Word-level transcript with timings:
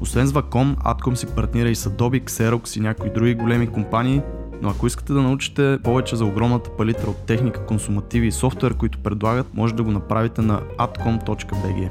Освен 0.00 0.26
с 0.26 0.32
Wacom, 0.32 0.76
Atcom 0.76 1.14
си 1.14 1.26
партнира 1.26 1.68
и 1.68 1.74
с 1.74 1.90
Adobe, 1.90 2.24
Xerox 2.24 2.76
и 2.76 2.80
някои 2.80 3.10
други 3.10 3.34
големи 3.34 3.66
компании, 3.66 4.22
но 4.62 4.70
ако 4.70 4.86
искате 4.86 5.12
да 5.12 5.22
научите 5.22 5.78
повече 5.84 6.16
за 6.16 6.24
огромната 6.24 6.70
палитра 6.76 7.10
от 7.10 7.26
техника, 7.26 7.66
консумативи 7.66 8.26
и 8.26 8.32
софтуер, 8.32 8.74
които 8.74 8.98
предлагат, 8.98 9.54
може 9.54 9.74
да 9.74 9.82
го 9.82 9.90
направите 9.90 10.42
на 10.42 10.60
atcom.bg. 10.60 11.90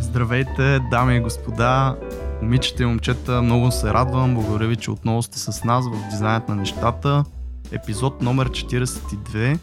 Здравейте, 0.00 0.80
дами 0.90 1.16
и 1.16 1.20
господа, 1.20 1.96
момичета 2.42 2.82
и 2.82 2.86
момчета, 2.86 3.42
много 3.42 3.70
се 3.70 3.92
радвам, 3.92 4.34
благодаря 4.34 4.68
ви, 4.68 4.76
че 4.76 4.90
отново 4.90 5.22
сте 5.22 5.38
с 5.38 5.64
нас 5.64 5.84
в 5.88 6.10
дизайнът 6.10 6.48
на 6.48 6.54
нещата. 6.54 7.24
Епизод 7.72 8.22
номер 8.22 8.50
42, 8.50 9.58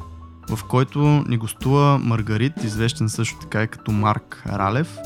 в 0.49 0.63
който 0.63 0.99
ни 0.99 1.37
гостува 1.37 1.97
Маргарит, 1.97 2.63
известен 2.63 3.09
също 3.09 3.39
така 3.39 3.63
и 3.63 3.67
като 3.67 3.91
Марк 3.91 4.43
Ралев. 4.49 4.97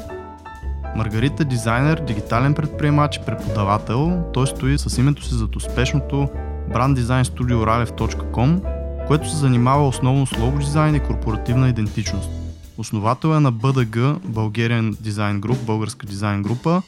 Маргарит 0.96 1.40
е 1.40 1.46
дизайнер, 1.46 2.02
дигитален 2.08 2.54
предприемач 2.54 3.16
и 3.16 3.26
преподавател. 3.26 4.24
Той 4.34 4.48
стои 4.48 4.78
с 4.78 4.98
името 4.98 5.24
си 5.24 5.34
зад 5.34 5.56
успешното 5.56 6.30
бранд 6.74 6.96
дизайн 6.96 7.26
студио 7.26 7.58
Ralev.com, 7.58 8.62
което 9.08 9.30
се 9.30 9.38
занимава 9.38 9.88
основно 9.88 10.26
с 10.26 10.38
лого 10.38 10.60
дизайн 10.60 10.96
и 10.96 11.00
корпоративна 11.00 11.70
идентичност. 11.70 12.30
Основател 12.78 13.28
е 13.28 13.40
на 13.40 13.52
БДГ, 13.52 13.96
Bulgarian 14.28 14.94
Design 14.94 15.40
Group, 15.40 15.66
българска 15.66 16.06
дизайн 16.06 16.44
група 16.44 16.82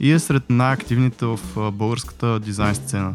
и 0.00 0.12
е 0.12 0.18
сред 0.18 0.42
най-активните 0.50 1.26
в 1.26 1.38
българската 1.72 2.40
дизайн 2.40 2.74
сцена. 2.74 3.14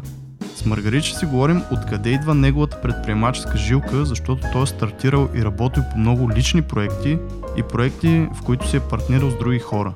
С 0.60 0.64
Маргарит 0.64 1.04
ще 1.04 1.18
си 1.18 1.26
говорим 1.26 1.62
откъде 1.72 2.10
идва 2.10 2.34
неговата 2.34 2.80
предприемаческа 2.80 3.56
жилка, 3.56 4.04
защото 4.04 4.46
той 4.52 4.62
е 4.62 4.66
стартирал 4.66 5.28
и 5.34 5.44
работил 5.44 5.82
по 5.92 5.98
много 5.98 6.30
лични 6.30 6.62
проекти 6.62 7.18
и 7.56 7.62
проекти, 7.62 8.28
в 8.34 8.42
които 8.42 8.68
си 8.68 8.76
е 8.76 8.80
партнирал 8.80 9.30
с 9.30 9.38
други 9.38 9.58
хора. 9.58 9.94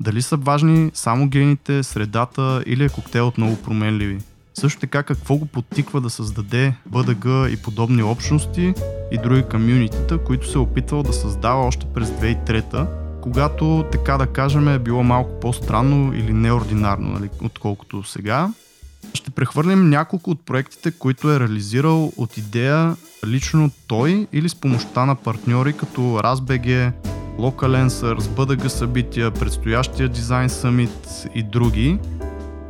Дали 0.00 0.22
са 0.22 0.36
важни 0.36 0.90
само 0.94 1.28
гените, 1.28 1.82
средата 1.82 2.62
или 2.66 2.84
е 2.84 2.88
коктейл 2.88 3.28
от 3.28 3.38
много 3.38 3.56
променливи. 3.56 4.18
Също 4.54 4.80
така 4.80 5.02
какво 5.02 5.36
го 5.36 5.46
подтиква 5.46 6.00
да 6.00 6.10
създаде 6.10 6.74
БДГ 6.86 7.24
и 7.50 7.62
подобни 7.62 8.02
общности 8.02 8.74
и 9.12 9.18
други 9.22 9.42
комюнитита, 9.50 10.18
които 10.18 10.50
се 10.50 10.58
е 10.58 10.60
опитвал 10.60 11.02
да 11.02 11.12
създава 11.12 11.66
още 11.66 11.86
през 11.94 12.08
2003 12.08 12.86
когато, 13.22 13.84
така 13.92 14.18
да 14.18 14.26
кажем, 14.26 14.68
е 14.68 14.78
било 14.78 15.02
малко 15.02 15.40
по-странно 15.40 16.14
или 16.14 16.32
неординарно, 16.32 17.08
нали, 17.08 17.30
отколкото 17.44 18.02
сега. 18.02 18.48
Ще 19.14 19.30
прехвърлим 19.30 19.90
няколко 19.90 20.30
от 20.30 20.46
проектите, 20.46 20.90
които 20.90 21.32
е 21.32 21.40
реализирал 21.40 22.12
от 22.16 22.36
идея 22.36 22.96
лично 23.26 23.70
той 23.86 24.26
или 24.32 24.48
с 24.48 24.54
помощта 24.54 25.06
на 25.06 25.14
партньори 25.14 25.72
като 25.72 26.00
RazBG, 26.00 26.92
Localensers, 27.38 28.20
BDG 28.20 28.66
събития, 28.66 29.30
предстоящия 29.30 30.08
дизайн 30.08 30.48
съмит 30.48 31.08
и 31.34 31.42
други. 31.42 31.98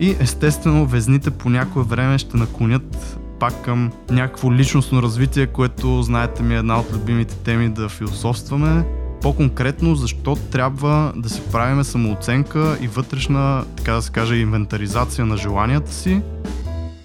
И 0.01 0.17
естествено 0.21 0.87
везните 0.87 1.31
по 1.31 1.51
някое 1.51 1.83
време 1.83 2.19
ще 2.19 2.37
наклонят 2.37 3.19
пак 3.41 3.65
към 3.65 3.93
някакво 4.11 4.53
личностно 4.53 5.03
развитие, 5.03 5.47
което 5.47 6.03
знаете 6.03 6.43
ми 6.43 6.55
е 6.55 6.59
една 6.59 6.81
от 6.81 6.93
любимите 6.93 7.35
теми 7.37 7.69
да 7.69 7.89
философстваме. 7.89 8.85
По-конкретно, 9.23 9.95
защо 9.95 10.37
трябва 10.37 11.13
да 11.17 11.29
си 11.29 11.43
правиме 11.53 11.85
самооценка 11.85 12.79
и 12.81 12.89
вътрешна, 12.89 13.65
така 13.77 13.93
да 13.93 14.03
се 14.03 14.13
каже, 14.13 14.37
инвентаризация 14.37 15.27
на 15.27 15.37
желанията 15.37 15.93
си, 15.93 16.23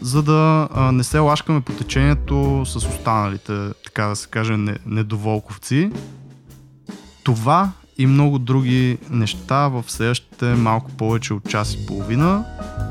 за 0.02 0.24
да 0.24 0.68
не 0.94 1.04
се 1.04 1.20
лашкаме 1.20 1.62
по 1.62 1.72
течението 1.72 2.64
с 2.66 2.76
останалите, 2.76 3.70
така 3.86 4.06
да 4.06 4.16
се 4.16 4.28
каже, 4.28 4.58
не, 4.58 4.78
недоволковци. 4.86 5.92
Това 7.24 7.72
и 7.98 8.06
много 8.06 8.40
други 8.40 8.98
неща 9.10 9.68
в 9.68 9.84
следващите 9.88 10.46
малко 10.46 10.92
повече 10.92 11.34
от 11.34 11.50
час 11.50 11.74
и 11.74 11.86
половина. 11.86 12.46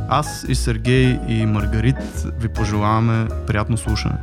Аз 0.08 0.44
и 0.48 0.54
Сергей 0.54 1.18
и 1.28 1.46
Маргарит 1.46 2.26
ви 2.40 2.48
пожелаваме 2.48 3.28
приятно 3.46 3.76
слушане. 3.76 4.18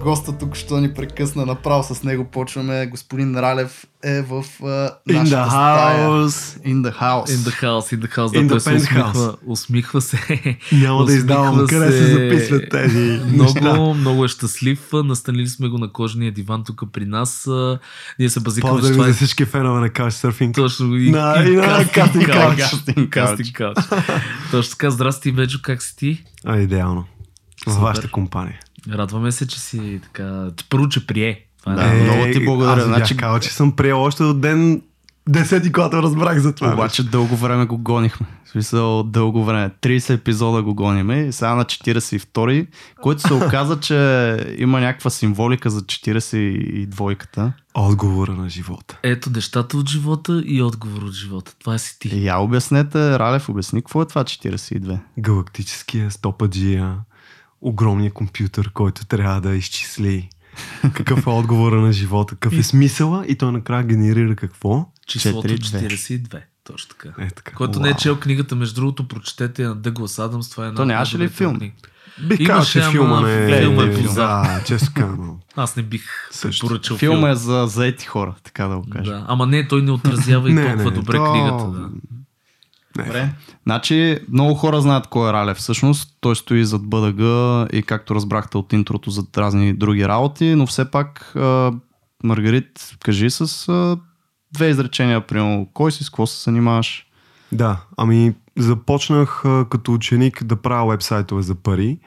Госта 0.00 0.32
тук 0.32 0.56
що 0.56 0.76
ни 0.76 0.94
прекъсна 0.94 1.46
направо 1.46 1.82
с 1.84 2.02
него. 2.02 2.24
Почваме. 2.24 2.86
Господин 2.86 3.36
Ралев 3.36 3.84
е 4.04 4.22
в 4.22 4.28
uh, 4.42 4.90
In 5.08 5.12
нашата 5.12 5.36
the 5.36 5.48
стая. 5.48 6.08
house. 6.08 6.64
In 6.64 6.82
the 6.82 7.00
house. 7.00 7.26
In 7.26 7.36
the 7.40 7.62
house, 7.62 7.96
in 7.96 7.98
the 7.98 8.16
house, 8.16 8.28
In 8.28 8.42
да, 8.42 8.48
той 8.48 8.58
the 8.58 8.58
се 8.60 8.74
усмихва, 8.74 9.36
усмихва 9.46 10.00
се. 10.00 10.18
Няма 10.72 11.04
да 11.04 11.12
издавам 11.14 11.66
къде 11.68 11.92
се 11.92 11.98
се. 11.98 12.06
записват 12.06 12.70
тези. 12.70 13.20
Много, 13.24 13.94
много 13.94 14.24
е 14.24 14.28
щастлив. 14.28 14.80
Настанили 14.94 15.46
сме 15.46 15.68
го 15.68 15.78
на 15.78 15.92
кожения 15.92 16.32
диван 16.32 16.64
тук 16.64 16.82
при 16.92 17.06
нас. 17.06 17.48
Ние 18.18 18.28
се 18.28 18.40
базикаме, 18.40 18.72
Поздрави 18.72 18.92
това 18.94 19.04
за 19.04 19.10
е 19.10 19.14
всички 19.14 19.44
фенове 19.44 19.80
на 19.80 19.88
Couchsurfing. 19.88 20.54
точно 20.54 20.96
и, 20.96 21.10
На- 21.10 21.44
и 21.46 21.50
на 21.50 21.62
Casting 21.84 22.26
Couch. 22.26 22.56
Casting 22.58 23.08
Кастинг 23.08 23.56
кауч. 23.56 23.76
Точно 24.50 24.70
така, 24.70 24.90
здрасти, 24.90 25.32
Беджо, 25.32 25.58
как 25.62 25.82
си 25.82 25.96
ти? 25.96 26.24
А, 26.44 26.56
идеално. 26.56 27.04
В 27.60 27.64
Супер. 27.64 27.82
вашата 27.82 28.10
компания. 28.10 28.58
Радваме 28.88 29.32
се, 29.32 29.46
че 29.48 29.60
си 29.60 30.00
така... 30.02 30.48
Първо, 30.70 30.88
че 30.88 31.06
прие. 31.06 31.44
Това 31.60 31.72
е 31.72 31.76
Да, 31.76 31.82
най- 31.86 32.02
много 32.02 32.32
ти 32.32 32.44
благодаря. 32.44 32.80
Аз 32.80 32.84
Значи- 32.84 33.16
казал, 33.16 33.38
че 33.40 33.48
съм 33.50 33.72
приел 33.72 34.02
още 34.02 34.22
от 34.22 34.40
ден 34.40 34.82
десети, 35.28 35.72
когато 35.72 36.02
разбрах 36.02 36.38
за 36.38 36.54
това. 36.54 36.72
Обаче 36.74 37.02
дълго 37.02 37.36
време 37.36 37.64
го 37.66 37.78
гонихме. 37.78 38.26
В 38.44 38.48
смисъл 38.48 39.02
дълго 39.02 39.44
време. 39.44 39.70
30 39.82 40.14
епизода 40.14 40.62
го 40.62 40.74
гониме 40.74 41.18
и 41.18 41.32
сега 41.32 41.54
на 41.54 41.64
42, 41.64 42.66
който 43.02 43.20
се 43.20 43.34
оказа, 43.34 43.80
че 43.80 43.94
има 44.58 44.80
някаква 44.80 45.10
символика 45.10 45.70
за 45.70 45.80
42-ката. 45.80 47.52
Отговора 47.74 48.32
на 48.32 48.48
живота. 48.48 48.98
Ето 49.02 49.30
нещата 49.30 49.76
от 49.76 49.88
живота 49.88 50.42
и 50.46 50.62
отговор 50.62 51.02
от 51.02 51.12
живота. 51.12 51.54
Това 51.58 51.78
си 51.78 51.98
ти. 51.98 52.08
И 52.08 52.24
я 52.26 52.38
обяснете, 52.38 53.18
Ралев, 53.18 53.48
обясни 53.48 53.80
какво 53.82 54.02
е 54.02 54.06
това 54.06 54.24
42. 54.24 54.98
Галактическия 55.18 56.10
стопаджия, 56.10 56.96
огромния 57.60 58.10
компютър, 58.12 58.70
който 58.72 59.06
трябва 59.06 59.40
да 59.40 59.54
изчисли 59.54 60.28
какъв 60.92 61.26
е 61.26 61.30
отговора 61.30 61.80
на 61.80 61.92
живота, 61.92 62.34
какъв 62.34 62.58
е 62.58 62.62
смисъла 62.62 63.24
и 63.26 63.34
той 63.34 63.52
накрая 63.52 63.84
генерира 63.84 64.36
какво? 64.36 64.86
Числото 65.06 65.48
4-2. 65.48 65.86
42. 65.86 66.40
Точно 66.64 66.88
така. 66.90 67.22
Е 67.24 67.30
така. 67.30 67.52
Който 67.52 67.80
не 67.80 67.88
е 67.88 67.94
чел 67.94 68.16
книгата, 68.16 68.56
между 68.56 68.74
другото, 68.74 69.08
прочетете 69.08 69.62
на 69.62 69.74
Дъглас 69.74 70.18
Адамс. 70.18 70.50
Това 70.50 70.64
е 70.64 70.68
една 70.68 70.76
То 70.76 70.84
нямаше 70.84 71.18
ли 71.18 71.28
филм? 71.28 71.56
книги. 71.56 71.74
Бих 72.28 72.46
казал, 72.46 72.64
че 72.82 72.90
филма 72.90 73.20
не 73.20 73.44
е... 73.46 73.60
филма 73.60 73.82
е. 73.82 73.86
Да, 73.86 74.60
казано. 74.94 75.38
Аз 75.56 75.76
не 75.76 75.82
бих 75.82 76.02
Също. 76.30 76.66
поръчал 76.66 76.96
Филма 76.96 77.14
филма. 77.16 77.30
е 77.30 77.34
за 77.34 77.66
заети 77.66 78.06
хора, 78.06 78.34
така 78.42 78.66
да 78.66 78.76
го 78.76 78.86
кажа. 78.90 79.12
Да. 79.12 79.24
Ама 79.28 79.46
не, 79.46 79.68
той 79.68 79.82
не 79.82 79.90
отразява 79.90 80.50
и 80.50 80.52
Не, 80.54 80.66
толкова 80.66 80.90
не, 80.90 80.96
добре 80.96 81.16
то- 81.16 81.32
книгата. 81.32 81.64
Да. 81.64 81.88
Добре. 83.04 83.34
Значи, 83.66 84.18
много 84.32 84.54
хора 84.54 84.80
знаят 84.80 85.06
кой 85.06 85.30
е 85.30 85.32
Ралев. 85.32 85.56
Всъщност, 85.56 86.16
той 86.20 86.36
стои 86.36 86.64
зад 86.64 86.82
БДГ 86.86 87.20
и 87.72 87.82
както 87.82 88.14
разбрахте 88.14 88.58
от 88.58 88.72
интрото 88.72 89.10
зад 89.10 89.38
разни 89.38 89.74
други 89.74 90.08
работи, 90.08 90.54
но 90.54 90.66
все 90.66 90.90
пак, 90.90 91.32
а, 91.36 91.72
Маргарит, 92.24 92.96
кажи 93.04 93.30
с 93.30 93.68
а, 93.68 93.96
две 94.52 94.68
изречения, 94.68 95.26
примерно, 95.26 95.68
кой 95.74 95.92
си, 95.92 96.04
с 96.04 96.10
какво 96.10 96.26
се 96.26 96.42
занимаваш? 96.42 97.06
Да, 97.52 97.80
ами 97.96 98.34
започнах 98.58 99.44
а, 99.44 99.66
като 99.70 99.92
ученик 99.92 100.44
да 100.44 100.56
правя 100.56 100.90
вебсайтове 100.90 101.42
за 101.42 101.54
пари. 101.54 101.98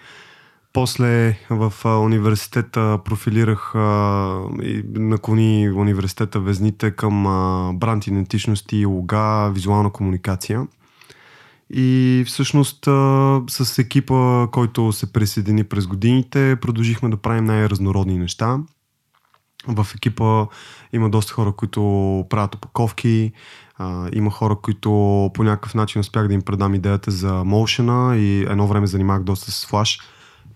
После 0.73 1.39
в 1.49 1.73
а, 1.85 1.89
университета 1.89 2.99
профилирах 3.05 3.75
а, 3.75 4.41
и 4.63 4.83
наклони 4.93 5.71
университета 5.75 6.39
везните 6.39 6.91
към 6.91 7.23
бранд 7.79 8.07
идентичности, 8.07 8.85
лога, 8.85 9.51
визуална 9.53 9.89
комуникация. 9.89 10.67
И 11.75 12.23
всъщност 12.27 12.85
с 13.49 13.79
екипа, 13.79 14.47
който 14.51 14.91
се 14.91 15.13
присъедини 15.13 15.63
през 15.63 15.87
годините, 15.87 16.57
продължихме 16.61 17.09
да 17.09 17.17
правим 17.17 17.45
най-разнородни 17.45 18.17
неща. 18.17 18.59
В 19.67 19.87
екипа 19.95 20.45
има 20.93 21.09
доста 21.09 21.33
хора, 21.33 21.51
които 21.51 21.81
правят 22.29 22.55
опаковки, 22.55 23.31
има 24.13 24.31
хора, 24.31 24.55
които 24.55 24.89
по 25.33 25.43
някакъв 25.43 25.75
начин 25.75 26.01
успях 26.01 26.27
да 26.27 26.33
им 26.33 26.41
предам 26.41 26.75
идеята 26.75 27.11
за 27.11 27.31
Motion 27.31 28.15
и 28.15 28.41
едно 28.41 28.67
време 28.67 28.87
занимах 28.87 29.23
доста 29.23 29.51
с 29.51 29.65
Flash. 29.65 30.01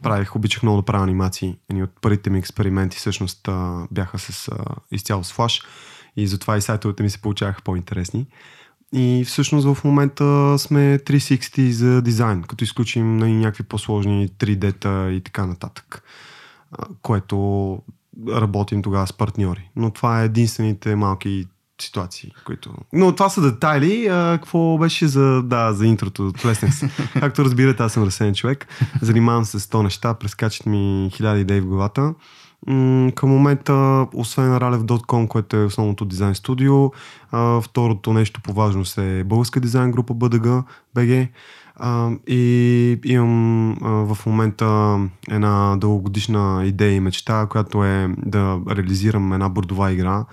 Правих, 0.04 0.36
обичах 0.36 0.64
много 0.64 0.78
да 0.78 0.86
правя 0.86 1.04
анимации. 1.04 1.58
Едни 1.70 1.84
от 1.84 1.92
първите 2.02 2.30
ми 2.30 2.40
експерименти 2.40 2.98
всъщност 2.98 3.50
бяха 3.92 4.20
с, 4.20 4.50
изцяло 4.92 5.24
с 5.24 5.34
Flash 5.34 5.66
и 6.18 6.28
затова 6.28 6.58
и 6.58 6.62
сайтовете 6.62 7.04
ми 7.04 7.10
се 7.10 7.22
получаваха 7.22 7.62
по-интересни. 7.62 8.28
И 8.94 9.24
всъщност 9.28 9.68
в 9.68 9.84
момента 9.84 10.56
сме 10.60 11.00
360 11.00 11.70
за 11.70 12.02
дизайн, 12.02 12.42
като 12.42 12.64
изключим 12.64 13.18
на 13.18 13.28
някакви 13.30 13.64
по-сложни 13.64 14.30
3D-та 14.30 15.10
и 15.12 15.22
така 15.22 15.46
нататък, 15.46 16.04
което 17.02 17.80
работим 18.30 18.82
тогава 18.82 19.08
с 19.08 19.14
партньори. 19.14 19.70
Но 19.76 19.92
това 19.92 20.22
е 20.22 20.26
единствените 20.26 20.96
малки 20.96 21.48
ситуации, 21.82 22.34
които... 22.46 22.74
Но 22.94 23.16
това 23.16 23.30
са 23.30 23.42
детайли. 23.42 24.08
А, 24.08 24.38
какво 24.38 24.78
беше 24.78 25.08
за, 25.08 25.44
да, 25.44 25.74
за 25.74 25.86
интрото? 25.86 26.34
Плеснах 26.42 26.76
се. 26.76 26.90
Както 27.14 27.46
разбирате, 27.46 27.84
аз 27.84 27.94
съм 27.94 28.04
разсеян 28.04 28.34
човек. 28.34 28.68
Занимавам 29.02 29.46
се 29.46 29.60
с 29.60 29.68
100 29.68 29.84
неща. 29.84 30.14
Прескачат 30.14 30.66
ми 30.66 31.10
хиляди 31.14 31.42
идеи 31.42 31.62
в 31.62 31.68
главата. 31.68 32.14
М- 32.68 33.12
към 33.16 33.30
момента, 33.30 34.08
освен 34.14 34.46
Ralev.com, 34.46 35.28
което 35.28 35.58
е 35.58 35.66
основното 35.66 36.06
дизайн 36.06 36.36
студио, 36.36 36.92
второто 37.62 38.14
нещо 38.14 38.42
по 38.42 38.54
важност 38.54 38.98
е 38.98 39.24
българска 39.24 39.60
дизайн 39.60 39.92
група 39.92 40.14
BG. 40.14 41.28
А, 41.80 42.12
и 42.28 43.00
имам 43.06 43.78
в 43.82 44.18
момента 44.26 45.00
една 45.30 45.76
дългогодишна 45.78 46.64
идея 46.66 46.94
и 46.94 47.00
мечта, 47.00 47.48
която 47.50 47.84
е 47.84 48.10
да 48.18 48.60
реализирам 48.70 49.34
една 49.34 49.50
бордова 49.50 49.92
игра, 49.92 50.26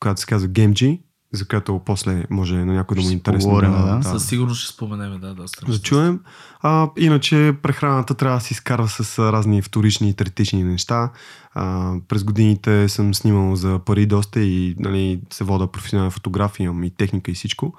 която 0.00 0.20
се 0.20 0.26
казва 0.26 0.48
GameG, 0.48 1.00
за 1.32 1.48
която 1.48 1.80
после 1.84 2.24
може 2.30 2.54
на 2.54 2.74
някой 2.74 2.94
да 2.94 3.02
му 3.02 3.08
е 3.08 3.12
интересно. 3.12 3.48
поговорим, 3.48 3.70
да. 3.70 3.96
Да. 3.96 4.02
Със 4.02 4.26
сигурност 4.26 4.60
ще 4.60 4.72
споменем, 4.72 5.20
да, 5.20 5.34
доста. 5.34 5.66
Да 5.66 5.78
чуем. 5.78 6.20
А, 6.60 6.88
иначе 6.98 7.56
прехраната 7.62 8.14
трябва 8.14 8.36
да 8.36 8.44
се 8.44 8.54
изкарва 8.54 8.88
с 8.88 9.18
разни 9.32 9.62
вторични 9.62 10.08
и 10.08 10.14
третични 10.14 10.64
неща. 10.64 11.10
А, 11.54 11.94
през 12.08 12.24
годините 12.24 12.88
съм 12.88 13.14
снимал 13.14 13.56
за 13.56 13.78
пари 13.78 14.06
доста 14.06 14.40
и 14.40 14.74
нали, 14.78 15.20
се 15.30 15.44
вода 15.44 15.66
професионална 15.66 16.10
фотография, 16.10 16.64
имам 16.64 16.84
и 16.84 16.90
техника 16.90 17.30
и 17.30 17.34
всичко. 17.34 17.74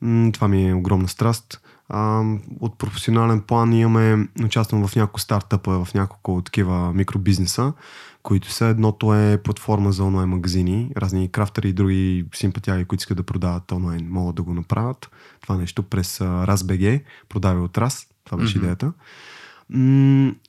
М, 0.00 0.32
това 0.32 0.48
ми 0.48 0.68
е 0.68 0.74
огромна 0.74 1.08
страст. 1.08 1.60
А, 1.88 2.22
от 2.60 2.78
професионален 2.78 3.40
план 3.40 3.72
имаме, 3.72 4.28
участвам 4.44 4.86
в 4.86 4.96
няколко 4.96 5.20
стартъпа, 5.20 5.84
в 5.84 5.94
няколко 5.94 6.42
такива 6.44 6.92
микробизнеса, 6.92 7.72
които 8.24 8.50
са. 8.52 8.66
Едното 8.66 9.14
е 9.14 9.38
платформа 9.44 9.92
за 9.92 10.04
онлайн 10.04 10.28
магазини. 10.28 10.90
Разни 10.96 11.28
крафтери 11.28 11.68
и 11.68 11.72
други 11.72 12.24
симпатяги, 12.34 12.84
които 12.84 13.02
искат 13.02 13.16
да 13.16 13.22
продават 13.22 13.72
онлайн, 13.72 14.06
могат 14.10 14.34
да 14.36 14.42
го 14.42 14.54
направят. 14.54 15.10
Това 15.40 15.56
нещо 15.56 15.82
през 15.82 16.18
RASBG, 16.18 17.02
продава 17.28 17.64
от 17.64 17.72
RAS. 17.76 18.06
Това 18.24 18.38
беше 18.38 18.58
Мгм. 18.58 18.64
идеята. 18.64 18.92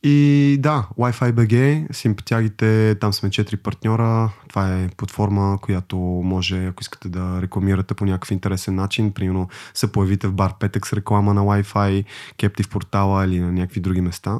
И 0.04 0.58
да, 0.60 0.88
Wi-Fi 1.00 1.32
BG, 1.32 1.88
симпатягите, 1.94 2.96
там 3.02 3.14
сме 3.14 3.30
четири 3.30 3.58
партньора. 3.58 4.32
Това 4.50 4.80
е 4.80 4.90
платформа, 4.98 5.58
която 5.62 5.98
може, 6.24 6.66
ако 6.66 6.82
искате 6.82 7.10
да 7.10 7.42
рекламирате 7.42 7.94
по 7.94 8.06
някакъв 8.06 8.32
интересен 8.32 8.76
начин, 8.76 9.12
примерно 9.14 9.50
се 9.74 9.92
появите 9.92 10.28
в 10.28 10.34
бар 10.34 10.54
петък 10.60 10.88
с 10.88 10.94
реклама 10.94 11.34
на 11.34 11.42
Wi-Fi, 11.42 12.06
кепти 12.38 12.64
в 12.64 12.70
портала 12.70 13.26
или 13.26 13.40
на 13.40 13.52
някакви 13.52 13.80
други 13.80 14.02
места. 14.02 14.40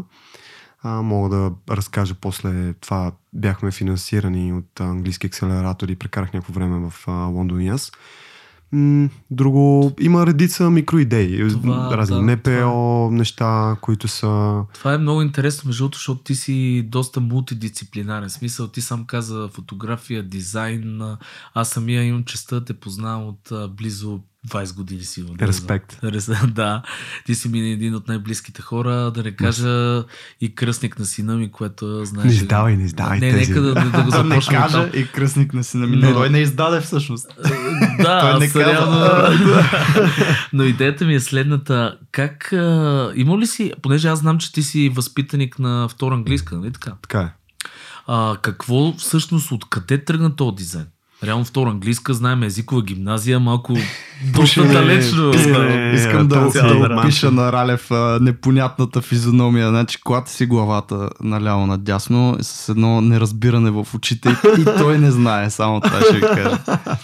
А, 0.86 1.02
мога 1.02 1.30
да 1.30 1.52
разкажа 1.76 2.16
после 2.22 2.74
това. 2.74 3.12
Бяхме 3.34 3.72
финансирани 3.72 4.54
от 4.54 4.80
английски 4.80 5.28
акселератори, 5.28 5.96
прекарах 5.96 6.34
някакво 6.34 6.54
време 6.54 6.90
в 6.90 6.94
а, 7.08 7.12
Лондон 7.12 7.62
и 7.62 7.68
аз. 7.68 7.92
Друго, 9.32 9.92
има 10.00 10.26
редица 10.26 10.70
микроидеи, 10.70 11.50
Това, 11.50 11.98
разни 11.98 12.26
да, 12.26 12.36
НПО 12.36 13.12
неща, 13.12 13.78
които 13.82 14.08
са... 14.08 14.64
Това 14.74 14.94
е 14.94 14.98
много 14.98 15.22
интересно, 15.22 15.68
между 15.68 15.84
другото, 15.84 15.98
защото 15.98 16.24
ти 16.24 16.36
си 16.36 16.84
доста 16.88 17.20
мултидисциплинарен. 17.20 18.30
Смисъл, 18.30 18.68
ти 18.68 18.82
сам 18.82 19.06
каза 19.06 19.50
фотография, 19.54 20.24
дизайн. 20.24 21.02
Аз 21.54 21.70
самия 21.70 22.04
имам 22.04 22.24
честа 22.24 22.56
да 22.56 22.66
те 22.66 22.74
познавам 22.74 23.28
от 23.28 23.52
а, 23.52 23.68
близо 23.68 24.20
20 24.46 24.76
години 24.76 25.04
сигурно. 25.04 25.36
Респект. 25.42 26.00
Рес- 26.04 26.48
Да, 26.48 26.82
ти 27.26 27.36
си 27.36 27.50
ми 27.50 27.60
един 27.62 27.96
от 27.96 28.08
най-близките 28.08 28.62
хора, 28.62 29.12
да 29.12 29.24
не 29.24 29.32
кажа 29.32 30.04
и 30.42 30.56
кръстник 30.56 31.00
на 31.00 31.06
сина 31.06 31.36
ми, 31.36 31.52
което 31.52 32.06
знаеш. 32.06 32.28
Не 32.28 32.34
издавай, 32.34 32.78
не 32.78 32.84
издавай 32.84 33.20
Не, 33.20 33.32
тези. 33.32 33.50
нека 33.50 33.62
да, 33.62 33.74
да, 33.74 33.82
да 33.82 34.04
го 34.04 34.10
Да 34.12 34.24
не 34.24 34.30
започнем. 34.30 34.62
кажа 34.62 34.90
и 34.90 35.08
кръстник 35.08 35.54
на 35.54 35.64
сина 35.64 35.88
ми. 35.88 35.96
Но- 35.96 36.08
Не, 36.08 36.14
той 36.14 36.30
не 36.30 36.40
издаде 36.40 36.82
всъщност. 36.82 37.28
Да, 38.00 38.22
Той 38.22 38.40
не 38.40 38.46
аз 38.46 38.54
каза. 38.54 38.66
реално... 38.66 39.64
Но 40.54 40.64
идеята 40.64 41.06
ми 41.06 41.16
е 41.16 41.20
следната. 41.20 41.98
Как... 42.12 42.54
А, 42.54 42.66
има 43.16 43.38
ли 43.38 43.48
си... 43.48 43.74
Понеже 43.82 44.08
аз 44.08 44.20
знам, 44.20 44.38
че 44.38 44.52
ти 44.52 44.64
си 44.64 44.90
възпитаник 44.90 45.60
на 45.60 45.88
втора 45.88 46.16
английска, 46.16 46.58
нали 46.58 46.72
така? 46.72 46.92
Така 47.02 47.20
е. 47.20 47.34
А, 48.08 48.38
какво 48.38 48.94
всъщност, 48.94 49.52
откъде 49.52 50.04
тръгна 50.06 50.36
този 50.36 50.56
дизайн? 50.56 50.86
Реално 51.24 51.46
втора 51.46 51.70
английска, 51.70 52.14
знаем 52.14 52.44
езикова 52.44 52.84
гимназия, 52.84 53.40
малко 53.40 53.74
доста 54.34 54.64
далечно. 54.64 55.30
Искам 55.94 56.28
да, 56.28 56.50
да 56.50 57.32
на 57.32 57.52
Ралев 57.52 57.92
а, 57.92 58.20
непонятната 58.22 59.02
физиономия. 59.02 59.70
Значи, 59.70 59.98
клати 60.04 60.32
си 60.32 60.46
главата 60.46 61.10
наляво 61.22 61.68
надясно 61.68 62.38
с 62.42 62.70
едно 62.70 63.02
неразбиране 63.02 63.72
в 63.72 63.88
очите 63.96 64.36
и 64.60 64.66
той 64.66 64.98
не 64.98 65.12
знае, 65.12 65.50
само 65.50 65.82
това 65.82 66.02
ще 66.02 66.14
ви 66.14 66.22
кажа. 66.22 66.58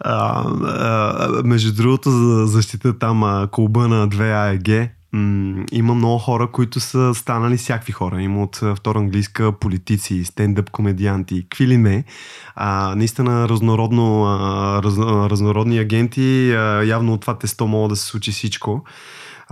А, 0.00 0.44
а, 0.64 1.42
между 1.44 1.72
другото, 1.74 2.10
за 2.10 2.36
да 2.36 2.46
защита 2.46 2.98
там 2.98 3.24
а, 3.24 3.48
клуба 3.52 3.88
на 3.88 4.08
2AEG, 4.08 4.88
м- 5.12 5.64
има 5.72 5.94
много 5.94 6.18
хора, 6.18 6.48
които 6.52 6.80
са 6.80 7.14
станали 7.14 7.56
всякакви 7.56 7.92
хора. 7.92 8.22
Има 8.22 8.42
от 8.42 8.56
втора 8.76 8.98
английска 8.98 9.52
политици, 9.52 10.24
стендъп 10.24 10.70
комедианти, 10.70 11.42
какви 11.42 11.66
ли 11.66 11.76
не. 11.76 12.04
А, 12.54 12.94
наистина 12.96 13.48
разнородно, 13.48 14.24
а, 14.24 14.82
раз, 14.82 14.98
разнородни 15.30 15.78
агенти, 15.78 16.52
а, 16.52 16.82
явно 16.84 17.12
от 17.12 17.20
това 17.20 17.38
тесто 17.38 17.66
мога 17.66 17.88
да 17.88 17.96
се 17.96 18.06
случи 18.06 18.30
всичко. 18.30 18.84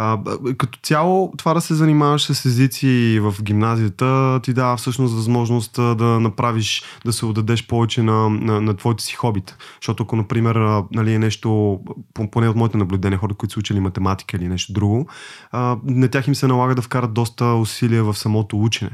А, 0.01 0.19
като 0.59 0.79
цяло, 0.83 1.33
това 1.37 1.55
да 1.55 1.61
се 1.61 1.75
занимаваш 1.75 2.23
с 2.23 2.45
езици 2.45 3.19
в 3.23 3.35
гимназията 3.43 4.41
ти 4.43 4.53
дава 4.53 4.77
всъщност 4.77 5.15
възможност 5.15 5.73
да 5.73 6.21
направиш, 6.21 6.83
да 7.05 7.13
се 7.13 7.27
отдадеш 7.27 7.67
повече 7.67 8.03
на, 8.03 8.29
на, 8.29 8.61
на 8.61 8.77
твоите 8.77 9.05
си 9.05 9.15
хобита. 9.15 9.57
Защото 9.81 10.03
ако, 10.03 10.17
например, 10.17 10.83
нали, 10.93 11.15
е 11.15 11.19
нещо, 11.19 11.81
по- 12.15 12.31
поне 12.31 12.49
от 12.49 12.57
моите 12.57 12.77
наблюдения, 12.77 13.19
хора, 13.19 13.35
които 13.35 13.53
са 13.53 13.61
учили 13.61 13.81
математика 13.81 14.37
или 14.37 14.49
нещо 14.49 14.73
друго, 14.73 15.09
а, 15.51 15.77
на 15.85 16.09
тях 16.09 16.29
им 16.29 16.35
се 16.35 16.47
налага 16.47 16.75
да 16.75 16.83
вкарат 16.83 17.15
доста 17.15 17.45
усилия 17.45 18.05
в 18.05 18.19
самото 18.19 18.63
учене. 18.63 18.91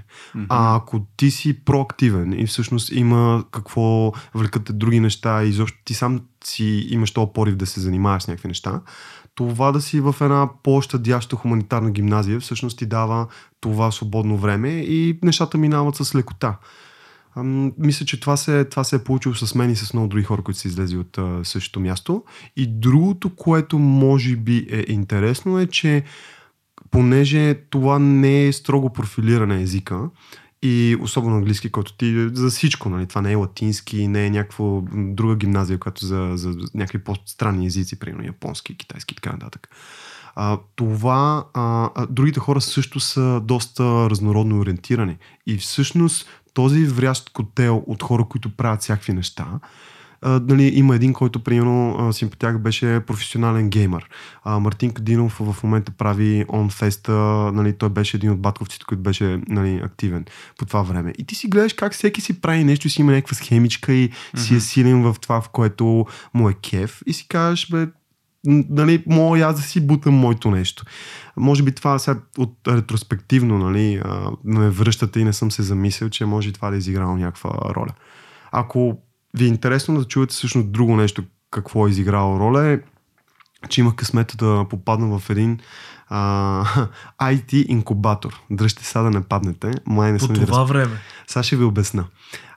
А 0.49 0.76
ако 0.76 1.06
ти 1.16 1.30
си 1.30 1.64
проактивен 1.64 2.32
и 2.32 2.46
всъщност 2.46 2.92
има 2.92 3.44
какво 3.50 4.12
влекат 4.34 4.78
други 4.78 5.00
неща 5.00 5.44
и 5.44 5.49
изобщо 5.49 5.78
ти 5.84 5.94
сам 5.94 6.20
си 6.44 6.87
имаш 6.90 7.11
този 7.11 7.30
порив 7.34 7.56
да 7.56 7.66
се 7.66 7.80
занимаваш 7.80 8.23
с 8.23 8.28
някакви 8.28 8.49
неща, 8.49 8.80
това 9.34 9.72
да 9.72 9.80
си 9.80 10.00
в 10.00 10.14
една 10.20 10.48
по-щадяща 10.62 11.36
хуманитарна 11.36 11.90
гимназия 11.90 12.40
всъщност 12.40 12.78
ти 12.78 12.86
дава 12.86 13.26
това 13.60 13.90
свободно 13.90 14.36
време 14.36 14.68
и 14.68 15.18
нещата 15.22 15.58
минават 15.58 15.96
с 15.96 16.14
лекота. 16.14 16.56
Мисля, 17.78 18.06
че 18.06 18.20
това 18.20 18.36
се, 18.36 18.64
това 18.64 18.84
се 18.84 18.96
е 18.96 19.04
получило 19.04 19.34
с 19.34 19.54
мен 19.54 19.70
и 19.70 19.76
с 19.76 19.94
много 19.94 20.08
други 20.08 20.24
хора, 20.24 20.42
които 20.42 20.60
са 20.60 20.68
излезли 20.68 20.96
от 20.96 21.18
същото 21.42 21.80
място. 21.80 22.24
И 22.56 22.66
другото, 22.66 23.36
което 23.36 23.78
може 23.78 24.36
би 24.36 24.66
е 24.70 24.84
интересно 24.88 25.58
е, 25.58 25.66
че 25.66 26.02
понеже 26.90 27.54
това 27.54 27.98
не 27.98 28.46
е 28.46 28.52
строго 28.52 28.92
профилиране 28.92 29.62
езика, 29.62 30.08
и 30.64 30.97
особено 31.00 31.37
английски, 31.37 31.71
който 31.71 31.92
ти 31.92 32.28
за 32.33 32.50
всичко, 32.50 32.88
нали? 32.88 33.06
това 33.06 33.21
не 33.21 33.33
е 33.33 33.35
латински, 33.35 34.09
не 34.09 34.26
е 34.26 34.30
някаква 34.30 34.80
друга 34.92 35.37
гимназия, 35.37 35.78
която 35.78 36.06
за, 36.06 36.33
за, 36.35 36.54
някакви 36.75 36.99
по-странни 36.99 37.66
езици, 37.66 37.99
примерно 37.99 38.26
японски, 38.26 38.76
китайски 38.76 39.12
и 39.12 39.14
така 39.14 39.33
нататък. 39.33 39.68
А, 40.35 40.59
това, 40.76 41.44
а, 41.54 41.90
другите 42.11 42.40
хора 42.40 42.61
също 42.61 43.00
са 43.00 43.40
доста 43.44 44.11
разнородно 44.11 44.59
ориентирани. 44.59 45.16
И 45.47 45.56
всъщност 45.56 46.28
този 46.54 46.85
врящ 46.85 47.33
котел 47.33 47.85
от 47.87 48.02
хора, 48.02 48.25
които 48.28 48.56
правят 48.56 48.80
всякакви 48.80 49.12
неща, 49.12 49.47
а, 50.24 50.40
нали, 50.48 50.72
има 50.74 50.94
един, 50.94 51.12
който 51.12 51.44
примерно 51.44 52.12
симпатяк 52.12 52.62
беше 52.62 53.00
професионален 53.06 53.70
геймър. 53.70 54.08
А, 54.44 54.58
Мартин 54.58 54.90
Кадинов 54.90 55.40
в 55.40 55.62
момента 55.62 55.92
прави 55.92 56.44
онфеста, 56.52 57.12
нали, 57.54 57.72
той 57.72 57.88
беше 57.88 58.16
един 58.16 58.30
от 58.30 58.40
батковците, 58.40 58.84
който 58.84 59.02
беше 59.02 59.40
нали, 59.48 59.80
активен 59.84 60.24
по 60.58 60.66
това 60.66 60.82
време. 60.82 61.12
И 61.18 61.24
ти 61.24 61.34
си 61.34 61.48
гледаш 61.48 61.72
как 61.72 61.92
всеки 61.92 62.20
си 62.20 62.40
прави 62.40 62.64
нещо, 62.64 62.88
си 62.88 63.00
има 63.00 63.12
някаква 63.12 63.34
схемичка 63.34 63.92
и 63.92 64.10
mm-hmm. 64.10 64.38
си 64.38 64.54
е 64.54 64.60
силен 64.60 65.02
в 65.02 65.16
това, 65.20 65.40
в 65.40 65.48
което 65.48 66.06
му 66.34 66.48
е 66.48 66.54
кеф 66.54 67.02
и 67.06 67.12
си 67.12 67.28
кажеш, 67.28 67.70
бе, 67.70 67.86
нали, 68.46 69.04
мога 69.06 69.40
аз 69.40 69.56
да 69.56 69.62
си 69.62 69.86
бутам 69.86 70.14
моето 70.14 70.50
нещо. 70.50 70.84
Може 71.36 71.62
би 71.62 71.72
това 71.72 71.98
сега 71.98 72.20
от 72.38 72.58
ретроспективно, 72.68 73.58
нали, 73.58 74.00
а, 74.04 74.30
ме 74.44 74.70
връщате 74.70 75.20
и 75.20 75.24
не 75.24 75.32
съм 75.32 75.50
се 75.50 75.62
замислил, 75.62 76.08
че 76.08 76.26
може 76.26 76.48
и 76.48 76.52
това 76.52 76.70
да 76.70 76.76
е 76.76 76.78
изиграло 76.78 77.16
някаква 77.16 77.50
роля. 77.50 77.92
Ако 78.52 78.98
ви 79.34 79.44
е 79.44 79.48
интересно 79.48 79.98
да 79.98 80.04
чуете 80.04 80.32
всъщност 80.32 80.72
друго 80.72 80.96
нещо, 80.96 81.22
какво 81.50 81.86
е 81.86 81.90
изиграло 81.90 82.40
роля, 82.40 82.66
е, 82.66 82.80
че 83.68 83.80
имах 83.80 83.94
късмета 83.94 84.36
да 84.36 84.66
попадна 84.70 85.18
в 85.18 85.30
един 85.30 85.58
а, 86.08 86.88
IT 87.22 87.66
инкубатор. 87.66 88.40
Дръжте 88.50 88.84
сега 88.84 89.02
да 89.02 89.10
не 89.10 89.22
паднете. 89.22 89.72
Май 89.86 90.12
не 90.12 90.18
По 90.18 90.28
това 90.28 90.60
раз... 90.60 90.68
време. 90.68 91.00
Сега 91.26 91.42
ще 91.42 91.56
ви 91.56 91.64
обясна. 91.64 92.04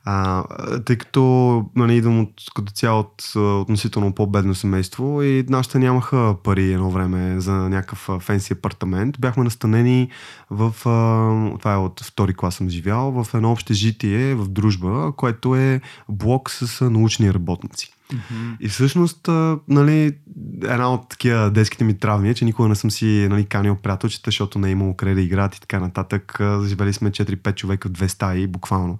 А, 0.09 0.43
тъй 0.85 0.95
като 0.95 1.65
нали, 1.75 1.95
идвам 1.95 2.19
от, 2.19 2.31
като 2.55 2.71
цяло 2.71 2.99
от 2.99 3.35
относително 3.35 4.13
по-бедно 4.13 4.55
семейство 4.55 5.23
и 5.23 5.45
нашите 5.49 5.79
нямаха 5.79 6.35
пари 6.43 6.73
едно 6.73 6.91
време 6.91 7.39
за 7.39 7.51
някакъв 7.51 8.09
фенси 8.21 8.53
апартамент. 8.53 9.19
Бяхме 9.19 9.43
настанени 9.43 10.09
в, 10.49 10.73
а, 10.85 11.57
това 11.59 11.73
е 11.73 11.77
от 11.77 12.01
втори 12.03 12.33
клас 12.33 12.55
съм 12.55 12.69
живял, 12.69 13.23
в 13.23 13.33
едно 13.33 13.51
общежитие 13.51 14.35
в 14.35 14.47
Дружба, 14.47 15.11
което 15.17 15.55
е 15.55 15.81
блок 16.09 16.49
с 16.49 16.89
научни 16.89 17.33
работници. 17.33 17.93
Mm-hmm. 18.13 18.57
И 18.59 18.69
всъщност, 18.69 19.29
нали, 19.67 20.15
една 20.63 20.93
от 20.93 21.09
такива 21.09 21.51
детските 21.51 21.83
ми 21.83 21.99
травми 21.99 22.29
е, 22.29 22.33
че 22.33 22.45
никога 22.45 22.69
не 22.69 22.75
съм 22.75 22.91
си 22.91 23.27
нали, 23.29 23.45
канил 23.45 23.75
приятелчета, 23.75 24.27
защото 24.27 24.59
не 24.59 24.67
е 24.67 24.71
имало 24.71 24.95
къде 24.95 25.13
да 25.13 25.21
играят 25.21 25.55
и 25.55 25.61
така 25.61 25.79
нататък. 25.79 26.37
Заживели 26.39 26.93
сме 26.93 27.11
4-5 27.11 27.55
човека 27.55 27.89
в 27.89 27.91
две 27.91 28.09
стаи, 28.09 28.47
буквално. 28.47 28.99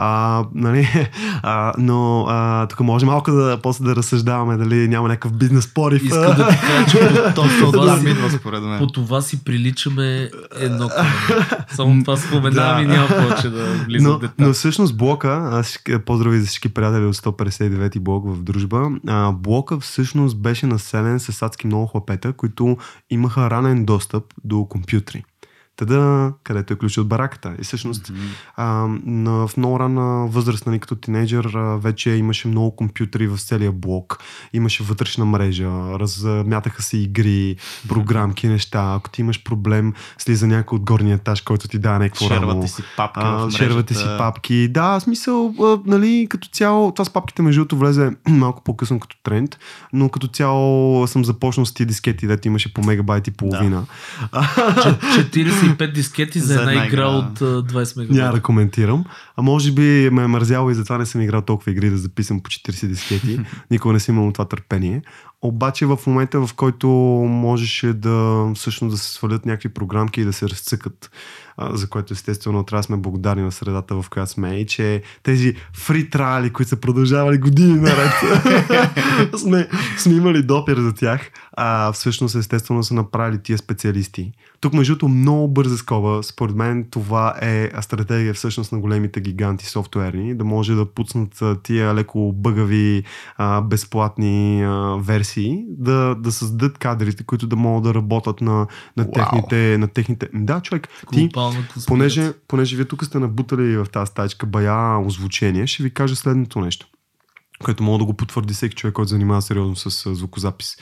А, 0.00 0.44
нали, 0.54 0.88
а, 1.42 1.72
но 1.78 2.26
а, 2.28 2.66
тук 2.66 2.80
може 2.80 3.06
малко 3.06 3.30
да, 3.30 3.58
после 3.62 3.84
да 3.84 3.96
разсъждаваме 3.96 4.56
дали 4.56 4.88
няма 4.88 5.08
някакъв 5.08 5.32
бизнес 5.32 5.74
порив. 5.74 6.04
Иска 6.04 6.18
да 6.18 6.48
ти 6.48 6.56
кажа, 6.60 6.86
че 6.90 7.34
по, 7.34 7.72
това, 7.72 7.98
си, 7.98 8.36
според 8.38 8.62
мен. 8.62 8.78
по 8.78 8.86
това 8.86 9.20
си 9.22 9.44
приличаме 9.44 10.30
едно 10.60 10.88
към 10.88 11.06
Само 11.70 12.02
това 12.02 12.16
споменавам 12.16 12.76
да. 12.76 12.82
и 12.82 12.96
няма 12.96 13.08
повече 13.08 13.48
да 13.48 13.64
влизам 13.64 14.20
но, 14.22 14.46
но 14.46 14.52
всъщност 14.52 14.96
блока, 14.96 15.48
аз 15.52 15.78
поздрави 16.06 16.40
за 16.40 16.46
всички 16.46 16.68
приятели 16.68 17.04
от 17.04 17.16
159 17.16 18.00
блок 18.00 18.24
в 18.26 18.42
дружба, 18.42 18.90
а, 19.06 19.32
блока 19.32 19.80
всъщност 19.80 20.38
беше 20.38 20.66
населен 20.66 21.20
с 21.20 21.42
адски 21.42 21.66
много 21.66 21.86
хлапета, 21.86 22.32
които 22.32 22.76
имаха 23.10 23.50
ранен 23.50 23.84
достъп 23.84 24.24
до 24.44 24.64
компютри. 24.64 25.24
Тада, 25.78 26.32
където 26.44 26.72
е 26.72 26.76
ключ 26.76 26.98
от 26.98 27.08
бараката. 27.08 27.54
И 27.60 27.64
всъщност 27.64 28.06
mm-hmm. 28.06 28.28
а, 28.56 28.64
на, 29.04 29.48
в 29.48 29.56
много 29.56 29.80
рана 29.80 30.26
възраст, 30.26 30.66
нали, 30.66 30.78
като 30.78 30.94
тинейджър, 30.94 31.44
а, 31.44 31.76
вече 31.76 32.10
имаше 32.10 32.48
много 32.48 32.76
компютри 32.76 33.26
в 33.26 33.38
целия 33.38 33.72
блок. 33.72 34.18
Имаше 34.52 34.82
вътрешна 34.82 35.24
мрежа, 35.24 35.70
размятаха 35.98 36.82
се 36.82 36.96
игри, 36.96 37.56
програмки, 37.88 38.48
неща. 38.48 38.94
Ако 38.96 39.10
ти 39.10 39.20
имаш 39.20 39.44
проблем, 39.44 39.94
слиза 40.18 40.46
някой 40.46 40.76
от 40.76 40.84
горния 40.84 41.14
етаж, 41.14 41.40
който 41.40 41.68
ти 41.68 41.78
дава 41.78 41.98
някакво 41.98 42.28
Шервате 42.28 42.68
си 42.68 42.82
папки 42.96 43.20
а, 43.22 43.50
Шервате 43.50 43.94
си 43.94 44.04
папки. 44.18 44.68
Да, 44.68 45.00
смисъл, 45.00 45.54
а, 45.60 45.78
нали, 45.86 46.26
като 46.30 46.48
цяло, 46.48 46.92
това 46.92 47.04
с 47.04 47.10
папките 47.10 47.42
между 47.42 47.60
другото 47.60 47.76
влезе 47.76 48.10
малко 48.28 48.62
по-късно 48.64 49.00
като 49.00 49.16
тренд, 49.22 49.58
но 49.92 50.08
като 50.08 50.26
цяло 50.26 51.06
съм 51.06 51.24
започнал 51.24 51.66
с 51.66 51.74
тия 51.74 51.86
дискети, 51.86 52.26
дето 52.26 52.48
имаше 52.48 52.74
по 52.74 52.84
мегабайт 52.84 53.26
и 53.26 53.30
половина. 53.30 53.84
Да. 54.32 54.40
40 55.18 55.67
25 55.76 55.92
дискети 55.92 56.40
за, 56.40 56.54
една, 56.54 56.72
една 56.72 56.86
игра, 56.86 56.96
игра 56.96 57.06
от 57.08 57.38
20 57.38 57.96
мегабайта. 57.96 58.22
Няма 58.22 58.34
да 58.34 58.42
коментирам. 58.42 59.04
А 59.36 59.42
може 59.42 59.72
би 59.72 60.10
ме 60.12 60.22
е 60.22 60.26
мързяло 60.26 60.70
и 60.70 60.74
затова 60.74 60.98
не 60.98 61.06
съм 61.06 61.20
играл 61.20 61.42
толкова 61.42 61.72
игри 61.72 61.90
да 61.90 61.96
записам 61.96 62.40
по 62.40 62.50
40 62.50 62.86
дискети. 62.86 63.40
Никога 63.70 63.92
не 63.92 64.00
съм 64.00 64.16
имал 64.16 64.32
това 64.32 64.44
търпение. 64.44 65.02
Обаче 65.42 65.86
в 65.86 65.98
момента, 66.06 66.46
в 66.46 66.54
който 66.54 66.88
можеше 67.28 67.92
да 67.92 68.46
всъщност 68.54 68.94
да 68.94 68.98
се 68.98 69.12
свалят 69.12 69.46
някакви 69.46 69.68
програмки 69.68 70.20
и 70.20 70.24
да 70.24 70.32
се 70.32 70.48
разцъкат, 70.48 71.10
за 71.60 71.88
което 71.88 72.12
естествено 72.12 72.64
трябва 72.64 72.80
да 72.80 72.86
сме 72.86 72.96
благодарни 72.96 73.42
на 73.42 73.52
средата, 73.52 74.02
в 74.02 74.10
която 74.10 74.30
сме 74.30 74.56
и 74.56 74.66
че 74.66 75.02
тези 75.22 75.54
фри 75.72 76.10
трали, 76.10 76.52
които 76.52 76.68
са 76.68 76.76
продължавали 76.76 77.38
години 77.38 77.80
наред, 77.80 78.12
сме, 79.38 79.68
сме 79.98 80.14
имали 80.14 80.42
допир 80.42 80.76
за 80.76 80.94
тях, 80.94 81.30
а 81.56 81.92
всъщност 81.92 82.34
естествено 82.34 82.82
са 82.82 82.94
направили 82.94 83.42
тия 83.42 83.58
специалисти. 83.58 84.32
Тук 84.60 84.72
между 84.72 84.92
другото 84.92 85.08
много 85.08 85.48
бърза 85.48 85.76
скоба, 85.76 86.22
според 86.22 86.56
мен 86.56 86.86
това 86.90 87.34
е 87.42 87.70
стратегия 87.80 88.34
всъщност 88.34 88.72
на 88.72 88.78
големите 88.78 89.20
гиганти 89.20 89.66
софтуерни, 89.66 90.34
да 90.34 90.44
може 90.44 90.74
да 90.74 90.86
пуснат 90.86 91.42
тия 91.62 91.94
леко 91.94 92.32
бъгави, 92.36 93.04
а, 93.36 93.60
безплатни 93.60 94.62
а, 94.64 94.96
версии, 95.00 95.64
да, 95.68 96.14
да 96.14 96.32
създадат 96.32 96.78
кадрите, 96.78 97.24
които 97.24 97.46
да 97.46 97.56
могат 97.56 97.84
да 97.84 97.94
работят 97.94 98.40
на, 98.40 98.66
на, 98.96 99.12
техните, 99.12 99.78
на 99.78 99.88
техните... 99.88 100.28
Да, 100.34 100.60
човек, 100.60 100.88
ти, 101.12 101.28
понеже, 101.86 102.32
понеже 102.48 102.76
вие 102.76 102.84
тук 102.84 103.04
сте 103.04 103.18
набутали 103.18 103.76
в 103.76 103.86
тази 103.92 104.08
стачка 104.10 104.46
бая 104.46 104.98
озвучение, 104.98 105.66
ще 105.66 105.82
ви 105.82 105.94
кажа 105.94 106.16
следното 106.16 106.60
нещо, 106.60 106.86
което 107.64 107.82
мога 107.82 107.98
да 107.98 108.04
го 108.04 108.14
потвърди 108.14 108.54
всеки 108.54 108.76
човек, 108.76 108.94
който 108.94 109.08
занимава 109.08 109.42
сериозно 109.42 109.76
с 109.76 110.14
звукозапис. 110.14 110.76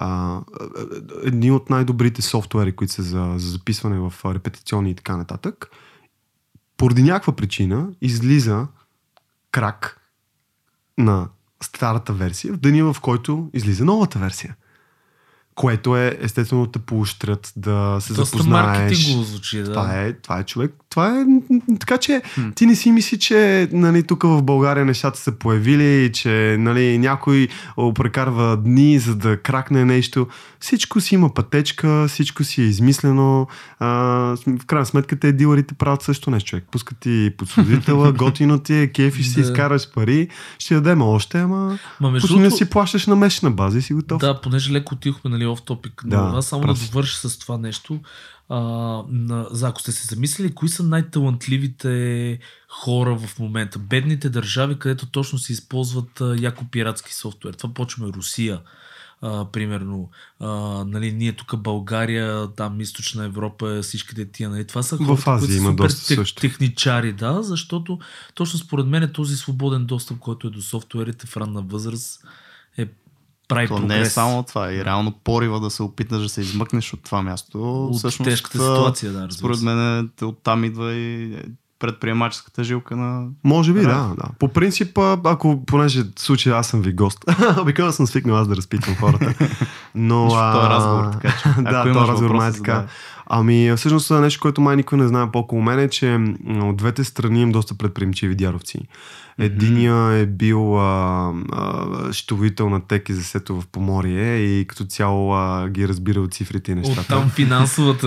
А, 0.00 0.40
едни 1.22 1.50
от 1.50 1.70
най-добрите 1.70 2.22
софтуери, 2.22 2.76
които 2.76 2.92
са 2.92 3.02
за, 3.02 3.34
за 3.36 3.50
записване 3.50 3.98
в 3.98 4.34
репетиционни 4.34 4.90
и 4.90 4.94
така 4.94 5.16
нататък, 5.16 5.70
поради 6.76 7.02
някаква 7.02 7.36
причина 7.36 7.88
излиза 8.00 8.66
крак 9.50 10.00
на 10.98 11.28
старата 11.62 12.12
версия 12.12 12.54
в 12.54 12.56
деня, 12.56 12.92
в 12.92 13.00
който 13.00 13.50
излиза 13.52 13.84
новата 13.84 14.18
версия 14.18 14.56
което 15.58 15.96
е 15.96 16.18
естествено 16.20 16.66
те 16.66 16.78
поощрят 16.78 17.52
да 17.56 17.96
се 18.00 18.12
Доста 18.12 18.36
запознаеш. 18.36 19.16
го 19.16 19.22
звучи, 19.22 19.58
да. 19.58 19.72
Това 19.72 20.00
е, 20.00 20.12
това 20.12 20.38
е 20.38 20.44
човек. 20.44 20.74
Това 20.90 21.20
е 21.20 21.24
така, 21.80 21.98
че 21.98 22.22
хм. 22.34 22.48
ти 22.54 22.66
не 22.66 22.74
си 22.74 22.92
мисли, 22.92 23.18
че 23.18 23.68
нали, 23.72 24.02
тук 24.02 24.22
в 24.22 24.42
България 24.42 24.84
нещата 24.84 25.18
са 25.18 25.32
появили, 25.32 26.12
че 26.12 26.56
нали, 26.58 26.98
някой 26.98 27.48
прекарва 27.94 28.56
дни 28.56 28.98
за 28.98 29.16
да 29.16 29.42
кракне 29.42 29.84
нещо. 29.84 30.26
Всичко 30.60 31.00
си 31.00 31.14
има 31.14 31.34
пътечка, 31.34 32.06
всичко 32.08 32.44
си 32.44 32.62
е 32.62 32.64
измислено. 32.64 33.46
А, 33.78 33.88
в 34.46 34.66
крайна 34.66 34.86
сметка 34.86 35.16
те 35.16 35.32
дилърите 35.32 35.74
правят 35.74 36.02
също 36.02 36.30
нещо, 36.30 36.48
човек. 36.48 36.64
Пускат 36.70 36.98
ти 36.98 37.30
подсудителя, 37.38 38.12
готино 38.18 38.58
ти 38.58 38.74
е, 38.74 38.86
кефиш 38.86 39.26
си, 39.26 39.40
изкараш 39.40 39.92
пари, 39.92 40.28
ще 40.58 40.74
дадем 40.74 41.02
още, 41.02 41.38
ама 41.40 41.78
Ма, 42.00 42.10
между 42.10 42.38
не 42.38 42.50
си 42.50 42.70
плащаш 42.70 43.06
на 43.06 43.16
месечна 43.16 43.50
база 43.50 43.78
и 43.78 43.82
си 43.82 43.94
готов. 43.94 44.20
Да, 44.20 44.40
понеже 44.40 44.72
леко 44.72 44.94
отихме, 44.94 45.30
нали, 45.30 45.46
оф 45.48 45.62
топик. 45.62 46.02
Да, 46.06 46.22
но 46.22 46.36
аз 46.36 46.46
само 46.46 46.62
просто. 46.62 46.84
да 46.84 46.90
довърша 46.90 47.28
с 47.28 47.38
това 47.38 47.58
нещо. 47.58 48.00
А, 48.48 48.58
на, 49.08 49.46
за, 49.50 49.68
ако 49.68 49.80
сте 49.80 49.92
се 49.92 50.14
замислили, 50.14 50.54
кои 50.54 50.68
са 50.68 50.82
най-талантливите 50.82 52.38
хора 52.68 53.18
в 53.18 53.38
момента? 53.38 53.78
Бедните 53.78 54.28
държави, 54.28 54.78
където 54.78 55.06
точно 55.06 55.38
се 55.38 55.52
използват 55.52 56.20
а, 56.20 56.36
яко 56.40 56.64
пиратски 56.70 57.14
софтуер. 57.14 57.52
Това 57.54 57.74
почваме 57.74 58.12
Русия. 58.12 58.60
А, 59.22 59.44
примерно, 59.44 60.10
а, 60.40 60.48
нали, 60.84 61.12
ние 61.12 61.32
тук 61.32 61.56
България, 61.56 62.48
там 62.56 62.80
източна 62.80 63.24
Европа, 63.24 63.82
всичките 63.82 64.30
тия, 64.30 64.50
нали, 64.50 64.66
това 64.66 64.82
са 64.82 64.96
хора, 64.96 65.38
които 65.38 65.52
са 65.52 65.58
има 65.58 65.70
супер 65.70 65.90
тех, 65.90 66.34
техничари, 66.34 67.12
да, 67.12 67.42
защото 67.42 67.98
точно 68.34 68.58
според 68.58 68.86
мен 68.86 69.02
е 69.02 69.12
този 69.12 69.36
свободен 69.36 69.86
достъп, 69.86 70.18
който 70.18 70.46
е 70.46 70.50
до 70.50 70.62
софтуерите 70.62 71.26
в 71.26 71.36
ранна 71.36 71.62
възраст, 71.62 72.24
е 72.78 72.86
прави 73.48 73.68
То 73.68 73.76
прогрес. 73.76 73.88
не 73.88 74.00
е 74.00 74.04
само 74.04 74.42
това. 74.42 74.72
И 74.72 74.84
реално 74.84 75.12
порива 75.24 75.60
да 75.60 75.70
се 75.70 75.82
опиташ 75.82 76.22
да 76.22 76.28
се 76.28 76.40
измъкнеш 76.40 76.92
от 76.92 77.02
това 77.02 77.22
място. 77.22 77.86
От 77.86 77.98
всъщност, 77.98 78.30
тежката 78.30 78.58
ситуация, 78.58 79.12
да, 79.12 79.28
Според 79.30 79.62
мен 79.62 80.10
оттам 80.22 80.64
идва 80.64 80.94
и 80.94 81.36
предприемаческата 81.78 82.64
жилка 82.64 82.96
на... 82.96 83.26
Може 83.44 83.72
би, 83.72 83.80
да, 83.80 84.12
да. 84.18 84.28
По 84.38 84.48
принцип, 84.48 84.98
ако, 85.24 85.64
понеже 85.66 86.02
в 86.02 86.20
случай 86.20 86.52
аз 86.52 86.66
съм 86.66 86.80
ви 86.80 86.92
гост, 86.92 87.24
обикновено 87.60 87.92
съм 87.92 88.06
свикнал 88.06 88.36
аз 88.36 88.48
да 88.48 88.56
разпитвам 88.56 88.96
хората. 88.96 89.34
Но... 89.94 90.26
а... 90.26 90.52
това 90.52 90.66
е 90.66 90.70
разговор, 90.70 91.12
така 91.12 91.34
че. 91.42 91.62
да, 91.62 91.84
това 91.92 92.08
разговор 92.08 92.42
е 92.44 92.52
така. 92.52 92.86
Ами, 93.26 93.72
всъщност 93.76 94.10
нещо, 94.10 94.40
което 94.40 94.60
май 94.60 94.76
никой 94.76 94.98
не 94.98 95.08
знае 95.08 95.30
по-около 95.32 95.62
мен 95.62 95.78
е, 95.78 95.88
че 95.88 96.18
от 96.48 96.76
двете 96.76 97.04
страни 97.04 97.42
им 97.42 97.52
доста 97.52 97.74
предприемчиви 97.74 98.34
дяровци. 98.34 98.78
Единия 99.38 99.94
е 99.94 100.26
бил 100.26 100.80
а, 100.80 101.32
а, 101.52 102.12
щитовител 102.12 102.70
на 102.70 102.80
теки 102.80 103.14
за 103.14 103.24
сето 103.24 103.60
в 103.60 103.66
Поморие 103.66 104.36
и 104.36 104.66
като 104.66 104.84
цяло 104.84 105.34
а, 105.34 105.68
ги 105.68 105.82
е 105.82 105.88
разбира 105.88 106.20
от 106.20 106.34
цифрите 106.34 106.72
и 106.72 106.74
нещата. 106.74 107.00
Оттам 107.00 107.30
финансовата 107.30 108.06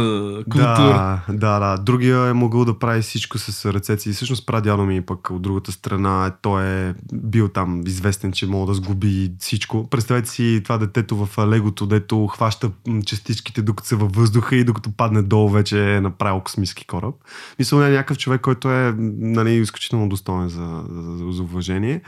култура. 0.50 1.21
Да, 1.29 1.33
да, 1.33 1.59
да. 1.59 1.77
Другия 1.77 2.27
е 2.27 2.33
могъл 2.33 2.65
да 2.65 2.79
прави 2.79 3.01
всичко 3.01 3.38
с 3.38 3.73
ръцете 3.73 4.01
си. 4.01 4.13
Всъщност 4.13 4.45
прадядо 4.45 4.85
ми 4.85 5.01
пък 5.01 5.29
от 5.29 5.41
другата 5.41 5.71
страна 5.71 6.31
той 6.41 6.65
е 6.65 6.93
бил 7.13 7.47
там 7.47 7.81
известен, 7.88 8.31
че 8.31 8.47
мога 8.47 8.67
да 8.67 8.73
сгуби 8.73 9.31
всичко. 9.39 9.88
Представете 9.89 10.29
си 10.29 10.61
това 10.63 10.77
детето 10.77 11.25
в 11.25 11.47
легото, 11.47 11.85
дето 11.85 12.27
хваща 12.27 12.71
частичките 13.05 13.61
докато 13.61 13.88
са 13.88 13.95
във 13.95 14.11
въздуха 14.11 14.55
и 14.55 14.63
докато 14.63 14.91
падне 14.91 15.21
долу 15.21 15.50
вече 15.50 15.95
е 15.95 16.01
направил 16.01 16.39
космически 16.39 16.88
кораб. 16.88 17.15
Мисля, 17.59 17.88
е 17.88 17.91
някакъв 17.91 18.17
човек, 18.17 18.41
който 18.41 18.71
е 18.71 18.95
нали, 18.97 19.51
изключително 19.51 20.09
достоен 20.09 20.50
за, 20.50 20.83
за, 20.89 21.20
за 21.29 21.43
уважение. 21.43 22.01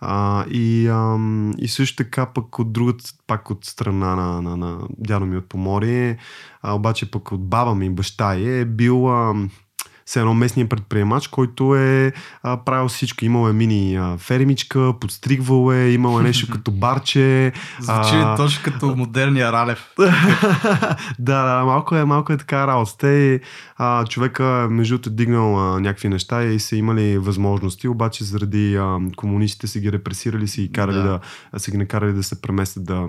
А, 0.00 0.44
и, 0.50 0.88
а, 0.88 1.18
и 1.58 1.68
също 1.68 1.96
така 1.96 2.26
пък 2.26 2.58
от 2.58 2.72
другата, 2.72 3.04
пак 3.26 3.50
от 3.50 3.64
страна 3.64 4.16
на, 4.16 4.42
на, 4.42 4.56
на 4.56 4.78
дядо 4.98 5.26
ми 5.26 5.36
от 5.36 5.48
Поморие, 5.48 6.18
а, 6.62 6.74
обаче 6.74 7.10
пък 7.10 7.32
от 7.32 7.48
баба 7.48 7.74
ми, 7.74 7.90
баща 7.90 8.34
е 8.34 8.64
бил... 8.64 9.10
А, 9.10 9.34
все 10.10 10.20
едно 10.20 10.34
местния 10.34 10.68
предприемач, 10.68 11.28
който 11.28 11.76
е 11.76 12.12
а, 12.42 12.64
правил 12.64 12.88
всичко. 12.88 13.24
Имал 13.24 13.48
е 13.48 13.52
мини 13.52 13.96
а, 13.96 14.16
фермичка, 14.18 14.94
подстригвал 15.00 15.72
е, 15.72 15.90
имал 15.90 16.20
е 16.20 16.22
нещо 16.22 16.46
като 16.52 16.70
барче. 16.70 17.52
Звучи 17.80 18.14
а... 18.14 18.36
точно 18.36 18.62
като 18.64 18.96
модерния 18.96 19.52
Ралев. 19.52 19.90
да, 21.18 21.44
да, 21.44 21.62
малко 21.64 21.96
е, 21.96 22.04
малко 22.04 22.32
е 22.32 22.36
така 22.36 22.66
работа. 22.66 22.96
Те, 22.98 23.40
а, 23.76 24.06
човека 24.06 24.68
между 24.70 24.94
е 25.06 25.10
дигнал 25.10 25.74
а, 25.74 25.80
някакви 25.80 26.08
неща 26.08 26.44
и 26.44 26.58
са 26.60 26.76
имали 26.76 27.18
възможности, 27.18 27.88
обаче 27.88 28.24
заради 28.24 28.76
а, 28.76 28.98
комунистите 29.16 29.66
са 29.66 29.80
ги 29.80 29.92
репресирали, 29.92 30.48
са 30.48 30.60
ги 30.60 30.72
карали 30.72 30.96
да, 30.96 31.20
да 31.52 31.60
са 31.60 31.70
ги 31.70 31.76
накарали 31.76 32.12
да 32.12 32.22
се 32.22 32.42
преместят 32.42 32.84
да 32.84 33.08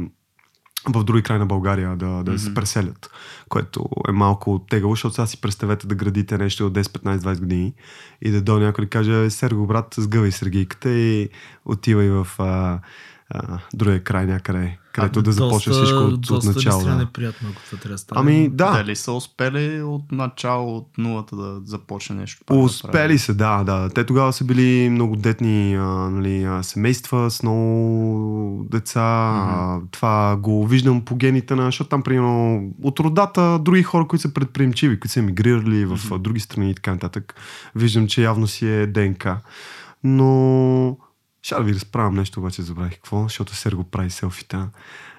в 0.89 1.03
други 1.03 1.23
край 1.23 1.39
на 1.39 1.45
България 1.45 1.89
да, 1.89 1.95
да 1.95 2.31
mm-hmm. 2.31 2.37
се 2.37 2.53
преселят, 2.53 3.09
което 3.49 3.85
е 4.09 4.11
малко 4.11 4.65
тегаво, 4.69 4.93
защото 4.93 5.15
сега 5.15 5.25
си 5.25 5.41
представете 5.41 5.87
да 5.87 5.95
градите 5.95 6.37
нещо 6.37 6.67
от 6.67 6.73
10, 6.73 6.81
15, 6.81 7.17
20 7.17 7.39
години 7.39 7.73
и 8.21 8.31
да 8.31 8.41
до 8.41 8.59
някой 8.59 8.85
да 8.85 8.89
каже, 8.89 9.29
Серго, 9.29 9.67
брат, 9.67 9.95
сгъвай 9.97 10.31
Сергийката 10.31 10.89
и 10.89 11.29
отивай 11.65 12.09
в 12.09 12.27
а, 12.39 12.79
а, 13.33 13.59
другия 13.73 14.03
край 14.03 14.25
някъде 14.25 14.77
където 14.93 15.19
а, 15.19 15.23
да 15.23 15.31
започне 15.31 15.73
всичко 15.73 15.97
от, 15.97 16.29
от 16.29 16.43
начало. 16.43 16.83
Да. 16.83 16.95
неприятно, 16.95 17.49
ако 17.51 17.61
това 17.61 17.77
трябва 17.77 17.93
да 17.93 17.97
стане. 17.97 18.21
Ами 18.21 18.49
да. 18.49 18.71
Дали 18.71 18.95
са 18.95 19.11
успели 19.11 19.81
от 19.81 20.11
начало, 20.11 20.77
от 20.77 20.97
нулата 20.97 21.35
да 21.35 21.61
започне 21.65 22.15
нещо? 22.15 22.43
Успели 22.49 23.13
да 23.13 23.19
се, 23.19 23.33
да, 23.33 23.63
да. 23.63 23.89
Те 23.89 24.03
тогава 24.03 24.33
са 24.33 24.43
били 24.43 24.89
многодетни 24.89 25.75
а, 25.75 25.85
нали, 25.85 26.63
семейства 26.63 27.31
с 27.31 27.43
много 27.43 28.67
деца. 28.71 28.99
Mm-hmm. 28.99 29.77
А, 29.77 29.81
това 29.91 30.35
го 30.35 30.67
виждам 30.67 31.05
по 31.05 31.15
гените 31.15 31.55
на, 31.55 31.65
защото 31.65 31.89
там, 31.89 32.03
примерно, 32.03 32.69
от 32.83 32.99
родата 32.99 33.59
други 33.59 33.83
хора, 33.83 34.07
които 34.07 34.21
са 34.21 34.33
предприемчиви, 34.33 34.99
които 34.99 35.13
са 35.13 35.19
емигрирали 35.19 35.85
в 35.85 35.97
mm-hmm. 35.97 36.17
други 36.17 36.39
страни 36.39 36.71
и 36.71 36.75
така 36.75 36.91
нататък. 36.91 37.35
Виждам, 37.75 38.07
че 38.07 38.23
явно 38.23 38.47
си 38.47 38.67
е 38.67 38.87
ДНК. 38.87 39.37
Но 40.03 40.97
ще 41.41 41.55
да 41.55 41.61
ви 41.61 41.73
разправям 41.73 42.15
нещо, 42.15 42.39
обаче 42.39 42.61
забравих 42.61 42.93
какво, 42.93 43.23
защото 43.23 43.55
Серго 43.55 43.83
прави 43.83 44.09
селфита. 44.09 44.69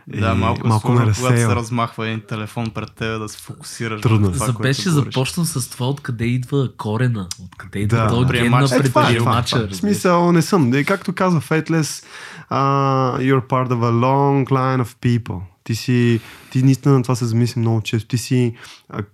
Да, 0.08 0.34
малко, 0.34 0.66
малко 0.66 0.86
сложно, 0.86 1.06
ме 1.06 1.14
когато 1.14 1.40
се 1.40 1.46
размахва 1.46 2.08
един 2.08 2.20
телефон 2.20 2.70
пред 2.70 2.92
тебе 2.92 3.18
да 3.18 3.28
се 3.28 3.38
фокусираш. 3.38 4.00
Трудно. 4.00 4.32
Това, 4.32 4.46
За 4.46 4.52
беше 4.52 4.90
започнал 4.90 5.46
с 5.46 5.70
това 5.70 5.88
откъде 5.88 6.24
идва 6.24 6.68
корена, 6.76 7.28
откъде 7.44 7.78
идва 7.78 7.98
да. 7.98 8.08
този 8.08 8.32
ген 8.32 8.50
на 8.50 8.68
предприемача. 8.68 9.68
В 9.68 9.76
смисъл 9.76 10.32
не 10.32 10.42
съм. 10.42 10.72
Както 10.86 11.12
казва 11.12 11.40
Fateless, 11.40 12.04
uh, 12.50 13.18
you're 13.18 13.46
part 13.46 13.68
of 13.68 13.78
a 13.78 13.92
long 13.92 14.50
line 14.50 14.84
of 14.84 15.18
people. 15.18 15.40
Ти 15.64 15.74
си, 15.74 16.20
ти 16.50 16.62
наистина 16.62 16.94
на 16.94 17.02
това 17.02 17.14
се 17.14 17.24
замисли 17.24 17.60
много 17.60 17.80
често. 17.80 18.08
Ти 18.08 18.18
си 18.18 18.54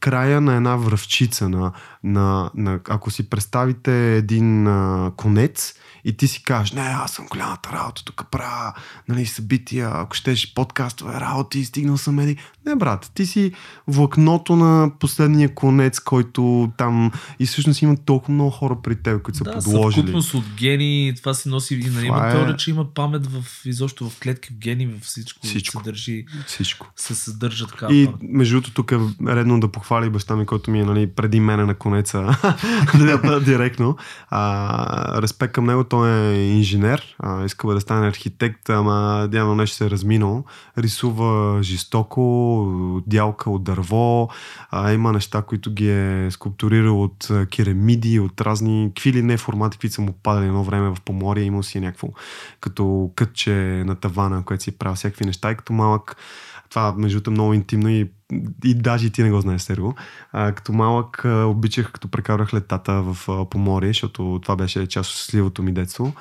края 0.01 0.41
на 0.41 0.55
една 0.55 0.77
връвчица, 0.77 1.49
на, 1.49 1.73
на, 2.05 2.51
на, 2.55 2.81
ако 2.89 3.11
си 3.11 3.31
представите 3.31 4.17
един 4.17 4.67
а, 4.67 5.13
конец, 5.17 5.75
и 6.05 6.13
ти 6.13 6.29
си 6.29 6.43
кажеш, 6.43 6.73
не, 6.73 6.81
аз 6.81 7.13
съм 7.13 7.27
голямата 7.27 7.73
работа, 7.73 8.05
тук 8.05 8.27
правя 8.31 8.73
нали, 9.09 9.27
събития, 9.27 9.91
ако 9.95 10.17
щеш 10.17 10.55
подкастове 10.55 11.21
работи, 11.21 11.65
стигнал 11.65 11.97
съм 11.97 12.19
еди. 12.19 12.37
Не, 12.67 12.77
брат, 12.77 13.11
ти 13.15 13.27
си 13.27 13.53
влакното 13.87 14.57
на 14.57 14.91
последния 14.99 15.55
конец, 15.55 16.01
който 16.01 16.73
там 16.77 17.13
и 17.39 17.47
всъщност 17.47 17.83
има 17.83 17.97
толкова 17.97 18.35
много 18.35 18.51
хора 18.51 18.77
при 18.83 18.97
теб, 18.97 19.23
които 19.23 19.45
да, 19.45 19.63
са 19.63 19.71
подложили. 19.71 20.01
съвкупност 20.01 20.35
от 20.35 20.45
гени, 20.57 21.13
това 21.17 21.35
си 21.35 21.49
носи 21.49 21.75
и 21.75 21.91
нали, 21.91 22.07
има 22.07 22.29
е... 22.29 22.31
теория, 22.31 22.57
че 22.57 22.71
има 22.71 22.95
памет 22.95 23.27
в, 23.27 23.45
изобщо 23.65 24.11
в 24.11 24.21
клетки, 24.21 24.49
в 24.49 24.57
гени, 24.57 24.87
в 24.87 25.01
всичко, 25.01 25.47
всичко. 25.47 25.83
се 25.83 25.91
държи, 25.91 26.25
всичко. 26.47 26.87
се 26.97 27.15
съдържа 27.15 27.67
така. 27.67 27.87
И 27.91 28.09
между 28.23 28.55
другото 28.55 28.75
тук 28.75 28.93
е 28.93 28.99
редно 29.27 29.61
да 29.61 29.69
похвали 29.69 30.11
баща 30.11 30.37
ми, 30.37 30.47
който 30.47 30.71
ми 30.71 30.81
е 30.81 30.85
нали, 30.85 31.07
преди 31.07 31.41
мене 31.41 31.65
на 31.65 31.75
конеца, 31.75 32.37
директно. 33.45 33.97
А, 34.31 35.23
респект 35.23 35.53
към 35.53 35.65
него, 35.65 35.85
той 35.85 36.11
е 36.11 36.49
инженер, 36.51 37.17
а, 37.19 37.45
иска 37.45 37.69
да 37.69 37.81
стане 37.81 38.09
архитект, 38.09 38.71
ама 38.71 39.29
явно 39.33 39.55
нещо 39.55 39.77
се 39.77 39.87
е 39.87 39.91
разминал. 39.91 40.45
Рисува 40.79 41.63
жестоко, 41.63 43.03
дялка 43.07 43.51
от 43.51 43.65
дърво, 43.65 44.29
а, 44.71 44.93
има 44.93 45.13
неща, 45.13 45.43
които 45.43 45.73
ги 45.73 45.91
е 45.91 46.31
скулптурирал 46.31 47.03
от 47.03 47.29
керамиди, 47.51 48.21
от 48.21 48.41
разни 48.41 48.93
квили 48.99 49.23
не 49.23 49.37
формати, 49.37 49.79
които 49.79 49.95
са 49.95 50.01
му 50.01 50.13
падали 50.23 50.47
едно 50.47 50.65
време 50.65 50.89
в 50.89 50.97
Поморие, 51.05 51.45
имал 51.45 51.63
си 51.63 51.81
някакво 51.81 52.09
като 52.61 53.11
кътче 53.17 53.51
на 53.87 53.95
тавана, 53.95 54.45
което 54.45 54.65
си 54.65 54.71
е 54.71 54.77
правил 54.79 54.95
всякакви 54.97 55.25
неща 55.25 55.51
и 55.51 55.57
като 55.57 55.73
малък 55.73 56.17
това 56.71 56.95
между 56.97 57.21
е 57.27 57.31
много 57.31 57.55
интимно 57.55 57.89
и, 57.89 58.11
и 58.65 58.75
даже 58.75 59.11
ти 59.11 59.23
не 59.23 59.31
го 59.31 59.41
знаеш, 59.41 59.63
Серго. 59.63 59.95
А, 60.33 60.53
като 60.53 60.73
малък 60.73 61.25
а, 61.25 61.45
обичах, 61.45 61.93
като 61.93 62.09
прекарах 62.09 62.55
летата 62.55 63.03
в 63.03 63.29
а, 63.29 63.45
Поморие, 63.45 63.89
защото 63.89 64.39
това 64.43 64.57
беше 64.57 64.87
част 64.87 65.11
от 65.11 65.17
сливото 65.17 65.63
ми 65.63 65.73
детство 65.73 66.13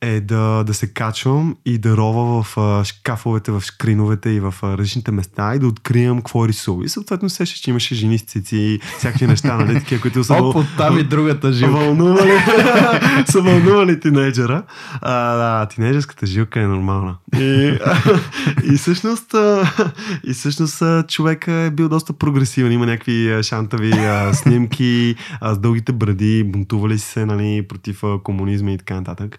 е 0.00 0.20
да, 0.20 0.64
да 0.64 0.74
се 0.74 0.92
качвам 0.92 1.56
и 1.64 1.78
да 1.78 1.96
рова 1.96 2.42
в 2.42 2.58
а, 2.58 2.84
шкафовете, 2.84 3.52
в 3.52 3.60
шкриновете 3.60 4.30
и 4.30 4.40
в 4.40 4.54
а, 4.62 4.78
различните 4.78 5.10
места 5.10 5.54
и 5.54 5.58
да 5.58 5.66
откривам 5.66 6.18
какво 6.18 6.48
рисува. 6.48 6.84
И 6.84 6.88
съответно 6.88 7.28
се 7.28 7.46
че 7.46 7.70
имаше 7.70 7.94
жени 7.94 8.18
с 8.18 8.22
цици 8.22 8.56
и 8.56 8.80
всякакви 8.98 9.26
неща, 9.26 9.56
нали, 9.56 9.74
такива, 9.74 10.00
които 10.00 10.24
са... 10.24 10.34
Оп, 10.34 10.66
там 10.76 10.98
и 10.98 11.02
другата 11.02 11.52
жилка. 11.52 11.78
Вълнували, 11.78 12.32
са 13.26 13.40
вълнували 13.40 14.00
тинейджера. 14.00 14.62
А, 15.00 15.36
да, 15.36 15.66
тинейджерската 15.66 16.26
жилка 16.26 16.60
е 16.60 16.66
нормална. 16.66 17.16
И, 17.38 17.78
и 18.72 18.76
всъщност, 18.76 19.34
и 20.24 20.32
всъщност 20.32 20.82
човека 21.08 21.52
е 21.52 21.70
бил 21.70 21.88
доста 21.88 22.12
прогресивен. 22.12 22.72
Има 22.72 22.86
някакви 22.86 23.42
шантави 23.42 23.92
а, 23.92 24.34
снимки 24.34 25.14
а, 25.40 25.54
с 25.54 25.58
дългите 25.58 25.92
бради, 25.92 26.44
бунтували 26.44 26.98
се 26.98 27.26
нали, 27.26 27.68
против 27.68 28.02
комунизма 28.24 28.70
и 28.70 28.78
така 28.78 28.94
нататък. 28.94 29.38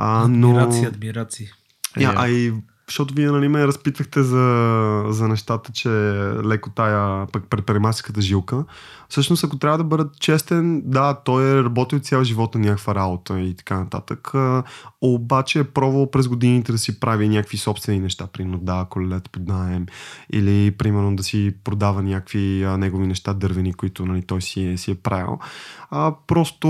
А, 0.00 0.28
но... 0.28 0.56
Адмирации, 0.56 0.86
адмирации. 0.86 1.50
Yeah, 1.96 2.14
а 2.16 2.28
и 2.28 2.52
защото 2.88 3.14
вие 3.14 3.30
нали, 3.30 3.48
ме 3.48 3.66
разпитвахте 3.66 4.22
за, 4.22 5.04
за 5.08 5.28
нещата, 5.28 5.72
че 5.72 5.88
леко 6.44 6.70
тая 6.70 7.26
пък 7.26 7.44
предприемаческата 7.50 8.20
жилка. 8.20 8.64
Всъщност, 9.08 9.44
ако 9.44 9.58
трябва 9.58 9.78
да 9.78 9.84
бъда 9.84 10.08
честен, 10.20 10.82
да, 10.84 11.14
той 11.14 11.58
е 11.58 11.64
работил 11.64 11.98
цял 11.98 12.24
живот 12.24 12.54
на 12.54 12.60
някаква 12.60 12.94
работа 12.94 13.40
и 13.40 13.54
така 13.54 13.78
нататък. 13.78 14.32
Обаче 15.00 15.58
е 15.58 15.64
пробвал 15.64 16.10
през 16.10 16.28
годините 16.28 16.72
да 16.72 16.78
си 16.78 17.00
прави 17.00 17.28
някакви 17.28 17.56
собствени 17.56 18.00
неща, 18.00 18.26
примерно 18.26 18.58
да, 18.58 18.86
колелет 18.90 19.30
под 19.30 19.48
найем 19.48 19.86
или 20.32 20.70
примерно 20.70 21.16
да 21.16 21.22
си 21.22 21.54
продава 21.64 22.02
някакви 22.02 22.62
а, 22.64 22.78
негови 22.78 23.06
неща 23.06 23.34
дървени, 23.34 23.74
които 23.74 24.06
нали, 24.06 24.22
той 24.22 24.42
си 24.42 24.64
е, 24.64 24.76
си 24.76 24.90
е 24.90 24.94
правил. 24.94 25.38
А, 25.90 26.14
просто 26.26 26.68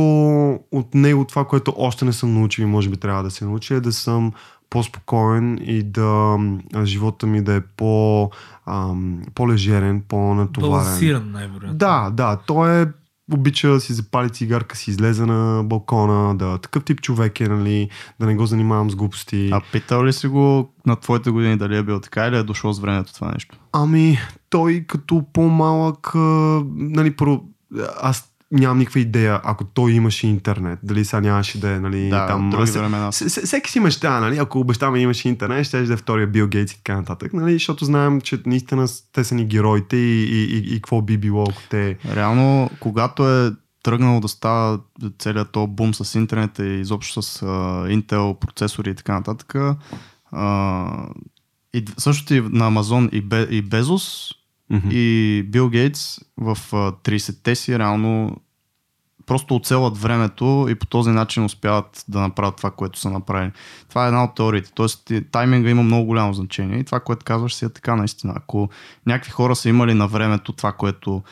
от 0.73 0.95
него 0.95 1.25
това, 1.25 1.45
което 1.45 1.75
още 1.77 2.05
не 2.05 2.13
съм 2.13 2.35
научил 2.35 2.63
и 2.63 2.67
може 2.67 2.89
би 2.89 2.97
трябва 2.97 3.23
да 3.23 3.31
се 3.31 3.45
научи 3.45 3.75
е 3.75 3.81
да 3.81 3.93
съм 3.93 4.33
по-спокоен 4.71 5.59
и 5.63 5.83
да 5.83 6.39
живота 6.85 7.27
ми 7.27 7.43
да 7.43 7.55
е 7.55 7.61
по, 7.61 8.31
ам, 8.67 9.23
по-лежерен, 9.35 10.03
по-натоварен. 10.09 10.85
Балансиран, 10.85 11.31
най-вероятно. 11.31 11.79
Да, 11.79 12.11
да. 12.11 12.37
Той 12.47 12.83
е 12.83 12.87
обича 13.33 13.69
да 13.69 13.81
си 13.81 13.93
запали 13.93 14.31
цигарка, 14.31 14.77
си 14.77 14.91
излезе 14.91 15.27
на 15.27 15.65
балкона, 15.65 16.37
да 16.37 16.59
такъв 16.59 16.85
тип 16.85 17.01
човек 17.01 17.41
е, 17.41 17.49
нали, 17.49 17.91
да 18.21 18.27
не 18.27 18.37
го 18.37 18.47
занимавам 18.47 18.91
с 18.91 18.97
глупости. 18.97 19.51
А 19.53 19.61
питал 19.73 20.05
ли 20.05 20.13
си 20.13 20.27
го 20.27 20.73
на 20.87 20.97
твоите 20.97 21.31
години 21.31 21.57
дали 21.57 21.77
е 21.77 21.83
бил 21.83 22.01
така 22.01 22.27
или 22.27 22.37
е 22.37 22.43
дошло 22.43 22.73
с 22.73 22.81
времето 22.81 23.15
това 23.15 23.33
нещо? 23.33 23.57
Ами, 23.73 24.19
той 24.51 24.85
като 24.89 25.25
по-малък, 25.33 26.13
нали, 26.75 27.17
про... 27.17 27.41
аз 28.03 28.33
нямам 28.53 28.79
никаква 28.79 29.01
идея, 29.01 29.41
ако 29.45 29.65
той 29.65 29.93
имаше 29.93 30.27
интернет, 30.27 30.79
дали 30.83 31.05
сега 31.05 31.21
нямаше 31.21 31.61
да 31.61 31.71
е, 31.71 31.81
нали, 31.81 32.09
да, 32.09 32.27
там... 32.27 32.51
други 32.51 32.71
времена. 32.71 33.11
Всеки 33.11 33.71
си 33.71 33.81
мечта, 33.81 34.21
нали, 34.21 34.39
ако 34.39 34.61
обещаваме 34.61 34.99
имаше 34.99 35.29
интернет, 35.29 35.67
ще 35.67 35.83
да 35.83 35.95
е 35.95 35.97
втория 35.97 36.27
Бил 36.27 36.49
Гейтс 36.49 36.73
и 36.73 36.77
така 36.77 36.97
нататък, 36.97 37.33
нали, 37.33 37.53
защото 37.53 37.85
знаем, 37.85 38.21
че 38.21 38.43
наистина 38.47 38.87
те 39.13 39.25
са 39.25 39.35
ни 39.35 39.45
героите 39.45 39.97
и, 39.97 40.25
и, 40.25 40.45
и, 40.45 40.75
и, 40.75 40.75
какво 40.75 41.03
би 41.03 41.19
било, 41.19 41.43
ако 41.51 41.63
те... 41.71 41.99
Реално, 42.15 42.71
когато 42.81 43.31
е 43.31 43.53
тръгнало 43.83 44.21
да 44.21 44.29
става 44.29 44.81
целият 45.19 45.53
то 45.53 45.67
бум 45.67 45.95
с 45.95 46.19
интернет 46.19 46.59
и 46.59 46.63
изобщо 46.63 47.23
с 47.23 47.41
uh, 47.41 48.03
Intel 48.03 48.39
процесори 48.39 48.91
и 48.91 48.95
така 48.95 49.13
нататък, 49.13 49.55
uh, 50.35 51.09
и 51.75 51.85
също 51.99 52.35
и 52.35 52.41
на 52.41 52.67
Амазон 52.67 53.09
и, 53.13 53.21
Бе, 53.21 53.43
и 53.43 53.63
Безос 53.63 54.33
mm-hmm. 54.73 54.93
и 54.93 55.43
Бил 55.43 55.69
Гейтс 55.69 56.21
в 56.37 56.59
30-те 56.73 57.55
си 57.55 57.79
реално 57.79 58.37
просто 59.29 59.57
оцелват 59.57 59.99
времето 59.99 60.67
и 60.71 60.75
по 60.75 60.87
този 60.87 61.11
начин 61.11 61.45
успяват 61.45 62.05
да 62.09 62.21
направят 62.21 62.57
това, 62.57 62.71
което 62.71 62.99
са 62.99 63.11
направили. 63.11 63.53
Това 63.89 64.05
е 64.05 64.09
една 64.09 64.25
от 64.25 64.35
теориите. 64.35 64.73
Тоест, 64.75 65.13
тайминга 65.31 65.71
има 65.71 65.83
много 65.83 66.07
голямо 66.07 66.35
значение 66.35 66.79
и 66.79 66.85
това, 66.85 67.01
което 67.01 67.25
казваш 67.25 67.55
си 67.55 67.65
е 67.65 67.69
така 67.69 67.97
наистина. 67.97 68.33
Ако 68.37 68.69
някакви 69.07 69.31
хора 69.31 69.57
са 69.57 69.69
имали 69.69 69.95
на 69.95 70.09
времето 70.09 70.53
това, 70.53 70.73
което 70.73 71.23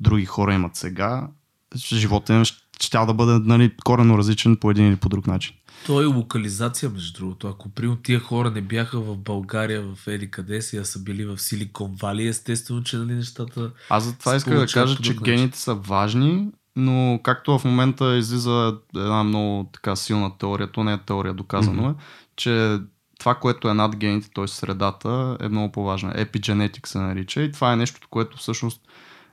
други 0.00 0.24
хора 0.24 0.54
имат 0.54 0.76
сега, 0.76 1.28
живота 1.76 2.34
им 2.34 2.44
ще 2.44 2.61
да 2.90 3.14
бъде 3.14 3.38
нали, 3.44 3.72
корено 3.84 4.18
различен 4.18 4.56
по 4.56 4.70
един 4.70 4.88
или 4.88 4.96
по 4.96 5.08
друг 5.08 5.26
начин. 5.26 5.54
То 5.86 6.02
е 6.02 6.04
локализация, 6.04 6.90
между 6.90 7.18
другото. 7.18 7.48
Ако 7.48 7.68
при 7.68 7.96
тия 8.02 8.20
хора 8.20 8.50
не 8.50 8.60
бяха 8.60 9.00
в 9.00 9.16
България, 9.16 9.82
в 9.82 10.06
Ели 10.06 10.30
къде 10.30 10.62
си, 10.62 10.76
а 10.76 10.84
са 10.84 11.02
били 11.02 11.24
в 11.24 11.38
Силикон 11.38 11.96
Вали, 12.02 12.26
естествено, 12.26 12.82
че 12.82 12.96
нали, 12.96 13.14
нещата. 13.14 13.70
Аз 13.90 14.04
за 14.04 14.18
това 14.18 14.36
исках 14.36 14.58
да 14.58 14.66
кажа, 14.66 14.96
че 14.96 15.10
начин. 15.10 15.22
гените 15.22 15.58
са 15.58 15.74
важни, 15.74 16.48
но 16.76 17.20
както 17.22 17.58
в 17.58 17.64
момента 17.64 18.16
излиза 18.16 18.76
една 18.96 19.24
много 19.24 19.70
така 19.72 19.96
силна 19.96 20.38
теория, 20.38 20.72
то 20.72 20.84
не 20.84 20.92
е 20.92 20.98
теория, 20.98 21.34
доказано 21.34 21.82
mm-hmm. 21.82 21.92
е, 21.92 22.04
че 22.36 22.78
това, 23.18 23.34
което 23.34 23.68
е 23.68 23.74
над 23.74 23.96
гените, 23.96 24.30
т.е. 24.34 24.46
средата, 24.46 25.36
е 25.40 25.48
много 25.48 25.72
по-важно. 25.72 26.12
Епигенетик 26.14 26.88
се 26.88 26.98
нарича 26.98 27.42
и 27.42 27.52
това 27.52 27.72
е 27.72 27.76
нещо, 27.76 28.08
което 28.10 28.36
всъщност 28.36 28.80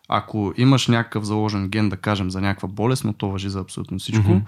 ако 0.09 0.53
имаш 0.57 0.87
някакъв 0.87 1.23
заложен 1.23 1.69
ген, 1.69 1.89
да 1.89 1.97
кажем, 1.97 2.31
за 2.31 2.41
някаква 2.41 2.67
болест, 2.67 3.05
но 3.05 3.13
то 3.13 3.29
въжи 3.29 3.49
за 3.49 3.59
абсолютно 3.59 3.99
всичко, 3.99 4.27
mm-hmm 4.27 4.41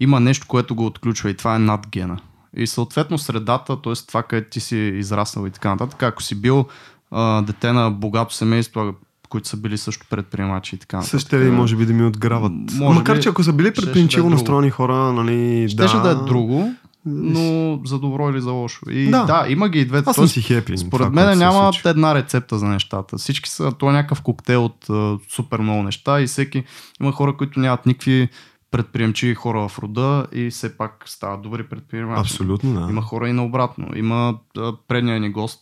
има 0.00 0.20
нещо, 0.20 0.46
което 0.46 0.74
го 0.74 0.86
отключва 0.86 1.30
и 1.30 1.36
това 1.36 1.54
е 1.54 1.58
над 1.58 1.86
гена. 1.90 2.18
И 2.56 2.66
съответно 2.66 3.18
средата, 3.18 3.82
т.е. 3.82 3.92
това, 4.06 4.22
където 4.22 4.50
ти 4.50 4.60
си 4.60 4.76
израснал 4.76 5.46
и 5.46 5.50
така 5.50 5.68
нататък, 5.68 6.02
ако 6.02 6.22
си 6.22 6.34
бил 6.34 6.66
а, 7.10 7.42
дете 7.42 7.72
на 7.72 7.90
богато 7.90 8.34
семейство, 8.34 8.94
които 9.28 9.48
са 9.48 9.56
били 9.56 9.78
също 9.78 10.06
предприемачи 10.10 10.76
и 10.76 10.78
така. 10.78 11.02
Също 11.02 11.36
ли, 11.36 11.50
може 11.50 11.76
би 11.76 11.86
да 11.86 11.92
ми 11.92 12.04
отграват. 12.04 12.52
Може 12.74 12.98
Макар, 12.98 13.16
би, 13.16 13.22
че 13.22 13.28
ако 13.28 13.42
са 13.42 13.52
били 13.52 13.74
предприемчиво 13.74 14.28
да 14.28 14.32
е 14.32 14.34
настроени 14.34 14.70
хора, 14.70 15.12
нали, 15.12 15.68
щеше 15.68 15.96
да... 15.96 16.02
да 16.02 16.10
е 16.10 16.14
друго, 16.14 16.74
но 17.06 17.80
за 17.84 17.98
добро 17.98 18.30
или 18.30 18.40
за 18.40 18.52
лошо. 18.52 18.90
И 18.90 19.10
да, 19.10 19.24
да 19.24 19.46
има 19.48 19.68
ги 19.68 19.80
и 19.80 19.84
двете. 19.84 20.10
Аз 20.10 20.16
съм 20.16 20.28
си 20.28 20.42
хепи. 20.42 20.78
Според 20.78 21.12
мен 21.12 21.38
няма 21.38 21.70
една 21.84 22.14
рецепта 22.14 22.58
за 22.58 22.66
нещата. 22.66 23.18
Всички 23.18 23.50
са, 23.50 23.72
това 23.72 23.92
е 23.92 23.94
някакъв 23.94 24.22
коктейл 24.22 24.64
от 24.64 24.86
uh, 24.86 25.20
супер 25.34 25.58
много 25.58 25.82
неща 25.82 26.20
и 26.20 26.26
всеки 26.26 26.64
има 27.00 27.12
хора, 27.12 27.36
които 27.36 27.60
нямат 27.60 27.86
никакви 27.86 28.28
предприемчиви 28.70 29.34
хора 29.34 29.68
в 29.68 29.78
рода 29.78 30.26
и 30.32 30.50
все 30.50 30.76
пак 30.76 31.04
стават 31.06 31.42
добри 31.42 31.62
предприемачи. 31.62 32.20
Абсолютно, 32.20 32.80
да. 32.80 32.86
Има 32.90 33.02
хора 33.02 33.28
и 33.28 33.32
наобратно. 33.32 33.86
Има 33.96 34.34
а, 34.58 34.72
предния 34.88 35.20
ни 35.20 35.30
гост, 35.30 35.60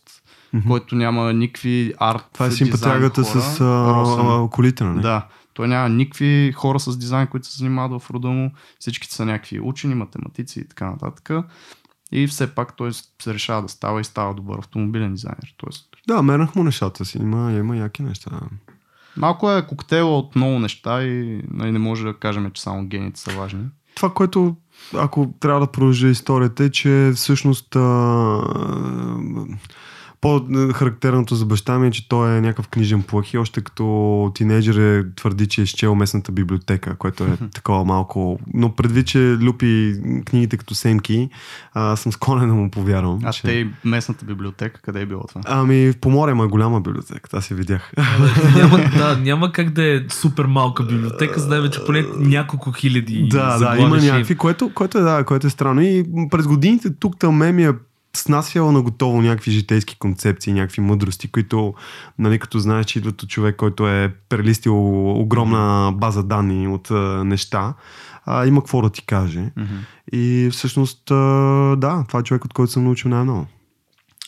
mm-hmm. 0.55 0.67
който 0.67 0.95
няма 0.95 1.33
никакви 1.33 1.93
арт. 1.99 2.25
Това 2.33 2.45
е 2.45 2.51
симпатиягата 2.51 3.23
с 3.23 3.61
а, 3.61 4.47
колите, 4.51 4.83
нали? 4.83 5.01
Да. 5.01 5.27
Той 5.53 5.67
няма 5.67 5.89
никакви 5.89 6.51
хора 6.55 6.79
с 6.79 6.97
дизайн, 6.97 7.27
които 7.27 7.47
се 7.47 7.57
занимават 7.57 8.01
в 8.01 8.09
рода 8.11 8.27
му. 8.27 8.51
Всички 8.79 9.07
са 9.07 9.25
някакви 9.25 9.59
учени, 9.59 9.95
математици 9.95 10.59
и 10.59 10.67
така 10.67 10.89
нататък. 10.89 11.29
И 12.11 12.27
все 12.27 12.55
пак 12.55 12.75
той 12.75 12.93
се 12.93 13.33
решава 13.33 13.61
да 13.61 13.67
става 13.69 14.01
и 14.01 14.03
става 14.03 14.33
добър 14.33 14.57
автомобилен 14.57 15.13
дизайнер. 15.13 15.55
Тоест... 15.57 15.87
Да, 16.07 16.21
мернах 16.21 16.55
му 16.55 16.63
нещата 16.63 17.05
си. 17.05 17.17
Има, 17.17 17.51
има 17.51 17.77
яки 17.77 18.03
неща. 18.03 18.31
Малко 19.17 19.51
е 19.51 19.67
коктейла 19.67 20.17
от 20.17 20.35
много 20.35 20.59
неща 20.59 21.03
и 21.03 21.41
нали, 21.51 21.71
не 21.71 21.79
може 21.79 22.03
да 22.03 22.13
кажем, 22.13 22.51
че 22.51 22.61
само 22.61 22.87
гените 22.87 23.19
са 23.19 23.31
важни. 23.31 23.65
Това, 23.95 24.13
което 24.13 24.55
ако 24.93 25.33
трябва 25.39 25.59
да 25.59 25.71
продължа 25.71 26.07
историята 26.07 26.63
е, 26.63 26.69
че 26.69 27.11
всъщност 27.15 27.75
а, 27.75 27.79
по-характерното 30.23 31.35
за 31.35 31.45
баща 31.45 31.79
ми 31.79 31.87
е, 31.87 31.91
че 31.91 32.09
той 32.09 32.37
е 32.37 32.41
някакъв 32.41 32.67
книжен 32.67 33.03
плъх 33.03 33.33
и 33.33 33.37
още 33.37 33.61
като 33.61 34.31
тинейджър 34.35 34.99
е 34.99 35.15
твърди, 35.15 35.47
че 35.47 35.61
е 35.61 35.63
изчел 35.63 35.95
местната 35.95 36.31
библиотека, 36.31 36.95
което 36.95 37.23
е 37.23 37.37
такова 37.53 37.85
малко... 37.85 38.39
Но 38.53 38.75
предвид, 38.75 39.07
че 39.07 39.37
люпи 39.41 39.95
книгите 40.25 40.57
като 40.57 40.75
семки, 40.75 41.29
а, 41.73 41.95
съм 41.95 42.11
склонен 42.11 42.47
да 42.47 42.55
му 42.55 42.71
повярвам. 42.71 43.19
А 43.23 43.31
че... 43.31 43.41
те 43.41 43.51
и 43.51 43.69
местната 43.85 44.25
библиотека, 44.25 44.81
къде 44.81 45.01
е 45.01 45.05
било 45.05 45.23
това? 45.23 45.41
Ами 45.45 45.91
в 45.91 45.97
Поморя 45.97 46.31
има 46.31 46.47
голяма 46.47 46.81
библиотека, 46.81 47.29
аз 47.33 47.45
си 47.45 47.53
видях. 47.53 47.91
няма, 48.55 48.77
да, 48.97 49.17
няма 49.17 49.51
как 49.51 49.69
да 49.69 49.95
е 49.95 50.01
супер 50.09 50.45
малка 50.45 50.83
библиотека, 50.83 51.39
знаем, 51.39 51.69
че 51.71 51.85
поне 51.85 52.05
няколко 52.17 52.71
хиляди 52.71 53.27
Да, 53.31 53.57
да, 53.57 53.77
има 53.81 53.97
някакви, 53.97 54.35
което, 54.35 54.73
което, 54.73 54.97
е, 54.97 55.01
да, 55.01 55.23
което 55.23 55.47
е 55.47 55.49
странно. 55.49 55.81
И 55.81 56.05
през 56.31 56.47
годините 56.47 56.95
тук 56.99 57.19
там 57.19 57.55
ми 57.55 57.65
е 57.65 57.71
снасяла 58.17 58.71
на 58.71 58.81
готово 58.81 59.21
някакви 59.21 59.51
житейски 59.51 59.99
концепции, 59.99 60.53
някакви 60.53 60.81
мъдрости, 60.81 61.27
които, 61.27 61.73
нали, 62.19 62.39
като 62.39 62.59
знаеш, 62.59 62.85
че 62.85 62.99
идват 62.99 63.23
от 63.23 63.29
човек, 63.29 63.55
който 63.55 63.87
е 63.87 64.13
прелистил 64.29 65.09
огромна 65.21 65.91
база 65.95 66.23
данни 66.23 66.67
от 66.67 66.91
а, 66.91 67.23
неща, 67.23 67.73
а, 68.25 68.45
има 68.45 68.61
какво 68.61 68.81
да 68.81 68.89
ти 68.89 69.05
каже. 69.05 69.39
Mm-hmm. 69.39 69.79
И 70.13 70.49
всъщност, 70.51 71.11
а, 71.11 71.15
да, 71.77 72.05
това 72.07 72.19
е 72.19 72.23
човек, 72.23 72.45
от 72.45 72.53
който 72.53 72.71
съм 72.71 72.83
научил 72.83 73.09
най-много. 73.09 73.47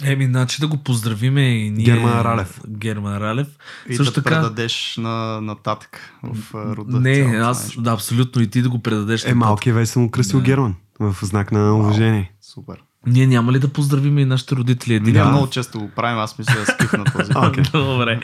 Еми, 0.03 0.25
значи 0.25 0.61
да 0.61 0.67
го 0.67 0.77
поздравиме 0.77 1.41
и 1.41 1.71
ние. 1.71 1.85
Герман 1.85 2.21
Ралев. 2.21 2.61
Герман 2.69 3.17
Ралев. 3.17 3.47
И 3.89 3.95
Също 3.95 4.13
да 4.13 4.23
така... 4.23 4.35
предадеш 4.35 4.95
на, 4.97 5.41
нататък 5.41 6.13
в 6.23 6.53
рода. 6.75 6.99
Не, 6.99 7.37
аз, 7.37 7.81
да, 7.81 7.91
абсолютно 7.91 8.41
и 8.41 8.47
ти 8.47 8.61
да 8.61 8.69
го 8.69 8.79
предадеш. 8.79 9.25
Е, 9.25 9.33
малкият 9.33 9.75
вече 9.75 9.91
съм 9.91 10.09
кръстил 10.09 10.39
да. 10.39 10.45
Герман 10.45 10.75
в 10.99 11.15
знак 11.21 11.51
на 11.51 11.77
уважение. 11.77 12.31
Супер. 12.41 12.84
Ние 13.07 13.27
няма 13.27 13.51
ли 13.51 13.59
да 13.59 13.67
поздравим 13.67 14.19
и 14.19 14.25
нашите 14.25 14.55
родители? 14.55 14.93
Един 14.93 15.13
да, 15.13 15.25
много 15.25 15.47
често 15.47 15.79
го 15.79 15.89
правим, 15.95 16.19
аз 16.19 16.37
мисля 16.39 16.55
да 16.59 16.65
скифна 16.65 17.03
този. 17.03 17.31
okay. 17.31 17.71
Добре. 17.71 18.19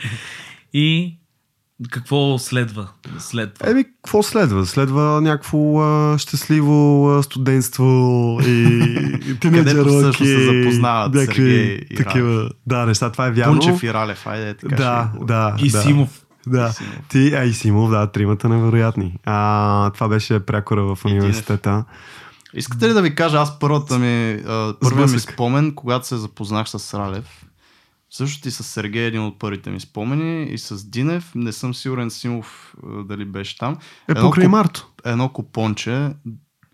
И 0.72 1.18
какво 1.90 2.38
следва 2.38 2.88
след 3.18 3.54
това? 3.54 3.70
Еми, 3.70 3.84
какво 3.84 4.22
следва? 4.22 4.66
Следва 4.66 5.20
някакво 5.20 5.80
а, 5.80 6.18
щастливо 6.18 7.08
а, 7.10 7.22
студентство 7.22 7.84
и 8.46 9.36
тинейджерки. 9.40 9.90
също 9.90 10.24
се 10.24 10.44
запознават 10.44 11.14
някакви, 11.14 11.34
Сергей 11.34 11.78
и 11.90 11.96
такива, 11.96 12.50
Да, 12.66 12.86
неща, 12.86 13.10
това 13.12 13.26
е 13.26 13.30
вярно. 13.30 13.60
Пунчев 13.60 13.82
и 13.82 13.94
Ралев, 13.94 14.26
айде 14.26 14.54
така 14.54 14.76
Да, 14.76 15.10
да. 15.24 15.56
И 15.58 15.70
да. 15.70 15.82
Симов. 15.82 16.22
Да, 16.46 16.72
Симов. 16.72 17.00
ти, 17.08 17.34
а 17.34 17.44
и 17.44 17.52
Симов, 17.52 17.90
да, 17.90 18.06
тримата 18.06 18.48
невероятни. 18.48 19.14
А, 19.24 19.90
това 19.90 20.08
беше 20.08 20.40
прякора 20.40 20.82
в 20.82 21.04
университета. 21.04 21.70
Единев. 21.70 21.86
Искате 22.54 22.88
ли 22.88 22.92
да 22.92 23.02
ви 23.02 23.14
кажа, 23.14 23.38
аз 23.38 23.58
първата 23.58 23.98
ми, 23.98 24.42
първият 24.80 25.12
ми 25.12 25.18
спомен, 25.18 25.74
когато 25.74 26.06
се 26.06 26.16
запознах 26.16 26.68
с 26.68 26.94
Ралев, 26.98 27.46
също 28.10 28.48
и 28.48 28.50
с 28.50 28.62
Сергей 28.62 29.04
един 29.04 29.22
от 29.22 29.38
първите 29.38 29.70
ми 29.70 29.80
спомени 29.80 30.44
и 30.44 30.58
с 30.58 30.84
Динев, 30.90 31.32
не 31.34 31.52
съм 31.52 31.74
сигурен 31.74 32.10
Симов 32.10 32.74
дали 32.84 33.24
беше 33.24 33.58
там. 33.58 33.72
Е, 33.72 34.12
едно 34.12 34.22
покрай 34.22 34.48
Марто. 34.48 34.88
Едно 35.04 35.28
купонче 35.28 36.10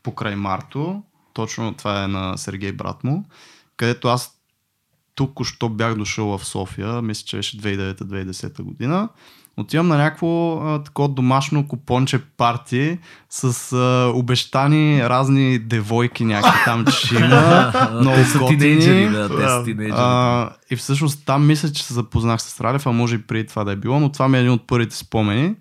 покрай 0.02 0.36
Марто, 0.36 1.02
точно 1.32 1.74
това 1.74 2.04
е 2.04 2.08
на 2.08 2.36
Сергей 2.36 2.72
брат 2.72 3.04
му, 3.04 3.24
където 3.76 4.08
аз 4.08 4.37
тук 5.18 5.46
що 5.46 5.68
бях 5.68 5.94
дошъл 5.94 6.38
в 6.38 6.44
София, 6.44 7.02
мисля, 7.02 7.24
че 7.26 7.36
беше 7.36 7.58
2009-2010 7.58 8.62
година 8.62 9.08
Отивам 9.58 9.88
на 9.88 9.96
някакво 9.96 10.52
а, 10.52 10.82
такова 10.82 11.08
домашно 11.08 11.68
купонче 11.68 12.18
парти 12.36 12.98
с 13.30 13.72
а, 13.72 14.12
обещани 14.14 15.08
разни 15.08 15.58
девойки 15.58 16.24
някакви 16.24 16.60
там, 16.64 16.84
че 16.86 17.14
има. 17.14 17.72
много 18.00 18.24
са 18.24 18.46
тинейджери, 18.46 19.08
да, 19.08 19.28
те 19.28 19.48
са 19.48 19.64
тинейджери. 19.64 20.56
и 20.70 20.76
всъщност 20.76 21.26
там 21.26 21.46
мисля, 21.46 21.72
че 21.72 21.84
се 21.84 21.94
запознах 21.94 22.42
с 22.42 22.60
Ралев, 22.60 22.86
а 22.86 22.92
може 22.92 23.14
и 23.14 23.22
преди 23.22 23.46
това 23.46 23.64
да 23.64 23.72
е 23.72 23.76
било, 23.76 24.00
но 24.00 24.12
това 24.12 24.28
ми 24.28 24.38
е 24.38 24.40
един 24.40 24.52
от 24.52 24.66
първите 24.66 24.96
спомени, 24.96 25.54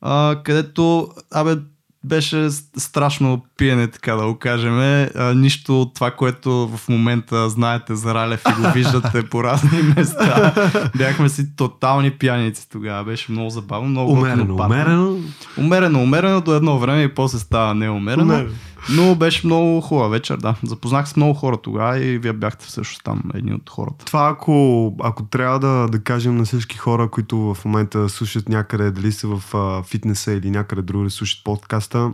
а, 0.00 0.40
където, 0.44 1.08
абе, 1.32 1.56
беше 2.04 2.50
страшно 2.76 3.44
пиене, 3.56 3.88
така 3.88 4.14
да 4.14 4.26
го 4.26 4.38
кажем. 4.38 4.78
А, 4.78 5.34
нищо 5.34 5.80
от 5.80 5.94
това, 5.94 6.10
което 6.10 6.68
в 6.68 6.88
момента 6.88 7.48
знаете 7.48 7.94
за 7.94 8.14
Ралев 8.14 8.42
и 8.50 8.62
го 8.62 8.70
виждате 8.74 9.22
по 9.22 9.44
разни 9.44 9.82
места. 9.96 10.54
Бяхме 10.96 11.28
си 11.28 11.56
тотални 11.56 12.10
пияници 12.10 12.68
тогава. 12.70 13.04
Беше 13.04 13.32
много 13.32 13.50
забавно. 13.50 13.88
Много 13.88 14.12
умерено, 14.12 14.54
умерено. 14.54 15.16
Умерено, 15.58 16.02
умерено 16.02 16.40
до 16.40 16.54
едно 16.54 16.78
време 16.78 17.02
и 17.02 17.14
после 17.14 17.38
става 17.38 17.74
неумерено. 17.74 18.34
Умерено. 18.34 18.50
Но 18.90 19.14
беше 19.14 19.46
много 19.46 19.80
хубава 19.80 20.08
вечер, 20.08 20.36
да. 20.36 20.56
Запознах 20.62 21.08
с 21.08 21.16
много 21.16 21.34
хора 21.34 21.56
тогава 21.56 21.98
и 21.98 22.18
вие 22.18 22.32
бяхте 22.32 22.66
всъщност 22.66 23.04
там 23.04 23.22
едни 23.34 23.54
от 23.54 23.70
хората. 23.70 24.04
Това 24.04 24.28
ако, 24.28 24.96
ако 25.02 25.22
трябва 25.22 25.58
да, 25.58 25.88
да 25.88 26.02
кажем 26.02 26.36
на 26.36 26.44
всички 26.44 26.76
хора, 26.76 27.10
които 27.10 27.54
в 27.54 27.64
момента 27.64 28.08
слушат 28.08 28.48
някъде, 28.48 28.90
дали 28.90 29.12
са 29.12 29.28
в 29.28 29.54
а, 29.54 29.82
фитнеса 29.82 30.32
или 30.32 30.50
някъде 30.50 30.82
друго 30.82 31.04
да 31.04 31.10
слушат 31.10 31.44
подкаста, 31.44 32.12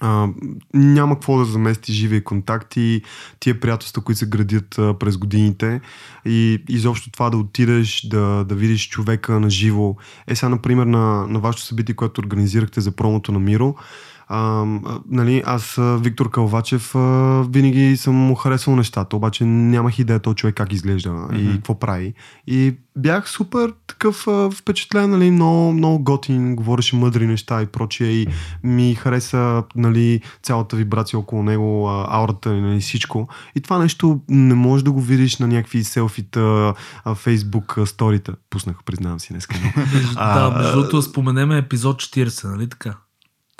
а, 0.00 0.28
няма 0.74 1.14
какво 1.14 1.38
да 1.38 1.44
замести 1.44 1.92
живи 1.92 2.24
контакти, 2.24 3.02
тия 3.40 3.60
приятелства, 3.60 4.02
които 4.02 4.18
се 4.18 4.26
градят 4.26 4.78
а, 4.78 4.98
през 4.98 5.16
годините 5.16 5.80
и 6.26 6.62
изобщо 6.68 7.10
това 7.10 7.30
да 7.30 7.36
отидеш, 7.36 8.06
да, 8.10 8.44
да 8.44 8.54
видиш 8.54 8.88
човека 8.88 9.40
на 9.40 9.50
живо. 9.50 9.96
Е 10.26 10.36
сега, 10.36 10.48
например, 10.48 10.86
на, 10.86 11.26
на 11.26 11.38
вашето 11.38 11.64
събитие, 11.64 11.94
което 11.94 12.20
организирахте 12.20 12.80
за 12.80 12.92
промото 12.92 13.32
на 13.32 13.38
Миро, 13.38 13.74
а, 14.28 14.64
нали, 15.10 15.42
аз, 15.46 15.76
Виктор 16.00 16.30
Калвачев, 16.30 16.94
винаги 17.50 17.96
съм 17.96 18.14
му 18.14 18.34
харесвал 18.34 18.76
нещата, 18.76 19.16
обаче 19.16 19.44
нямах 19.44 19.98
идея 19.98 20.18
този 20.18 20.36
човек 20.36 20.54
как 20.54 20.72
изглежда 20.72 21.10
mm-hmm. 21.10 21.52
и 21.52 21.54
какво 21.54 21.78
прави. 21.78 22.14
И 22.46 22.74
бях 22.96 23.30
супер 23.30 23.72
такъв 23.86 24.26
впечатлен, 24.54 25.10
нали, 25.10 25.30
много, 25.30 25.72
много 25.72 26.04
готин, 26.04 26.56
говореше 26.56 26.96
мъдри 26.96 27.26
неща 27.26 27.62
и 27.62 27.66
прочие 27.66 28.08
и 28.08 28.26
ми 28.62 28.94
хареса 28.94 29.62
нали, 29.76 30.20
цялата 30.42 30.76
вибрация 30.76 31.18
около 31.18 31.42
него, 31.42 31.88
аурата, 32.08 32.52
нали, 32.52 32.80
всичко. 32.80 33.28
И 33.54 33.60
това 33.60 33.78
нещо 33.78 34.20
не 34.28 34.54
можеш 34.54 34.84
да 34.84 34.92
го 34.92 35.00
видиш 35.00 35.38
на 35.38 35.46
някакви 35.46 35.84
селфита, 35.84 36.74
фейсбук 37.14 37.78
сторита. 37.86 38.34
Пуснах, 38.50 38.76
признавам 38.84 39.20
си 39.20 39.32
днес. 39.32 39.48
да, 40.14 40.54
между 40.56 40.72
другото 40.72 41.02
споменеме 41.02 41.58
епизод 41.58 42.02
40, 42.02 42.50
нали 42.50 42.68
така? 42.68 42.94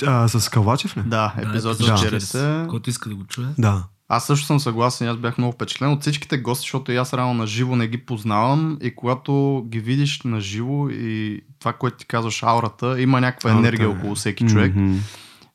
А, 0.06 0.28
с 0.28 0.48
Калвачев 0.48 0.96
ли? 0.96 1.02
Да, 1.06 1.34
епизод 1.38 1.78
да, 1.78 1.84
40. 1.84 2.66
Който 2.66 2.90
иска 2.90 3.08
да 3.08 3.14
го 3.14 3.24
чуе. 3.24 3.46
Да. 3.58 3.84
Аз 4.08 4.26
също 4.26 4.46
съм 4.46 4.60
съгласен, 4.60 5.08
аз 5.08 5.16
бях 5.16 5.38
много 5.38 5.52
впечатлен 5.52 5.92
от 5.92 6.00
всичките 6.00 6.38
гости, 6.38 6.62
защото 6.62 6.92
и 6.92 6.96
аз 6.96 7.14
рано 7.14 7.34
на 7.34 7.46
живо 7.46 7.76
не 7.76 7.88
ги 7.88 7.98
познавам 7.98 8.78
и 8.82 8.94
когато 8.94 9.64
ги 9.68 9.80
видиш 9.80 10.22
на 10.22 10.40
живо 10.40 10.88
и 10.88 11.40
това, 11.58 11.72
което 11.72 11.96
ти 11.96 12.06
казваш, 12.06 12.42
аурата, 12.42 13.00
има 13.00 13.20
някаква 13.20 13.50
аурата, 13.50 13.68
енергия 13.68 13.90
около 13.90 14.14
всеки 14.14 14.46
човек. 14.46 14.74
Mm-hmm. 14.74 14.98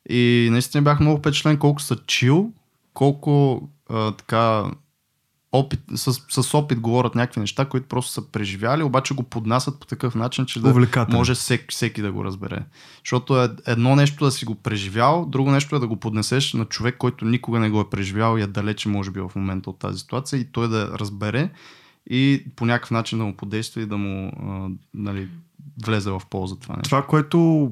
И 0.10 0.50
наистина 0.52 0.82
бях 0.82 1.00
много 1.00 1.18
впечатлен 1.18 1.58
колко 1.58 1.82
са 1.82 1.98
чил, 2.08 2.52
колко 2.94 3.62
а, 3.90 4.12
така 4.12 4.64
опит, 5.52 5.80
с, 5.96 6.14
с 6.14 6.54
опит 6.54 6.80
говорят 6.80 7.16
някакви 7.16 7.40
неща, 7.40 7.66
които 7.66 7.88
просто 7.88 8.12
са 8.12 8.32
преживяли, 8.32 8.84
обаче 8.84 9.14
го 9.14 9.24
поднасят 9.24 9.80
по 9.80 9.88
такъв 9.88 10.16
начин, 10.16 10.46
че 10.46 10.60
да 10.60 10.88
може 11.10 11.34
всеки, 11.34 11.66
всеки 11.70 12.02
да 12.02 12.12
го 12.12 12.26
разбере. 12.26 12.60
Защото 13.06 13.44
е 13.44 13.50
едно 13.68 13.96
нещо 13.96 14.26
да 14.26 14.32
си 14.32 14.46
го 14.46 14.56
преживял, 14.56 15.26
друго 15.26 15.52
нещо 15.52 15.76
е 15.76 15.80
да 15.80 15.88
го 15.88 15.96
поднесеш 15.96 16.54
на 16.54 16.66
човек, 16.66 16.96
който 16.98 17.26
никога 17.26 17.60
не 17.60 17.70
го 17.70 17.82
е 17.82 17.90
преживял 17.90 18.38
и 18.38 18.42
е 18.42 18.48
далече, 18.48 18.90
може 18.90 19.12
би, 19.12 19.20
в 19.20 19.32
момента 19.36 19.70
от 19.70 19.80
тази 19.80 20.00
ситуация 20.00 20.40
и 20.40 20.46
той 20.46 20.68
да 20.68 21.00
разбере 21.00 21.50
и 22.10 22.46
по 22.56 22.66
някакъв 22.66 22.92
начин 22.92 23.18
да 23.18 23.26
му 23.26 23.36
подейства 23.38 23.82
и 23.82 23.86
да 23.86 23.98
му 23.98 24.32
а, 24.44 24.70
нали, 24.94 25.30
влезе 25.86 26.12
в 26.12 26.22
полза 26.30 26.56
това 26.56 26.76
нещо. 26.76 26.90
Това, 26.90 27.06
което 27.06 27.72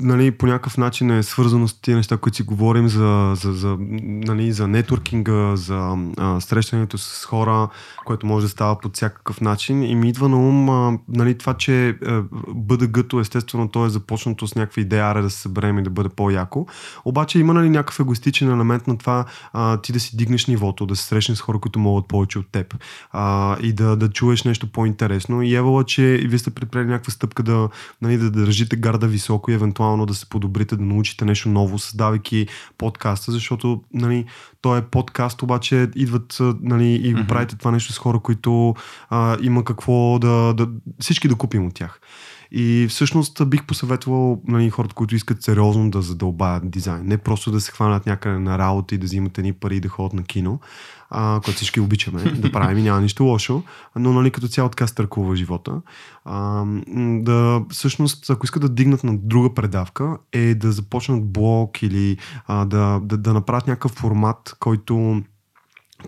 нали, 0.00 0.30
по 0.30 0.46
някакъв 0.46 0.78
начин 0.78 1.10
е 1.10 1.22
свързано 1.22 1.68
с 1.68 1.80
тези 1.80 1.94
неща, 1.94 2.16
които 2.16 2.36
си 2.36 2.42
говорим 2.42 2.88
за, 2.88 3.32
за, 3.36 3.52
за, 3.52 3.76
нали, 4.02 4.52
за 4.52 4.68
нетворкинга, 4.68 5.56
за 5.56 5.96
а, 6.18 6.40
срещането 6.40 6.98
с 6.98 7.24
хора, 7.24 7.68
което 8.04 8.26
може 8.26 8.46
да 8.46 8.50
става 8.50 8.78
по 8.78 8.90
всякакъв 8.92 9.40
начин. 9.40 9.82
И 9.82 9.94
ми 9.94 10.08
идва 10.08 10.28
на 10.28 10.36
ум 10.36 10.70
а, 10.70 10.98
нали, 11.08 11.38
това, 11.38 11.54
че 11.54 11.88
а, 11.88 12.22
БДГ-то 12.54 13.20
естествено 13.20 13.68
то 13.68 13.86
е 13.86 13.90
започнато 13.90 14.46
с 14.46 14.54
някаква 14.54 14.82
идея 14.82 15.22
да 15.22 15.30
се 15.30 15.40
съберем 15.40 15.78
и 15.78 15.82
да 15.82 15.90
бъде 15.90 16.08
по-яко. 16.08 16.66
Обаче 17.04 17.38
има 17.38 17.54
нали, 17.54 17.70
някакъв 17.70 18.00
егоистичен 18.00 18.52
елемент 18.52 18.86
на 18.86 18.98
това 18.98 19.24
а, 19.52 19.76
ти 19.76 19.92
да 19.92 20.00
си 20.00 20.16
дигнеш 20.16 20.46
нивото, 20.46 20.86
да 20.86 20.96
се 20.96 21.04
срещнеш 21.04 21.38
с 21.38 21.40
хора, 21.40 21.58
които 21.58 21.78
могат 21.78 22.08
повече 22.08 22.38
от 22.38 22.46
теб 22.52 22.74
а, 23.12 23.56
и 23.60 23.72
да, 23.72 23.96
да 23.96 24.08
чуеш 24.08 24.44
нещо 24.44 24.72
по-интересно. 24.72 25.42
И 25.42 25.54
евала, 25.54 25.84
че 25.84 26.02
вие 26.02 26.38
сте 26.38 26.50
предприели 26.50 26.86
някаква 26.86 27.12
стъпка 27.12 27.42
да, 27.42 27.68
нали, 28.02 28.18
да 28.18 28.30
държите 28.30 28.76
гарда 28.76 29.06
високо 29.06 29.50
и 29.50 29.54
евентуално 29.62 30.06
да 30.06 30.14
се 30.14 30.28
подобрите, 30.28 30.76
да 30.76 30.82
научите 30.82 31.24
нещо 31.24 31.48
ново, 31.48 31.78
създавайки 31.78 32.46
подкаста, 32.78 33.32
защото 33.32 33.82
нали, 33.94 34.24
той 34.60 34.78
е 34.78 34.82
подкаст, 34.82 35.42
обаче 35.42 35.90
идват 35.96 36.38
нали, 36.60 36.92
и 36.94 37.14
mm-hmm. 37.14 37.26
правите 37.26 37.56
това 37.56 37.70
нещо 37.70 37.92
с 37.92 37.98
хора, 37.98 38.18
които 38.18 38.74
а, 39.10 39.36
има 39.42 39.64
какво 39.64 40.18
да, 40.18 40.54
да 40.54 40.68
всички 41.00 41.28
да 41.28 41.34
купим 41.34 41.66
от 41.66 41.74
тях. 41.74 42.00
И 42.54 42.86
всъщност 42.90 43.48
бих 43.48 43.64
посъветвал 43.64 44.40
нали, 44.48 44.70
хората, 44.70 44.94
които 44.94 45.14
искат 45.14 45.42
сериозно 45.42 45.90
да 45.90 46.02
задълбаят 46.02 46.70
дизайн. 46.70 47.06
Не 47.06 47.18
просто 47.18 47.50
да 47.50 47.60
се 47.60 47.72
хванат 47.72 48.06
някъде 48.06 48.38
на 48.38 48.58
работа 48.58 48.94
и 48.94 48.98
да 48.98 49.04
взимат 49.04 49.38
едни 49.38 49.52
пари 49.52 49.76
и 49.76 49.80
да 49.80 49.88
ходят 49.88 50.12
на 50.12 50.22
кино, 50.22 50.60
а, 51.14 51.40
което 51.44 51.56
всички 51.56 51.80
обичаме 51.80 52.22
да 52.22 52.52
правим 52.52 52.78
и 52.78 52.82
няма 52.82 53.00
нищо 53.00 53.24
лошо, 53.24 53.62
но 53.96 54.12
нали, 54.12 54.30
като 54.30 54.48
цяло 54.48 54.68
така 54.68 54.86
стъркува 54.86 55.36
живота. 55.36 55.80
А, 56.24 56.64
да, 56.96 57.64
всъщност, 57.70 58.30
ако 58.30 58.46
искат 58.46 58.62
да 58.62 58.68
дигнат 58.68 59.04
на 59.04 59.18
друга 59.18 59.54
предавка, 59.54 60.18
е 60.32 60.54
да 60.54 60.72
започнат 60.72 61.32
блог 61.32 61.82
или 61.82 62.16
а, 62.46 62.64
да, 62.64 63.00
да, 63.02 63.16
да 63.16 63.32
направят 63.32 63.66
някакъв 63.66 63.90
формат, 63.92 64.56
който 64.60 65.22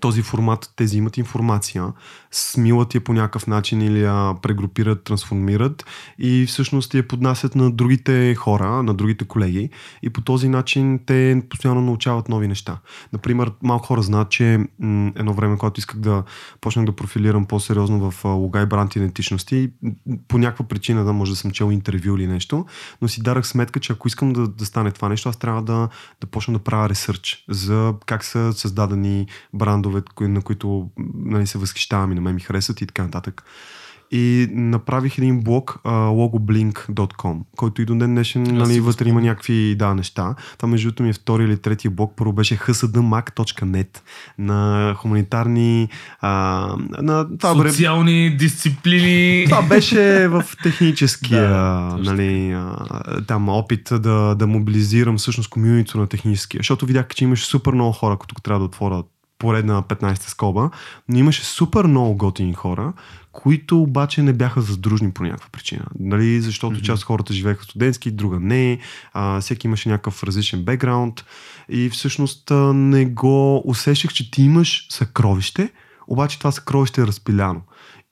този 0.00 0.22
формат 0.22 0.72
те 0.76 0.84
взимат 0.84 1.16
информация, 1.16 1.92
смилат 2.30 2.94
я 2.94 3.04
по 3.04 3.12
някакъв 3.12 3.46
начин 3.46 3.82
или 3.82 4.02
я 4.02 4.34
прегрупират, 4.42 5.04
трансформират 5.04 5.84
и 6.18 6.46
всъщност 6.48 6.94
я 6.94 7.08
поднасят 7.08 7.54
на 7.54 7.70
другите 7.70 8.34
хора, 8.34 8.82
на 8.82 8.94
другите 8.94 9.24
колеги 9.24 9.70
и 10.02 10.10
по 10.10 10.20
този 10.20 10.48
начин 10.48 11.00
те 11.06 11.42
постоянно 11.50 11.80
научават 11.80 12.28
нови 12.28 12.48
неща. 12.48 12.78
Например, 13.12 13.52
малко 13.62 13.86
хора 13.86 14.02
знаят, 14.02 14.30
че 14.30 14.58
м- 14.78 15.12
едно 15.16 15.32
време, 15.32 15.58
когато 15.58 15.80
исках 15.80 15.96
да 16.00 16.22
почнах 16.60 16.86
да 16.86 16.96
профилирам 16.96 17.46
по-сериозно 17.46 18.10
в 18.10 18.24
лога 18.24 18.66
бранд 18.66 18.96
идентичности, 18.96 19.70
по 20.28 20.38
някаква 20.38 20.64
причина 20.68 21.04
да 21.04 21.12
може 21.12 21.32
да 21.32 21.36
съм 21.36 21.50
чел 21.50 21.70
интервю 21.72 22.16
или 22.16 22.26
нещо, 22.26 22.66
но 23.02 23.08
си 23.08 23.22
дарах 23.22 23.46
сметка, 23.46 23.80
че 23.80 23.92
ако 23.92 24.08
искам 24.08 24.32
да, 24.32 24.48
да 24.48 24.66
стане 24.66 24.90
това 24.90 25.08
нещо, 25.08 25.28
аз 25.28 25.36
трябва 25.36 25.62
да, 25.62 25.88
да 26.20 26.26
почна 26.26 26.54
да 26.54 26.58
правя 26.58 26.88
ресърч 26.88 27.44
за 27.48 27.94
как 28.06 28.24
са 28.24 28.52
създадени 28.52 29.26
бранд 29.54 29.83
брандове, 29.84 30.28
на 30.28 30.42
които 30.42 30.90
нали, 31.14 31.46
се 31.46 31.58
възхищавам 31.58 32.12
и 32.12 32.14
на 32.14 32.20
мен 32.20 32.34
ми 32.34 32.40
харесват 32.40 32.80
и 32.80 32.86
така 32.86 33.02
нататък. 33.02 33.44
И 34.10 34.48
направих 34.52 35.18
един 35.18 35.40
блог 35.40 35.80
uh, 35.84 35.90
logoblink.com, 35.90 37.40
който 37.56 37.82
и 37.82 37.84
до 37.84 37.94
ден 37.94 38.14
днешен 38.14 38.42
нали, 38.42 38.80
вътре 38.80 39.08
има 39.08 39.20
някакви 39.20 39.74
да, 39.78 39.94
неща. 39.94 40.34
Това 40.58 40.68
между 40.68 40.88
другото 40.88 41.02
ми 41.02 41.08
е 41.08 41.12
втори 41.12 41.44
или 41.44 41.56
третия 41.56 41.90
блог. 41.90 42.12
Първо 42.16 42.32
беше 42.32 42.56
hsdmac.net 42.56 43.98
на 44.38 44.94
хуманитарни 44.98 45.88
uh, 46.22 47.02
на, 47.02 47.38
това, 47.38 47.54
социални 47.54 48.30
бре... 48.30 48.36
дисциплини. 48.36 49.44
Това 49.44 49.62
беше 49.62 50.28
в 50.28 50.44
техническия 50.62 51.48
да, 51.48 51.96
нали, 51.98 52.56
там 53.26 53.48
опит 53.48 53.88
да, 53.92 54.34
да 54.34 54.46
мобилизирам 54.46 55.16
всъщност 55.16 55.50
комьюнито 55.50 55.98
на 55.98 56.06
техническия. 56.06 56.58
Защото 56.58 56.86
видях, 56.86 57.06
че 57.08 57.24
имаше 57.24 57.46
супер 57.46 57.72
много 57.72 57.92
хора, 57.92 58.16
които 58.16 58.34
трябва 58.34 58.58
да 58.58 58.64
отворят 58.64 59.13
поредна 59.38 59.82
15-та 59.82 60.28
скоба, 60.28 60.70
но 61.08 61.18
имаше 61.18 61.44
супер 61.44 61.84
много 61.84 62.16
готини 62.16 62.54
хора, 62.54 62.92
които 63.32 63.82
обаче 63.82 64.22
не 64.22 64.32
бяха 64.32 64.62
задружни 64.62 65.12
по 65.12 65.22
някаква 65.22 65.48
причина. 65.52 65.84
Нали? 66.00 66.40
Защото 66.40 66.76
mm-hmm. 66.76 66.82
част 66.82 67.02
от 67.02 67.06
хората 67.06 67.32
живееха 67.32 67.64
студентски, 67.64 68.10
друга 68.10 68.40
не, 68.40 68.78
а, 69.12 69.40
всеки 69.40 69.66
имаше 69.66 69.88
някакъв 69.88 70.22
различен 70.22 70.64
бекграунд 70.64 71.24
и 71.68 71.90
всъщност 71.90 72.50
а, 72.50 72.72
не 72.74 73.04
го 73.06 73.62
усещах, 73.70 74.12
че 74.12 74.30
ти 74.30 74.42
имаш 74.42 74.86
съкровище, 74.90 75.70
обаче 76.06 76.38
това 76.38 76.52
съкровище 76.52 77.00
е 77.00 77.06
разпиляно. 77.06 77.62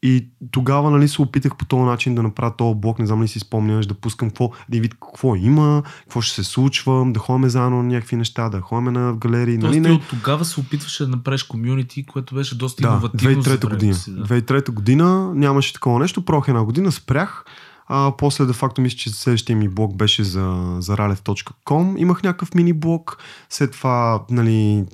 И 0.03 0.29
тогава 0.51 0.91
нали, 0.91 1.09
се 1.09 1.23
опитах 1.23 1.57
по 1.57 1.65
този 1.65 1.83
начин 1.83 2.15
да 2.15 2.23
направя 2.23 2.57
този 2.57 2.75
блок, 2.75 2.99
не 2.99 3.07
знам 3.07 3.23
ли 3.23 3.29
си 3.29 3.39
спомняш, 3.39 3.87
да 3.87 3.95
пускам 3.95 4.31
какво, 4.31 4.51
да 4.69 4.81
вид 4.81 4.95
какво 4.95 5.37
има, 5.37 5.83
какво 6.01 6.21
ще 6.21 6.35
се 6.35 6.45
случва, 6.45 7.13
да 7.13 7.21
ходим 7.21 7.49
заедно 7.49 7.77
на 7.77 7.83
някакви 7.83 8.17
неща, 8.17 8.49
да 8.49 8.61
ходим 8.61 8.93
на 8.93 9.15
галерии. 9.15 9.59
Тоест 9.61 9.81
нали, 9.81 9.81
не... 9.81 9.93
от 9.93 10.03
тогава 10.09 10.45
се 10.45 10.61
опитваше 10.61 11.05
да 11.05 11.11
направиш 11.11 11.43
комюнити, 11.43 12.07
което 12.07 12.35
беше 12.35 12.59
доста 12.59 12.83
да, 12.83 12.89
иновативно. 12.89 13.43
2003 13.43 13.71
година. 13.71 13.95
Си, 13.95 14.15
да. 14.15 14.25
2003 14.25 14.71
година 14.71 15.33
нямаше 15.35 15.73
такова 15.73 16.01
нещо, 16.01 16.25
прох 16.25 16.49
една 16.49 16.65
година, 16.65 16.93
спрях 16.93 17.45
а, 17.95 18.13
после, 18.19 18.47
де 18.47 18.53
факто, 18.53 18.81
мисля, 18.81 18.97
че 18.97 19.11
следващия 19.11 19.57
ми 19.57 19.69
блог 19.69 19.97
беше 19.97 20.25
за, 20.25 20.77
за 20.79 20.97
ralev.com. 20.97 21.99
Имах 21.99 22.23
някакъв 22.23 22.55
мини 22.55 22.73
блог, 22.73 23.19
след 23.51 23.73
това 23.73 24.23
нали, 24.31 24.85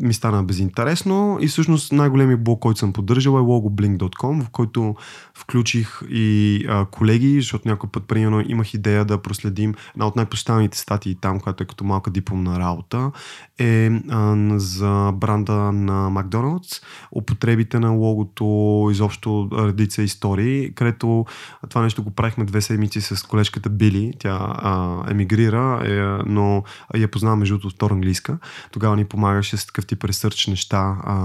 ми 0.00 0.14
стана 0.14 0.42
безинтересно. 0.42 1.38
И 1.40 1.48
всъщност 1.48 1.92
най-големият 1.92 2.44
блог, 2.44 2.60
който 2.60 2.78
съм 2.78 2.92
поддържал 2.92 3.32
е 3.32 3.34
logoblink.com, 3.34 4.44
в 4.44 4.50
който 4.50 4.94
включих 5.34 6.00
и 6.10 6.64
а, 6.68 6.84
колеги, 6.84 7.40
защото 7.40 7.68
някой 7.68 7.90
път, 7.90 8.04
примерно, 8.04 8.44
имах 8.48 8.74
идея 8.74 9.04
да 9.04 9.22
проследим. 9.22 9.74
Една 9.94 10.06
от 10.06 10.16
най-поставените 10.16 10.78
статии 10.78 11.16
там, 11.20 11.40
която 11.40 11.62
е 11.62 11.66
като 11.66 11.84
малка 11.84 12.10
дипломна 12.10 12.58
работа, 12.58 13.10
е 13.58 13.90
а, 14.10 14.36
за 14.58 15.12
бранда 15.14 15.72
на 15.72 16.10
Макдоналдс, 16.10 16.80
употребите 17.12 17.78
на 17.78 17.90
логото, 17.90 18.88
изобщо 18.92 19.48
редица 19.52 20.02
истории, 20.02 20.72
където 20.74 21.26
това 21.68 21.82
нещо 21.82 22.02
го 22.02 22.10
правих 22.10 22.37
бяхме 22.38 22.44
две 22.44 22.60
седмици 22.60 23.00
с 23.00 23.26
колежката 23.26 23.68
Били. 23.68 24.12
Тя 24.18 24.38
а, 24.40 25.04
емигрира, 25.10 25.82
е, 25.84 26.22
но 26.26 26.62
я 26.96 27.08
познавам 27.08 27.38
между 27.38 27.54
другото 27.54 27.74
втора 27.74 27.94
английска. 27.94 28.38
Тогава 28.72 28.96
ни 28.96 29.04
помагаше 29.04 29.56
с 29.56 29.66
такъв 29.66 29.86
тип 29.86 30.04
ресърч 30.04 30.46
неща 30.46 30.96
а, 31.04 31.16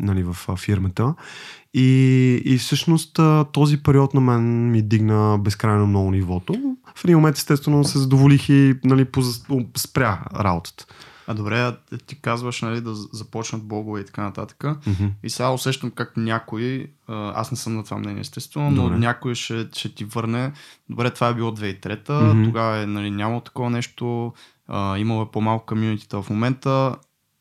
нали, 0.00 0.22
в 0.22 0.36
а, 0.48 0.56
фирмата. 0.56 1.14
И, 1.74 2.42
и 2.44 2.58
всъщност 2.58 3.20
този 3.52 3.82
период 3.82 4.14
на 4.14 4.20
мен 4.20 4.70
ми 4.70 4.82
дигна 4.82 5.38
безкрайно 5.38 5.86
много 5.86 6.10
нивото. 6.10 6.76
В 6.94 7.04
един 7.04 7.16
момент 7.16 7.36
естествено 7.36 7.84
се 7.84 7.98
задоволих 7.98 8.48
и 8.48 8.74
нали, 8.84 9.06
спря 9.76 10.18
работата. 10.40 10.86
А 11.32 11.34
добре, 11.34 11.72
ти 12.06 12.20
казваш 12.20 12.62
нали, 12.62 12.80
да 12.80 12.94
започнат 12.94 13.62
блогове 13.62 14.00
и 14.00 14.04
така 14.04 14.22
нататък. 14.22 14.58
Mm-hmm. 14.58 15.10
И 15.22 15.30
сега 15.30 15.50
усещам 15.50 15.90
как 15.90 16.16
някой, 16.16 16.86
аз 17.08 17.50
не 17.50 17.56
съм 17.56 17.76
на 17.76 17.84
това 17.84 17.98
мнение 17.98 18.20
естествено, 18.20 18.70
но 18.70 18.82
добре. 18.82 18.98
някой 18.98 19.34
ще, 19.34 19.68
ще 19.72 19.94
ти 19.94 20.04
върне. 20.04 20.52
Добре, 20.90 21.10
това 21.10 21.28
е 21.28 21.34
било 21.34 21.50
2003, 21.50 22.06
mm-hmm. 22.06 22.44
тогава 22.44 22.78
е 22.78 22.86
нали, 22.86 23.10
нямало 23.10 23.40
такова 23.40 23.70
нещо, 23.70 24.32
имало 24.96 25.22
е 25.22 25.30
по-малко 25.32 25.66
комьюнитита 25.66 26.22
в 26.22 26.30
момента. 26.30 26.96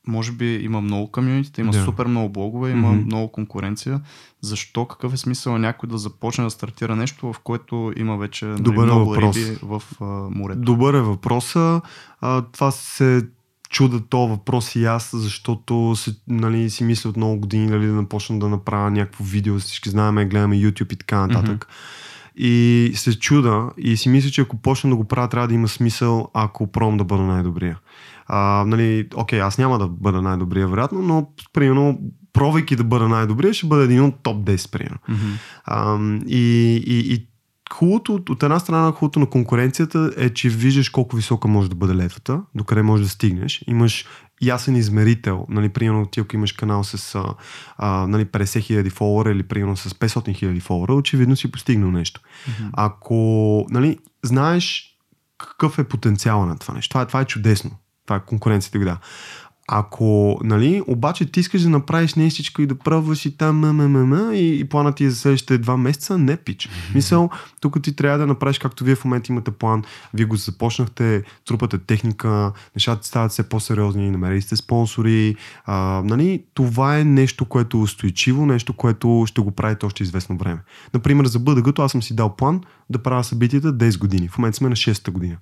Може 0.07 0.31
би 0.31 0.55
има 0.55 0.81
много 0.81 1.11
комьюнитита, 1.11 1.61
има 1.61 1.73
yeah. 1.73 1.85
супер 1.85 2.05
много 2.05 2.29
блогове, 2.29 2.71
има 2.71 2.87
mm-hmm. 2.87 3.05
много 3.05 3.31
конкуренция. 3.31 4.01
Защо? 4.41 4.85
Какъв 4.85 5.13
е 5.13 5.17
смисъл 5.17 5.57
някой 5.57 5.89
да 5.89 5.97
започне 5.97 6.43
да 6.43 6.49
стартира 6.49 6.95
нещо, 6.95 7.33
в 7.33 7.39
което 7.39 7.93
има 7.97 8.17
вече 8.17 8.45
нали, 8.45 8.61
Добър 8.61 8.85
много 8.85 9.09
въпрос. 9.09 9.35
риби 9.35 9.57
в 9.63 9.83
а, 10.01 10.05
морето? 10.05 10.61
Добър 10.61 10.93
е 10.93 11.01
въпроса. 11.01 11.81
А, 12.21 12.41
това 12.41 12.71
се 12.71 13.27
чуда 13.71 14.01
то 14.09 14.27
въпрос 14.27 14.75
и 14.75 14.85
аз, 14.85 15.09
защото 15.13 15.93
се, 15.95 16.15
нали, 16.27 16.69
си 16.69 16.83
мисля 16.83 17.09
от 17.09 17.17
много 17.17 17.39
години 17.39 17.67
нали, 17.67 17.87
да 17.87 17.93
напочна 17.93 18.39
да 18.39 18.49
направя 18.49 18.91
някакво 18.91 19.23
видео, 19.23 19.59
всички 19.59 19.89
знаем, 19.89 20.29
гледаме 20.29 20.55
YouTube 20.55 20.93
и 20.93 20.95
така 20.95 21.27
нататък. 21.27 21.67
Mm-hmm. 21.69 22.01
И 22.35 22.91
се 22.95 23.19
чуда 23.19 23.69
и 23.77 23.97
си 23.97 24.09
мисля, 24.09 24.29
че 24.29 24.41
ако 24.41 24.57
почна 24.57 24.89
да 24.89 24.95
го 24.95 25.03
правя, 25.03 25.27
трябва 25.27 25.47
да 25.47 25.53
има 25.53 25.67
смисъл, 25.67 26.27
ако 26.33 26.71
пробвам 26.71 26.97
да 26.97 27.03
бъда 27.03 27.23
най-добрия. 27.23 27.79
А, 28.27 28.63
нали, 28.67 29.07
окей, 29.15 29.41
аз 29.41 29.57
няма 29.57 29.79
да 29.79 29.87
бъда 29.87 30.21
най-добрия, 30.21 30.67
вероятно, 30.67 31.01
но 31.01 31.27
примерно 31.53 31.99
пробвайки 32.33 32.75
да 32.75 32.83
бъда 32.83 33.07
най-добрия, 33.07 33.53
ще 33.53 33.67
бъда 33.67 33.83
един 33.83 34.01
от 34.01 34.15
топ 34.23 34.37
10, 34.37 34.71
примерно. 34.71 34.97
Mm-hmm. 35.09 35.37
А, 35.65 35.99
и, 36.27 36.75
и, 36.87 37.13
и 37.13 37.27
хубавото, 37.73 38.13
от 38.29 38.43
една 38.43 38.59
страна 38.59 38.91
хубавото 38.91 39.19
на 39.19 39.25
конкуренцията 39.25 40.11
е, 40.17 40.29
че 40.29 40.49
виждаш 40.49 40.89
колко 40.89 41.15
висока 41.15 41.47
може 41.47 41.69
да 41.69 41.75
бъде 41.75 41.95
летвата, 41.95 42.41
докъде 42.55 42.81
можеш 42.81 43.05
да 43.05 43.09
стигнеш. 43.09 43.63
Имаш 43.67 44.05
ясен 44.41 44.75
измерител. 44.75 45.45
Нали, 45.49 45.69
примерно 45.69 46.05
ти 46.05 46.19
ако 46.19 46.35
имаш 46.35 46.51
канал 46.51 46.83
с 46.83 47.15
а, 47.77 48.07
нали, 48.07 48.25
50 48.25 48.43
000 48.43 48.91
фолуара 48.91 49.31
или 49.31 49.43
примерно 49.43 49.77
с 49.77 49.89
500 49.89 50.43
000 50.43 50.61
фолуара, 50.61 50.93
очевидно 50.93 51.35
си 51.35 51.51
постигнал 51.51 51.91
нещо. 51.91 52.21
Mm-hmm. 52.21 52.69
Ако 52.73 53.65
нали, 53.69 53.97
знаеш 54.23 54.97
какъв 55.37 55.79
е 55.79 55.83
потенциала 55.83 56.45
на 56.45 56.57
това 56.57 56.73
нещо, 56.73 56.89
това, 56.89 57.05
това 57.05 57.21
е 57.21 57.25
чудесно. 57.25 57.71
Това 58.05 58.15
е 58.15 58.25
конкуренцията 58.25 58.79
го 58.79 58.85
да. 58.85 58.97
Ако, 59.73 60.39
нали, 60.43 60.81
обаче 60.87 61.25
ти 61.25 61.39
искаш 61.39 61.61
да 61.61 61.69
направиш 61.69 62.15
нещичко 62.15 62.61
и 62.61 62.65
да 62.65 62.75
пробваш 62.75 63.25
и 63.25 63.37
там 63.37 63.59
м, 63.59 63.73
м, 63.73 64.05
м, 64.05 64.33
и, 64.33 64.59
и 64.59 64.63
планът 64.63 64.95
ти 64.95 65.03
е 65.03 65.09
за 65.09 65.15
следващите 65.15 65.57
два 65.57 65.77
месеца, 65.77 66.17
не 66.17 66.37
пич. 66.37 66.69
Мисъл, 66.95 67.29
тук 67.61 67.83
ти 67.83 67.95
трябва 67.95 68.17
да 68.17 68.27
направиш 68.27 68.59
както 68.59 68.83
вие 68.83 68.95
в 68.95 69.05
момента 69.05 69.31
имате 69.31 69.51
план, 69.51 69.83
вие 70.13 70.25
го 70.25 70.35
започнахте, 70.35 71.23
трупате 71.45 71.77
техника, 71.77 72.51
нещата 72.75 73.07
стават 73.07 73.31
все 73.31 73.49
по-сериозни, 73.49 74.11
намерили 74.11 74.41
сте 74.41 74.55
спонсори, 74.55 75.35
а, 75.65 76.01
нали, 76.05 76.43
това 76.53 76.97
е 76.97 77.03
нещо, 77.03 77.45
което 77.45 77.77
е 77.77 77.81
устойчиво, 77.81 78.45
нещо, 78.45 78.73
което 78.73 79.23
ще 79.27 79.41
го 79.41 79.51
правите 79.51 79.85
още 79.85 80.03
известно 80.03 80.37
време. 80.37 80.59
Например, 80.93 81.25
за 81.25 81.39
бъдъгато 81.39 81.81
аз 81.81 81.91
съм 81.91 82.03
си 82.03 82.15
дал 82.15 82.35
план 82.35 82.61
да 82.89 83.03
правя 83.03 83.23
събитията 83.23 83.73
10 83.73 83.99
години. 83.99 84.27
В 84.27 84.37
момента 84.37 84.57
сме 84.57 84.69
на 84.69 84.75
6-та 84.75 85.11
година. 85.11 85.37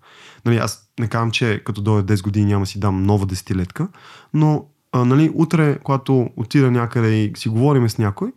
Нали, 0.46 0.58
аз 0.58 0.90
не 1.00 1.08
казвам, 1.08 1.32
че 1.32 1.62
като 1.66 1.82
дойде 1.82 2.14
10 2.18 2.24
години 2.24 2.46
няма 2.46 2.66
си 2.66 2.80
дам 2.80 3.04
нова 3.04 3.26
десетилетка, 3.26 3.88
но 4.34 4.66
а, 4.92 5.06
нали, 5.06 5.32
утре, 5.34 5.80
когато 5.84 6.30
отида 6.38 6.72
някъде 6.72 7.10
и 7.10 7.32
си 7.36 7.50
говорим 7.50 7.90
с 7.90 7.98
някой, 7.98 8.32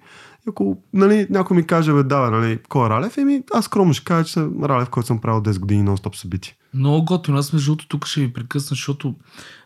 ако 0.48 0.78
нали, 0.92 1.26
някой 1.31 1.57
ми 1.57 1.66
каже, 1.66 1.92
бе, 1.92 2.02
да, 2.02 2.31
нали, 2.31 2.59
кой 2.68 2.87
е 2.87 2.90
Ралев, 2.90 3.18
еми, 3.18 3.42
аз 3.55 3.64
скромно 3.64 3.94
ще 3.94 4.05
кажа, 4.05 4.24
че 4.24 4.33
съм 4.33 4.64
Ралев, 4.64 4.90
който 4.90 5.07
съм 5.07 5.20
правил 5.20 5.42
10 5.42 5.59
години 5.59 5.83
на 5.83 5.96
стоп 5.96 6.16
събитие. 6.16 6.55
Много 6.74 7.05
готино. 7.05 7.38
Аз 7.38 7.52
между 7.52 7.70
другото 7.70 7.88
тук 7.88 8.07
ще 8.07 8.20
ви 8.20 8.33
прекъсна, 8.33 8.68
защото 8.68 9.14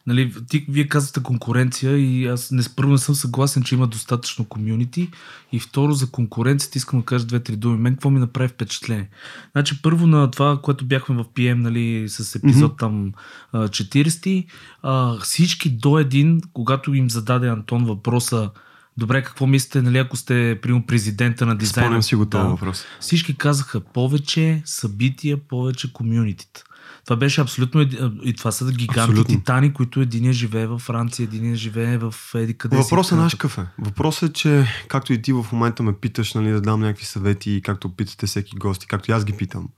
нали, 0.07 0.35
ти, 0.49 0.67
вие 0.69 0.89
казвате 0.89 1.23
конкуренция 1.23 1.97
и 1.97 2.27
аз 2.27 2.51
не, 2.51 2.63
първо 2.77 2.93
не 2.93 2.99
съм 2.99 3.15
съгласен, 3.15 3.63
че 3.63 3.75
има 3.75 3.87
достатъчно 3.87 4.45
комюнити 4.45 5.11
и 5.53 5.61
второ 5.61 5.93
за 5.93 6.11
конкуренцията 6.11 6.79
искам 6.79 6.99
да 7.01 7.05
кажа 7.05 7.27
две-три 7.27 7.57
думи. 7.57 7.79
Мен 7.79 7.95
какво 7.95 8.11
ми 8.11 8.21
направи 8.21 8.49
впечатление? 8.49 9.09
Значи 9.53 9.83
първо 9.83 10.07
на 10.07 10.31
това, 10.31 10.61
което 10.63 10.85
бяхме 10.85 11.17
в 11.17 11.25
PM 11.25 11.55
нали, 11.55 12.09
с 12.09 12.35
епизод 12.35 12.73
mm-hmm. 12.73 12.79
там 12.79 13.13
40, 13.55 14.47
а, 14.83 15.19
всички 15.19 15.71
до 15.71 15.99
един, 15.99 16.41
когато 16.53 16.95
им 16.95 17.11
зададе 17.11 17.49
Антон 17.49 17.85
въпроса 17.85 18.51
Добре, 18.99 19.23
какво 19.23 19.47
мислите, 19.47 19.83
нали, 19.83 19.99
ако 19.99 20.17
сте 20.17 20.59
прием 20.63 20.83
президента 20.83 21.47
на 21.47 21.57
дизайна? 21.57 21.87
Спомням 21.87 22.03
си 22.03 22.15
го 22.15 22.25
да, 22.25 22.39
въпрос. 22.39 22.85
Всички 23.01 23.37
казаха 23.37 23.81
повече 23.81 24.63
събития, 24.65 25.37
повече 25.37 25.93
комюнитита. 25.93 26.65
Това 27.05 27.17
беше 27.17 27.41
абсолютно. 27.41 27.83
И 28.23 28.35
това 28.35 28.53
са 28.53 28.73
гиганти 28.73 29.01
абсолютно. 29.01 29.25
титани, 29.25 29.73
които 29.73 30.01
един 30.01 30.33
живее 30.33 30.67
във 30.67 30.83
Франция, 30.83 31.25
един 31.25 31.55
живее 31.55 31.99
в 31.99 32.15
еди 32.35 32.55
къде 32.55 32.77
Въпросът 32.77 33.13
е 33.13 33.23
наш 33.23 33.35
кафе. 33.35 33.67
Въпросът 33.79 34.31
е, 34.31 34.33
че 34.33 34.67
както 34.89 35.13
и 35.13 35.23
ти 35.23 35.33
в 35.33 35.47
момента 35.53 35.83
ме 35.83 35.93
питаш, 35.93 36.35
нали, 36.35 36.51
да 36.51 36.61
дам 36.61 36.81
някакви 36.81 37.05
съвети, 37.05 37.61
както 37.65 37.97
питате 37.97 38.27
всеки 38.27 38.57
гост, 38.57 38.87
както 38.87 39.11
и 39.11 39.15
аз 39.15 39.25
ги 39.25 39.33
питам. 39.33 39.69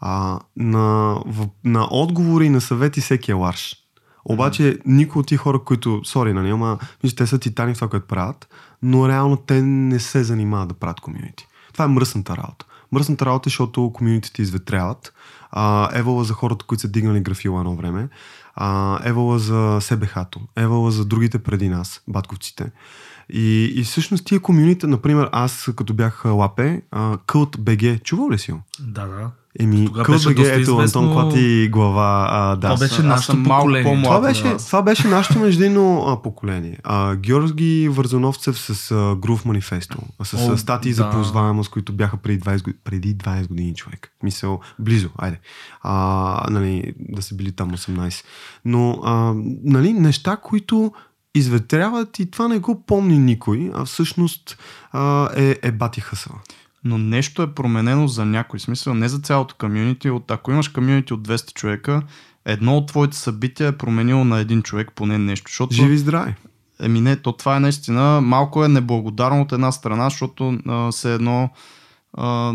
А, 0.00 0.40
на, 0.56 1.16
в, 1.26 1.48
на 1.64 1.88
отговори 1.90 2.46
и 2.46 2.50
на 2.50 2.60
съвети 2.60 3.00
всеки 3.00 3.30
е 3.30 3.34
ларш. 3.34 3.76
Обаче 4.24 4.78
никой 4.86 5.20
от 5.20 5.26
тия 5.26 5.38
хора, 5.38 5.58
които, 5.58 6.00
сори, 6.04 6.32
нали, 6.32 6.50
ама, 6.50 6.78
мисля, 7.02 7.16
те 7.16 7.26
са 7.26 7.38
титани 7.38 7.74
в 7.74 7.76
това, 7.76 7.88
което 7.88 8.06
правят, 8.06 8.48
но 8.82 9.08
реално 9.08 9.36
те 9.36 9.62
не 9.62 9.98
се 10.00 10.24
занимават 10.24 10.68
да 10.68 10.74
правят 10.74 11.00
комьюнити. 11.00 11.46
Това 11.72 11.84
е 11.84 11.88
мръсната 11.88 12.36
работа. 12.36 12.66
Мръсната 12.92 13.26
работа, 13.26 13.48
е, 13.48 13.50
защото 13.50 13.92
комьюнитите 13.94 14.42
изветряват. 14.42 15.12
А, 15.50 15.88
евала 15.98 16.24
за 16.24 16.32
хората, 16.32 16.64
които 16.64 16.80
са 16.80 16.88
дигнали 16.88 17.20
графила 17.20 17.60
едно 17.60 17.76
време. 17.76 18.08
А, 18.54 18.98
евала 19.04 19.38
за 19.38 19.78
СБХ-то. 19.80 20.40
Евала 20.56 20.90
за 20.90 21.04
другите 21.04 21.38
преди 21.38 21.68
нас, 21.68 22.02
батковците. 22.08 22.70
И, 23.28 23.72
и 23.76 23.82
всъщност 23.82 24.26
тия 24.26 24.40
комюнити, 24.40 24.86
например, 24.86 25.28
аз 25.32 25.68
като 25.76 25.94
бях 25.94 26.24
лапе, 26.24 26.82
Кълт 27.26 27.56
БГ, 27.60 28.02
чувал 28.04 28.30
ли 28.30 28.38
си? 28.38 28.54
Да, 28.80 29.06
да. 29.06 29.30
Еми, 29.60 29.88
БГ, 29.88 30.38
ето 30.38 30.78
Антон 30.78 31.12
Клати 31.12 31.68
глава. 31.72 32.28
А, 32.30 32.56
да. 32.56 32.74
Това 32.74 32.76
беше 32.76 33.02
нашето 33.02 33.42
поколение. 33.42 34.02
Това 34.02 34.20
беше, 34.20 34.56
това 34.56 34.82
беше 34.82 35.08
нашето 35.08 35.38
междинно 35.38 36.20
поколение. 36.22 36.78
А, 36.84 37.16
Георги 37.16 37.88
Вързановцев 37.88 38.58
с 38.58 38.90
а, 38.90 38.94
Groove 38.94 39.44
Manifesto, 39.44 39.96
с 40.22 40.34
О, 40.34 40.56
статии 40.56 40.90
да. 40.92 40.96
за 40.96 41.10
ползваемост, 41.10 41.70
които 41.70 41.92
бяха 41.92 42.16
преди 42.16 42.40
20, 42.40 42.74
преди 42.84 43.16
20 43.16 43.48
години 43.48 43.74
човек. 43.74 44.12
Мисъл, 44.22 44.60
близо, 44.78 45.08
айде. 45.18 45.40
А, 45.82 46.46
нали, 46.50 46.94
да 46.98 47.22
са 47.22 47.34
били 47.34 47.52
там 47.52 47.70
18. 47.70 48.24
Но, 48.64 49.00
а, 49.04 49.34
нали, 49.64 49.92
неща, 49.92 50.36
които 50.36 50.92
изветряват 51.34 52.18
и 52.18 52.30
това 52.30 52.48
не 52.48 52.58
го 52.58 52.82
помни 52.86 53.18
никой, 53.18 53.70
а 53.74 53.84
всъщност 53.84 54.58
а, 54.92 55.28
е, 55.36 55.58
е 55.62 55.72
бати 55.72 56.00
хъсъл. 56.00 56.34
Но 56.84 56.98
нещо 56.98 57.42
е 57.42 57.54
променено 57.54 58.08
за 58.08 58.24
някой. 58.24 58.60
Смисъл 58.60 58.94
не 58.94 59.08
за 59.08 59.18
цялото 59.18 59.54
комьюнити. 59.58 60.10
От, 60.10 60.30
ако 60.30 60.50
имаш 60.50 60.68
комьюнити 60.68 61.14
от 61.14 61.28
200 61.28 61.54
човека, 61.54 62.02
едно 62.44 62.76
от 62.76 62.86
твоите 62.86 63.16
събития 63.16 63.68
е 63.68 63.76
променило 63.76 64.24
на 64.24 64.38
един 64.38 64.62
човек 64.62 64.92
поне 64.94 65.18
нещо. 65.18 65.48
Защото, 65.48 65.74
Живи 65.74 65.98
здрави. 65.98 66.34
Еми 66.80 67.00
не, 67.00 67.16
то 67.16 67.32
това 67.32 67.56
е 67.56 67.60
наистина 67.60 68.20
малко 68.20 68.64
е 68.64 68.68
неблагодарно 68.68 69.42
от 69.42 69.52
една 69.52 69.72
страна, 69.72 70.04
защото 70.10 70.58
а, 70.68 70.92
се 70.92 71.14
едно 71.14 71.50
а, 72.12 72.54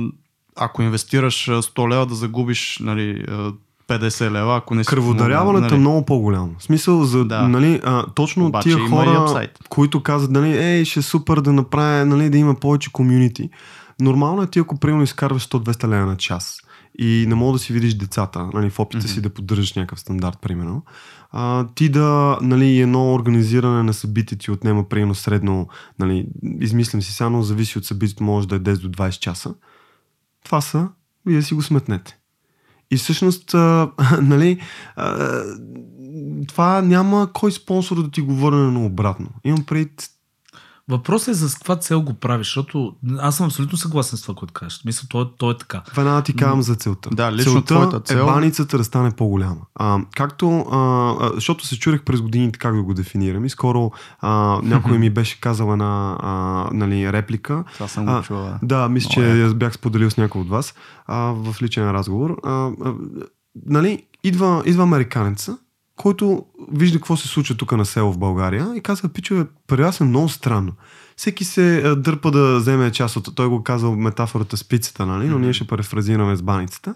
ако 0.56 0.82
инвестираш 0.82 1.46
100 1.46 1.90
лева 1.90 2.06
да 2.06 2.16
загубиш 2.16 2.80
нали, 2.82 3.26
50 3.88 4.32
лева, 4.32 4.58
ако 4.58 4.76
не 4.76 4.84
си 4.84 4.88
Кръводаряването 4.88 5.62
нали? 5.66 5.76
е 5.76 5.80
много 5.80 6.06
по-голямо. 6.06 6.56
В 6.60 6.64
смисъл, 6.64 7.04
за, 7.04 7.26
да. 7.26 7.48
нали, 7.48 7.82
а, 7.84 8.06
точно 8.16 8.46
Обаче 8.46 8.70
тия 8.70 8.90
хора, 8.90 9.48
които 9.70 10.04
казват, 10.04 10.32
нали, 10.32 10.58
ей, 10.58 10.86
ще 10.86 11.00
е 11.00 11.04
супер 11.04 11.38
да 11.38 11.54
направя, 11.54 12.06
нали, 12.06 12.30
да 12.30 12.38
има 12.38 12.56
повече 12.56 12.92
комюнити. 12.92 13.50
Нормално 14.02 14.42
е 14.42 14.48
ти, 14.48 14.60
ако 14.60 14.78
примерно 14.78 15.04
изкарваш 15.04 15.50
100-200 15.50 15.88
лева 15.88 16.06
на 16.06 16.18
час 16.18 16.58
и 17.00 17.26
не 17.28 17.36
мога 17.36 17.54
да 17.54 17.60
си 17.60 17.74
видиш 17.74 17.94
децата, 17.94 18.50
нали, 18.54 18.70
в 18.70 18.80
опита 18.80 19.04
mm-hmm. 19.04 19.14
си 19.14 19.22
да 19.22 19.30
поддържаш 19.30 19.74
някакъв 19.74 20.00
стандарт, 20.00 20.38
примерно, 20.42 20.84
а, 21.32 21.68
ти 21.76 21.90
да, 21.90 22.38
нали, 22.42 22.80
едно 22.80 23.14
организиране 23.14 23.84
на 23.84 23.94
събитие 23.94 24.38
ти 24.38 24.52
отнема, 24.52 24.90
примерно, 24.90 25.16
средно, 25.16 25.68
нали, 26.00 26.28
измислям 26.62 27.02
си 27.02 27.14
само, 27.14 27.44
зависи 27.44 27.78
от 27.78 27.86
събитието, 27.86 28.24
може 28.24 28.48
да 28.48 28.56
е 28.56 28.60
10 28.60 28.78
до 28.78 28.90
20 28.90 29.20
часа. 29.20 29.54
Това 30.46 30.62
са, 30.62 30.90
вие 31.26 31.42
си 31.42 31.54
го 31.54 31.62
сметнете. 31.62 32.18
И 32.92 32.98
всъщност, 32.98 33.54
а, 33.54 33.92
нали, 34.22 34.62
а, 34.96 35.42
това 36.48 36.82
няма 36.82 37.30
кой 37.34 37.52
спонсор 37.52 38.04
да 38.04 38.12
ти 38.12 38.22
го 38.22 38.34
върне 38.34 38.72
на 38.72 38.86
обратно. 38.86 39.30
Имам 39.44 39.66
пред 39.66 40.10
Въпросът 40.90 41.28
е 41.28 41.34
за 41.34 41.54
каква 41.54 41.76
цел 41.76 42.02
го 42.02 42.14
правиш, 42.14 42.48
защото 42.48 42.96
аз 43.20 43.38
съм 43.38 43.46
абсолютно 43.46 43.78
съгласен 43.78 44.18
с 44.18 44.22
това, 44.22 44.36
което 44.36 44.54
кажеш. 44.54 44.82
Мисля, 44.86 45.08
то, 45.10 45.22
е, 45.22 45.26
то 45.38 45.52
е 45.52 45.58
така. 45.58 45.84
Веднага 45.96 46.22
ти 46.22 46.36
казвам 46.36 46.62
за 46.62 46.76
целта. 46.76 47.10
Да, 47.10 47.32
лично 47.32 47.52
целта 47.52 47.66
твоята 47.66 48.00
цел... 48.00 48.18
е 48.18 48.26
баницата 48.26 48.78
да 48.78 48.84
стане 48.84 49.12
по-голяма. 49.12 49.62
А, 49.76 50.00
както, 50.16 50.60
а, 50.60 50.78
а, 51.20 51.32
защото 51.36 51.66
се 51.66 51.80
чурих 51.80 52.04
през 52.04 52.22
годините 52.22 52.60
как 52.60 52.76
да 52.76 52.84
го 52.84 52.94
дефинирам 52.94 53.46
и 53.46 53.50
скоро 53.50 53.92
а, 54.20 54.60
някой 54.64 54.98
ми 54.98 55.10
беше 55.10 55.42
казал 55.42 55.72
една 55.72 56.18
а, 56.20 56.30
нали, 56.74 57.14
реплика. 57.14 57.64
Това 57.74 57.88
съм 57.88 58.06
го 58.06 58.22
чувал. 58.22 58.60
Да, 58.64 58.90
мисля, 58.90 59.10
че 59.10 59.46
е. 59.46 59.50
бях 59.50 59.74
споделил 59.74 60.12
с 60.12 60.18
някой 60.18 60.42
от 60.42 60.50
вас 60.50 60.74
а, 61.06 61.18
в 61.18 61.62
личен 61.62 61.92
разговор. 61.92 62.38
А, 62.44 62.52
а, 62.52 62.94
нали, 63.66 64.04
идва, 64.24 64.64
идва 64.66 64.84
американеца, 64.84 65.58
който 65.98 66.46
вижда 66.72 66.98
какво 66.98 67.18
се 67.18 67.28
случва 67.28 67.56
тук 67.56 67.72
на 67.72 67.86
село 67.86 68.14
в 68.14 68.18
България 68.18 68.74
и 68.76 68.82
казва, 68.82 69.10
пичове, 69.10 69.46
при 69.68 69.84
вас 69.84 70.02
е 70.02 70.04
много 70.04 70.30
странно. 70.30 70.74
Всеки 71.16 71.44
се 71.44 71.96
дърпа 71.96 72.32
да 72.32 72.58
вземе 72.58 72.92
част 72.92 73.16
от... 73.16 73.36
Той 73.36 73.48
го 73.48 73.64
казал 73.64 73.96
метафората 73.96 74.58
с 74.58 74.64
пицата, 74.64 75.06
нали? 75.06 75.28
но 75.28 75.40
ние 75.40 75.54
ще 75.54 75.68
префразираме 75.68 76.36
с 76.36 76.42
баницата. 76.42 76.96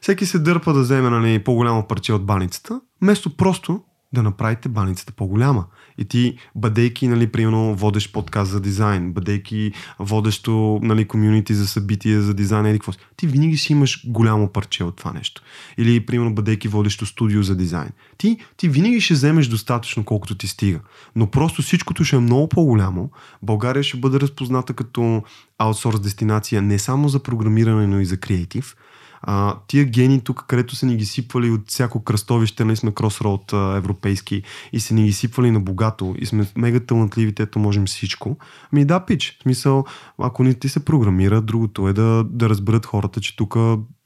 Всеки 0.00 0.26
се 0.26 0.38
дърпа 0.38 0.72
да 0.72 0.80
вземе 0.80 1.10
нали, 1.10 1.44
по-голямо 1.44 1.86
парче 1.86 2.12
от 2.12 2.26
баницата, 2.26 2.80
вместо 3.02 3.36
просто 3.36 3.80
да 4.12 4.22
направите 4.22 4.68
баницата 4.68 5.12
по-голяма. 5.12 5.64
И 6.00 6.04
ти, 6.04 6.36
бъдейки, 6.54 7.08
нали, 7.08 7.26
примерно, 7.26 7.74
водещ 7.74 8.12
подкаст 8.12 8.50
за 8.50 8.60
дизайн, 8.60 9.12
бъдейки 9.12 9.72
водещо, 9.98 10.80
нали, 10.82 11.04
комюнити 11.04 11.54
за 11.54 11.66
събития 11.66 12.22
за 12.22 12.34
дизайн 12.34 12.66
или 12.66 12.78
какво 12.78 12.92
ти 13.16 13.26
винаги 13.26 13.56
си 13.56 13.72
имаш 13.72 14.06
голямо 14.06 14.48
парче 14.48 14.84
от 14.84 14.96
това 14.96 15.12
нещо. 15.12 15.42
Или, 15.78 16.06
примерно, 16.06 16.34
бъдейки 16.34 16.68
водещо 16.68 17.06
студио 17.06 17.42
за 17.42 17.56
дизайн. 17.56 17.90
Ти, 18.18 18.36
ти 18.56 18.68
винаги 18.68 19.00
ще 19.00 19.14
вземеш 19.14 19.46
достатъчно, 19.46 20.04
колкото 20.04 20.34
ти 20.34 20.48
стига. 20.48 20.80
Но 21.16 21.26
просто 21.26 21.62
всичкото 21.62 22.04
ще 22.04 22.16
е 22.16 22.20
много 22.20 22.48
по-голямо. 22.48 23.10
България 23.42 23.82
ще 23.82 23.96
бъде 23.96 24.20
разпозната 24.20 24.74
като 24.74 25.22
аутсорс 25.58 26.00
дестинация 26.00 26.62
не 26.62 26.78
само 26.78 27.08
за 27.08 27.22
програмиране, 27.22 27.86
но 27.86 28.00
и 28.00 28.04
за 28.04 28.16
креатив 28.16 28.76
а, 29.22 29.56
тия 29.66 29.84
гени 29.84 30.20
тук, 30.20 30.44
където 30.48 30.76
са 30.76 30.86
ни 30.86 30.96
ги 30.96 31.04
сипвали 31.04 31.50
от 31.50 31.68
всяко 31.68 32.04
кръстовище, 32.04 32.64
нали 32.64 32.76
сме 32.76 32.92
кросроуд 32.92 33.52
европейски 33.52 34.42
и 34.72 34.80
са 34.80 34.94
ни 34.94 35.04
ги 35.04 35.12
сипвали 35.12 35.50
на 35.50 35.60
богато 35.60 36.14
и 36.18 36.26
сме 36.26 36.46
мега 36.56 36.80
талантливи, 36.80 37.34
ето 37.38 37.58
можем 37.58 37.86
всичко. 37.86 38.36
Ми 38.72 38.84
да, 38.84 39.00
пич. 39.00 39.36
В 39.38 39.42
смисъл, 39.42 39.84
ако 40.18 40.44
не 40.44 40.54
ти 40.54 40.68
се 40.68 40.84
програмира, 40.84 41.40
другото 41.40 41.88
е 41.88 41.92
да, 41.92 42.24
да 42.24 42.48
разберат 42.48 42.86
хората, 42.86 43.20
че 43.20 43.36
тук 43.36 43.56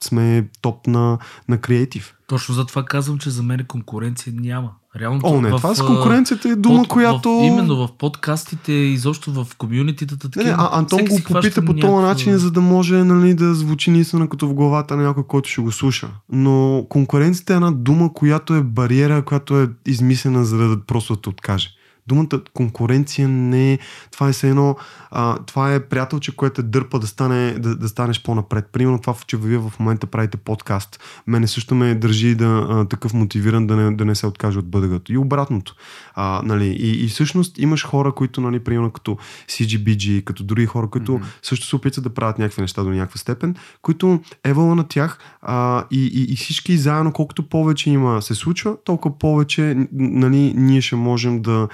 сме 0.02 0.48
топ 0.60 0.86
на, 0.86 1.18
на 1.48 1.60
креатив. 1.60 2.14
Точно 2.26 2.54
за 2.54 2.66
това 2.66 2.84
казвам, 2.84 3.18
че 3.18 3.30
за 3.30 3.42
мен 3.42 3.64
конкуренция 3.64 4.32
няма. 4.36 4.70
Реално, 5.00 5.20
О, 5.24 5.40
не, 5.40 5.50
в, 5.50 5.56
това 5.56 5.74
с 5.74 5.86
конкуренцията 5.86 6.48
е 6.48 6.56
дума, 6.56 6.78
под, 6.78 6.88
която... 6.88 7.30
В, 7.30 7.44
именно 7.44 7.76
в 7.76 7.88
подкастите, 7.98 8.72
изобщо 8.72 9.32
в 9.32 9.46
комюнититата. 9.58 10.28
Не, 10.36 10.44
не, 10.44 10.54
а 10.58 10.78
Антон 10.78 11.04
го 11.04 11.20
попита 11.24 11.64
по 11.64 11.74
този 11.74 12.06
начин, 12.06 12.38
за 12.38 12.50
да 12.50 12.60
може 12.60 12.94
нали, 12.94 13.34
да 13.34 13.54
звучи 13.54 13.90
наистина 13.90 14.28
като 14.28 14.48
в 14.48 14.54
главата 14.54 14.96
на 14.96 15.02
някой, 15.02 15.22
който 15.26 15.48
ще 15.48 15.60
го 15.60 15.72
слуша. 15.72 16.08
Но 16.32 16.86
конкуренцията 16.88 17.52
е 17.52 17.56
една 17.56 17.70
дума, 17.70 18.12
която 18.12 18.54
е 18.54 18.62
бариера, 18.62 19.24
която 19.24 19.60
е 19.60 19.68
измислена, 19.86 20.44
за 20.44 20.56
да 20.56 20.80
просто 20.86 21.14
да 21.14 21.20
те 21.20 21.28
откаже. 21.28 21.68
Думата 22.06 22.40
конкуренция 22.54 23.28
не 23.28 23.72
е... 23.72 23.78
Това 24.10 24.28
е 24.28 24.32
все 24.32 24.48
едно... 24.48 24.76
А, 25.10 25.38
това 25.38 25.74
е 25.74 25.80
приятелче, 25.80 26.36
което 26.36 26.60
е 26.60 26.64
дърпа 26.64 26.98
да, 26.98 27.06
стане, 27.06 27.54
да, 27.58 27.76
да 27.76 27.88
станеш 27.88 28.22
по-напред. 28.22 28.68
Примерно 28.72 29.00
това, 29.00 29.14
че 29.26 29.36
вие 29.36 29.58
в 29.58 29.72
момента 29.78 30.06
правите 30.06 30.36
подкаст. 30.36 31.00
Мене 31.26 31.46
също 31.46 31.74
ме 31.74 31.94
държи 31.94 32.34
да, 32.34 32.66
а, 32.70 32.88
такъв 32.88 33.14
мотивиран 33.14 33.66
да 33.66 33.76
не, 33.76 33.96
да 33.96 34.04
не 34.04 34.14
се 34.14 34.26
откаже 34.26 34.58
от 34.58 34.68
бъдъгато. 34.68 35.12
И 35.12 35.16
обратното. 35.16 35.74
А, 36.14 36.40
нали, 36.44 36.66
и, 36.66 37.04
и 37.04 37.08
всъщност 37.08 37.58
имаш 37.58 37.84
хора, 37.86 38.12
които, 38.12 38.40
нали, 38.40 38.64
примерно 38.64 38.90
като 38.90 39.16
CGBG, 39.48 40.24
като 40.24 40.44
други 40.44 40.66
хора, 40.66 40.90
които 40.90 41.12
mm-hmm. 41.12 41.24
също 41.42 41.66
се 41.66 41.76
опитват 41.76 42.04
да 42.04 42.14
правят 42.14 42.38
някакви 42.38 42.62
неща 42.62 42.82
до 42.82 42.90
някаква 42.90 43.18
степен, 43.18 43.56
които 43.82 44.20
евала 44.44 44.74
на 44.74 44.88
тях 44.88 45.18
а, 45.42 45.84
и, 45.90 46.06
и, 46.06 46.32
и 46.32 46.36
всички 46.36 46.76
заедно, 46.76 47.12
колкото 47.12 47.48
повече 47.48 47.90
има 47.90 48.22
се 48.22 48.34
случва, 48.34 48.76
толкова 48.84 49.18
повече 49.18 49.88
нали, 49.92 50.54
ние 50.56 50.80
ще 50.80 50.96
можем 50.96 51.42
да 51.42 51.68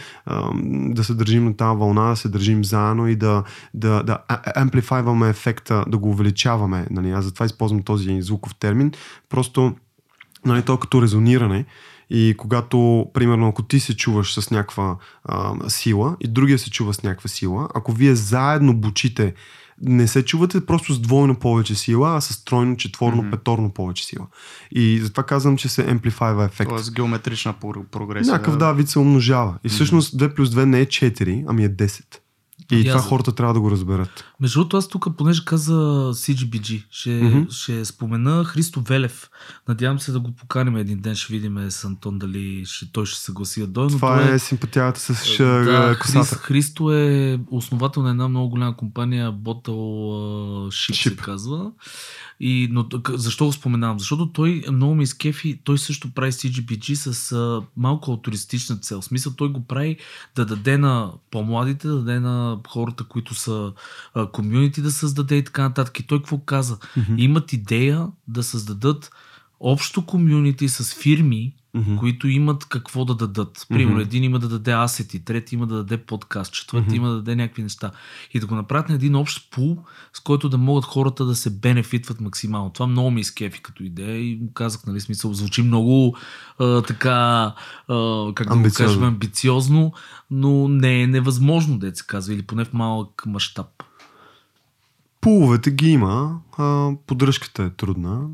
да 0.65 1.05
се 1.05 1.15
държим 1.15 1.45
на 1.45 1.57
тази 1.57 1.79
вълна, 1.79 2.11
да 2.11 2.17
се 2.17 2.29
държим 2.29 2.65
заедно 2.65 3.09
и 3.09 3.17
да, 3.17 3.45
да, 3.75 4.03
да 4.03 4.19
амплифайваме 4.57 5.29
ефекта, 5.29 5.85
да 5.89 5.99
го 5.99 6.09
увеличаваме. 6.11 6.87
Нали? 6.91 7.11
Аз 7.11 7.25
затова 7.25 7.47
използвам 7.47 7.83
този 7.83 8.23
звуков 8.23 8.55
термин. 8.55 8.93
Просто 9.29 9.75
нали, 10.47 10.63
то 10.63 10.77
като 10.77 11.03
резониране. 11.03 11.65
И 12.11 12.35
когато, 12.39 13.07
примерно, 13.15 13.49
ако 13.49 13.63
ти 13.63 13.81
се 13.81 13.97
чуваш 13.97 14.35
с 14.41 14.51
някаква 14.51 14.97
а, 15.25 15.69
сила 15.69 16.17
и 16.21 16.29
другия 16.29 16.59
се 16.59 16.71
чува 16.71 16.95
с 16.95 17.03
някаква 17.03 17.29
сила, 17.29 17.69
ако 17.75 17.93
вие 17.93 18.15
заедно 18.15 18.77
бучите 18.77 19.35
не 19.83 20.09
се 20.09 20.25
чувате 20.25 20.67
просто 20.67 20.93
с 20.93 21.01
двойно 21.01 21.35
повече 21.35 21.75
сила, 21.75 22.17
а 22.17 22.21
с 22.21 22.45
тройно, 22.45 22.77
четворно, 22.77 23.23
mm-hmm. 23.23 23.31
петорно 23.31 23.71
повече 23.71 24.07
сила. 24.07 24.27
И 24.71 24.99
затова 25.03 25.23
казвам, 25.23 25.57
че 25.57 25.69
се 25.69 25.91
амплифайва 25.91 26.45
ефект. 26.45 26.71
Тоест 26.71 26.95
геометрична 26.95 27.55
прогресия. 27.91 28.33
Някакъв 28.33 28.57
да, 28.57 28.73
вид 28.73 28.89
се 28.89 28.99
умножава. 28.99 29.59
И 29.65 29.69
всъщност 29.69 30.19
2 30.19 30.35
плюс 30.35 30.51
2 30.51 30.65
не 30.65 30.81
е 30.81 30.87
4, 30.87 31.45
ами 31.49 31.65
е 31.65 31.69
10. 31.69 32.03
И, 32.71 32.81
и 32.81 32.85
това 32.85 33.01
хората 33.01 33.33
трябва 33.33 33.55
да 33.55 33.61
го 33.61 33.71
разберат. 33.71 34.25
Между 34.41 34.59
другото, 34.59 34.77
аз 34.77 34.89
тук, 34.89 35.09
понеже 35.19 35.45
каза 35.45 35.73
CGBG, 36.15 36.85
ще, 36.91 37.11
mm-hmm. 37.11 37.51
ще 37.51 37.85
спомена 37.85 38.45
Христо 38.45 38.81
Велев. 38.81 39.31
Надявам 39.69 40.01
се 40.01 40.13
да 40.13 40.21
го 40.21 40.33
поканим 40.33 40.77
един 40.77 41.01
ден, 41.01 41.15
ще 41.15 41.33
видим 41.33 41.71
с 41.71 41.85
Антон 41.85 42.19
дали 42.19 42.65
ще, 42.67 42.93
той 42.93 43.07
ще 43.07 43.19
се 43.19 43.25
съгласи 43.25 43.61
да 43.61 43.67
дойде. 43.67 43.95
Това 43.95 44.31
е, 44.31 44.35
е 44.35 44.39
симпатията 44.39 45.01
с 45.01 45.25
ш... 45.25 45.39
да, 45.39 45.99
косата. 46.01 46.35
Христо 46.35 46.93
е 46.93 47.39
основател 47.51 48.03
на 48.03 48.11
една 48.11 48.29
много 48.29 48.49
голяма 48.49 48.77
компания, 48.77 49.33
Bottle 49.33 49.71
Ship, 50.69 50.93
Ship. 50.93 51.09
се 51.09 51.17
казва. 51.17 51.71
И, 52.41 52.69
но, 52.71 52.89
защо 53.09 53.47
го 53.47 53.53
споменавам? 53.53 53.99
Защото 53.99 54.33
той 54.33 54.65
много 54.73 54.95
ми 54.95 55.03
изкефи, 55.03 55.61
той 55.65 55.79
също 55.79 56.15
прави 56.15 56.33
CGBG 56.33 56.95
с 56.95 57.33
а, 57.33 57.63
малко 57.77 58.17
туристична 58.17 58.77
цел. 58.77 59.01
В 59.01 59.05
смисъл 59.05 59.33
той 59.33 59.49
го 59.49 59.65
прави 59.67 59.97
да 60.37 60.47
даде 60.47 60.79
на 60.79 61.13
по-младите, 61.31 61.89
да 61.89 61.97
даде 61.97 62.21
на 62.21 62.59
хората, 62.69 63.05
които 63.05 63.35
са 63.35 63.73
комюнити 64.33 64.83
да 64.83 64.91
създаде 64.91 65.37
и 65.37 65.45
така 65.45 65.63
нататък. 65.63 66.01
И 66.01 66.07
той 66.07 66.19
какво 66.19 66.39
каза? 66.39 66.77
Mm-hmm. 66.77 67.19
Имат 67.19 67.53
идея 67.53 68.07
да 68.29 68.43
създадат 68.43 69.11
общо 69.61 70.07
комюнити 70.07 70.69
с 70.69 70.95
фирми, 70.95 71.55
mm-hmm. 71.77 71.99
които 71.99 72.29
имат 72.29 72.65
какво 72.65 73.05
да 73.05 73.15
дадат. 73.15 73.67
Примерно, 73.69 73.99
mm-hmm. 73.99 74.03
един 74.03 74.25
има 74.25 74.39
да 74.39 74.49
даде 74.49 74.73
асети, 74.73 75.25
трети 75.25 75.55
има 75.55 75.67
да 75.67 75.77
даде 75.77 75.97
подкаст, 75.97 76.53
четвърти 76.53 76.91
mm-hmm. 76.91 76.97
има 76.97 77.09
да 77.09 77.15
даде 77.15 77.37
някакви 77.37 77.63
неща. 77.63 77.91
И 78.35 78.41
да 78.41 78.47
го 78.47 78.55
направят 78.55 78.89
на 78.89 78.95
един 78.95 79.17
общ 79.17 79.51
пул, 79.51 79.79
с 80.13 80.21
който 80.21 80.49
да 80.49 80.59
могат 80.59 80.85
хората 80.85 81.25
да 81.25 81.35
се 81.35 81.51
бенефитват 81.51 82.21
максимално. 82.21 82.71
Това 82.71 82.87
много 82.87 83.11
ми 83.11 83.21
изкефи 83.21 83.63
като 83.63 83.83
идея 83.83 84.19
и 84.19 84.41
казах, 84.55 84.87
нали, 84.87 85.01
смисъл, 85.01 85.33
звучи 85.35 85.63
много 85.63 86.17
а, 86.59 86.83
така, 86.83 87.55
а, 87.89 88.27
как 88.35 88.49
да 88.49 88.57
го 88.57 88.69
кажем, 88.75 89.05
амбициозно, 89.05 89.93
но 90.31 90.69
не 90.69 91.03
е 91.03 91.07
невъзможно, 91.07 91.79
да 91.79 91.97
се 91.97 92.05
казва, 92.07 92.35
или 92.35 92.43
поне 92.43 92.65
в 92.65 92.73
малък 92.73 93.23
мащаб. 93.27 93.67
Пуловете 95.21 95.71
ги 95.71 95.91
има, 95.91 96.41
а, 96.59 96.91
поддръжката 97.07 97.63
е 97.63 97.71
трудна 97.71 98.29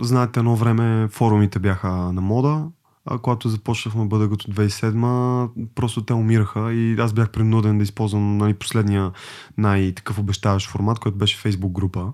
знаете, 0.00 0.40
едно 0.40 0.56
време 0.56 1.08
форумите 1.08 1.58
бяха 1.58 1.88
на 1.88 2.20
мода, 2.20 2.66
а 3.06 3.18
когато 3.18 3.48
започнахме 3.48 4.04
бъда 4.04 4.30
като 4.30 4.52
2007, 4.52 5.48
просто 5.74 6.04
те 6.04 6.12
умираха 6.12 6.72
и 6.72 7.00
аз 7.00 7.12
бях 7.12 7.30
принуден 7.30 7.78
да 7.78 7.84
използвам 7.84 8.36
нали, 8.36 8.54
последния 8.54 9.12
най-такъв 9.58 10.18
обещаващ 10.18 10.70
формат, 10.70 10.98
който 10.98 11.18
беше 11.18 11.38
Facebook 11.38 11.72
група. 11.72 12.12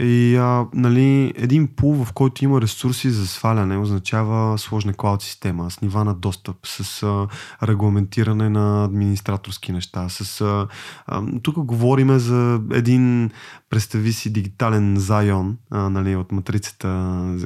И 0.00 0.36
а, 0.36 0.66
нали, 0.74 1.32
един 1.36 1.68
пул, 1.76 2.04
в 2.04 2.12
който 2.12 2.44
има 2.44 2.60
ресурси 2.60 3.10
за 3.10 3.26
сваляне, 3.26 3.78
означава 3.78 4.58
сложна 4.58 4.92
клауд 4.92 5.22
система, 5.22 5.70
с 5.70 5.80
нива 5.80 6.04
на 6.04 6.14
достъп, 6.14 6.56
с 6.64 7.02
а, 7.02 7.28
регламентиране 7.66 8.48
на 8.48 8.84
администраторски 8.84 9.72
неща. 9.72 10.08
С, 10.08 10.40
а, 10.40 10.68
а, 11.06 11.22
тук 11.42 11.58
говориме 11.58 12.18
за 12.18 12.60
един, 12.72 13.30
представи 13.70 14.12
си, 14.12 14.32
дигитален 14.32 14.96
Зайон 14.96 15.56
а, 15.70 15.90
нали, 15.90 16.16
от 16.16 16.32
матрицата 16.32 16.88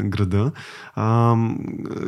града. 0.04 0.52
А, 0.94 1.36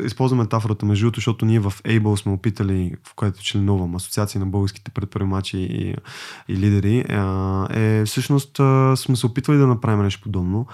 използвам 0.04 0.38
метафората 0.38 0.86
между 0.86 1.04
другото, 1.04 1.20
защото 1.20 1.46
ние 1.46 1.60
в 1.60 1.72
Able 1.84 2.16
сме 2.16 2.32
опитали, 2.32 2.92
в 3.08 3.14
което 3.14 3.42
членувам, 3.42 3.96
Асоциация 3.96 4.38
на 4.38 4.46
българските 4.46 4.90
предприемачи 4.90 5.58
и, 5.58 5.94
и 6.48 6.56
лидери, 6.56 7.04
а, 7.08 7.66
е 7.70 8.04
всъщност 8.04 8.60
а, 8.60 8.96
сме 8.96 9.16
се 9.16 9.26
опитвали 9.26 9.58
да 9.58 9.66
направим 9.66 10.02
нещо 10.02 10.28
подобно. 10.34 10.66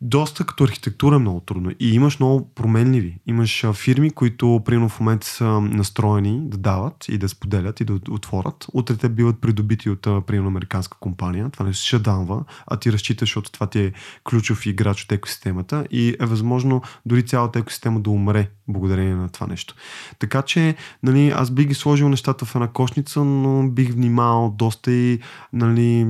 Доста 0.00 0.44
като 0.44 0.64
архитектура 0.64 1.16
е 1.16 1.18
много 1.18 1.40
трудно. 1.40 1.70
И 1.80 1.94
имаш 1.94 2.18
много 2.18 2.54
променливи. 2.54 3.18
Имаш 3.26 3.66
фирми, 3.72 4.10
които 4.10 4.62
примерно 4.64 4.88
в 4.88 5.00
момента 5.00 5.26
са 5.26 5.60
настроени 5.60 6.40
да 6.44 6.58
дават 6.58 7.08
и 7.08 7.18
да 7.18 7.28
споделят 7.28 7.80
и 7.80 7.84
да 7.84 7.92
отворят. 8.10 8.66
Утре 8.72 8.96
те 8.96 9.08
биват 9.08 9.40
придобити 9.40 9.90
от 9.90 10.06
а, 10.06 10.20
примерно 10.20 10.48
американска 10.48 10.98
компания. 11.00 11.50
Това 11.50 11.66
не 11.66 11.74
се 11.74 11.86
шаданва, 11.86 12.44
а 12.66 12.76
ти 12.76 12.92
разчиташ, 12.92 13.28
защото 13.28 13.52
това 13.52 13.66
ти 13.66 13.80
е 13.80 13.92
ключов 14.30 14.66
играч 14.66 15.04
от 15.04 15.12
екосистемата 15.12 15.86
и 15.90 16.16
е 16.20 16.26
възможно 16.26 16.82
дори 17.06 17.26
цялата 17.26 17.58
екосистема 17.58 18.00
да 18.00 18.10
умре 18.10 18.50
благодарение 18.68 19.14
на 19.14 19.28
това 19.28 19.46
нещо. 19.46 19.74
Така 20.18 20.42
че, 20.42 20.76
нали, 21.02 21.30
аз 21.30 21.50
бих 21.50 21.66
ги 21.66 21.74
сложил 21.74 22.08
нещата 22.08 22.44
в 22.44 22.54
една 22.54 22.68
кошница, 22.68 23.24
но 23.24 23.68
бих 23.68 23.92
внимавал 23.92 24.54
доста 24.58 24.92
и 24.92 25.20
нали, 25.52 26.06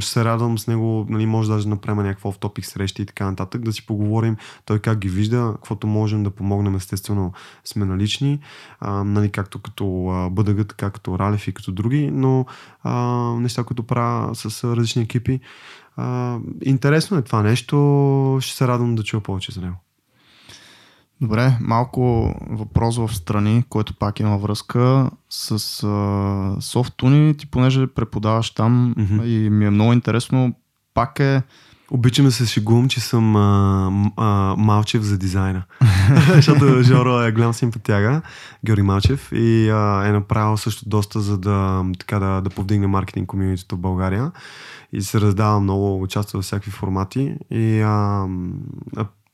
се 0.00 0.24
радвам 0.24 0.58
с 0.58 0.66
него, 0.66 1.06
нали, 1.08 1.26
може 1.26 1.50
даже 1.50 1.64
да 1.64 1.70
направим 1.70 2.02
някакво 2.02 2.32
в 2.32 2.38
топик 2.38 2.66
срещи 2.66 3.02
и 3.02 3.06
така 3.06 3.31
нататък, 3.32 3.62
да 3.62 3.72
си 3.72 3.86
поговорим 3.86 4.36
той 4.64 4.78
как 4.78 4.98
ги 4.98 5.08
вижда, 5.08 5.52
каквото 5.54 5.86
можем 5.86 6.22
да 6.22 6.30
помогнем, 6.30 6.74
естествено 6.74 7.32
сме 7.64 7.84
налични, 7.84 8.40
а, 8.80 9.04
нали, 9.04 9.30
както 9.30 9.58
като 9.58 9.84
бъдъга, 10.32 10.64
така 10.64 10.90
като 10.90 11.18
Ралев 11.18 11.48
и 11.48 11.54
като 11.54 11.72
други, 11.72 12.10
но 12.10 12.46
а, 12.82 12.92
неща, 13.40 13.64
които 13.64 13.82
правя 13.82 14.34
с 14.34 14.64
различни 14.64 15.02
екипи. 15.02 15.40
А, 15.96 16.38
интересно 16.62 17.18
е 17.18 17.22
това 17.22 17.42
нещо, 17.42 18.38
ще 18.40 18.56
се 18.56 18.68
радвам 18.68 18.94
да 18.94 19.02
чуя 19.02 19.22
повече 19.22 19.52
за 19.52 19.60
него. 19.60 19.76
Добре, 21.20 21.58
малко 21.60 22.34
въпрос 22.50 22.96
в 22.96 23.14
страни, 23.14 23.64
който 23.68 23.94
пак 23.94 24.20
има 24.20 24.38
връзка 24.38 25.10
с 25.30 25.58
софтуни. 26.60 27.36
Ти 27.36 27.46
понеже 27.46 27.86
преподаваш 27.86 28.50
там 28.50 28.94
mm-hmm. 28.98 29.24
и 29.24 29.50
ми 29.50 29.66
е 29.66 29.70
много 29.70 29.92
интересно, 29.92 30.54
пак 30.94 31.20
е 31.20 31.42
Обичаме 31.94 32.30
се 32.30 32.46
шегувам, 32.46 32.88
че 32.88 33.00
съм 33.00 33.36
а, 33.36 33.90
а, 34.16 34.54
Малчев 34.58 35.02
за 35.02 35.18
дизайна. 35.18 35.62
Защото 36.34 36.82
Жоро 36.82 37.20
е 37.20 37.32
голям 37.32 37.54
симпатяга, 37.54 38.22
Георги 38.66 38.82
Малчев, 38.82 39.32
и 39.32 39.68
а, 39.70 40.04
е 40.06 40.12
направил 40.12 40.56
също 40.56 40.88
доста, 40.88 41.20
за 41.20 41.38
да, 41.38 41.84
така, 41.98 42.18
да, 42.18 42.40
да 42.40 42.50
повдигне 42.50 42.86
маркетинг 42.86 43.26
комьюнитито 43.26 43.76
в 43.76 43.78
България. 43.78 44.32
И 44.92 45.02
се 45.02 45.20
раздава 45.20 45.60
много, 45.60 46.02
участва 46.02 46.40
в 46.40 46.44
всякакви 46.44 46.70
формати. 46.70 47.34
И 47.50 47.80
а, 47.80 48.26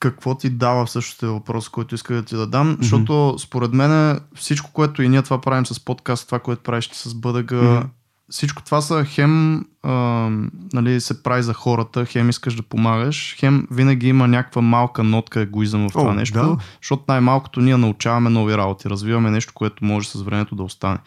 какво 0.00 0.34
ти 0.34 0.50
дава 0.50 0.86
всъщност 0.86 1.22
е 1.22 1.26
въпрос, 1.26 1.68
който 1.68 1.94
иска 1.94 2.14
да 2.14 2.22
ти 2.22 2.36
да 2.36 2.46
дам, 2.46 2.76
mm-hmm. 2.76 2.82
защото 2.82 3.36
според 3.38 3.72
мен 3.72 4.20
всичко, 4.34 4.70
което 4.72 5.02
и 5.02 5.08
ние 5.08 5.22
това 5.22 5.40
правим 5.40 5.66
с 5.66 5.84
подкаст, 5.84 6.26
това, 6.26 6.38
което 6.38 6.62
правиш 6.62 6.90
с 6.92 7.14
БДГ, 7.14 7.50
mm-hmm. 7.50 7.86
Всичко 8.30 8.62
това 8.62 8.80
са 8.80 9.04
хем 9.04 9.64
а, 9.82 9.92
нали, 10.72 11.00
се 11.00 11.22
прави 11.22 11.42
за 11.42 11.54
хората, 11.54 12.04
хем 12.04 12.28
искаш 12.28 12.54
да 12.54 12.62
помагаш, 12.62 13.36
хем 13.38 13.66
винаги 13.70 14.08
има 14.08 14.28
някаква 14.28 14.62
малка 14.62 15.04
нотка 15.04 15.40
егоизъм 15.40 15.88
в 15.88 15.92
това 15.92 16.10
О, 16.10 16.14
нещо, 16.14 16.38
да. 16.38 16.56
защото 16.82 17.04
най-малкото 17.08 17.60
ние 17.60 17.76
научаваме 17.76 18.30
нови 18.30 18.56
работи, 18.56 18.90
развиваме 18.90 19.30
нещо, 19.30 19.52
което 19.54 19.84
може 19.84 20.08
с 20.08 20.22
времето 20.22 20.54
да 20.54 20.62
остане. 20.62 20.98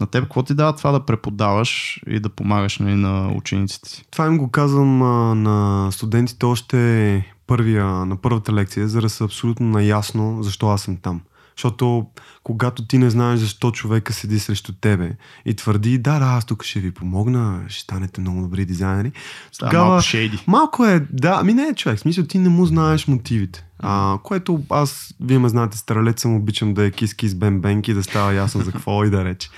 На 0.00 0.06
теб 0.06 0.22
какво 0.22 0.42
ти 0.42 0.54
дава 0.54 0.76
това 0.76 0.92
да 0.92 1.06
преподаваш 1.06 2.00
и 2.06 2.20
да 2.20 2.28
помагаш 2.28 2.78
нали, 2.78 2.94
на 2.94 3.32
учениците 3.36 3.88
си? 3.88 4.04
Това 4.10 4.26
им 4.26 4.38
го 4.38 4.50
казвам 4.50 5.02
а, 5.02 5.34
на 5.34 5.88
студентите 5.92 6.46
още 6.46 7.26
първия, 7.46 7.84
на 7.84 8.16
първата 8.16 8.52
лекция, 8.52 8.88
за 8.88 9.00
да 9.00 9.08
са 9.08 9.24
абсолютно 9.24 9.66
наясно 9.66 10.42
защо 10.42 10.68
аз 10.68 10.82
съм 10.82 10.96
там. 10.96 11.20
Защото 11.56 12.06
когато 12.42 12.86
ти 12.86 12.98
не 12.98 13.10
знаеш 13.10 13.40
защо 13.40 13.70
човека 13.70 14.12
седи 14.12 14.38
срещу 14.38 14.72
тебе 14.72 15.16
и 15.44 15.54
твърди, 15.54 15.98
да, 15.98 16.18
да, 16.18 16.24
аз 16.24 16.44
тук 16.44 16.64
ще 16.64 16.80
ви 16.80 16.90
помогна, 16.90 17.60
ще 17.68 17.82
станете 17.82 18.20
много 18.20 18.40
добри 18.40 18.64
дизайнери. 18.64 19.12
Тогава, 19.58 19.86
малко 19.86 20.02
шейди. 20.02 20.44
Малко 20.46 20.84
е, 20.84 21.06
да, 21.10 21.42
ми 21.42 21.54
не 21.54 21.62
е 21.62 21.74
човек. 21.74 21.98
В 21.98 22.00
смисъл, 22.00 22.24
ти 22.24 22.38
не 22.38 22.48
му 22.48 22.66
знаеш 22.66 23.08
мотивите. 23.08 23.64
А, 23.78 24.18
което 24.22 24.62
аз, 24.70 25.14
вие 25.20 25.38
ме 25.38 25.48
знаете, 25.48 25.78
старалец 25.78 26.20
съм, 26.20 26.36
обичам 26.36 26.74
да 26.74 26.84
е 26.84 26.90
кис-кис 26.90 27.34
бен 27.34 27.82
и 27.88 27.94
да 27.94 28.02
става 28.02 28.34
ясно 28.34 28.60
за 28.60 28.72
какво 28.72 29.04
и 29.04 29.10
да 29.10 29.24
рече. 29.24 29.50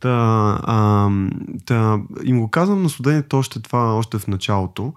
Та, 0.00 0.08
а, 0.62 1.10
та, 1.66 1.98
им 2.24 2.40
го 2.40 2.50
казвам 2.50 2.82
на 2.82 2.88
студентите 2.88 3.36
още 3.36 3.62
това, 3.62 3.94
още 3.94 4.18
в 4.18 4.26
началото. 4.26 4.92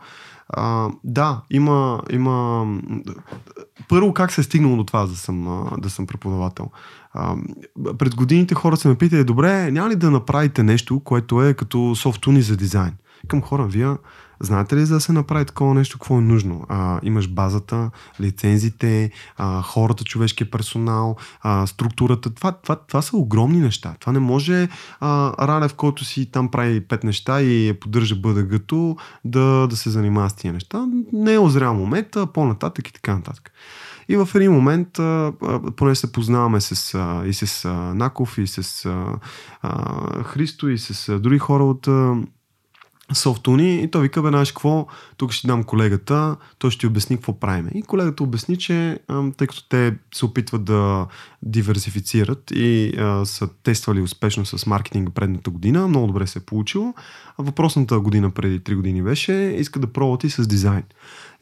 А, 0.50 0.90
да, 1.04 1.42
има, 1.50 2.02
има... 2.12 2.66
Първо, 3.90 4.14
как 4.14 4.32
се 4.32 4.42
е 4.42 4.44
стигнало 4.44 4.78
до 4.78 4.84
това 4.84 5.06
да 5.06 5.16
съм, 5.16 5.70
да 5.78 5.90
съм 5.90 6.08
преподавател? 6.08 6.72
А, 7.14 7.36
пред 7.98 8.16
годините 8.16 8.56
хора 8.56 8.78
се 8.78 8.88
ме 8.88 8.96
питали, 8.96 9.24
добре, 9.24 9.72
няма 9.72 9.90
ли 9.90 9.96
да 9.96 10.12
направите 10.12 10.64
нещо, 10.64 11.00
което 11.00 11.44
е 11.44 11.54
като 11.54 11.96
софтуни 11.96 12.42
за 12.42 12.58
дизайн? 12.58 12.94
Към 13.28 13.42
хора, 13.42 13.68
вие 13.68 13.96
Знаете 14.40 14.76
ли 14.76 14.86
за 14.86 14.94
да 14.94 15.02
се 15.02 15.12
направи 15.12 15.46
такова 15.46 15.74
нещо, 15.74 15.98
какво 15.98 16.18
е 16.18 16.22
нужно? 16.22 16.66
А, 16.70 17.00
имаш 17.04 17.30
базата, 17.30 17.92
лицензите, 18.22 19.12
а, 19.38 19.62
хората, 19.62 20.04
човешкия 20.04 20.52
персонал, 20.52 21.16
а, 21.42 21.68
структурата. 21.68 22.30
Това, 22.30 22.52
това, 22.52 22.76
това 22.76 23.02
са 23.02 23.18
огромни 23.18 23.60
неща. 23.60 23.96
Това 24.00 24.14
не 24.14 24.20
може 24.20 24.70
а, 25.00 25.48
Ранев, 25.48 25.74
който 25.74 26.06
си 26.06 26.32
там 26.32 26.52
прави 26.52 26.82
пет 26.82 27.04
неща 27.04 27.42
и 27.42 27.74
поддържа 27.80 28.16
бъдъгато, 28.16 28.98
да, 29.26 29.68
да 29.68 29.76
се 29.76 29.90
занимава 29.90 30.30
с 30.30 30.34
тия 30.34 30.54
неща. 30.54 30.88
Не 31.14 31.34
е 31.34 31.40
озрял 31.40 31.74
момент, 31.74 32.16
а 32.16 32.26
по-нататък 32.26 32.88
и 32.88 32.94
така 32.94 33.16
нататък. 33.16 33.52
И 34.10 34.16
в 34.16 34.30
един 34.36 34.52
момент, 34.52 34.88
поне 35.76 35.96
се 35.96 36.12
познаваме 36.12 36.62
с, 36.62 37.00
и 37.26 37.34
с 37.34 37.70
Наков, 37.96 38.38
и 38.38 38.48
с 38.48 38.90
Христо, 40.24 40.70
и 40.70 40.78
с 40.78 41.20
други 41.20 41.40
хора 41.40 41.64
от 41.64 41.88
софтуни 43.14 43.84
и 43.84 43.92
той 43.92 44.02
вика, 44.02 44.22
бе, 44.22 44.30
знаеш 44.30 44.52
какво, 44.52 44.88
тук 45.18 45.32
ще 45.32 45.48
дам 45.48 45.64
колегата, 45.64 46.36
той 46.58 46.72
ще 46.72 46.80
ти 46.80 46.88
обясни 46.88 47.16
какво 47.16 47.40
правиме. 47.40 47.72
И 47.76 47.82
колегата 47.82 48.24
обясни, 48.24 48.58
че 48.58 49.00
тъй 49.38 49.48
като 49.48 49.68
те 49.70 49.96
се 50.14 50.26
опитват 50.26 50.64
да 50.64 51.08
диверсифицират 51.42 52.52
и 52.56 52.94
а, 52.98 53.26
са 53.26 53.50
тествали 53.64 54.02
успешно 54.02 54.46
с 54.46 54.66
маркетинга 54.66 55.12
предната 55.12 55.50
година, 55.50 55.88
много 55.88 56.08
добре 56.08 56.28
се 56.28 56.40
е 56.40 56.42
получило, 56.42 56.94
въпросната 57.38 58.00
година 58.00 58.32
преди 58.32 58.60
3 58.60 58.76
години 58.76 59.02
беше, 59.02 59.34
иска 59.34 59.80
да 59.80 59.88
пробват 59.88 60.24
и 60.24 60.30
с 60.30 60.48
дизайн. 60.48 60.84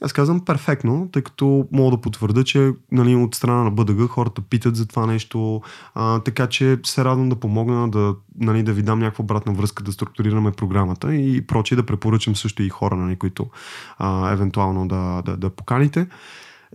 Аз 0.01 0.13
казвам 0.13 0.45
перфектно, 0.45 1.09
тъй 1.11 1.21
като 1.21 1.67
мога 1.71 1.97
да 1.97 2.01
потвърда, 2.01 2.43
че 2.43 2.71
нали, 2.91 3.15
от 3.15 3.35
страна 3.35 3.63
на 3.63 3.71
БДГ 3.71 4.09
хората 4.09 4.41
питат 4.41 4.75
за 4.75 4.87
това 4.87 5.05
нещо, 5.05 5.61
а, 5.95 6.19
така 6.19 6.47
че 6.47 6.77
се 6.83 7.05
радвам 7.05 7.29
да 7.29 7.35
помогна 7.35 7.89
да, 7.89 8.15
нали, 8.39 8.63
да 8.63 8.73
ви 8.73 8.81
дам 8.81 8.99
някаква 8.99 9.23
обратна 9.23 9.53
връзка, 9.53 9.83
да 9.83 9.91
структурираме 9.91 10.51
програмата 10.51 11.15
и 11.15 11.47
прочие 11.47 11.75
да 11.75 11.85
препоръчам 11.85 12.35
също 12.35 12.63
и 12.63 12.69
хора, 12.69 12.95
нали, 12.95 13.15
които 13.15 13.47
а, 13.97 14.31
евентуално 14.31 14.87
да, 14.87 15.21
да, 15.25 15.37
да 15.37 15.49
поканите. 15.49 16.07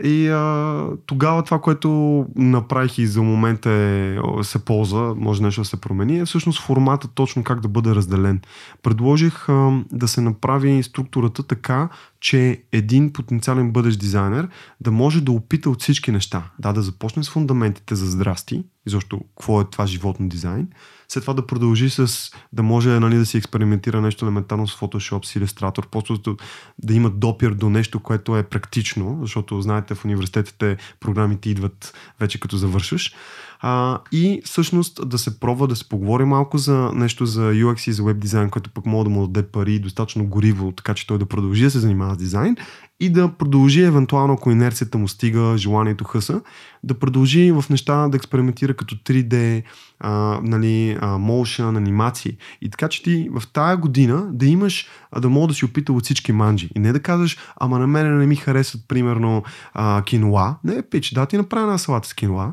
И 0.04 0.28
а, 0.28 0.86
тогава 1.06 1.42
това, 1.42 1.60
което 1.60 2.26
направих 2.36 2.98
и 2.98 3.06
за 3.06 3.22
момента 3.22 3.70
е, 3.70 4.18
се 4.42 4.64
ползва, 4.64 5.14
може 5.14 5.42
нещо 5.42 5.60
да 5.60 5.64
се 5.64 5.80
промени, 5.80 6.18
е 6.18 6.24
всъщност 6.24 6.62
формата 6.62 7.08
точно 7.08 7.44
как 7.44 7.60
да 7.60 7.68
бъде 7.68 7.94
разделен. 7.94 8.40
Предложих 8.82 9.48
а, 9.48 9.82
да 9.92 10.08
се 10.08 10.20
направи 10.20 10.82
структурата 10.82 11.42
така, 11.42 11.88
че 12.20 12.62
един 12.72 13.12
потенциален 13.12 13.72
бъдещ 13.72 14.00
дизайнер 14.00 14.48
да 14.80 14.90
може 14.90 15.20
да 15.20 15.32
опита 15.32 15.70
от 15.70 15.82
всички 15.82 16.12
неща. 16.12 16.42
Да, 16.58 16.72
да 16.72 16.82
започне 16.82 17.24
с 17.24 17.30
фундаментите 17.30 17.94
за 17.94 18.06
здрасти, 18.06 18.64
изобщо 18.86 19.20
какво 19.36 19.60
е 19.60 19.64
това 19.64 19.86
животно 19.86 20.28
дизайн, 20.28 20.68
след 21.08 21.24
това 21.24 21.34
да 21.34 21.46
продължи 21.46 21.90
с 21.90 22.30
да 22.52 22.62
може 22.62 23.00
нали, 23.00 23.16
да 23.16 23.26
си 23.26 23.36
експериментира 23.36 24.00
нещо 24.00 24.24
елементарно 24.24 24.68
с 24.68 24.76
Photoshop, 24.76 25.24
с 25.24 25.34
Illustrator, 25.34 25.86
просто 25.86 26.18
да, 26.18 26.36
да 26.78 26.94
има 26.94 27.10
допир 27.10 27.50
до 27.50 27.70
нещо, 27.70 28.00
което 28.00 28.36
е 28.36 28.42
практично, 28.42 29.18
защото 29.22 29.60
знаете 29.60 29.94
в 29.94 30.04
университетите 30.04 30.76
програмите 31.00 31.50
идват 31.50 31.94
вече 32.20 32.40
като 32.40 32.56
завършваш. 32.56 33.14
А, 33.60 33.98
и 34.12 34.42
всъщност 34.44 35.08
да 35.08 35.18
се 35.18 35.40
пробва 35.40 35.68
да 35.68 35.76
се 35.76 35.88
поговори 35.88 36.24
малко 36.24 36.58
за 36.58 36.90
нещо 36.94 37.26
за 37.26 37.40
UX 37.40 37.88
и 37.88 37.92
за 37.92 38.04
веб 38.04 38.18
дизайн, 38.18 38.50
което 38.50 38.70
пък 38.70 38.86
мога 38.86 39.04
да 39.04 39.10
му 39.10 39.26
даде 39.26 39.48
пари 39.48 39.78
достатъчно 39.78 40.26
гориво, 40.26 40.72
така 40.72 40.94
че 40.94 41.06
той 41.06 41.18
да 41.18 41.26
продължи 41.26 41.64
да 41.64 41.70
се 41.70 41.78
занимава 41.78 42.14
с 42.14 42.18
дизайн 42.18 42.56
и 43.00 43.10
да 43.10 43.28
продължи 43.28 43.82
евентуално, 43.82 44.34
ако 44.34 44.50
инерцията 44.50 44.98
му 44.98 45.08
стига, 45.08 45.54
желанието 45.58 46.04
хъса, 46.04 46.40
да 46.84 46.98
продължи 46.98 47.52
в 47.52 47.64
неща 47.70 48.08
да 48.08 48.16
експериментира 48.16 48.74
като 48.74 48.94
3D, 48.94 49.62
а, 50.00 50.40
нали, 50.42 50.98
а, 51.00 51.06
motion, 51.18 51.76
анимации. 51.76 52.36
И 52.62 52.70
така 52.70 52.88
че 52.88 53.02
ти 53.02 53.28
в 53.32 53.42
тая 53.52 53.76
година 53.76 54.28
да 54.32 54.46
имаш, 54.46 54.88
а, 55.10 55.20
да 55.20 55.28
мога 55.28 55.46
да 55.48 55.54
си 55.54 55.64
опита 55.64 55.92
от 55.92 56.04
всички 56.04 56.32
манджи. 56.32 56.70
И 56.76 56.78
не 56.78 56.92
да 56.92 57.02
казваш, 57.02 57.38
ама 57.56 57.78
на 57.78 57.86
мен 57.86 58.18
не 58.18 58.26
ми 58.26 58.36
харесват 58.36 58.82
примерно 58.88 59.42
а, 59.74 60.02
киноа. 60.02 60.56
Не, 60.64 60.82
пич, 60.82 61.12
да 61.12 61.26
ти 61.26 61.36
направя 61.36 61.62
една 61.62 61.78
салата 61.78 62.08
с 62.08 62.14
киноа, 62.14 62.52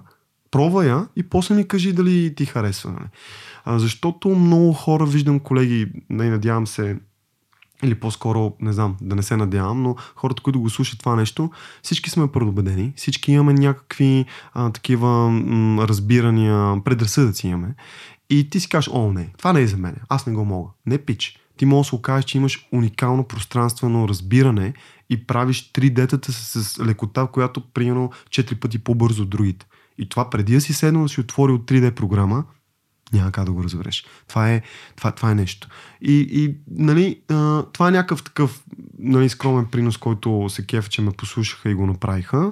пробва 0.52 0.86
я 0.86 1.08
и 1.16 1.24
после 1.24 1.56
ми 1.56 1.68
кажи 1.68 1.94
дали 1.94 2.36
ти 2.36 2.46
харесва. 2.46 2.92
Нали? 2.92 3.06
А, 3.66 3.80
защото 3.80 4.30
много 4.30 4.74
хора 4.74 5.06
виждам 5.06 5.40
колеги, 5.40 5.92
не 6.10 6.30
надявам 6.30 6.68
се, 6.68 6.98
или 7.84 7.96
по-скоро, 7.96 8.54
не 8.60 8.74
знам, 8.74 8.96
да 9.02 9.16
не 9.16 9.24
се 9.24 9.38
надявам, 9.38 9.84
но 9.84 9.96
хората, 10.16 10.44
които 10.44 10.62
го 10.62 10.70
слушат 10.70 11.00
това 11.00 11.16
нещо, 11.16 11.52
всички 11.82 12.10
сме 12.10 12.28
предубедени, 12.28 12.94
всички 12.96 13.32
имаме 13.32 13.54
някакви 13.54 14.26
а, 14.54 14.70
такива 14.70 15.30
м, 15.30 15.88
разбирания, 15.88 16.84
предразсъдъци 16.84 17.48
имаме. 17.48 17.76
И 18.30 18.50
ти 18.50 18.60
си 18.60 18.70
кажеш, 18.70 18.90
о, 18.94 19.12
не, 19.12 19.34
това 19.38 19.54
не 19.54 19.62
е 19.62 19.68
за 19.68 19.78
мен, 19.78 19.96
аз 20.10 20.26
не 20.26 20.34
го 20.34 20.46
мога. 20.46 20.70
Не 20.86 20.98
пич. 20.98 21.40
Ти 21.58 21.66
можеш 21.66 21.88
да 21.88 21.90
се 21.90 21.96
окажеш, 21.96 22.26
че 22.26 22.38
имаш 22.38 22.68
уникално 22.72 23.24
пространствено 23.24 24.08
разбиране 24.08 24.74
и 25.10 25.28
правиш 25.28 25.72
3D-тата 25.74 26.32
с, 26.32 26.64
с 26.64 26.80
лекота, 26.86 27.28
която 27.28 27.62
примерно 27.74 28.12
4 28.30 28.60
пъти 28.60 28.80
по-бързо 28.80 29.24
от 29.24 29.30
другите. 29.30 29.66
И 29.98 30.10
това 30.10 30.30
преди 30.30 30.54
да 30.54 30.62
си 30.62 30.74
седнал 30.74 31.04
да 31.04 31.10
си 31.10 31.22
отворил 31.22 31.58
3D 31.58 31.92
програма, 31.92 32.44
няма 33.14 33.32
как 33.32 33.46
да 33.46 33.52
го 33.52 33.64
разбереш. 33.64 34.06
Това 34.28 34.52
е, 34.52 34.62
това, 34.96 35.12
това 35.12 35.32
е 35.32 35.36
нещо. 35.36 35.68
И, 36.02 36.28
и 36.32 36.56
нали, 36.72 37.20
а, 37.30 37.64
това 37.64 37.88
е 37.88 37.92
някакъв 37.92 38.24
такъв 38.24 38.64
нали, 39.00 39.30
скромен 39.30 39.66
принос, 39.66 39.98
който 39.98 40.46
се 40.50 40.66
кеф, 40.66 40.90
че 40.90 41.02
ме 41.02 41.12
послушаха 41.12 41.70
и 41.70 41.74
го 41.74 41.86
направиха. 41.86 42.52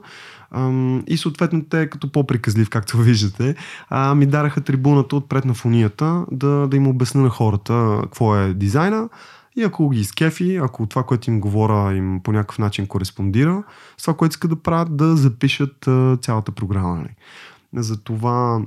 А, 0.51 0.71
и 1.07 1.17
съответно 1.17 1.65
те, 1.65 1.89
като 1.89 2.11
по-приказлив, 2.11 2.69
както 2.69 2.97
виждате, 3.01 3.55
а, 3.89 4.15
ми 4.15 4.25
дараха 4.25 4.61
трибуната 4.61 5.15
отпред 5.15 5.45
на 5.45 5.53
фонията 5.53 6.25
да, 6.31 6.67
да 6.67 6.77
им 6.77 6.87
обясня 6.87 7.21
на 7.21 7.29
хората 7.29 7.99
какво 8.03 8.35
е 8.35 8.53
дизайна. 8.53 9.09
И 9.55 9.63
ако 9.63 9.89
ги 9.89 9.99
изкефи, 9.99 10.55
ако 10.55 10.85
това, 10.85 11.03
което 11.03 11.29
им 11.29 11.41
говоря, 11.41 11.95
им 11.95 12.19
по 12.23 12.31
някакъв 12.31 12.59
начин 12.59 12.87
кореспондира, 12.87 13.63
с 13.97 14.01
това, 14.01 14.13
което 14.13 14.33
искат 14.33 14.49
да 14.49 14.55
правят, 14.55 14.97
да 14.97 15.15
запишат 15.15 15.87
а, 15.87 16.17
цялата 16.21 16.51
програма. 16.51 16.95
Нали. 16.95 17.15
Затова 17.73 18.61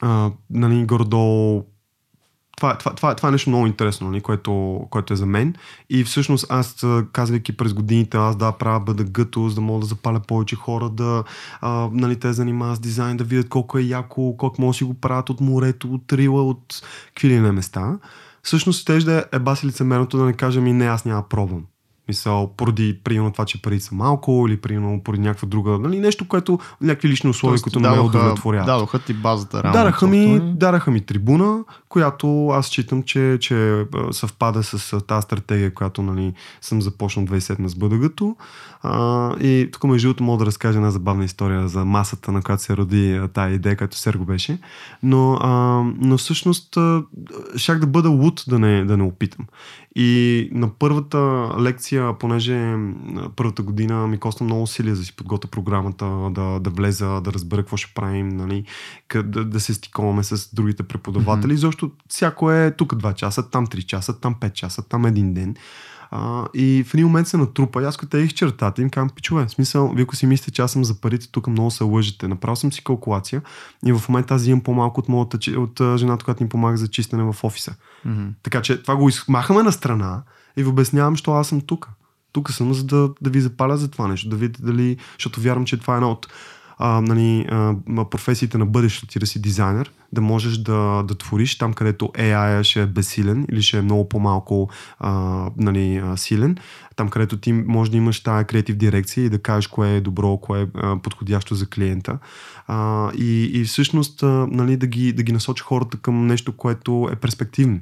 а, 0.00 0.30
нали, 0.50 0.86
гордо 0.86 1.64
това, 2.58 2.78
това, 2.78 2.94
това, 2.94 3.14
това 3.14 3.28
е 3.28 3.32
нещо 3.32 3.50
много 3.50 3.66
интересно, 3.66 4.10
нали, 4.10 4.20
което, 4.20 4.80
което 4.90 5.12
е 5.12 5.16
за 5.16 5.26
мен. 5.26 5.54
И 5.90 6.04
всъщност 6.04 6.46
аз, 6.48 6.86
казвайки 7.12 7.56
през 7.56 7.74
годините, 7.74 8.16
аз 8.16 8.36
да 8.36 8.52
правя 8.52 8.80
бъда 8.80 9.04
гъто, 9.04 9.48
за 9.48 9.54
да 9.54 9.60
мога 9.60 9.80
да 9.80 9.86
запаля 9.86 10.20
повече 10.20 10.56
хора, 10.56 10.88
да 10.90 11.24
а, 11.60 11.88
нали, 11.92 12.20
те 12.20 12.32
занимават 12.32 12.76
с 12.76 12.80
дизайн, 12.80 13.16
да 13.16 13.24
видят 13.24 13.48
колко 13.48 13.78
е 13.78 13.82
яко, 13.82 14.36
колко 14.36 14.62
може 14.62 14.76
да 14.76 14.78
си 14.78 14.84
го 14.84 14.94
правят 14.94 15.30
от 15.30 15.40
морето, 15.40 15.94
от 15.94 16.12
рила, 16.12 16.42
от 16.42 16.82
какви 17.06 17.28
ли 17.28 17.40
не 17.40 17.52
места. 17.52 17.98
Всъщност, 18.42 18.86
теж 18.86 19.04
да 19.04 19.24
е 19.32 19.38
баси 19.38 19.66
лицемерното 19.66 20.18
да 20.18 20.24
не 20.24 20.32
кажем 20.32 20.66
и 20.66 20.72
не, 20.72 20.86
аз 20.86 21.04
няма 21.04 21.28
пробвам. 21.28 21.64
Мисъл, 22.08 22.54
поради, 22.56 22.98
примерно 23.04 23.32
това, 23.32 23.44
че 23.44 23.62
пари 23.62 23.80
са 23.80 23.94
малко 23.94 24.46
или 24.48 24.56
примерно 24.56 25.02
поради 25.04 25.22
някаква 25.22 25.48
друга, 25.48 25.78
нали, 25.78 25.98
нещо, 25.98 26.28
което, 26.28 26.58
някакви 26.80 27.08
лични 27.08 27.30
условия, 27.30 27.60
които 27.60 27.80
не 27.80 27.90
ме 27.90 28.00
удовлетворяват. 28.00 28.66
Дадоха 28.66 28.98
ти 28.98 29.14
базата. 29.14 29.62
Реално, 29.62 29.78
дараха, 29.78 30.06
ми, 30.06 30.40
дараха 30.54 30.90
ми 30.90 31.00
трибуна, 31.00 31.64
която 31.88 32.48
аз 32.48 32.66
считам, 32.66 33.02
че, 33.02 33.38
че 33.40 33.84
съвпада 34.10 34.62
с 34.62 35.00
тази 35.00 35.22
стратегия, 35.22 35.74
която 35.74 36.02
нали, 36.02 36.32
съм 36.60 36.82
започнал 36.82 37.26
27 37.26 37.66
с 37.66 37.74
бъдъгато. 37.74 38.36
А, 38.82 39.32
и 39.40 39.68
тук 39.72 39.84
между 39.84 40.08
другото 40.08 40.24
мога 40.24 40.38
да 40.38 40.46
разкажа 40.46 40.78
една 40.78 40.90
забавна 40.90 41.24
история 41.24 41.68
за 41.68 41.84
масата, 41.84 42.32
на 42.32 42.42
която 42.42 42.62
се 42.62 42.76
роди 42.76 43.20
тази 43.34 43.54
идея, 43.54 43.76
като 43.76 43.96
Серго 43.96 44.24
беше. 44.24 44.58
Но, 45.02 45.34
а, 45.34 45.82
но 45.98 46.18
всъщност 46.18 46.78
щях 47.56 47.78
да 47.78 47.86
бъда 47.86 48.08
луд 48.08 48.44
да 48.48 48.58
не, 48.58 48.84
да 48.84 48.96
не 48.96 49.02
опитам. 49.02 49.46
И 50.00 50.48
на 50.52 50.68
първата 50.78 51.50
лекция, 51.60 52.18
понеже 52.18 52.76
първата 53.36 53.62
година 53.62 54.06
ми 54.06 54.18
коста 54.18 54.44
много 54.44 54.62
усилия 54.62 54.94
да 54.94 55.04
си 55.04 55.16
подготвя 55.16 55.50
програмата, 55.50 56.30
да, 56.30 56.60
да 56.60 56.70
влеза, 56.70 57.20
да 57.20 57.32
разбера 57.32 57.62
какво 57.62 57.76
ще 57.76 57.94
правим, 57.94 58.28
нали, 58.28 58.64
да, 59.14 59.44
да 59.44 59.60
се 59.60 59.74
стиковаме 59.74 60.22
с 60.22 60.54
другите 60.54 60.82
преподаватели. 60.82 61.52
Mm-hmm. 61.52 61.56
Защото 61.56 61.90
всяко 62.08 62.52
е 62.52 62.74
тук 62.76 62.94
2 62.94 63.14
часа, 63.14 63.50
там 63.50 63.66
3 63.66 63.84
часа, 63.84 64.20
там 64.20 64.34
5 64.34 64.52
часа, 64.52 64.88
там 64.88 65.06
един 65.06 65.34
ден. 65.34 65.56
А, 66.10 66.46
и 66.54 66.84
в 66.88 66.94
един 66.94 67.06
момент 67.06 67.28
се 67.28 67.36
натрупа. 67.36 67.82
И 67.82 67.84
аз 67.84 67.96
като 67.96 68.16
их 68.16 68.34
чертата 68.34 68.82
им 68.82 68.90
казвам, 68.90 69.10
пичове, 69.10 69.48
смисъл, 69.48 69.92
вие 69.94 70.02
ако 70.02 70.16
си 70.16 70.26
мислите, 70.26 70.50
че 70.50 70.62
аз 70.62 70.72
съм 70.72 70.84
за 70.84 71.00
парите, 71.00 71.28
тук 71.30 71.46
много 71.46 71.70
се 71.70 71.84
лъжете. 71.84 72.28
Направил 72.28 72.56
съм 72.56 72.72
си 72.72 72.84
калкулация 72.84 73.42
и 73.86 73.92
в 73.92 74.08
момента 74.08 74.34
аз 74.34 74.46
имам 74.46 74.60
по-малко 74.60 75.00
от, 75.00 75.08
моята, 75.08 75.38
от 75.56 75.98
жената, 75.98 76.24
която 76.24 76.42
ни 76.42 76.48
помага 76.48 76.76
за 76.76 76.88
чистене 76.88 77.22
в 77.22 77.44
офиса. 77.44 77.74
Mm-hmm. 78.06 78.30
Така 78.42 78.62
че 78.62 78.82
това 78.82 78.96
го 78.96 79.08
измахаме 79.08 79.62
на 79.62 79.72
страна 79.72 80.22
и 80.56 80.62
ви 80.62 80.68
обяснявам, 80.68 81.16
що 81.16 81.32
аз 81.32 81.48
съм 81.48 81.60
тук. 81.60 81.88
Тук 82.32 82.50
съм, 82.50 82.74
за 82.74 82.84
да, 82.84 83.10
да 83.20 83.30
ви 83.30 83.40
запаля 83.40 83.76
за 83.76 83.90
това 83.90 84.08
нещо, 84.08 84.28
да 84.28 84.36
видите 84.36 84.62
дали, 84.62 84.96
защото 85.18 85.40
вярвам, 85.40 85.64
че 85.64 85.76
това 85.76 85.94
е 85.94 85.96
една 85.96 86.10
от 86.10 86.26
а, 86.78 87.00
нали, 87.00 87.46
а, 87.50 87.74
професиите 88.10 88.58
на 88.58 88.66
бъдещето 88.66 89.06
ти 89.06 89.18
да 89.18 89.26
си 89.26 89.42
дизайнер, 89.42 89.92
да 90.12 90.20
можеш 90.20 90.58
да, 90.58 91.02
да 91.02 91.14
твориш 91.14 91.58
там, 91.58 91.72
където 91.72 92.06
AI 92.06 92.62
ще 92.62 92.82
е 92.82 92.86
безсилен 92.86 93.46
или 93.52 93.62
ще 93.62 93.78
е 93.78 93.82
много 93.82 94.08
по-малко 94.08 94.70
а, 94.98 95.12
нали, 95.56 95.96
а, 95.96 96.16
силен, 96.16 96.56
там 96.96 97.08
където 97.08 97.36
ти 97.36 97.52
може 97.52 97.90
да 97.90 97.96
имаш 97.96 98.22
тази 98.22 98.44
креатив 98.44 98.76
дирекция 98.76 99.24
и 99.24 99.30
да 99.30 99.42
кажеш 99.42 99.66
кое 99.66 99.96
е 99.96 100.00
добро, 100.00 100.36
кое 100.36 100.62
е 100.62 100.66
а, 100.74 100.98
подходящо 101.02 101.54
за 101.54 101.66
клиента. 101.66 102.18
А, 102.66 103.10
и, 103.12 103.50
и 103.54 103.64
всъщност 103.64 104.22
а, 104.22 104.46
нали, 104.50 104.76
да, 104.76 104.86
ги, 104.86 105.12
да 105.12 105.22
ги 105.22 105.32
насочи 105.32 105.62
хората 105.62 105.96
към 105.96 106.26
нещо, 106.26 106.56
което 106.56 107.08
е 107.12 107.16
перспективно. 107.16 107.80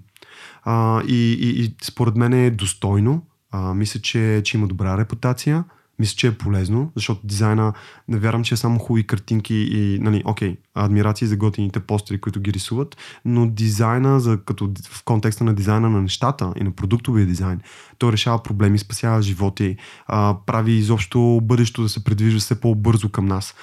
А, 0.64 1.02
и, 1.02 1.32
и, 1.32 1.64
и 1.64 1.74
според 1.82 2.16
мен 2.16 2.32
е 2.32 2.50
достойно. 2.50 3.22
А, 3.50 3.74
мисля, 3.74 4.00
че, 4.00 4.42
че 4.44 4.56
има 4.56 4.66
добра 4.66 4.98
репутация 4.98 5.64
мисля, 5.98 6.16
че 6.16 6.26
е 6.26 6.38
полезно, 6.38 6.92
защото 6.94 7.20
дизайна 7.24 7.72
не 8.08 8.18
вярвам, 8.18 8.44
че 8.44 8.54
е 8.54 8.56
само 8.56 8.78
хубави 8.78 9.06
картинки 9.06 9.54
и, 9.54 9.98
нали, 9.98 10.22
окей, 10.24 10.56
адмирации 10.74 11.28
за 11.28 11.36
готините 11.36 11.80
постери, 11.80 12.20
които 12.20 12.40
ги 12.40 12.52
рисуват, 12.52 12.96
но 13.24 13.46
дизайна, 13.46 14.20
за, 14.20 14.38
като 14.46 14.72
в 14.90 15.04
контекста 15.04 15.44
на 15.44 15.54
дизайна 15.54 15.90
на 15.90 16.02
нещата 16.02 16.52
и 16.56 16.64
на 16.64 16.70
продуктовия 16.70 17.26
дизайн, 17.26 17.60
той 17.98 18.12
решава 18.12 18.42
проблеми, 18.42 18.78
спасява 18.78 19.22
животи, 19.22 19.76
а, 20.06 20.36
прави 20.46 20.72
изобщо 20.72 21.40
бъдещето 21.42 21.82
да 21.82 21.88
се 21.88 22.04
предвижда 22.04 22.40
все 22.40 22.60
по-бързо 22.60 23.08
към 23.08 23.26
нас. 23.26 23.54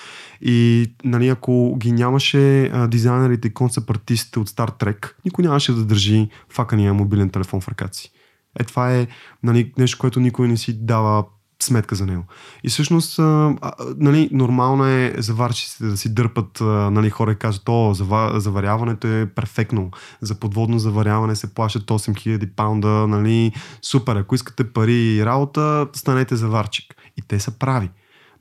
И 0.41 0.87
нали, 1.03 1.27
ако 1.27 1.75
ги 1.77 1.91
нямаше 1.91 2.65
а, 2.65 2.87
дизайнерите 2.87 3.47
и 3.47 3.53
концепт 3.53 3.89
от 3.89 4.49
Star 4.49 4.79
Trek, 4.79 5.13
никой 5.25 5.43
нямаше 5.43 5.73
да 5.73 5.85
държи 5.85 6.29
факания 6.49 6.93
мобилен 6.93 7.29
телефон 7.29 7.61
в 7.61 7.67
ръката 7.67 7.97
си. 7.97 8.11
Е, 8.59 8.63
това 8.63 8.95
е 8.95 9.07
нали, 9.43 9.73
нещо, 9.77 9.97
което 9.97 10.19
никой 10.19 10.47
не 10.47 10.57
си 10.57 10.85
дава 10.85 11.25
сметка 11.61 11.95
за 11.95 12.05
него. 12.05 12.23
И 12.63 12.69
всъщност, 12.69 13.19
а, 13.19 13.55
нали, 13.97 14.29
нормално 14.31 14.85
е 14.85 15.15
заварчиците 15.17 15.85
да 15.85 15.97
си 15.97 16.13
дърпат, 16.13 16.61
а, 16.61 16.65
нали, 16.65 17.09
хора 17.09 17.31
и 17.31 17.35
кажат, 17.35 17.69
о, 17.69 17.93
зава, 17.93 18.39
заваряването 18.39 19.07
е 19.07 19.25
перфектно. 19.25 19.91
За 20.21 20.35
подводно 20.35 20.79
заваряване 20.79 21.35
се 21.35 21.53
плащат 21.53 21.83
8000 21.83 22.55
паунда, 22.55 23.07
нали, 23.07 23.51
супер, 23.81 24.15
ако 24.15 24.35
искате 24.35 24.63
пари 24.63 25.15
и 25.15 25.25
работа, 25.25 25.87
станете 25.93 26.35
заварчик. 26.35 26.95
И 27.17 27.21
те 27.21 27.39
са 27.39 27.51
прави. 27.51 27.89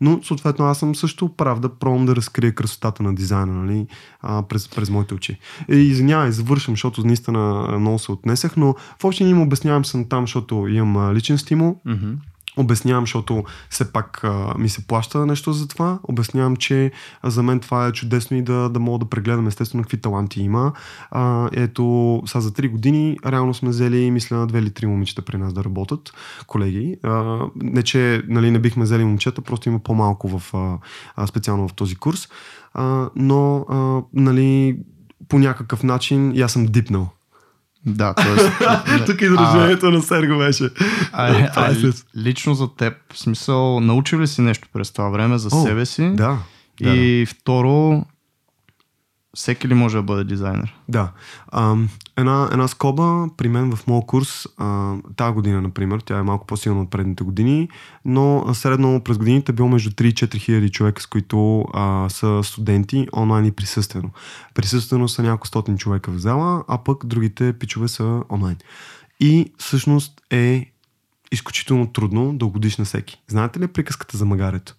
Но, 0.01 0.23
съответно, 0.23 0.65
аз 0.65 0.79
съм 0.79 0.95
също 0.95 1.29
прав 1.29 1.61
да 1.61 1.69
пробвам 1.79 2.07
да 2.07 2.17
разкрия 2.17 2.55
красотата 2.55 3.03
на 3.03 3.15
дизайна, 3.15 3.53
нали, 3.53 3.87
а, 4.21 4.43
през, 4.43 4.69
през 4.69 4.91
моите 4.91 5.15
очи. 5.15 5.39
И 5.71 5.77
извинявай, 5.77 6.31
завършвам, 6.31 6.73
защото 6.73 7.07
наистина 7.07 7.69
много 7.79 7.99
се 7.99 8.13
отнесах, 8.13 8.57
но 8.57 8.75
в 9.01 9.05
общи 9.05 9.25
им 9.25 9.43
обяснявам 9.43 9.85
съм 9.85 10.09
там, 10.09 10.23
защото 10.23 10.67
имам 10.69 11.15
личен 11.15 11.39
стимул. 11.39 11.81
Mm-hmm 11.87 12.15
Обяснявам, 12.57 13.03
защото 13.03 13.45
все 13.71 13.93
пак 13.93 14.25
а, 14.25 14.55
ми 14.59 14.69
се 14.69 14.87
плаща 14.87 15.27
нещо 15.27 15.53
за 15.53 15.69
това. 15.69 15.99
Обяснявам, 16.03 16.57
че 16.57 16.93
за 17.25 17.43
мен 17.43 17.61
това 17.61 17.87
е 17.87 17.93
чудесно 17.93 18.37
и 18.37 18.43
да, 18.43 18.69
да 18.69 18.81
мога 18.81 18.99
да 18.99 19.11
прегледам 19.11 19.47
естествено 19.47 19.85
какви 19.85 20.01
таланти 20.01 20.41
има. 20.41 20.73
А, 21.11 21.49
ето, 21.53 22.23
сега 22.27 22.41
за 22.41 22.51
3 22.51 22.71
години 22.71 23.17
реално 23.27 23.55
сме 23.55 23.69
взели, 23.69 24.11
мисля, 24.11 24.37
на 24.37 24.47
две 24.47 24.59
или 24.59 24.71
три 24.71 24.87
момичета 24.87 25.23
при 25.23 25.37
нас 25.37 25.53
да 25.53 25.65
работят, 25.65 26.13
колеги. 26.47 26.97
А, 27.03 27.39
не, 27.57 27.83
че 27.83 28.23
нали, 28.29 28.51
не 28.51 28.59
бихме 28.59 28.85
взели 28.85 29.05
момчета, 29.05 29.43
просто 29.43 29.69
има 29.69 29.79
по-малко 29.79 30.39
в, 30.39 30.55
а, 31.17 31.27
специално 31.27 31.69
в 31.69 31.75
този 31.75 31.97
курс. 31.97 32.29
А, 32.75 33.11
но, 33.17 33.67
а, 33.69 34.03
нали, 34.15 34.79
по 35.29 35.39
някакъв 35.39 35.83
начин 35.83 36.33
и 36.35 36.43
аз 36.43 36.53
съм 36.53 36.67
дипнал 36.67 37.09
да, 37.87 38.15
т.е. 38.15 39.05
Тук 39.07 39.21
изражението 39.21 39.91
на 39.91 40.03
Серго 40.03 40.39
беше. 40.39 40.71
А, 41.13 41.49
а, 41.57 41.75
лично 42.17 42.55
за 42.55 42.69
теб, 42.77 42.95
в 43.13 43.19
смисъл, 43.19 43.81
научил 43.81 44.21
ли 44.21 44.27
си 44.27 44.41
нещо 44.41 44.69
през 44.73 44.91
това 44.91 45.09
време 45.09 45.39
за 45.39 45.49
О, 45.53 45.67
себе 45.67 45.87
си? 45.87 46.11
Да. 46.15 46.39
И 46.81 47.21
да. 47.21 47.27
второ, 47.31 48.05
всеки 49.37 49.69
ли 49.69 49.75
може 49.75 49.97
да 49.97 50.03
бъде 50.03 50.25
дизайнер? 50.25 50.75
Да. 50.89 51.13
А, 51.49 51.77
една, 52.17 52.49
една 52.53 52.69
скоба 52.69 53.29
при 53.37 53.49
мен 53.49 53.77
в 53.77 53.87
моят 53.87 54.07
курс, 54.07 54.47
а, 54.59 54.95
тази 55.17 55.35
година, 55.35 55.63
например, 55.63 56.01
тя 56.01 56.19
е 56.19 56.23
малко 56.23 56.47
по-силна 56.47 56.83
от 56.83 56.91
предните 56.91 57.25
години, 57.25 57.69
но 58.05 58.55
средно 58.55 59.01
през 59.05 59.19
годините 59.19 59.53
е 59.53 59.55
било 59.55 59.69
между 59.69 59.91
3 59.91 60.13
4 60.13 60.37
хиляди 60.37 60.71
човека, 60.71 61.03
с 61.03 61.07
които 61.07 61.65
а, 61.75 62.09
са 62.09 62.41
студенти 62.45 63.09
онлайн 63.17 63.45
и 63.45 63.53
присъствено. 63.53 64.11
Присъствено 64.55 65.09
са 65.09 65.23
няколко 65.23 65.47
стотин 65.47 65.79
човека 65.79 66.11
в 66.11 66.19
зала, 66.19 66.65
а 66.69 66.79
пък 66.79 67.07
другите 67.07 67.53
пичове 67.53 67.89
са 67.89 68.23
онлайн. 68.31 68.57
И 69.21 69.53
всъщност 69.59 70.21
е 70.31 70.73
изключително 71.33 71.87
трудно 71.87 72.35
да 72.39 72.47
угодиш 72.47 72.77
на 72.77 72.85
всеки. 72.85 73.23
Знаете 73.29 73.61
ли 73.61 73.67
приказката 73.67 74.17
за 74.17 74.25
магарето? 74.25 74.75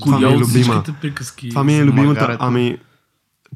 Това 0.00 0.18
ми 0.18 0.24
е 0.24 0.38
любима. 0.38 0.84
Приказки 1.00 1.48
Това 1.48 1.64
ми 1.64 1.78
е 1.78 1.84
любимата. 1.84 2.36
Ами, 2.40 2.78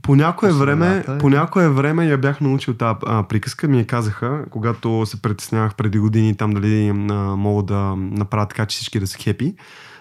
по 0.03 0.17
някое, 0.17 0.53
време, 0.53 1.05
по 1.21 1.31
някое 1.31 1.69
време 1.69 2.07
я 2.07 2.19
бях 2.19 2.41
научил 2.41 2.75
тази 2.75 2.99
а, 3.07 3.23
приказка. 3.23 3.69
Ми 3.69 3.79
я 3.79 3.87
казаха, 3.87 4.45
когато 4.51 5.07
се 5.07 5.23
притеснявах 5.23 5.75
преди 5.75 5.99
години 5.99 6.37
там 6.37 6.51
дали 6.51 6.89
а, 6.89 6.93
мога 7.37 7.63
да 7.63 7.97
направя 7.97 8.49
така, 8.49 8.67
че 8.67 8.75
всички 8.75 9.01
да 9.01 9.07
са 9.07 9.19
хепи. 9.19 9.55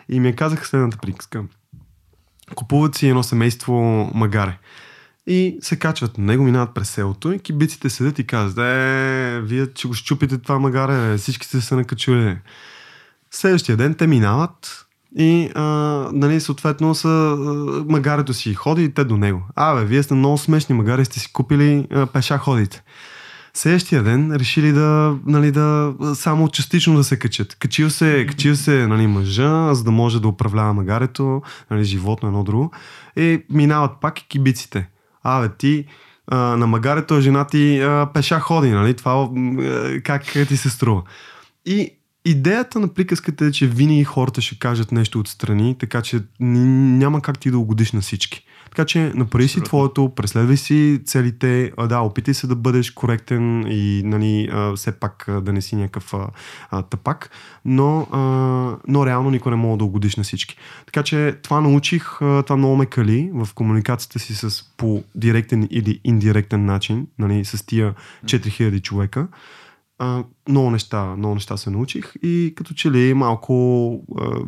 И 0.09 0.19
ми 0.19 0.27
я 0.27 0.35
казаха 0.35 0.65
следната 0.65 0.97
приказка. 0.97 1.43
Купуват 2.55 2.95
си 2.95 3.07
едно 3.07 3.23
семейство 3.23 3.73
магаре. 4.13 4.57
И 5.27 5.57
се 5.61 5.79
качват 5.79 6.17
на 6.17 6.25
него, 6.25 6.43
минават 6.43 6.73
през 6.73 6.89
селото 6.89 7.31
и 7.31 7.39
кибиците 7.39 7.89
седят 7.89 8.19
и 8.19 8.27
казват, 8.27 8.65
е, 8.65 9.41
вие 9.43 9.73
че 9.73 9.87
го 9.87 9.93
щупите 9.93 10.37
това 10.37 10.59
магаре, 10.59 11.17
всички 11.17 11.47
сте 11.47 11.61
се 11.61 11.75
накачули. 11.75 12.37
Следващия 13.31 13.77
ден 13.77 13.95
те 13.95 14.07
минават 14.07 14.85
и 15.17 15.49
а, 15.55 15.63
нали, 16.13 16.39
съответно 16.39 16.95
са, 16.95 17.07
а, 17.07 17.43
магарето 17.89 18.33
си 18.33 18.53
ходи 18.53 18.83
и 18.83 18.93
те 18.93 19.03
до 19.03 19.17
него. 19.17 19.41
Абе, 19.55 19.85
вие 19.85 20.03
сте 20.03 20.13
много 20.13 20.37
смешни 20.37 20.75
магари, 20.75 21.05
сте 21.05 21.19
си 21.19 21.33
купили 21.33 21.87
а, 21.91 22.05
пеша 22.05 22.37
ходите. 22.37 22.83
Следващия 23.53 24.03
ден 24.03 24.35
решили 24.35 24.71
да, 24.71 25.17
нали, 25.25 25.51
да 25.51 25.93
само 26.13 26.49
частично 26.49 26.95
да 26.95 27.03
се 27.03 27.19
качат. 27.19 27.55
Качил 27.55 27.89
се, 27.89 28.25
качил 28.29 28.55
се 28.55 28.87
нали, 28.87 29.07
мъжа, 29.07 29.73
за 29.73 29.83
да 29.83 29.91
може 29.91 30.21
да 30.21 30.27
управлява 30.27 30.73
магарето, 30.73 31.41
нали, 31.71 31.83
животно 31.83 32.27
едно 32.27 32.43
друго. 32.43 32.71
И 33.15 33.43
минават 33.49 33.91
пак 34.01 34.19
и 34.19 34.27
кибиците. 34.27 34.89
Абе, 35.23 35.49
ти 35.57 35.85
а, 36.27 36.37
на 36.37 36.67
магарето 36.67 37.21
жена 37.21 37.45
ти 37.45 37.79
а, 37.81 38.09
пеша 38.13 38.39
ходи, 38.39 38.69
нали? 38.69 38.93
Това 38.93 39.29
а, 39.31 40.01
как 40.03 40.23
ти 40.23 40.57
се 40.57 40.69
струва. 40.69 41.01
И 41.65 41.91
идеята 42.25 42.79
на 42.79 42.87
приказката 42.87 43.45
е, 43.45 43.51
че 43.51 43.67
винаги 43.67 44.03
хората 44.03 44.41
ще 44.41 44.59
кажат 44.59 44.91
нещо 44.91 45.19
отстрани, 45.19 45.75
така 45.79 46.01
че 46.01 46.21
няма 46.39 47.21
как 47.21 47.39
ти 47.39 47.51
да 47.51 47.57
угодиш 47.57 47.91
на 47.91 48.01
всички. 48.01 48.45
Така 48.65 48.85
че 48.85 49.11
направи 49.15 49.47
си 49.47 49.61
твоето, 49.61 50.11
преследвай 50.15 50.57
си 50.57 51.01
целите, 51.05 51.71
да, 51.89 51.99
опитай 51.99 52.33
се 52.33 52.47
да 52.47 52.55
бъдеш 52.55 52.91
коректен 52.91 53.65
и 53.67 54.01
нали, 54.05 54.51
все 54.75 54.91
пак 54.91 55.25
да 55.41 55.53
не 55.53 55.61
си 55.61 55.75
някакъв 55.75 56.13
а, 56.71 56.81
тъпак, 56.81 57.29
но, 57.65 58.07
а, 58.11 58.19
но 58.87 59.05
реално 59.05 59.29
никой 59.29 59.49
не 59.49 59.55
мога 59.55 59.77
да 59.77 59.83
угодиш 59.83 60.15
на 60.15 60.23
всички. 60.23 60.57
Така 60.85 61.03
че 61.03 61.35
това 61.43 61.61
научих, 61.61 62.17
това 62.19 62.57
много 62.57 62.75
ме 62.75 62.85
кали 62.85 63.31
в 63.33 63.47
комуникацията 63.55 64.19
си 64.19 64.35
с 64.35 64.63
по 64.77 65.03
директен 65.15 65.67
или 65.71 65.99
индиректен 66.03 66.65
начин, 66.65 67.07
нали, 67.19 67.45
с 67.45 67.65
тия 67.65 67.93
4000 68.25 68.81
човека. 68.81 69.27
А, 70.03 70.23
много 70.49 70.71
неща, 70.71 71.05
много 71.05 71.33
неща 71.35 71.57
се 71.57 71.69
научих 71.69 72.13
и 72.23 72.53
като 72.55 72.73
че 72.73 72.91
ли 72.91 73.13
малко 73.13 73.93
а, 74.19 74.39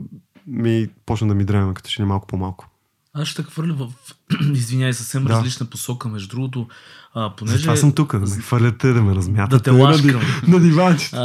ми 0.47 0.87
почна 1.05 1.27
да 1.27 1.35
ми 1.35 1.45
дреме, 1.45 1.73
като 1.73 1.89
че 1.89 2.01
ли 2.01 2.05
малко 2.05 2.27
по-малко. 2.27 2.69
Аз 3.13 3.27
ще 3.27 3.43
хвърля 3.43 3.73
в, 3.73 3.91
извиняй, 4.53 4.93
съвсем 4.93 5.23
да. 5.23 5.33
различна 5.33 5.65
посока, 5.65 6.09
между 6.09 6.35
другото. 6.35 6.67
А, 7.13 7.35
понеже... 7.35 7.57
Затова 7.57 7.75
съм 7.75 7.91
тук, 7.91 8.11
да 8.11 8.19
ме 8.19 8.41
хвърляте, 8.41 8.93
да 8.93 9.01
ме 9.01 9.15
размятате. 9.15 9.55
Да 9.55 9.63
те 9.63 9.69
лашкам. 9.71 10.21
На, 10.47 10.53
на 10.53 10.59
диванчето. 10.59 11.15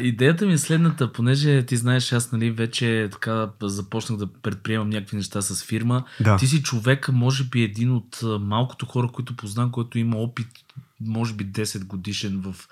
идеята 0.06 0.46
ми 0.46 0.52
е 0.52 0.58
следната, 0.58 1.12
понеже 1.12 1.66
ти 1.66 1.76
знаеш, 1.76 2.12
аз 2.12 2.32
нали, 2.32 2.50
вече 2.50 3.08
така 3.12 3.50
започнах 3.62 4.18
да 4.18 4.26
предприемам 4.26 4.90
някакви 4.90 5.16
неща 5.16 5.42
с 5.42 5.64
фирма. 5.64 6.04
Да. 6.20 6.36
Ти 6.36 6.46
си 6.46 6.62
човек, 6.62 7.08
може 7.12 7.44
би 7.44 7.62
един 7.62 7.92
от 7.92 8.20
малкото 8.40 8.86
хора, 8.86 9.08
които 9.12 9.36
познавам, 9.36 9.70
който 9.70 9.98
има 9.98 10.16
опит, 10.16 10.48
може 11.00 11.34
би 11.34 11.46
10 11.46 11.86
годишен 11.86 12.40
в 12.40 12.68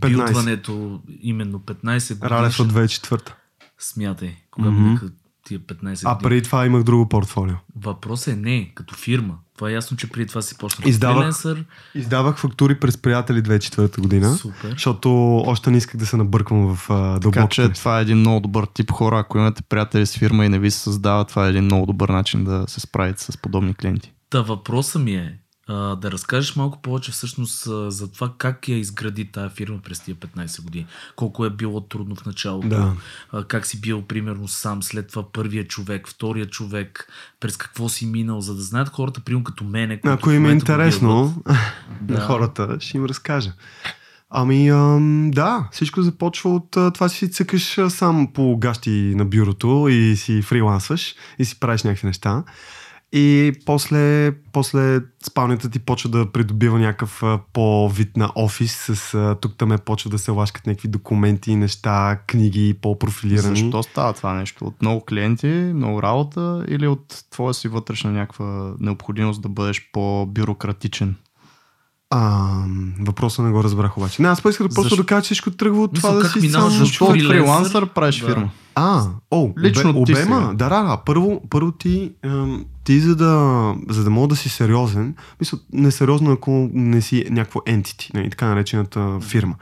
билдването, 0.00 1.02
именно 1.20 1.58
15 1.58 1.82
годишен. 1.82 2.18
Ралев 2.22 2.60
от 2.60 2.72
2004 2.72 3.32
Смятай, 3.78 4.36
кога 4.50 4.68
mm-hmm 4.68 5.10
тия 5.50 5.60
15 5.60 5.80
години. 5.80 5.96
А 6.04 6.18
преди 6.18 6.42
това 6.42 6.66
имах 6.66 6.82
друго 6.82 7.08
портфолио. 7.08 7.54
Въпросът 7.76 8.28
е 8.28 8.36
не, 8.36 8.72
като 8.74 8.94
фирма. 8.94 9.34
Това 9.56 9.70
е 9.70 9.72
ясно, 9.72 9.96
че 9.96 10.10
преди 10.10 10.26
това 10.26 10.42
си 10.42 10.58
почна 10.58 10.88
издавах. 10.88 11.44
Издавах 11.94 12.36
фактури 12.36 12.80
през 12.80 12.98
приятели 12.98 13.42
2004 13.42 14.00
година. 14.00 14.34
Супер. 14.34 14.70
Защото 14.70 15.36
още 15.36 15.70
не 15.70 15.76
исках 15.76 15.96
да 15.96 16.06
се 16.06 16.16
набърквам 16.16 16.76
в 16.76 16.86
дълбоко. 16.88 17.30
Така 17.30 17.48
че 17.48 17.68
това 17.68 17.98
е 17.98 18.02
един 18.02 18.18
много 18.18 18.40
добър 18.40 18.66
тип 18.74 18.90
хора. 18.90 19.18
Ако 19.18 19.38
имате 19.38 19.62
приятели 19.62 20.06
с 20.06 20.18
фирма 20.18 20.46
и 20.46 20.48
не 20.48 20.58
ви 20.58 20.70
се 20.70 20.78
създава, 20.78 21.24
това 21.24 21.46
е 21.46 21.50
един 21.50 21.64
много 21.64 21.86
добър 21.86 22.08
начин 22.08 22.44
да 22.44 22.64
се 22.68 22.80
справите 22.80 23.22
с 23.22 23.36
подобни 23.36 23.74
клиенти. 23.74 24.12
Та 24.30 24.40
въпросът 24.40 25.02
ми 25.02 25.14
е, 25.14 25.38
а, 25.70 25.96
да 25.96 26.10
разкажеш 26.10 26.56
малко 26.56 26.82
повече 26.82 27.12
всъщност 27.12 27.66
а, 27.66 27.90
за 27.90 28.12
това 28.12 28.32
как 28.38 28.68
я 28.68 28.78
изгради 28.78 29.24
тая 29.24 29.48
фирма 29.48 29.78
през 29.84 30.00
тия 30.00 30.14
15 30.14 30.64
години. 30.64 30.86
Колко 31.16 31.44
е 31.44 31.50
било 31.50 31.80
трудно 31.80 32.14
в 32.14 32.26
началото, 32.26 32.68
да. 32.68 32.94
а, 33.32 33.44
как 33.44 33.66
си 33.66 33.80
бил 33.80 34.02
примерно 34.02 34.48
сам, 34.48 34.82
след 34.82 35.08
това 35.08 35.32
първия 35.32 35.68
човек, 35.68 36.08
втория 36.08 36.46
човек, 36.46 37.08
през 37.40 37.56
какво 37.56 37.88
си 37.88 38.06
минал, 38.06 38.40
за 38.40 38.54
да 38.54 38.62
знаят 38.62 38.88
хората, 38.88 39.20
примерно 39.20 39.44
като 39.44 39.64
мене. 39.64 40.00
Ако 40.04 40.30
им 40.30 40.46
е 40.46 40.52
интересно 40.52 41.42
да. 42.00 42.14
на 42.14 42.20
хората, 42.20 42.76
ще 42.80 42.96
им 42.96 43.04
разкажа. 43.04 43.52
Ами, 44.30 44.68
ам, 44.68 45.30
да, 45.30 45.68
всичко 45.72 46.02
започва 46.02 46.54
от 46.54 46.76
а, 46.76 46.90
това 46.90 47.08
си 47.08 47.30
цъкаш 47.30 47.78
сам 47.88 48.28
по 48.34 48.56
гащи 48.56 49.12
на 49.16 49.24
бюрото 49.24 49.86
и 49.90 50.16
си 50.16 50.42
фрилансваш 50.42 51.14
и 51.38 51.44
си 51.44 51.60
правиш 51.60 51.82
някакви 51.82 52.06
неща. 52.06 52.44
И 53.12 53.52
после, 53.66 54.32
после 54.52 55.00
спалнята 55.26 55.70
ти 55.70 55.78
почва 55.78 56.10
да 56.10 56.32
придобива 56.32 56.78
някакъв 56.78 57.22
по-вид 57.52 58.16
на 58.16 58.32
офис, 58.34 58.72
с 58.92 59.36
тук 59.40 59.56
там 59.56 59.72
е 59.72 59.78
почва 59.78 60.10
да 60.10 60.18
се 60.18 60.30
лашкат 60.30 60.66
някакви 60.66 60.88
документи, 60.88 61.56
неща, 61.56 62.20
книги, 62.26 62.74
по-профилирани. 62.82 63.60
Защо 63.60 63.82
става 63.82 64.12
това 64.12 64.34
нещо? 64.34 64.64
От 64.64 64.82
много 64.82 65.04
клиенти, 65.04 65.46
много 65.46 66.02
работа 66.02 66.64
или 66.68 66.86
от 66.86 67.24
твоя 67.30 67.54
си 67.54 67.68
вътрешна 67.68 68.10
някаква 68.10 68.74
необходимост 68.80 69.42
да 69.42 69.48
бъдеш 69.48 69.90
по-бюрократичен? 69.92 71.16
А, 72.10 72.48
въпроса 73.00 73.42
не 73.42 73.50
го 73.50 73.64
разбрах 73.64 73.96
обаче. 73.96 74.22
Не, 74.22 74.28
аз 74.28 74.38
исках 74.38 74.68
да 74.68 74.74
просто 74.74 74.96
да 74.96 75.06
кажа, 75.06 75.22
че 75.22 75.26
всичко 75.26 75.50
тръгва 75.50 75.82
от 75.82 75.94
това 75.94 76.10
да 76.10 76.28
си 76.28 76.50
сам... 76.50 76.70
Защо 76.70 77.04
от 77.04 77.22
фрилансър 77.22 77.86
правиш 77.86 78.20
да. 78.20 78.26
фирма? 78.26 78.50
А, 78.74 79.06
о, 79.30 79.50
Лично 79.58 79.90
обе, 79.90 79.98
обема, 79.98 80.54
да, 80.54 80.68
да, 80.68 80.82
да. 80.82 80.96
Първо, 81.06 81.42
първо 81.50 81.72
ти, 81.72 82.12
ем, 82.22 82.64
ти 82.84 83.00
за 83.00 83.16
да, 83.16 83.74
за 83.88 84.04
да 84.04 84.10
мога 84.10 84.28
да 84.28 84.36
си 84.36 84.48
сериозен, 84.48 85.14
мисля, 85.40 85.58
несериозно 85.72 86.32
ако 86.32 86.70
не 86.72 87.02
си 87.02 87.26
някакво 87.30 87.60
entity, 87.60 88.14
не, 88.14 88.20
нали, 88.20 88.30
така 88.30 88.46
наречената 88.46 89.18
фирма. 89.20 89.54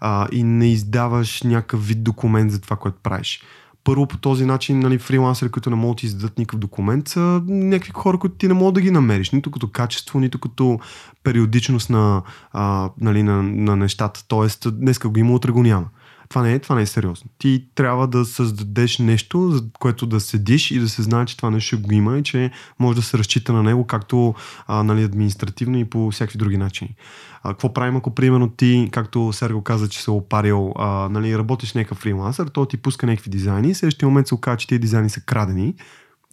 А, 0.00 0.28
и 0.32 0.42
не 0.42 0.72
издаваш 0.72 1.42
някакъв 1.42 1.86
вид 1.86 2.02
документ 2.02 2.52
за 2.52 2.60
това, 2.60 2.76
което 2.76 2.98
правиш 3.02 3.42
първо 3.86 4.06
по 4.06 4.18
този 4.18 4.44
начин 4.44 4.78
нали, 4.78 4.98
фрилансери, 4.98 5.50
които 5.50 5.70
не 5.70 5.76
могат 5.76 5.98
да 6.00 6.06
издадат 6.06 6.38
никакъв 6.38 6.60
документ, 6.60 7.08
са 7.08 7.42
някакви 7.46 7.92
хора, 7.94 8.18
които 8.18 8.36
ти 8.36 8.48
не 8.48 8.54
могат 8.54 8.74
да 8.74 8.80
ги 8.80 8.90
намериш, 8.90 9.30
нито 9.30 9.50
като 9.50 9.68
качество, 9.68 10.20
нито 10.20 10.38
като 10.38 10.80
периодичност 11.22 11.90
на, 11.90 12.22
а, 12.52 12.90
нали, 13.00 13.22
на, 13.22 13.42
на 13.42 13.76
нещата. 13.76 14.24
Тоест, 14.28 14.66
днеска 14.80 15.08
го 15.08 15.18
има, 15.18 15.32
утре 15.32 15.50
го 15.50 15.62
няма. 15.62 15.86
Това 16.28 16.42
не 16.42 16.54
е, 16.54 16.58
това 16.58 16.74
не 16.74 16.82
е 16.82 16.86
сериозно. 16.86 17.30
Ти 17.38 17.66
трябва 17.74 18.08
да 18.08 18.24
създадеш 18.24 18.98
нещо, 18.98 19.50
за 19.50 19.64
което 19.78 20.06
да 20.06 20.20
седиш 20.20 20.70
и 20.70 20.78
да 20.78 20.88
се 20.88 21.02
знае, 21.02 21.26
че 21.26 21.36
това 21.36 21.50
нещо 21.50 21.80
го 21.80 21.92
има 21.92 22.18
и 22.18 22.22
че 22.22 22.50
може 22.78 22.96
да 22.96 23.02
се 23.02 23.18
разчита 23.18 23.52
на 23.52 23.62
него, 23.62 23.86
както 23.86 24.34
а, 24.66 24.82
нали, 24.82 25.02
административно 25.02 25.78
и 25.78 25.84
по 25.84 26.10
всякакви 26.10 26.38
други 26.38 26.56
начини. 26.56 26.94
А, 27.42 27.48
какво 27.48 27.72
правим, 27.72 27.96
ако 27.96 28.14
примерно 28.14 28.50
ти, 28.50 28.88
както 28.92 29.32
Серго 29.32 29.62
каза, 29.62 29.88
че 29.88 30.02
се 30.02 30.10
опарил, 30.10 30.72
а, 30.76 31.08
нали, 31.08 31.38
работиш 31.38 31.72
някакъв 31.72 31.98
фрилансър, 31.98 32.46
то 32.48 32.66
ти 32.66 32.76
пуска 32.76 33.06
някакви 33.06 33.30
дизайни 33.30 33.74
в 33.74 33.76
следващия 33.76 34.08
момент 34.08 34.26
се 34.26 34.34
оказа, 34.34 34.56
че 34.56 34.66
тези 34.66 34.78
дизайни 34.78 35.10
са 35.10 35.20
крадени. 35.20 35.74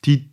Ти 0.02 0.28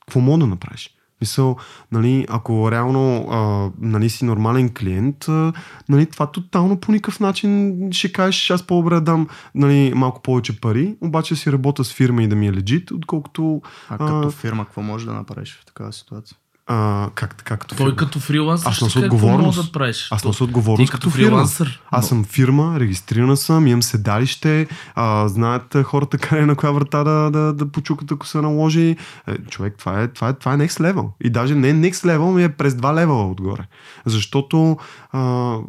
какво 0.00 0.20
мога 0.20 0.38
да 0.38 0.46
направиш? 0.46 0.90
Мисъл, 1.22 1.56
нали, 1.92 2.26
ако 2.28 2.70
реално 2.70 3.26
а, 3.30 3.70
нали, 3.78 4.10
си 4.10 4.24
нормален 4.24 4.74
клиент, 4.74 5.28
а, 5.28 5.52
нали, 5.88 6.06
това 6.06 6.26
тотално 6.26 6.80
по 6.80 6.92
никакъв 6.92 7.20
начин 7.20 7.78
ще 7.92 8.12
кажеш, 8.12 8.50
аз 8.50 8.62
по-добре 8.66 9.00
дам 9.00 9.28
нали, 9.54 9.92
малко 9.94 10.22
повече 10.22 10.60
пари, 10.60 10.96
обаче 11.00 11.36
си 11.36 11.52
работя 11.52 11.84
с 11.84 11.92
фирма 11.92 12.22
и 12.22 12.28
да 12.28 12.36
ми 12.36 12.46
е 12.46 12.52
легит, 12.52 12.90
отколкото... 12.90 13.62
А, 13.88 13.94
а 13.94 13.98
като 13.98 14.30
фирма, 14.30 14.64
какво 14.64 14.82
можеш 14.82 15.06
да 15.06 15.14
направиш 15.14 15.58
в 15.62 15.66
такава 15.66 15.92
ситуация? 15.92 16.36
А, 16.66 17.10
как, 17.14 17.42
как 17.44 17.60
като 17.60 17.76
Той 17.76 17.86
фирма? 17.86 17.96
като 17.96 18.20
фрилансър 18.20 18.70
аз 18.70 18.80
нося 18.80 18.98
отговорност. 18.98 19.66
Да 19.66 19.72
правиш? 19.72 20.08
Аз 20.10 20.24
нося 20.24 20.44
отговорност 20.44 20.92
като, 20.92 21.06
като 21.06 21.16
фрилансър. 21.16 21.66
Фирма. 21.66 21.88
Аз 21.90 22.08
съм 22.08 22.24
фирма, 22.24 22.80
регистрирана 22.80 23.36
съм, 23.36 23.66
имам 23.66 23.82
седалище, 23.82 24.66
а, 24.94 25.28
знаят 25.28 25.76
хората 25.84 26.18
къде 26.18 26.46
на 26.46 26.54
коя 26.54 26.72
врата 26.72 27.04
да, 27.04 27.30
да, 27.30 27.52
да 27.52 27.66
почукат, 27.66 28.12
ако 28.12 28.26
се 28.26 28.40
наложи. 28.40 28.96
Е, 29.28 29.38
човек, 29.50 29.74
това 29.78 30.02
е, 30.02 30.08
това, 30.08 30.28
е, 30.28 30.32
това 30.32 30.54
е 30.54 30.56
next 30.56 30.92
level. 30.92 31.08
И 31.24 31.30
даже 31.30 31.54
не 31.54 31.90
next 31.90 32.06
level, 32.06 32.34
ми 32.34 32.44
е 32.44 32.48
през 32.48 32.74
два 32.74 32.94
левела 32.94 33.30
отгоре. 33.30 33.66
Защото 34.06 34.76
а, 35.12 35.20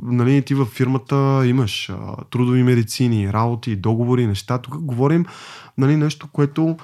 нали, 0.03 0.41
ти 0.41 0.53
във 0.53 0.67
фирмата 0.67 1.41
имаш 1.45 1.89
а, 1.89 1.95
трудови 2.29 2.63
медицини, 2.63 3.33
работи, 3.33 3.75
договори, 3.75 4.27
неща. 4.27 4.57
Тук 4.57 4.77
говорим 4.77 5.25
нали, 5.77 5.95
нещо, 5.95 6.27
което 6.27 6.77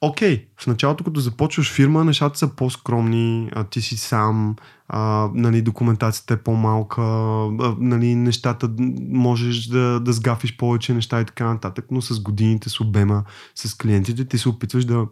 окей, 0.00 0.36
okay, 0.36 0.62
в 0.62 0.66
началото, 0.66 1.04
като 1.04 1.20
започваш 1.20 1.72
фирма, 1.72 2.04
нещата 2.04 2.38
са 2.38 2.48
по-скромни, 2.48 3.50
а 3.52 3.64
ти 3.64 3.82
си 3.82 3.96
сам, 3.96 4.56
а, 4.88 5.30
нали, 5.34 5.62
документацията 5.62 6.34
е 6.34 6.42
по-малка, 6.42 7.02
а, 7.02 7.74
нали, 7.78 8.14
нещата 8.14 8.70
можеш 9.10 9.66
да, 9.66 10.00
да 10.00 10.12
сгафиш 10.12 10.56
повече 10.56 10.94
неща 10.94 11.20
и 11.20 11.24
така 11.24 11.44
нататък, 11.44 11.86
но 11.90 12.02
с 12.02 12.20
годините, 12.20 12.68
с 12.68 12.80
обема, 12.80 13.24
с 13.54 13.74
клиентите, 13.74 14.24
ти 14.24 14.38
се 14.38 14.48
опитваш 14.48 14.84
да, 14.84 15.06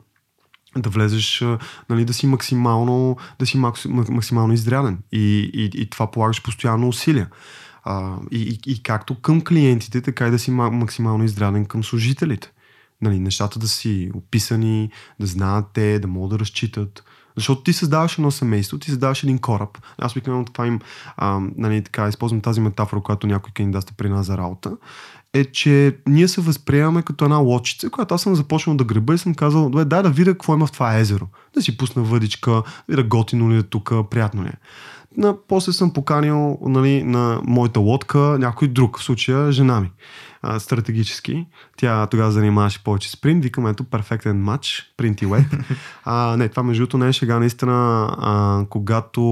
да 0.77 0.91
влезеш, 0.91 1.45
нали, 1.91 2.05
да 2.05 2.13
си 2.15 2.27
максимално, 2.27 3.17
да 3.39 3.47
си 3.47 3.59
максимално 3.89 4.53
изряден. 4.53 4.99
И, 5.13 5.51
и, 5.55 5.83
и 5.83 5.91
това 5.91 6.11
полагаш 6.11 6.43
постоянно 6.43 6.89
усилия. 6.89 7.31
А, 7.85 8.17
и, 8.31 8.43
и, 8.43 8.73
и 8.73 8.83
както 8.83 9.21
към 9.21 9.45
клиентите, 9.45 10.01
така 10.01 10.29
и 10.29 10.31
да 10.31 10.39
си 10.39 10.51
максимално 10.51 11.25
изряден 11.25 11.67
към 11.67 11.85
служителите. 11.85 12.53
Нали, 13.03 13.19
нещата 13.19 13.59
да 13.59 13.69
си 13.69 14.11
описани, 14.15 14.91
да 15.21 15.27
знаят 15.27 15.65
те, 15.73 15.99
да 15.99 16.09
могат 16.09 16.31
да 16.31 16.39
разчитат. 16.39 17.05
Защото 17.37 17.63
ти 17.63 17.73
създаваш 17.73 18.19
едно 18.19 18.31
семейство, 18.31 18.79
ти 18.79 18.91
създаваш 18.91 19.23
един 19.23 19.39
кораб. 19.39 19.79
Аз 19.99 20.13
обикновено 20.13 20.45
това 20.45 20.67
им, 20.67 20.81
а, 21.17 21.41
нали, 21.57 21.83
така, 21.83 22.09
използвам 22.09 22.41
тази 22.41 22.61
метафора, 22.61 23.01
която 23.01 23.27
някой 23.27 23.53
кандидат 23.55 23.95
при 23.97 24.09
нас 24.09 24.27
за 24.27 24.39
работа 24.39 24.77
е, 25.33 25.45
че 25.45 25.97
ние 26.07 26.29
се 26.29 26.41
възприемаме 26.41 27.03
като 27.03 27.25
една 27.25 27.37
лодчица, 27.37 27.91
която 27.91 28.15
аз 28.15 28.23
съм 28.23 28.35
започнал 28.35 28.77
да 28.77 28.85
греба 28.85 29.15
и 29.15 29.19
съм 29.19 29.35
казал, 29.35 29.71
дай 29.71 30.03
да 30.03 30.11
видя 30.11 30.33
какво 30.33 30.55
има 30.55 30.67
в 30.67 30.73
това 30.73 30.99
езеро. 30.99 31.27
Да 31.55 31.63
си 31.63 31.77
пусна 31.77 32.03
въдичка, 32.03 32.63
да 32.91 33.03
готино 33.03 33.51
ли 33.51 33.57
е 33.57 33.63
тук, 33.63 33.93
приятно 34.11 34.45
ли 34.45 34.49
е. 34.49 34.57
На, 35.17 35.37
после 35.49 35.73
съм 35.73 35.93
поканил 35.93 36.59
нали, 36.61 37.03
на 37.03 37.41
моята 37.45 37.81
лодка 37.81 38.19
някой 38.19 38.69
друг, 38.69 38.99
в 38.99 39.03
случая 39.03 39.53
жена 39.53 39.81
ми 39.81 39.91
а, 40.49 40.61
стратегически. 40.61 41.47
Тя 41.77 42.07
тогава 42.07 42.33
занимаваше 42.33 42.85
повече 42.85 43.11
спринт. 43.11 43.45
Викам, 43.45 43.67
ето, 43.67 43.85
перфектен 43.85 44.43
матч, 44.43 44.93
принт 44.97 45.23
и 45.23 45.27
веб. 45.27 45.45
А, 46.05 46.37
не, 46.37 46.49
това 46.49 46.63
между 46.63 46.83
другото 46.83 46.99
не 46.99 47.09
е 47.09 47.13
шега. 47.13 47.39
Наистина, 47.39 48.09
а, 48.19 48.65
когато 48.69 49.23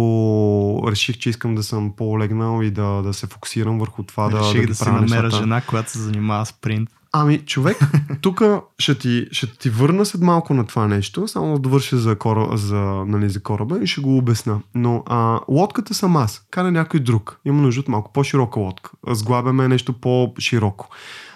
реших, 0.89 1.19
че 1.19 1.31
искам 1.31 1.55
да 1.55 1.63
съм 1.63 1.93
по-легнал 1.97 2.63
и 2.63 2.71
да, 2.71 3.03
да 3.03 3.15
се 3.15 3.27
фокусирам 3.27 3.79
върху 3.79 4.03
това 4.03 4.31
реших 4.31 4.61
да, 4.61 4.61
да, 4.61 4.67
да 4.67 4.75
си 4.75 4.91
намеря 4.91 5.23
нещата. 5.23 5.37
жена, 5.37 5.61
която 5.61 5.91
се 5.91 5.99
занимава 5.99 6.47
с 6.47 6.53
принт. 6.53 6.91
Ами, 7.19 7.39
човек, 7.39 7.79
тук 8.21 8.43
ще 8.79 8.99
ти, 8.99 9.29
ще 9.33 9.59
ти 9.59 9.71
върна 9.71 10.05
след 10.05 10.23
малко 10.23 10.55
на 10.55 10.67
това 10.67 10.89
нещо, 10.89 11.29
само 11.29 11.53
да 11.53 11.59
довърши 11.59 11.97
за, 11.97 12.17
кора, 12.17 12.57
за, 12.57 12.77
нали, 13.07 13.29
за 13.31 13.43
кораба 13.43 13.79
и 13.83 13.87
ще 13.87 14.01
го 14.01 14.17
обясна. 14.17 14.61
Но 14.75 15.03
а, 15.07 15.41
лодката 15.49 15.95
съм 15.95 16.17
аз, 16.17 16.47
кана 16.51 16.73
някой 16.73 17.01
друг. 17.01 17.41
Има 17.45 17.63
нужда 17.63 17.81
от 17.81 17.89
малко 17.89 18.13
по-широка 18.13 18.61
лодка. 18.61 18.91
Сглабяме 19.09 19.69
нещо 19.69 19.93
по-широко. 19.93 20.89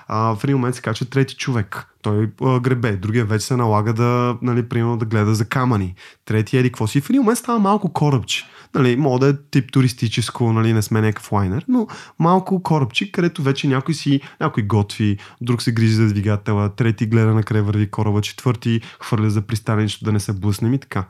А, 0.08 0.34
в 0.34 0.44
един 0.44 0.56
момент 0.56 0.74
се 0.74 0.82
кача 0.82 1.04
трети 1.04 1.36
човек. 1.36 1.86
Той 2.02 2.30
а, 2.42 2.60
гребе. 2.60 2.96
Другия 2.96 3.24
вече 3.24 3.46
се 3.46 3.56
налага 3.56 3.92
да, 3.92 4.38
нали, 4.42 4.68
примерно, 4.68 4.96
да 4.96 5.04
гледа 5.04 5.34
за 5.34 5.44
камъни. 5.44 5.94
Третия 6.24 6.60
еди 6.60 6.68
какво 6.68 6.86
си. 6.86 7.00
В 7.00 7.10
един 7.10 7.22
момент 7.22 7.38
става 7.38 7.58
малко 7.58 7.92
корабче. 7.92 8.44
Нали, 8.74 8.96
мога 8.96 9.18
да 9.18 9.28
е 9.28 9.36
тип 9.50 9.72
туристическо, 9.72 10.52
нали, 10.52 10.72
не 10.72 10.82
сме 10.82 11.00
някакъв 11.00 11.32
лайнер, 11.32 11.64
но 11.68 11.86
малко 12.18 12.62
корабчик, 12.62 13.14
където 13.14 13.42
вече 13.42 13.68
някой 13.68 13.94
си, 13.94 14.20
някой 14.40 14.62
готви, 14.62 15.18
друг 15.40 15.62
се 15.62 15.72
грижи 15.72 15.94
за 15.94 16.08
двигателя, 16.08 16.74
трети 16.76 17.06
гледа 17.06 17.34
на 17.34 17.42
край 17.42 17.62
върви 17.62 17.90
кораба, 17.90 18.20
четвърти 18.20 18.80
хвърля 19.00 19.30
за 19.30 19.42
пристанището 19.42 20.04
да 20.04 20.12
не 20.12 20.20
се 20.20 20.32
блъснем 20.32 20.74
и 20.74 20.78
така. 20.78 21.06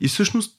И 0.00 0.08
всъщност, 0.08 0.56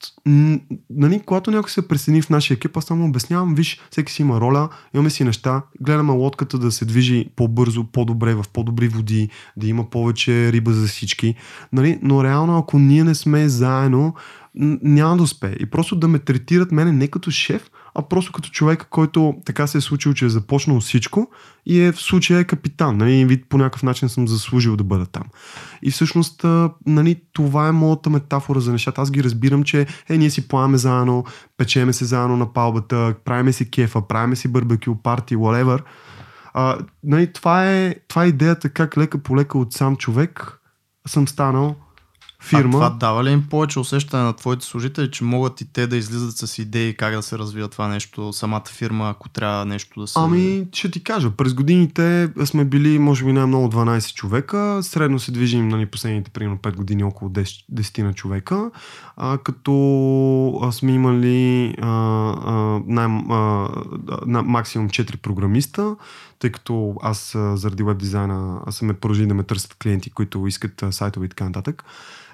нали, 0.90 1.22
когато 1.26 1.52
някой 1.52 1.70
се 1.70 1.88
присъедини 1.88 2.22
в 2.22 2.30
нашия 2.30 2.56
екип, 2.56 2.78
аз 2.78 2.86
само 2.86 3.06
обяснявам, 3.06 3.56
виж, 3.56 3.82
всеки 3.92 4.12
си 4.12 4.22
има 4.22 4.42
роля, 4.42 4.70
имаме 4.94 5.10
си 5.10 5.24
неща, 5.24 5.62
гледаме 5.82 6.12
лодката 6.12 6.58
да 6.58 6.72
се 6.72 6.86
движи 6.86 7.30
по-бързо, 7.36 7.84
по-добре, 7.84 8.36
в 8.36 8.46
по-добри 8.54 8.88
води, 8.88 9.30
да 9.58 9.68
има 9.74 9.89
повече 9.89 10.51
риба 10.51 10.71
за 10.71 10.88
всички. 10.88 11.36
Нали, 11.74 11.99
но 12.01 12.24
реално, 12.24 12.57
ако 12.57 12.80
ние 12.80 13.03
не 13.03 13.15
сме 13.15 13.49
заедно, 13.49 14.13
няма 14.55 15.17
да 15.17 15.24
успее. 15.24 15.55
И 15.59 15.65
просто 15.65 15.95
да 15.95 16.07
ме 16.07 16.19
третират 16.19 16.71
мене 16.71 16.91
не 16.91 17.07
като 17.07 17.32
шеф, 17.32 17.69
а 17.95 18.01
просто 18.01 18.32
като 18.32 18.49
човек, 18.49 18.88
който 18.89 19.34
така 19.45 19.67
се 19.67 19.78
е 19.78 19.82
случил, 19.82 20.13
че 20.13 20.26
е 20.26 20.30
започнал 20.30 20.80
всичко 20.80 21.28
и 21.65 21.80
е 21.80 21.91
в 21.91 22.01
случая 22.01 22.39
е 22.39 22.43
капитан. 22.43 22.97
Нали, 22.97 23.26
вид 23.26 23.45
по 23.49 23.57
някакъв 23.57 23.84
начин 23.84 24.09
съм 24.09 24.28
заслужил 24.28 24.76
да 24.76 24.84
бъда 24.84 25.05
там. 25.05 25.24
И 25.84 25.91
всъщност, 25.91 26.45
нали, 26.86 27.21
това 27.34 27.67
е 27.67 27.71
моята 27.71 28.09
метафора 28.09 28.59
за 28.59 28.71
нещата. 28.71 29.01
Аз 29.01 29.11
ги 29.11 29.24
разбирам, 29.24 29.63
че 29.63 29.86
е, 30.09 30.17
ние 30.17 30.30
си 30.30 30.47
плаваме 30.47 30.78
заедно, 30.78 31.26
печеме 31.57 31.93
се 31.93 32.05
заедно 32.05 32.38
на 32.38 32.53
палбата, 32.53 33.15
правиме 33.26 33.53
си 33.53 33.71
кефа, 33.71 34.07
правиме 34.07 34.36
си 34.36 34.47
барбекю, 34.47 34.95
парти, 34.95 35.36
whatever. 35.36 35.80
А, 36.54 36.78
нали, 37.04 37.34
това, 37.34 37.72
е, 37.72 37.95
това 38.08 38.24
е 38.24 38.28
идеята 38.28 38.70
как 38.70 38.97
лека 38.97 39.18
по 39.18 39.38
лека 39.38 39.58
от 39.58 39.74
сам 39.74 39.95
човек 39.95 40.60
съм 41.08 41.28
станал 41.28 41.76
фирма. 42.43 42.78
А 42.78 42.80
това 42.80 42.89
дава 42.89 43.24
ли 43.24 43.32
им 43.32 43.43
повече 43.49 43.80
усещане 43.80 44.24
на 44.24 44.34
твоите 44.34 44.66
служители, 44.66 45.12
че 45.12 45.24
могат 45.24 45.62
и 45.62 45.74
те 45.74 45.88
да 45.88 45.97
излизат 45.97 46.38
с 46.38 46.60
идеи 46.60 46.93
как 46.93 47.16
да 47.16 47.22
се 47.22 47.38
развива 47.38 47.68
това 47.68 47.88
нещо, 47.88 48.34
самата 48.34 48.64
фирма, 48.70 49.10
ако 49.10 49.30
трябва 49.30 49.66
нещо 49.66 50.01
да 50.01 50.08
се... 50.08 50.20
Ами, 50.20 50.68
ще 50.74 50.91
ти 50.91 51.04
кажа, 51.04 51.32
през 51.32 51.54
годините 51.54 52.30
сме 52.45 52.66
били, 52.66 52.99
може 52.99 53.26
би 53.26 53.34
най-много 53.34 53.70
12 53.70 54.14
човека, 54.14 54.80
средно 54.82 55.20
се 55.20 55.32
движим 55.32 55.68
нали, 55.68 55.86
последните 55.86 56.32
примерно 56.32 56.58
5 56.58 56.76
години 56.76 57.04
около 57.04 57.32
10, 57.32 57.66
10 57.74 58.04
на 58.04 58.14
човека, 58.14 58.72
а, 59.18 59.38
като 59.38 60.70
сме 60.72 60.91
имали 60.91 61.76
а, 61.82 61.88
а, 61.88 62.82
най, 62.88 63.06
а, 63.06 63.70
на, 64.26 64.43
максимум 64.43 64.89
4 64.89 65.18
програмиста, 65.18 65.95
тъй 66.44 66.52
като 66.52 66.96
аз 67.02 67.38
заради 67.56 67.84
веб 67.84 67.98
дизайна 67.98 68.62
съм 68.70 68.88
ме 68.88 68.94
продължили 68.94 69.28
да 69.28 69.34
ме 69.34 69.44
търсят 69.44 69.76
клиенти, 69.84 70.10
които 70.10 70.48
искат 70.48 70.84
сайтове 70.91 71.26
и 71.26 71.30
така 71.30 71.44
нататък 71.44 71.84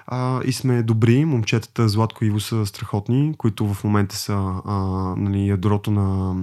а, 0.06 0.40
и 0.44 0.52
сме 0.52 0.82
добри. 0.82 1.24
Момчетата 1.24 1.88
Златко 1.88 2.24
и 2.24 2.26
Иво 2.26 2.40
са 2.40 2.66
страхотни, 2.66 3.34
които 3.38 3.74
в 3.74 3.84
момента 3.84 4.16
са 4.16 4.34
а, 4.64 4.74
нали, 5.16 5.48
ядрото 5.48 5.90
на 5.90 6.36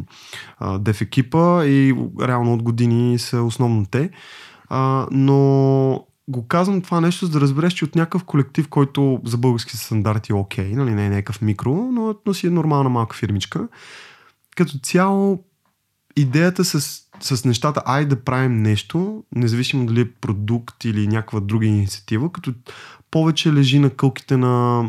а, 0.57 0.79
деф 0.79 1.01
екипа 1.01 1.65
и 1.65 1.95
реално 2.21 2.53
от 2.53 2.63
години 2.63 3.19
са 3.19 3.41
основно 3.41 3.85
те. 3.85 4.09
А, 4.69 5.07
но 5.11 6.05
го 6.27 6.47
казвам 6.47 6.81
това 6.81 7.01
нещо, 7.01 7.25
за 7.25 7.31
да 7.31 7.41
разбереш, 7.41 7.73
че 7.73 7.85
от 7.85 7.95
някакъв 7.95 8.23
колектив, 8.23 8.67
който 8.67 9.21
за 9.25 9.37
български 9.37 9.77
стандарти 9.77 10.31
е 10.31 10.35
окей, 10.35 10.71
нали, 10.71 10.91
не 10.91 11.05
е 11.05 11.09
някакъв 11.09 11.41
микро, 11.41 11.75
но, 11.75 12.15
но 12.25 12.33
си 12.33 12.47
е 12.47 12.49
нормална 12.49 12.89
малка 12.89 13.17
фирмичка. 13.17 13.67
Като 14.55 14.79
цяло, 14.83 15.43
идеята 16.15 16.65
с, 16.65 17.01
с 17.19 17.45
нещата, 17.45 17.81
ай 17.85 18.05
да 18.05 18.23
правим 18.23 18.57
нещо, 18.57 19.23
независимо 19.35 19.85
дали 19.85 20.01
е 20.01 20.11
продукт 20.11 20.85
или 20.85 21.07
някаква 21.07 21.39
друга 21.39 21.65
инициатива, 21.65 22.31
като 22.31 22.53
повече 23.11 23.53
лежи 23.53 23.79
на 23.79 23.89
кълките 23.89 24.37
на, 24.37 24.85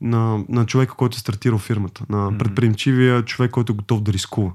на, 0.00 0.44
на 0.48 0.66
човека, 0.66 0.94
който 0.94 1.16
е 1.16 1.20
стартирал 1.20 1.58
фирмата, 1.58 2.04
на 2.08 2.38
предприемчивия 2.38 3.24
човек, 3.24 3.50
който 3.50 3.72
е 3.72 3.76
готов 3.76 4.02
да 4.02 4.12
рискува. 4.12 4.52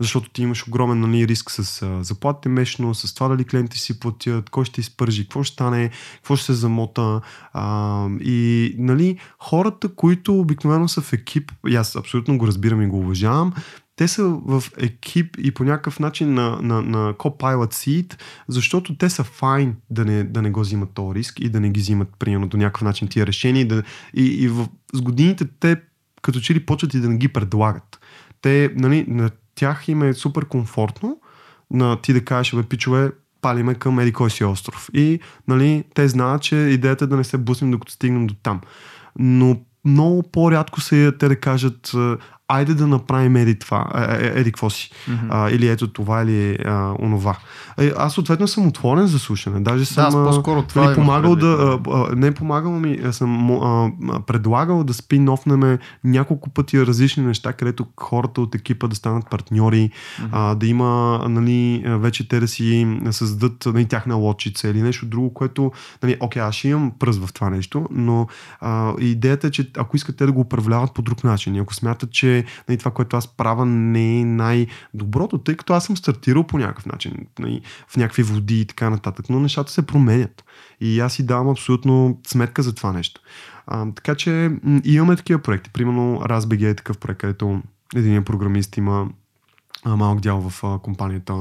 Защото 0.00 0.30
ти 0.30 0.42
имаш 0.42 0.68
огромен 0.68 1.00
нали, 1.00 1.28
риск 1.28 1.50
с 1.50 1.82
а, 1.82 2.04
заплатите 2.04 2.48
мешно, 2.48 2.94
с 2.94 3.14
това 3.14 3.28
дали 3.28 3.44
клиенти 3.44 3.78
си 3.78 4.00
платят, 4.00 4.50
кой 4.50 4.64
ще 4.64 4.80
изпържи, 4.80 5.22
какво 5.22 5.42
ще 5.42 5.52
стане, 5.52 5.90
какво 6.16 6.36
ще 6.36 6.46
се 6.46 6.52
замота. 6.52 7.20
А, 7.52 8.08
и 8.20 8.74
нали, 8.78 9.18
хората, 9.38 9.94
които 9.94 10.40
обикновено 10.40 10.88
са 10.88 11.00
в 11.00 11.12
екип, 11.12 11.52
и 11.68 11.76
аз 11.76 11.96
абсолютно 11.96 12.38
го 12.38 12.46
разбирам 12.46 12.82
и 12.82 12.86
го 12.86 12.98
уважавам, 12.98 13.52
те 13.96 14.08
са 14.08 14.24
в 14.24 14.64
екип 14.78 15.36
и 15.38 15.54
по 15.54 15.64
някакъв 15.64 16.00
начин 16.00 16.34
на, 16.34 16.58
на, 16.62 16.82
на 16.82 17.14
Copilot 17.14 17.74
Seed, 17.74 18.20
защото 18.48 18.96
те 18.98 19.10
са 19.10 19.24
файн 19.24 19.76
да 19.90 20.04
не, 20.04 20.24
да 20.24 20.42
не 20.42 20.50
го 20.50 20.60
взимат 20.60 20.90
този 20.94 21.18
риск 21.18 21.40
и 21.40 21.48
да 21.48 21.60
не 21.60 21.70
ги 21.70 21.80
взимат 21.80 22.08
примерно 22.18 22.48
до 22.48 22.56
някакъв 22.56 22.82
начин 22.82 23.08
тия 23.08 23.26
решения 23.26 23.60
и, 23.60 23.68
да, 23.68 23.82
и, 24.14 24.24
и 24.24 24.48
в, 24.48 24.68
с 24.92 25.00
годините 25.00 25.44
те 25.60 25.76
като 26.22 26.40
че 26.40 26.54
ли 26.54 26.66
почват 26.66 26.94
и 26.94 27.00
да 27.00 27.08
не 27.08 27.16
ги 27.16 27.28
предлагат. 27.28 28.00
Те, 28.42 28.70
нали, 28.76 29.04
на 29.08 29.30
тях 29.54 29.88
им 29.88 30.02
е 30.02 30.14
супер 30.14 30.44
комфортно 30.44 31.20
на 31.70 31.96
ти 31.96 32.12
да 32.12 32.24
кажеш, 32.24 32.54
бе, 32.54 32.62
пичове, 32.62 33.12
палиме 33.40 33.74
към 33.74 33.98
еди 33.98 34.12
кой 34.12 34.30
си 34.30 34.44
остров. 34.44 34.90
И, 34.94 35.20
нали, 35.48 35.84
те 35.94 36.08
знаят, 36.08 36.42
че 36.42 36.56
идеята 36.56 37.04
е 37.04 37.08
да 37.08 37.16
не 37.16 37.24
се 37.24 37.38
буснем 37.38 37.70
докато 37.70 37.92
стигнем 37.92 38.26
до 38.26 38.34
там. 38.34 38.60
Но 39.18 39.60
много 39.84 40.22
по-рядко 40.22 40.80
се 40.80 41.12
те 41.12 41.28
да 41.28 41.40
кажат, 41.40 41.92
айде 42.48 42.74
да 42.74 42.86
направим 42.86 43.36
еди 43.36 43.58
това, 43.58 43.86
е, 43.94 44.26
е, 44.26 44.40
еди 44.40 44.52
какво 44.52 44.70
си. 44.70 44.90
Mm-hmm. 44.90 45.26
А, 45.30 45.50
или 45.50 45.68
ето 45.68 45.92
това, 45.92 46.22
или 46.22 46.58
а, 46.64 46.94
онова. 46.98 47.36
Е, 47.78 47.92
аз 47.96 48.14
съответно 48.14 48.48
съм 48.48 48.66
отворен 48.66 49.06
за 49.06 49.18
слушане. 49.18 49.60
Даже 49.60 49.84
съм 49.84 50.10
да, 50.10 50.30
по-скоро 50.30 50.62
това 50.62 50.84
нали, 50.84 50.94
помагал 50.94 51.36
да, 51.36 51.80
а, 51.88 52.16
не 52.16 52.34
помагал 52.34 52.72
ми, 52.72 53.00
съм 53.10 53.50
а, 53.50 53.90
предлагал 54.26 54.84
да 54.84 54.92
спин-офнеме 54.92 55.78
няколко 56.04 56.50
пъти 56.50 56.86
различни 56.86 57.26
неща, 57.26 57.52
където 57.52 57.86
хората 58.00 58.40
от 58.40 58.54
екипа 58.54 58.86
да 58.88 58.96
станат 58.96 59.30
партньори, 59.30 59.90
mm-hmm. 59.90 60.28
а, 60.32 60.54
да 60.54 60.66
има 60.66 61.20
нали, 61.28 61.82
вече 61.86 62.28
те 62.28 62.40
да 62.40 62.48
си 62.48 62.98
създадат 63.10 63.66
нали, 63.66 63.84
тяхна 63.84 64.14
лодчица 64.14 64.68
или 64.68 64.82
нещо 64.82 65.06
друго, 65.06 65.34
което, 65.34 65.72
нали, 66.02 66.16
окей, 66.20 66.42
аз 66.42 66.54
ще 66.54 66.68
имам 66.68 66.92
пръст 66.98 67.24
в 67.26 67.32
това 67.32 67.50
нещо, 67.50 67.86
но 67.90 68.26
а, 68.60 68.94
идеята 69.00 69.46
е, 69.46 69.50
че 69.50 69.70
ако 69.78 69.96
искат 69.96 70.16
те 70.16 70.26
да 70.26 70.32
го 70.32 70.40
управляват 70.40 70.94
по 70.94 71.02
друг 71.02 71.24
начин, 71.24 71.60
ако 71.60 71.74
смятат, 71.74 72.12
че 72.12 72.35
нали, 72.68 72.78
това, 72.78 72.90
което 72.90 73.16
аз 73.16 73.36
правя 73.36 73.66
не 73.66 74.20
е 74.20 74.24
най-доброто, 74.24 75.38
тъй 75.38 75.56
като 75.56 75.72
аз 75.72 75.84
съм 75.84 75.96
стартирал 75.96 76.44
по 76.44 76.58
някакъв 76.58 76.86
начин, 76.86 77.12
нали, 77.38 77.60
в 77.88 77.96
някакви 77.96 78.22
води 78.22 78.60
и 78.60 78.64
така 78.64 78.90
нататък, 78.90 79.26
но 79.28 79.40
нещата 79.40 79.72
се 79.72 79.86
променят. 79.86 80.44
И 80.80 81.00
аз 81.00 81.12
си 81.12 81.26
давам 81.26 81.48
абсолютно 81.48 82.20
сметка 82.26 82.62
за 82.62 82.74
това 82.74 82.92
нещо. 82.92 83.20
А, 83.66 83.86
така 83.94 84.14
че 84.14 84.50
имаме 84.84 85.16
такива 85.16 85.38
проекти. 85.42 85.70
Примерно 85.70 86.20
RazBG 86.20 86.70
е 86.70 86.74
такъв 86.74 86.98
проект, 86.98 87.20
където 87.20 87.62
един 87.94 88.24
програмист 88.24 88.76
има 88.76 89.08
малък 89.84 90.20
дял 90.20 90.50
в 90.50 90.78
компанията. 90.82 91.34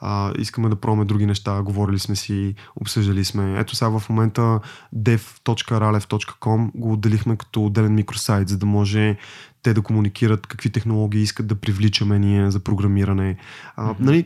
А, 0.00 0.32
искаме 0.38 0.68
да 0.68 0.76
пробваме 0.76 1.04
други 1.04 1.26
неща, 1.26 1.62
говорили 1.62 1.98
сме 1.98 2.16
си, 2.16 2.54
обсъждали 2.76 3.24
сме. 3.24 3.58
Ето 3.58 3.76
сега 3.76 3.98
в 3.98 4.08
момента 4.08 4.60
dev.ralev.com 4.96 6.70
го 6.74 6.92
отделихме 6.92 7.36
като 7.36 7.64
отделен 7.64 7.94
микросайт, 7.94 8.48
за 8.48 8.58
да 8.58 8.66
може 8.66 9.16
те 9.62 9.74
да 9.74 9.82
комуникират 9.82 10.46
какви 10.46 10.70
технологии 10.70 11.22
искат 11.22 11.46
да 11.46 11.54
привличаме 11.54 12.18
ние 12.18 12.50
за 12.50 12.60
програмиране. 12.60 13.36
А, 13.76 13.84
mm-hmm. 13.84 14.00
нали, 14.00 14.24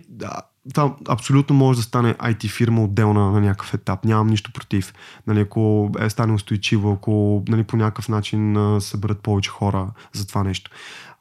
това 0.72 0.94
абсолютно 1.08 1.56
може 1.56 1.78
да 1.78 1.82
стане 1.82 2.14
IT 2.14 2.48
фирма 2.48 2.84
отделна 2.84 3.30
на 3.30 3.40
някакъв 3.40 3.74
етап. 3.74 4.04
Нямам 4.04 4.26
нищо 4.26 4.52
против. 4.52 4.94
Нали, 5.26 5.40
ако 5.40 5.90
е 6.00 6.10
стане 6.10 6.32
устойчиво, 6.32 6.92
ако 6.92 7.44
нали, 7.48 7.62
по 7.62 7.76
някакъв 7.76 8.08
начин 8.08 8.56
съберат 8.80 9.20
повече 9.20 9.50
хора 9.50 9.90
за 10.12 10.26
това 10.26 10.44
нещо. 10.44 10.70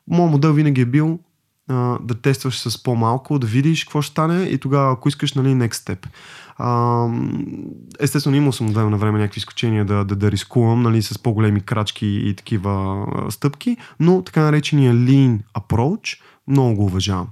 Моят 0.08 0.32
модел 0.32 0.54
винаги 0.54 0.82
е 0.82 0.86
бил 0.86 1.20
а, 1.74 1.99
да 2.01 2.13
тестваш 2.13 2.59
с 2.59 2.84
по-малко, 2.84 3.39
да 3.39 3.47
видиш 3.47 3.84
какво 3.84 4.01
ще 4.01 4.11
стане 4.11 4.43
и 4.43 4.57
тогава, 4.57 4.93
ако 4.93 5.09
искаш, 5.09 5.34
нали, 5.34 5.47
next 5.47 5.74
step. 5.74 6.07
А, 6.57 7.07
естествено, 7.99 8.38
имал 8.38 8.51
съм 8.51 8.67
от 8.67 8.74
време 8.74 8.89
на 8.89 8.97
време 8.97 9.19
някакви 9.19 9.39
изключения 9.39 9.86
да, 9.86 10.05
да, 10.05 10.15
да 10.15 10.32
рискувам 10.32 10.82
нали, 10.82 11.01
с 11.01 11.19
по-големи 11.19 11.61
крачки 11.61 12.07
и 12.07 12.36
такива 12.36 13.05
а, 13.15 13.32
стъпки, 13.32 13.78
но 13.99 14.21
така 14.21 14.41
наречения 14.41 14.93
lean 14.93 15.39
approach 15.57 16.19
много 16.47 16.76
го 16.76 16.86
уважавам. 16.86 17.28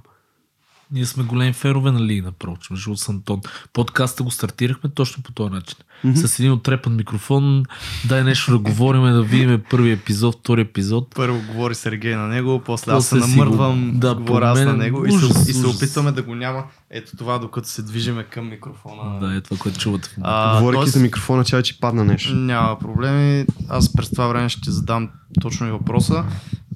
Ние 0.92 1.06
сме 1.06 1.24
големи 1.24 1.52
ферове 1.52 1.92
на 1.92 2.00
Lean 2.00 2.30
Approach, 2.30 2.70
между 2.70 2.96
с 2.96 3.08
Антон. 3.08 3.40
Подкаста 3.72 4.22
го 4.22 4.30
стартирахме 4.30 4.90
точно 4.90 5.22
по 5.22 5.32
този 5.32 5.50
начин. 5.50 5.76
Mm-hmm. 6.04 6.26
С 6.26 6.38
един 6.38 6.52
отрепан 6.52 6.96
микрофон, 6.96 7.64
дай 8.08 8.24
нещо 8.24 8.50
да 8.50 8.58
говорим, 8.58 9.02
да 9.02 9.22
видим 9.22 9.62
първи 9.70 9.90
епизод, 9.92 10.38
втори 10.40 10.60
епизод. 10.60 11.14
Първо 11.14 11.40
говори 11.52 11.74
Сергей 11.74 12.16
на 12.16 12.28
него, 12.28 12.62
после 12.64 12.92
аз 12.92 13.06
се 13.06 13.14
намърдвам, 13.14 13.92
го... 13.92 13.98
да, 13.98 14.14
говоря 14.14 14.50
аз 14.50 14.60
на 14.60 14.72
него 14.72 15.00
ужас, 15.00 15.30
и, 15.30 15.44
се, 15.44 15.50
и 15.50 15.54
се 15.54 15.66
опитваме 15.66 16.12
да 16.12 16.22
го 16.22 16.34
няма. 16.34 16.64
Ето 16.90 17.16
това, 17.16 17.38
докато 17.38 17.68
се 17.68 17.82
движиме 17.82 18.24
към 18.24 18.48
микрофона. 18.48 19.20
Да, 19.20 19.36
е 19.36 19.40
това, 19.40 19.56
което 19.56 19.78
чувате 19.78 20.08
в 20.08 20.16
момента. 20.16 20.58
Говорейки 20.60 20.90
за 20.90 21.00
микрофона, 21.00 21.44
чай, 21.44 21.62
че 21.62 21.80
падна 21.80 22.04
нещо. 22.04 22.34
Няма 22.34 22.78
проблеми. 22.78 23.46
Аз 23.68 23.92
през 23.92 24.10
това 24.10 24.26
време 24.26 24.48
ще 24.48 24.70
задам 24.70 25.08
точно 25.40 25.68
и 25.68 25.70
въпроса. 25.70 26.24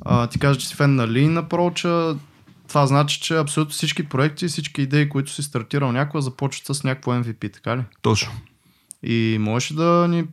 А, 0.04 0.26
ти 0.26 0.38
кажа, 0.38 0.60
че 0.60 0.68
си 0.68 0.74
фен 0.74 0.94
на 0.94 1.08
Lean 1.08 1.42
Approach 1.42 2.16
това 2.68 2.86
значи, 2.86 3.20
че 3.20 3.36
абсолютно 3.36 3.72
всички 3.72 4.08
проекти, 4.08 4.48
всички 4.48 4.82
идеи, 4.82 5.08
които 5.08 5.30
си 5.30 5.42
стартирал 5.42 5.92
някога, 5.92 6.22
започват 6.22 6.76
с 6.76 6.84
някакво 6.84 7.12
MVP, 7.12 7.52
така 7.52 7.76
ли? 7.76 7.82
Точно. 8.02 8.32
И 9.02 9.36
можеш 9.40 9.72
да 9.72 10.08
ни 10.08 10.24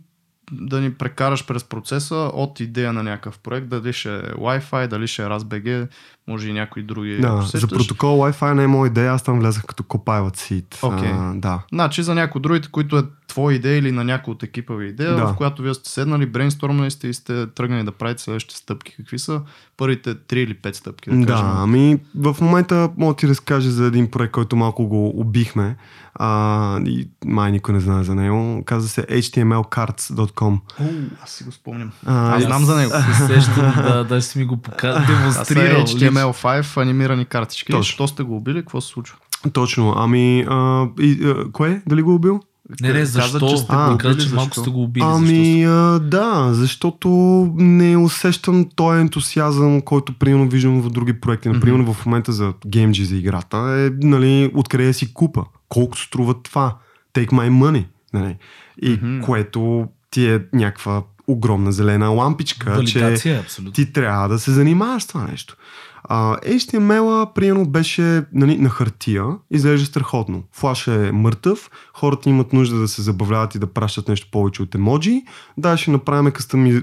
да 0.51 0.81
ни 0.81 0.93
прекараш 0.93 1.45
през 1.45 1.63
процеса 1.63 2.15
от 2.15 2.59
идея 2.59 2.93
на 2.93 3.03
някакъв 3.03 3.39
проект, 3.39 3.67
дали 3.67 3.93
ще 3.93 4.15
е 4.15 4.21
Wi-Fi, 4.21 4.87
дали 4.87 5.07
ще 5.07 5.23
е 5.23 5.25
RaspBG, 5.25 5.87
може 6.27 6.49
и 6.49 6.53
някои 6.53 6.83
други. 6.83 7.17
Да, 7.17 7.41
за 7.41 7.67
протокол 7.67 8.19
Wi-Fi 8.19 8.53
не 8.53 8.63
е 8.63 8.67
моя 8.67 8.87
идея, 8.87 9.11
аз 9.11 9.23
там 9.23 9.39
влезах 9.39 9.65
като 9.65 9.83
Copilot 9.83 10.35
Seed. 10.35 10.75
Okay. 10.75 11.31
А, 11.31 11.39
да. 11.39 11.59
Значи 11.71 12.03
за 12.03 12.15
някои 12.15 12.41
другите, 12.41 12.67
които 12.71 12.97
е 12.97 13.03
твоя 13.27 13.55
идея 13.55 13.77
или 13.77 13.91
на 13.91 14.03
някой 14.03 14.31
от 14.31 14.43
екипа 14.43 14.73
ви 14.73 14.87
идея, 14.87 15.15
да. 15.15 15.25
в 15.27 15.35
която 15.35 15.61
вие 15.61 15.73
сте 15.73 15.89
седнали, 15.89 16.25
брейнстормали 16.25 16.91
сте 16.91 17.07
и 17.07 17.13
сте 17.13 17.47
тръгнали 17.47 17.83
да 17.83 17.91
правите 17.91 18.21
следващите 18.21 18.57
стъпки. 18.57 18.95
Какви 18.97 19.19
са 19.19 19.41
първите 19.77 20.15
три 20.15 20.41
или 20.41 20.53
пет 20.53 20.75
стъпки? 20.75 21.09
Да, 21.09 21.25
да 21.25 21.53
ами 21.55 21.99
в 22.15 22.35
момента 22.41 22.89
мога 22.97 23.13
да 23.13 23.17
ти 23.17 23.27
разкажа 23.27 23.71
за 23.71 23.85
един 23.85 24.11
проект, 24.11 24.31
който 24.31 24.55
малко 24.55 24.87
го 24.87 25.19
убихме. 25.19 25.75
А, 26.15 26.79
и 26.85 27.09
май 27.25 27.51
никой 27.51 27.73
не 27.73 27.79
знае 27.79 28.03
за 28.03 28.15
него. 28.15 28.63
Казва 28.65 28.89
се 28.89 29.01
htmlcards.com. 29.01 30.59
О, 30.79 30.83
аз 31.23 31.29
си 31.29 31.43
го 31.43 31.51
спомням. 31.51 31.91
А, 32.05 32.35
аз 32.35 32.43
знам 32.43 32.65
за 32.65 32.75
него. 32.75 32.91
Се 33.17 33.27
сещам, 33.27 33.73
да, 33.77 34.03
да 34.09 34.21
си 34.21 34.39
ми 34.39 34.45
го 34.45 34.57
показва, 34.57 35.05
демонстрирал. 35.07 35.81
HTML5 35.81 36.81
анимирани 36.81 37.25
картички. 37.25 37.71
Точно. 37.71 37.83
Що 37.93 38.07
сте 38.07 38.23
го 38.23 38.35
убили? 38.35 38.59
Какво 38.59 38.81
се 38.81 38.87
случва? 38.87 39.17
Точно. 39.53 39.93
Ами, 39.97 40.45
а, 40.49 40.87
и, 40.99 41.25
а, 41.25 41.51
кое? 41.51 41.81
Дали 41.87 42.01
го 42.01 42.15
убил? 42.15 42.41
Не, 42.81 42.93
не, 42.93 43.05
защо? 43.05 43.39
Каза, 43.39 43.55
че, 43.55 43.57
сте 43.57 43.67
а, 43.69 43.97
каза, 43.97 44.19
че 44.19 44.35
малко 44.35 44.59
сте 44.59 44.69
го 44.69 44.83
убили. 44.83 45.03
Ами, 45.07 45.63
а, 45.63 45.99
да, 45.99 46.49
защото 46.53 47.09
не 47.55 47.97
усещам 47.97 48.65
този 48.75 49.01
ентусиазъм, 49.01 49.81
който 49.81 50.13
примерно 50.13 50.49
виждам 50.49 50.81
в 50.81 50.89
други 50.89 51.19
проекти. 51.19 51.49
Например, 51.49 51.81
mm-hmm. 51.81 51.93
в 51.93 52.05
момента 52.05 52.31
за 52.31 52.53
геймджи 52.67 53.05
за 53.05 53.15
играта 53.15 53.57
е, 53.57 54.05
нали, 54.07 54.51
откъде 54.55 54.93
си 54.93 55.13
купа. 55.13 55.45
Колко 55.69 55.97
струва 55.97 56.41
това? 56.43 56.77
Take 57.13 57.29
my 57.29 57.49
money. 57.49 57.85
Нали? 58.13 58.37
И 58.81 58.89
mm-hmm. 58.89 59.21
което 59.21 59.87
ти 60.11 60.29
е 60.29 60.41
някаква 60.53 61.03
огромна 61.27 61.71
зелена 61.71 62.07
лампичка, 62.07 62.71
Валидация, 62.71 63.17
че 63.17 63.39
абсолютно. 63.39 63.73
ти 63.73 63.93
трябва 63.93 64.29
да 64.29 64.39
се 64.39 64.51
занимаваш 64.51 65.03
с 65.03 65.07
това 65.07 65.27
нещо. 65.31 65.57
А, 66.03 66.37
HTML-а, 66.37 67.33
примерно, 67.33 67.65
беше 67.65 68.23
нали, 68.33 68.57
на 68.57 68.69
хартия, 68.69 69.25
изглежда 69.51 69.85
страхотно. 69.85 70.43
Флаш 70.51 70.87
е 70.87 71.11
мъртъв, 71.11 71.69
хората 71.93 72.29
имат 72.29 72.53
нужда 72.53 72.79
да 72.79 72.87
се 72.87 73.01
забавляват 73.01 73.55
и 73.55 73.59
да 73.59 73.67
пращат 73.67 74.07
нещо 74.07 74.27
повече 74.31 74.63
от 74.63 74.75
емоджи. 74.75 75.21
Да, 75.57 75.77
ще 75.77 75.91
направим 75.91 76.31
кастами, 76.31 76.81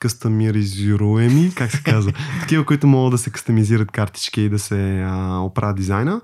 кастомизируеми, 0.00 1.52
как 1.54 1.70
се 1.70 1.82
казва, 1.82 2.12
такива, 2.40 2.64
които 2.64 2.86
могат 2.86 3.12
да 3.12 3.18
се 3.18 3.30
кастомизират 3.30 3.90
картички 3.90 4.42
и 4.42 4.48
да 4.48 4.58
се 4.58 5.02
а, 5.02 5.38
оправят 5.38 5.76
дизайна 5.76 6.20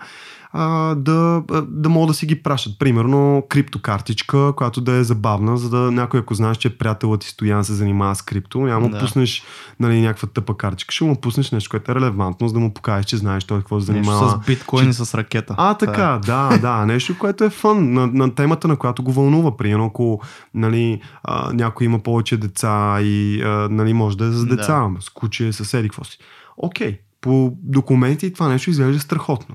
а, 0.59 0.95
да, 0.95 1.43
да 1.69 1.89
могат 1.89 2.09
да 2.09 2.15
си 2.15 2.27
ги 2.27 2.43
пращат. 2.43 2.79
Примерно 2.79 3.45
криптокартичка, 3.49 4.53
която 4.57 4.81
да 4.81 4.93
е 4.93 5.05
забавна, 5.05 5.57
за 5.57 5.71
да 5.71 5.93
някой, 5.93 6.21
ако 6.21 6.35
знаеш, 6.35 6.57
че 6.57 6.79
приятелът 6.79 7.21
ти 7.21 7.29
Стоян 7.29 7.65
се 7.65 7.73
занимава 7.73 8.15
с 8.15 8.23
крипто, 8.23 8.61
няма 8.61 8.89
да 8.89 8.99
пуснеш 8.99 9.43
нали, 9.81 10.01
някаква 10.01 10.29
тъпа 10.29 10.57
картичка, 10.57 10.95
ще 10.95 11.05
му 11.05 11.21
пуснеш 11.21 11.51
нещо, 11.51 11.71
което 11.71 11.93
е 11.93 11.95
релевантно, 11.95 12.49
за 12.49 12.55
да 12.55 12.61
му 12.61 12.75
покажеш, 12.75 13.07
че 13.07 13.17
знаеш 13.17 13.45
той 13.45 13.59
какво 13.59 13.81
се 13.81 13.87
занимава. 13.87 14.27
Нещо 14.27 14.43
с 14.43 14.47
биткоин 14.47 14.87
че... 14.87 14.93
с 14.93 15.15
ракета. 15.15 15.55
А, 15.59 15.75
така, 15.75 16.21
да, 16.27 16.59
да, 16.59 16.87
нещо, 16.87 17.19
което 17.19 17.45
е 17.45 17.51
фън 17.51 17.93
на, 17.93 18.07
на 18.07 18.35
темата, 18.35 18.69
на 18.69 18.77
която 18.77 19.03
го 19.03 19.13
вълнува. 19.13 19.57
Примерно, 19.57 19.87
ако 19.87 20.21
нали, 20.55 21.01
а, 21.25 21.53
някой 21.53 21.85
има 21.85 21.99
повече 21.99 22.37
деца 22.37 22.99
и 23.01 23.43
а, 23.43 23.69
нали, 23.71 23.93
може 23.93 24.17
да 24.17 24.25
е 24.25 24.31
за 24.31 24.47
деца, 24.47 24.89
да. 24.95 25.03
с 25.03 25.11
куче, 25.11 25.53
съседи, 25.53 25.89
какво 25.89 26.05
си. 26.05 26.19
Окей, 26.57 26.99
по 27.21 27.53
документи 27.63 28.33
това 28.33 28.49
нещо 28.49 28.71
изглежда 28.71 29.01
страхотно. 29.01 29.55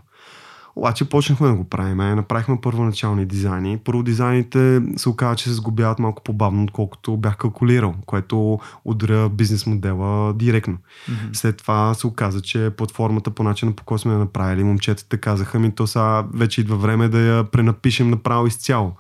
Обаче 0.76 1.10
почнахме 1.10 1.48
да 1.48 1.54
го 1.54 1.64
правим. 1.64 1.98
Направихме 1.98 2.62
първоначални 2.62 3.26
дизайни. 3.26 3.78
Първо 3.78 4.04
дизайните 4.04 4.82
се 4.96 5.10
оказа, 5.10 5.36
че 5.36 5.44
се 5.44 5.54
сгубяват 5.54 6.00
малко 6.00 6.24
по-бавно, 6.24 6.64
отколкото 6.64 7.18
бях 7.18 7.38
калкулирал, 7.38 7.96
което 8.06 8.60
удря 8.86 9.30
бизнес 9.30 9.66
модела 9.66 10.34
директно. 10.34 10.78
Mm-hmm. 10.78 11.34
След 11.34 11.58
това 11.58 11.94
се 11.94 12.08
оказа, 12.08 12.42
че 12.42 12.70
платформата 12.78 13.32
по 13.32 13.44
начина 13.44 13.72
по 13.72 13.84
който 13.84 14.02
сме 14.02 14.14
я 14.14 14.20
направили, 14.20 14.64
момчетата 14.64 15.18
казаха 15.18 15.60
ми, 15.60 15.72
то 15.72 15.88
сега 15.88 16.24
вече 16.34 16.62
идва 16.62 16.78
време 16.78 17.08
да 17.08 17.20
я 17.20 17.44
пренапишем 17.44 18.10
направо 18.10 18.48
изцяло 18.48 18.96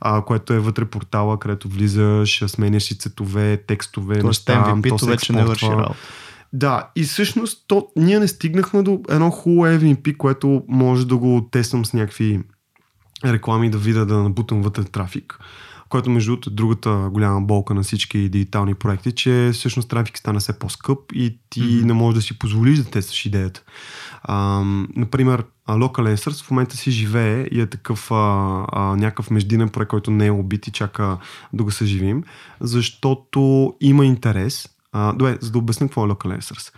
а, 0.00 0.22
което 0.22 0.52
е 0.52 0.58
вътре 0.58 0.84
портала, 0.84 1.38
където 1.38 1.68
влизаш, 1.68 2.44
сменяш 2.46 2.82
си 2.82 2.98
цветове, 2.98 3.56
текстове, 3.56 4.14
Тоест, 4.14 4.48
неща, 4.48 4.64
MVP-то 4.64 5.06
вече 5.06 5.32
не 5.32 5.44
върши 5.44 5.66
работа. 5.66 5.94
Да, 6.52 6.90
и 6.96 7.02
всъщност 7.02 7.64
то, 7.66 7.88
ние 7.96 8.18
не 8.18 8.28
стигнахме 8.28 8.82
до 8.82 9.00
едно 9.08 9.30
хубаво 9.30 9.66
MVP, 9.66 10.16
което 10.16 10.62
може 10.68 11.06
да 11.06 11.16
го 11.16 11.48
тествам 11.52 11.84
с 11.84 11.92
някакви 11.92 12.40
реклами 13.24 13.70
да 13.70 13.78
видя 13.78 14.06
да 14.06 14.22
набутам 14.22 14.62
вътре 14.62 14.84
трафик 14.84 15.38
което 15.88 16.10
между 16.10 16.30
другото 16.30 16.50
е 16.50 16.52
другата 16.52 17.08
голяма 17.12 17.40
болка 17.40 17.74
на 17.74 17.82
всички 17.82 18.28
дигитални 18.28 18.74
проекти, 18.74 19.12
че 19.12 19.50
всъщност 19.52 19.88
трафик 19.88 20.18
стана 20.18 20.40
все 20.40 20.58
по-скъп 20.58 20.98
и 21.14 21.38
ти 21.50 21.60
mm-hmm. 21.60 21.84
не 21.84 21.92
можеш 21.92 22.14
да 22.14 22.22
си 22.22 22.38
позволиш 22.38 22.78
да 22.78 22.90
тестваш 22.90 23.26
идеята. 23.26 23.62
А, 24.22 24.62
например, 24.96 25.44
Local 25.68 26.14
Answers 26.14 26.44
в 26.44 26.50
момента 26.50 26.76
си 26.76 26.90
живее 26.90 27.46
и 27.52 27.60
е 27.60 27.66
такъв 27.66 28.10
а, 28.10 28.14
а, 28.72 28.80
някакъв 28.96 29.30
междинен 29.30 29.68
проект, 29.68 29.88
който 29.90 30.10
не 30.10 30.26
е 30.26 30.30
убит 30.30 30.66
и 30.66 30.72
чака 30.72 31.18
да 31.52 31.64
го 31.64 31.70
съживим, 31.70 32.24
защото 32.60 33.72
има 33.80 34.06
интерес 34.06 34.68
добре, 35.14 35.38
за 35.40 35.50
да 35.50 35.58
обясня 35.58 35.86
какво 35.86 36.06
е 36.06 36.08
Local 36.08 36.38
Answers. 36.38 36.74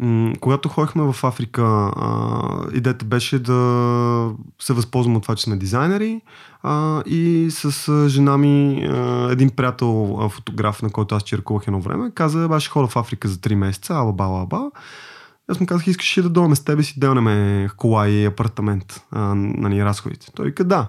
М- 0.00 0.32
когато 0.40 0.68
ходихме 0.68 1.12
в 1.12 1.24
Африка, 1.24 1.90
идеята 2.74 3.04
беше 3.04 3.38
да 3.38 4.30
се 4.58 4.72
възползвам 4.72 5.16
от 5.16 5.22
това, 5.22 5.34
че 5.34 5.44
сме 5.44 5.56
дизайнери 5.56 6.20
и 7.06 7.48
с 7.50 8.08
жена 8.08 8.38
ми, 8.38 8.82
един 9.30 9.50
приятел, 9.50 10.28
фотограф, 10.30 10.82
на 10.82 10.90
който 10.90 11.14
аз 11.14 11.22
черкувах 11.22 11.66
едно 11.66 11.80
време, 11.80 12.10
каза, 12.14 12.48
баш 12.48 12.70
хора 12.70 12.86
в 12.86 12.96
Африка 12.96 13.28
за 13.28 13.36
3 13.36 13.54
месеца, 13.54 13.94
ала 13.94 14.12
ба, 14.12 14.24
ала 14.24 14.46
ба. 14.46 14.70
Аз 15.50 15.60
му 15.60 15.66
казах, 15.66 15.86
искаш 15.86 16.18
ли 16.18 16.22
да 16.22 16.28
дойдем 16.28 16.56
с 16.56 16.64
тебе 16.64 16.82
си 16.82 17.00
делнеме 17.00 17.68
кола 17.76 18.08
и 18.08 18.24
апартамент, 18.24 19.04
а, 19.10 19.34
нали, 19.34 19.84
разходите. 19.84 20.32
Той 20.36 20.46
вика, 20.46 20.64
да. 20.64 20.88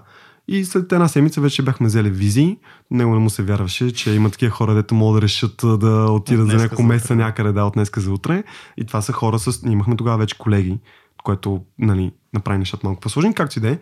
И 0.52 0.64
след 0.64 0.92
една 0.92 1.08
седмица 1.08 1.40
вече 1.40 1.62
бяхме 1.62 1.86
взели 1.86 2.10
визии. 2.10 2.58
Него 2.90 3.14
не 3.14 3.18
му 3.18 3.30
се 3.30 3.42
вярваше, 3.42 3.92
че 3.92 4.10
има 4.10 4.30
такива 4.30 4.50
хора, 4.50 4.74
дето 4.74 4.94
могат 4.94 5.20
да 5.20 5.22
решат 5.22 5.56
да 5.78 6.06
отидат 6.10 6.48
за 6.48 6.56
няколко 6.56 6.82
месеца 6.82 7.16
някъде, 7.16 7.52
да, 7.52 7.64
от 7.64 7.74
днеска 7.74 8.00
за 8.00 8.12
утре. 8.12 8.44
И 8.76 8.84
това 8.84 9.02
са 9.02 9.12
хора 9.12 9.38
с... 9.38 9.62
Ние 9.62 9.72
имахме 9.72 9.96
тогава 9.96 10.18
вече 10.18 10.38
колеги, 10.38 10.78
което 11.24 11.64
нали, 11.78 12.12
направи 12.32 12.58
нещата 12.58 12.86
малко 12.86 13.00
по-сложни, 13.00 13.34
както 13.34 13.58
и 13.58 13.62
да 13.62 13.70
е. 13.70 13.78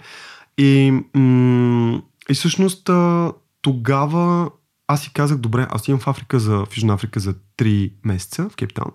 И, 0.59 0.91
м- 1.15 2.03
и 2.31 2.35
всъщност 2.35 2.91
тогава 3.63 4.51
аз 4.87 5.03
си 5.03 5.13
казах, 5.13 5.39
добре, 5.39 5.67
аз 5.71 5.89
имам 5.89 6.01
в 6.01 6.09
Африка 6.09 6.39
за, 6.39 6.57
в 6.57 6.77
Южна 6.77 6.95
Африка 6.95 7.21
за 7.21 7.35
3 7.59 7.93
месеца 8.05 8.49
в 8.49 8.57
Кейптаун. 8.57 8.93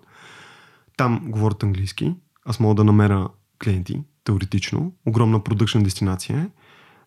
Там 0.98 1.22
говорят 1.26 1.64
английски. 1.64 2.16
Аз 2.46 2.60
мога 2.60 2.76
да 2.76 2.84
намеря 2.84 3.28
клиенти, 3.64 4.02
теоретично. 4.24 4.94
Огромна 5.06 5.44
продъкшн 5.44 5.80
дестинация 5.80 6.38
е 6.38 6.63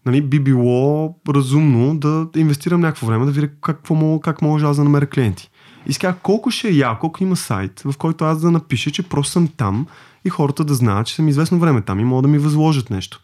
нали, 0.06 0.22
би 0.22 0.40
било 0.40 1.14
разумно 1.28 1.98
да 1.98 2.28
инвестирам 2.36 2.80
някакво 2.80 3.06
време, 3.06 3.26
да 3.26 3.32
видя 3.32 3.48
какво 3.60 3.94
мога, 3.94 4.20
как 4.20 4.42
може 4.42 4.66
аз 4.66 4.76
да 4.76 4.84
намеря 4.84 5.06
клиенти. 5.06 5.50
И 5.86 5.92
сега 5.92 6.14
колко 6.22 6.50
ще 6.50 6.68
е 6.68 6.76
яко, 6.76 7.06
ако 7.06 7.22
има 7.22 7.36
сайт, 7.36 7.80
в 7.80 7.94
който 7.98 8.24
аз 8.24 8.40
да 8.40 8.50
напиша, 8.50 8.90
че 8.90 9.02
просто 9.02 9.32
съм 9.32 9.48
там 9.48 9.86
и 10.24 10.28
хората 10.28 10.64
да 10.64 10.74
знаят, 10.74 11.06
че 11.06 11.14
съм 11.14 11.28
известно 11.28 11.58
време 11.58 11.82
там 11.82 12.00
и 12.00 12.04
могат 12.04 12.22
да 12.22 12.28
ми 12.28 12.38
възложат 12.38 12.90
нещо. 12.90 13.20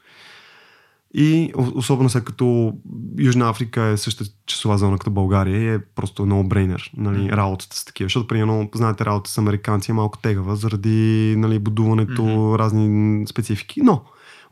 И 1.15 1.53
особено 1.75 2.09
след 2.09 2.25
като 2.25 2.75
Южна 3.19 3.51
Африка 3.51 3.83
е 3.83 3.97
същата 3.97 4.31
часова 4.47 4.79
зона 4.79 4.99
като 4.99 5.11
България 5.11 5.63
и 5.63 5.75
е 5.75 5.79
просто 5.95 6.27
много 6.27 6.49
брейнер, 6.49 6.91
нали, 6.97 7.33
работата 7.33 7.77
с 7.77 7.85
такива. 7.85 8.07
Защото, 8.07 8.27
примерно, 8.27 8.69
знаете, 8.75 9.05
работа 9.05 9.31
с 9.31 9.39
американци 9.39 9.91
е 9.91 9.95
малко 9.95 10.19
тегава 10.19 10.57
заради 10.57 11.35
нали, 11.39 11.59
будуването, 11.59 12.23
mm-hmm. 12.23 12.59
разни 12.59 13.27
специфики. 13.27 13.81
Но, 13.83 14.03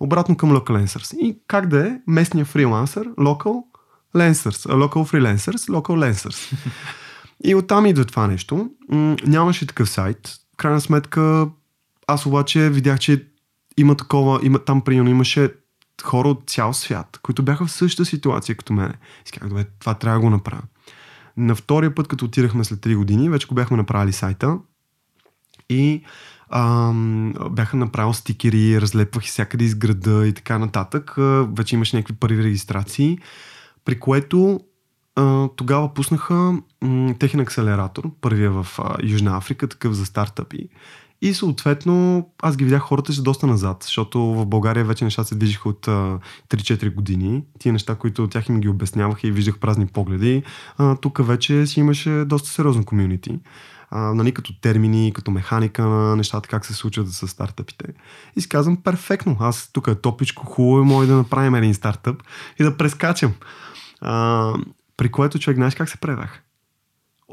обратно 0.00 0.36
към 0.36 0.50
Local 0.50 0.84
Lancers. 0.84 1.16
И 1.16 1.38
как 1.46 1.66
да 1.66 1.86
е 1.86 1.98
местния 2.06 2.44
фрилансър, 2.44 3.08
Local 3.08 3.62
Lancers, 4.16 4.68
Local 4.68 5.12
Freelancers, 5.12 5.70
Local 5.70 6.12
Lancers. 6.12 6.52
и 7.44 7.54
оттам 7.54 7.86
идва 7.86 8.04
това 8.04 8.26
нещо. 8.26 8.70
нямаше 9.26 9.66
такъв 9.66 9.90
сайт. 9.90 10.28
В 10.54 10.56
крайна 10.56 10.80
сметка, 10.80 11.48
аз 12.06 12.26
обаче 12.26 12.70
видях, 12.70 12.98
че 12.98 13.26
има 13.76 13.96
такова, 13.96 14.40
има, 14.42 14.58
там 14.58 14.80
примерно 14.80 15.10
имаше 15.10 15.54
хора 16.02 16.28
от 16.28 16.50
цял 16.50 16.72
свят, 16.72 17.18
които 17.22 17.42
бяха 17.42 17.66
в 17.66 17.72
същата 17.72 18.04
ситуация 18.04 18.56
като 18.56 18.72
мене. 18.72 18.94
И 19.28 19.30
казах, 19.30 19.48
добре, 19.48 19.66
това 19.78 19.94
трябва 19.94 20.18
да 20.18 20.24
го 20.24 20.30
направя. 20.30 20.62
На 21.36 21.54
втория 21.54 21.94
път, 21.94 22.08
като 22.08 22.24
отидахме 22.24 22.64
след 22.64 22.80
3 22.80 22.96
години, 22.96 23.28
вече 23.28 23.46
го 23.46 23.54
бяхме 23.54 23.76
направили 23.76 24.12
сайта 24.12 24.58
и 25.68 26.02
ам, 26.50 27.34
бяха 27.50 27.76
направил 27.76 28.12
стикери, 28.12 28.80
разлепвах 28.80 29.24
всякъде 29.24 29.64
из 29.64 29.74
града 29.74 30.26
и 30.26 30.32
така 30.32 30.58
нататък. 30.58 31.14
Вече 31.56 31.74
имаше 31.74 31.96
някакви 31.96 32.14
първи 32.14 32.42
регистрации, 32.42 33.18
при 33.84 34.00
което 34.00 34.60
а, 35.16 35.48
тогава 35.56 35.94
пуснаха 35.94 36.34
м, 36.82 37.14
техен 37.18 37.40
акселератор, 37.40 38.10
първия 38.20 38.50
в 38.50 38.66
а, 38.78 38.96
Южна 39.02 39.36
Африка, 39.36 39.68
такъв 39.68 39.92
за 39.92 40.06
стартъпи. 40.06 40.68
И 41.22 41.34
съответно, 41.34 42.28
аз 42.42 42.56
ги 42.56 42.64
видях 42.64 42.82
хората 42.82 43.12
ще 43.12 43.22
доста 43.22 43.46
назад, 43.46 43.82
защото 43.82 44.20
в 44.20 44.46
България 44.46 44.84
вече 44.84 45.04
нещата 45.04 45.28
се 45.28 45.34
движиха 45.34 45.68
от 45.68 45.88
а, 45.88 46.18
3-4 46.48 46.94
години. 46.94 47.42
Тия 47.58 47.72
неща, 47.72 47.94
които 47.94 48.24
от 48.24 48.30
тях 48.30 48.48
им 48.48 48.60
ги 48.60 48.68
обяснявах 48.68 49.24
и 49.24 49.30
виждах 49.30 49.58
празни 49.58 49.86
погледи, 49.86 50.42
а, 50.78 50.96
тук 50.96 51.26
вече 51.26 51.66
си 51.66 51.80
имаше 51.80 52.24
доста 52.26 52.48
сериозно 52.48 52.84
комюнити. 52.84 53.38
нали, 53.92 54.32
като 54.32 54.60
термини, 54.60 55.12
като 55.14 55.30
механика 55.30 55.82
на 55.82 56.16
нещата, 56.16 56.48
как 56.48 56.66
се 56.66 56.74
случват 56.74 57.12
с 57.12 57.28
стартъпите. 57.28 57.84
И 58.36 58.40
си 58.40 58.48
казвам, 58.48 58.76
перфектно, 58.76 59.36
аз 59.40 59.70
тук 59.72 59.86
е 59.86 59.94
топичко, 59.94 60.46
хубаво 60.46 60.78
е 60.78 60.84
мой 60.84 61.06
да 61.06 61.16
направим 61.16 61.54
един 61.54 61.74
стартъп 61.74 62.22
и 62.58 62.64
да 62.64 62.76
прескачам. 62.76 63.32
А, 64.00 64.54
при 64.96 65.08
което 65.08 65.38
човек, 65.38 65.56
знаеш 65.56 65.74
как 65.74 65.88
се 65.88 65.96
предах? 65.96 66.42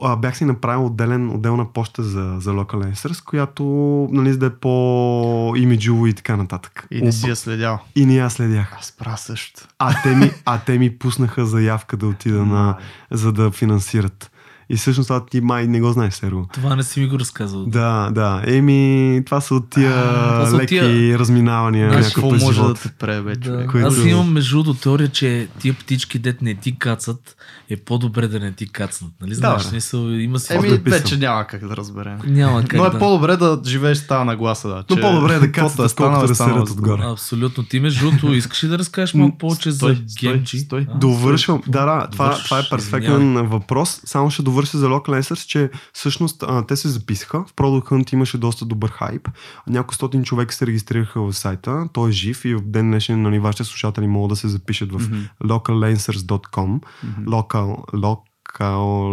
А, 0.01 0.15
бях 0.15 0.37
си 0.37 0.45
направил 0.45 0.85
отделен, 0.85 1.29
отделна 1.29 1.73
почта 1.73 2.03
за, 2.03 2.35
за 2.39 2.51
Local 2.51 2.93
Answers, 2.93 3.23
която 3.25 3.63
нали, 4.11 4.37
да 4.37 4.45
е 4.45 4.49
по-имиджово 4.49 6.07
и 6.07 6.13
така 6.13 6.37
нататък. 6.37 6.87
И 6.91 7.01
не 7.01 7.11
си 7.11 7.29
я 7.29 7.35
следял. 7.35 7.79
И 7.95 8.05
не 8.05 8.15
я 8.15 8.29
следях. 8.29 8.75
Аз 8.79 8.91
правя 8.91 9.17
също. 9.17 9.67
А 9.79 10.01
те 10.03 10.15
ми, 10.15 10.31
а 10.45 10.59
те 10.59 10.77
ми 10.77 10.97
пуснаха 10.97 11.45
заявка 11.45 11.97
да 11.97 12.07
отида 12.07 12.45
на, 12.45 12.77
за 13.11 13.33
да 13.33 13.51
финансират. 13.51 14.31
И 14.69 14.75
всъщност 14.75 15.07
това 15.07 15.25
ти 15.25 15.41
май 15.41 15.67
не 15.67 15.81
го 15.81 15.91
знаеш, 15.91 16.13
Серго. 16.13 16.47
Това 16.53 16.75
не 16.75 16.83
си 16.83 16.99
ми 16.99 17.07
го 17.07 17.19
разказал. 17.19 17.65
Да, 17.65 18.09
да. 18.11 18.43
Еми, 18.47 19.21
това 19.25 19.41
са 19.41 19.55
от 19.55 19.69
тия 19.69 19.93
а, 19.93 20.53
леки 20.53 20.67
тия... 20.67 21.19
разминавания. 21.19 21.89
Знаеш 21.89 22.07
какво 22.07 22.31
може 22.31 22.53
живот. 22.53 22.73
да 22.73 22.81
те 22.81 22.89
пребе, 22.99 23.35
да. 23.35 23.67
Които... 23.67 23.87
Аз 23.87 23.97
имам 24.05 24.33
между 24.33 24.63
другото 24.63 24.79
теория, 24.79 25.09
че 25.09 25.47
тия 25.59 25.73
птички, 25.73 26.19
дет 26.19 26.41
не 26.41 26.55
ти 26.55 26.79
кацат, 26.79 27.35
е 27.69 27.77
по-добре 27.77 28.27
да 28.27 28.39
не 28.39 28.51
ти 28.51 28.71
кацнат. 28.71 29.11
Нали 29.21 29.35
знаеш? 29.35 29.63
Да, 29.63 29.69
смисъл, 29.69 30.09
има 30.09 30.39
си... 30.39 30.53
Еми, 30.53 30.69
вече 30.69 31.17
няма 31.17 31.47
как 31.47 31.67
да 31.67 31.77
разберем. 31.77 32.19
Няма 32.25 32.61
как 32.61 32.79
Но 32.79 32.85
е 32.85 32.89
да. 32.89 32.99
по-добре 32.99 33.37
да 33.37 33.61
живееш 33.65 33.97
с 33.97 34.07
тази 34.07 34.25
нагласа. 34.25 34.67
Да, 34.67 34.83
че... 34.89 34.95
Но 34.95 35.01
по-добре 35.01 35.33
е 35.33 35.39
да 35.39 35.51
кацат, 35.51 35.95
колкото 35.95 36.27
да 36.27 36.35
се 36.35 36.43
отгоре. 36.43 37.01
Абсолютно. 37.05 37.63
Ти 37.63 37.79
между 37.79 38.05
другото, 38.05 38.33
искаш 38.33 38.63
ли 38.63 38.67
да 38.67 38.79
разкажеш 38.79 39.13
малко 39.13 39.37
повече 39.37 39.71
за 39.71 39.95
гемчи? 40.19 40.67
Довършвам. 40.95 41.61
Да, 41.67 41.85
да, 41.85 42.07
това, 42.11 42.37
това 42.45 42.59
е 42.59 42.63
перфектен 42.69 43.33
въпрос. 43.33 44.01
Само 44.05 44.29
ще 44.29 44.41
довърша 44.57 44.77
за 44.77 44.87
Local 44.87 45.21
Answers, 45.21 45.47
че 45.47 45.69
всъщност 45.93 46.43
а, 46.47 46.65
те 46.65 46.75
се 46.75 46.89
записаха. 46.89 47.43
В 47.47 47.53
Product 47.53 47.89
Hunt 47.89 48.13
имаше 48.13 48.37
доста 48.37 48.65
добър 48.65 48.89
хайп. 48.89 49.29
Няколко 49.67 49.95
стотин 49.95 50.23
човека 50.23 50.53
се 50.53 50.67
регистрираха 50.67 51.21
в 51.21 51.33
сайта. 51.33 51.87
Той 51.93 52.09
е 52.09 52.11
жив 52.11 52.45
и 52.45 52.55
в 52.55 52.61
ден 52.61 52.91
днешен 52.91 53.21
нали, 53.21 53.39
вашите 53.39 53.63
слушатели 53.63 54.07
могат 54.07 54.29
да 54.29 54.35
се 54.35 54.47
запишат 54.47 54.91
в 54.91 54.99
mm-hmm. 54.99 55.29
locallancers.com. 55.43 56.79
Mm-hmm. 56.79 57.25
Local, 57.25 57.93
local 57.93 58.25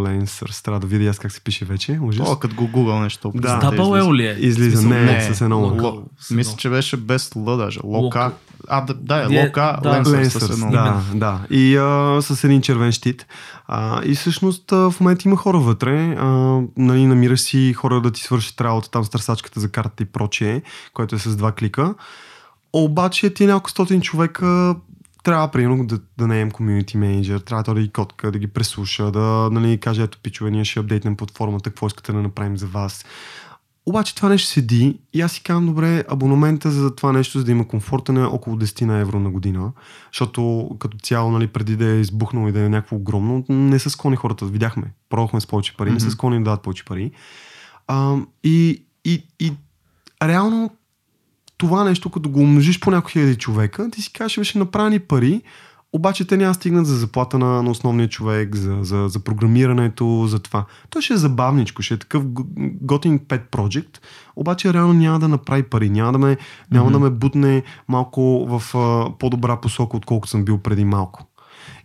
Lancers. 0.07 0.65
Трябва 0.65 0.81
да 0.81 0.87
видя 0.87 1.11
аз 1.11 1.19
как 1.19 1.33
се 1.33 1.41
пише 1.41 1.65
вече. 1.65 1.99
Ужас. 2.03 2.29
О, 2.29 2.37
като 2.37 2.55
го 2.55 2.69
Google 2.69 3.03
нещо. 3.03 3.33
Да. 3.35 3.61
Double 3.61 4.03
L 4.03 4.15
ли 4.15 4.27
е? 4.27 4.37
Излиза. 4.39 4.89
Не, 4.89 5.05
не, 5.05 5.35
с 5.35 5.41
едно 5.41 5.71
L. 5.71 6.03
Мисля, 6.31 6.57
че 6.57 6.71
беше 6.71 6.97
без 6.97 7.31
L 7.31 7.57
даже. 7.57 7.81
Лока. 7.85 8.33
А, 8.69 8.81
да, 8.81 8.95
да, 8.95 9.23
е, 9.23 9.45
Лока 9.45 9.79
да, 9.83 10.03
Lancers. 10.03 10.71
Да, 10.71 11.03
да. 11.15 11.41
И 11.51 11.77
а, 11.77 12.23
с 12.23 12.45
един 12.45 12.63
червен 12.63 12.93
щит. 12.93 13.27
А, 13.67 14.03
и 14.05 14.15
всъщност 14.15 14.73
а, 14.73 14.91
в 14.91 15.01
момента 15.01 15.29
има 15.29 15.37
хора 15.37 15.59
вътре. 15.59 16.17
А, 16.19 16.61
нали, 16.77 17.07
намираш 17.07 17.41
си 17.41 17.73
хора 17.73 18.01
да 18.01 18.11
ти 18.11 18.23
свършат 18.23 18.61
работа 18.61 18.91
там 18.91 19.05
с 19.05 19.11
търсачката 19.11 19.61
за 19.61 19.69
карта 19.69 20.03
и 20.03 20.07
прочее, 20.07 20.63
което 20.95 21.15
е 21.15 21.19
с 21.19 21.37
два 21.37 21.53
клика. 21.53 21.95
Обаче 22.73 23.35
ти 23.35 23.47
няколко 23.47 23.71
стотин 23.71 24.01
човека 24.01 24.75
трябва, 25.25 25.51
примерно, 25.51 25.87
да, 25.87 25.99
да 26.19 26.27
наем 26.27 26.51
комьюнити 26.51 26.97
менеджер, 26.97 27.39
трябва 27.39 27.75
да 27.75 27.81
ги 27.81 27.89
котка, 27.89 28.33
да 28.33 28.39
ги 28.39 28.47
преслуша, 28.47 29.11
да 29.11 29.49
нали, 29.53 29.81
каже, 29.81 30.03
ето 30.03 30.19
пичове, 30.23 30.51
ние 30.51 30.65
ще 30.65 30.81
апдейтнем 30.81 31.17
платформата, 31.17 31.71
какво 31.71 31.87
искате 31.87 32.13
да 32.13 32.23
направим 32.23 32.57
за 32.57 32.67
вас. 32.67 33.05
Обаче 33.87 34.15
това 34.15 34.29
нещо 34.29 34.49
седи 34.49 34.99
и 35.13 35.21
аз 35.21 35.33
си 35.33 35.43
казвам, 35.43 35.67
добре, 35.67 36.05
абонамента 36.09 36.71
за 36.71 36.95
това 36.95 37.13
нещо, 37.13 37.39
за 37.39 37.45
да 37.45 37.51
има 37.51 37.69
комфорта 37.69 38.13
на 38.13 38.29
около 38.29 38.57
10 38.57 38.85
на 38.85 38.99
евро 38.99 39.21
на 39.21 39.31
година, 39.31 39.73
защото 40.13 40.71
като 40.79 40.99
цяло, 40.99 41.31
нали, 41.31 41.47
преди 41.47 41.77
да 41.77 41.87
е 41.87 42.01
избухнало 42.01 42.49
и 42.49 42.53
да 42.53 42.61
е 42.61 42.69
някакво 42.69 42.97
огромно, 42.97 43.45
не 43.49 43.79
са 43.79 43.91
склонни 43.91 44.17
хората, 44.17 44.47
видяхме, 44.47 44.93
пробвахме 45.09 45.41
с 45.41 45.47
повече 45.47 45.77
пари, 45.77 45.91
mm-hmm. 45.91 45.95
не 45.95 46.01
са 46.01 46.11
склонни 46.11 46.39
да 46.39 46.45
дадат 46.45 46.63
повече 46.63 46.85
пари. 46.85 47.11
А, 47.87 48.17
и, 48.45 48.83
и, 49.05 49.27
и 49.41 49.53
реално 50.23 50.71
това 51.57 51.85
нещо, 51.85 52.11
като 52.11 52.31
го 52.31 52.41
умножиш 52.41 52.81
по 52.81 52.91
няколко 52.91 53.11
хиляди 53.11 53.37
човека, 53.37 53.91
ти 53.91 54.03
си 54.03 54.13
кажеш, 54.13 54.49
ще 54.49 54.59
направи 54.59 54.99
пари, 54.99 55.43
обаче 55.95 56.27
те 56.27 56.37
няма 56.37 56.55
стигнат 56.55 56.87
за 56.87 56.97
заплата 56.97 57.39
на, 57.39 57.63
на 57.63 57.71
основния 57.71 58.09
човек, 58.09 58.57
за, 58.57 58.79
за, 58.83 59.09
за 59.09 59.21
програмирането, 59.21 60.27
за 60.27 60.39
това. 60.39 60.65
Той 60.91 61.03
ще 61.03 61.15
е 61.15 61.17
забавничко, 61.17 61.83
ще 61.83 61.95
е 61.95 61.99
такъв 61.99 62.23
готин 62.83 63.19
pet 63.19 63.49
project, 63.51 63.99
обаче 64.37 64.73
реално 64.73 64.93
няма 64.93 65.19
да 65.19 65.29
направи 65.29 65.63
пари, 65.63 65.91
няма 65.91 66.13
да 66.13 66.19
ме, 66.19 66.37
няма 66.71 66.89
mm-hmm. 66.89 66.93
да 66.93 66.99
ме 66.99 67.11
бутне 67.11 67.63
малко 67.89 68.47
в 68.51 68.75
а, 68.75 69.19
по-добра 69.19 69.57
посока, 69.57 69.97
отколкото 69.97 70.31
съм 70.31 70.45
бил 70.45 70.59
преди 70.59 70.85
малко. 70.85 71.27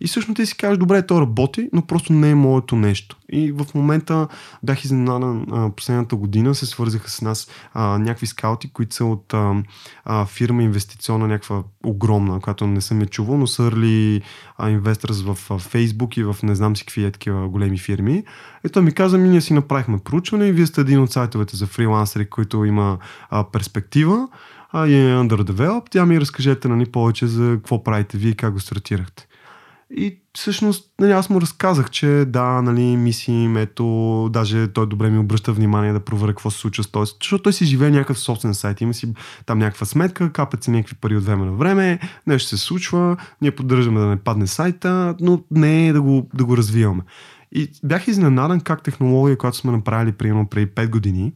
И 0.02 0.08
всъщност 0.08 0.36
ти 0.36 0.46
си 0.46 0.58
кажеш, 0.58 0.78
добре, 0.78 1.06
то 1.06 1.22
работи, 1.22 1.70
но 1.74 1.82
просто 1.82 2.14
не 2.14 2.30
е 2.30 2.36
моето 2.36 2.76
нещо. 2.76 3.18
И 3.32 3.52
в 3.52 3.66
момента 3.76 4.28
бях 4.64 4.84
изненадан 4.84 5.46
последната 5.76 6.16
година, 6.16 6.56
се 6.56 6.66
свързаха 6.66 7.10
с 7.10 7.22
нас 7.22 7.48
а, 7.74 7.98
някакви 7.98 8.28
скаути, 8.28 8.70
които 8.74 8.96
са 8.96 9.06
от 9.06 9.34
а, 9.34 9.64
а, 10.06 10.26
фирма 10.26 10.64
инвестиционна, 10.64 11.28
някаква 11.28 11.64
огромна, 11.86 12.40
която 12.40 12.68
не 12.68 12.82
съм 12.82 13.02
я 13.02 13.08
чувал, 13.08 13.38
но 13.38 13.48
са 13.48 13.72
early 13.72 14.22
инвесторс 14.68 15.22
в 15.22 15.30
а, 15.30 15.54
Facebook 15.54 16.18
и 16.18 16.24
в 16.24 16.36
не 16.44 16.56
знам 16.56 16.76
си 16.76 16.86
какви 16.86 17.06
е 17.06 17.12
такива 17.12 17.50
големи 17.50 17.78
фирми. 17.78 18.24
И 18.66 18.70
той 18.70 18.84
ми 18.84 18.92
каза, 18.92 19.18
ние 19.18 19.42
си 19.42 19.54
направихме 19.54 20.00
проучване 20.00 20.48
и 20.48 20.52
вие 20.52 20.66
сте 20.66 20.82
един 20.82 21.00
от 21.00 21.12
сайтовете 21.12 21.58
за 21.58 21.68
фрилансери, 21.68 22.30
който 22.30 22.66
има 22.66 22.98
а, 23.30 23.44
перспектива 23.44 24.28
а, 24.72 24.88
и 24.88 24.96
е 24.96 25.16
underdeveloped. 25.16 25.90
Тя 25.90 26.06
ми 26.06 26.22
разкажете 26.22 26.68
нали, 26.68 26.86
повече 26.86 27.28
за 27.28 27.52
какво 27.56 27.84
правите 27.84 28.18
вие 28.18 28.32
и 28.32 28.36
как 28.36 28.54
го 28.54 28.60
стартирахте. 28.60 29.29
И 29.98 30.20
всъщност 30.34 30.92
нали, 31.00 31.12
аз 31.12 31.30
му 31.30 31.42
разказах, 31.42 31.90
че 31.90 32.26
да, 32.28 32.62
нали, 32.62 32.98
мисли, 32.98 33.54
ето, 33.58 34.30
даже 34.34 34.68
той 34.68 34.88
добре 34.88 35.10
ми 35.10 35.20
обръща 35.20 35.54
внимание 35.54 35.94
да 35.94 36.00
проверя 36.00 36.32
какво 36.32 36.52
се 36.52 36.58
случва 36.58 36.84
с 36.84 36.88
този, 36.88 37.14
защото 37.22 37.44
той 37.44 37.54
си 37.54 37.66
живее 37.66 37.92
някакъв 37.92 38.20
собствен 38.20 38.54
сайт, 38.54 38.82
има 38.82 38.94
си 38.94 39.14
там 39.46 39.60
някаква 39.60 39.86
сметка, 39.86 40.32
капят 40.32 40.64
си 40.64 40.72
някакви 40.72 40.96
пари 40.96 41.18
от 41.18 41.24
време 41.24 41.46
на 41.46 41.52
време, 41.52 42.00
нещо 42.28 42.50
се 42.50 42.58
случва, 42.58 43.18
ние 43.42 43.52
поддържаме 43.52 44.00
да 44.00 44.06
не 44.06 44.18
падне 44.18 44.48
сайта, 44.48 45.16
но 45.20 45.44
не 45.52 45.88
е 45.88 45.94
да 45.94 46.02
го, 46.02 46.30
да 46.34 46.46
го 46.46 46.58
развиваме. 46.58 47.02
И 47.52 47.72
бях 47.84 48.08
изненадан 48.08 48.62
как 48.62 48.84
технология, 48.84 49.38
която 49.38 49.58
сме 49.58 49.72
направили 49.72 50.12
примерно 50.12 50.48
преди 50.48 50.72
5 50.72 50.90
години, 50.90 51.34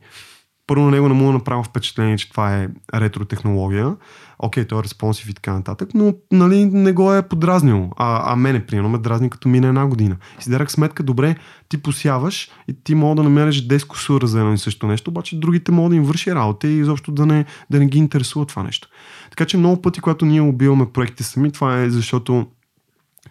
първо 0.68 0.86
на 0.86 0.92
него 0.92 1.08
не 1.10 1.14
му 1.14 1.30
е 1.30 1.34
направил 1.34 1.64
впечатление, 1.64 2.18
че 2.18 2.30
това 2.30 2.58
е 2.58 2.68
ретро 2.94 3.26
технология. 3.26 3.96
Окей, 4.40 4.66
той 4.66 4.80
е 4.80 4.84
респонсив 4.84 5.30
и 5.30 5.34
така 5.34 5.54
нататък, 5.54 5.90
но 5.94 6.14
нали, 6.32 6.66
не 6.66 6.94
го 6.94 7.14
е 7.14 7.28
подразнил. 7.28 7.92
А, 7.98 8.34
а 8.34 8.36
мене, 8.36 8.66
примерно, 8.66 8.90
ме 8.90 8.98
дразни 8.98 9.30
като 9.30 9.48
мине 9.48 9.68
една 9.68 9.88
година. 9.88 10.18
И 10.40 10.44
си 10.44 10.50
дарах 10.50 10.72
сметка, 10.72 11.04
добре, 11.04 11.36
ти 11.70 11.82
посяваш 11.82 12.52
и 12.68 12.84
ти 12.84 12.96
мога 12.96 13.16
да 13.16 13.24
намериш 13.24 13.68
10 13.68 13.88
косура 13.88 14.28
за 14.28 14.40
едно 14.40 14.54
и 14.54 14.58
също 14.58 14.88
нещо, 14.88 15.12
обаче 15.12 15.40
другите 15.40 15.72
могат 15.72 15.90
да 15.90 15.96
им 15.96 16.04
върши 16.04 16.36
работа 16.36 16.68
и 16.68 16.80
изобщо 16.80 17.12
да 17.12 17.26
не, 17.26 17.46
да 17.70 17.80
не 17.80 17.86
ги 17.86 17.98
интересува 17.98 18.46
това 18.46 18.64
нещо. 18.64 18.88
Така 19.30 19.46
че 19.46 19.58
много 19.58 19.82
пъти, 19.82 20.02
когато 20.02 20.26
ние 20.26 20.42
убиваме 20.42 20.92
проектите 20.94 21.24
сами, 21.24 21.52
това 21.52 21.82
е 21.82 21.90
защото 21.90 22.48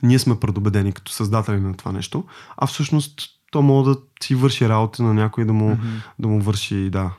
ние 0.03 0.19
сме 0.19 0.41
предубедени 0.41 0.93
като 0.93 1.13
създатели 1.13 1.61
на 1.61 1.75
това 1.75 1.93
нещо, 1.93 2.25
а 2.57 2.67
всъщност 2.67 3.21
то 3.53 3.63
мога 3.63 3.91
да 3.91 3.97
си 4.23 4.35
върши 4.35 4.69
работа 4.69 5.03
на 5.03 5.15
някой 5.15 5.45
да 5.45 5.53
му, 5.53 5.71
mm-hmm. 5.71 6.03
да 6.19 6.29
му 6.29 6.41
върши, 6.41 6.91
да. 6.91 7.11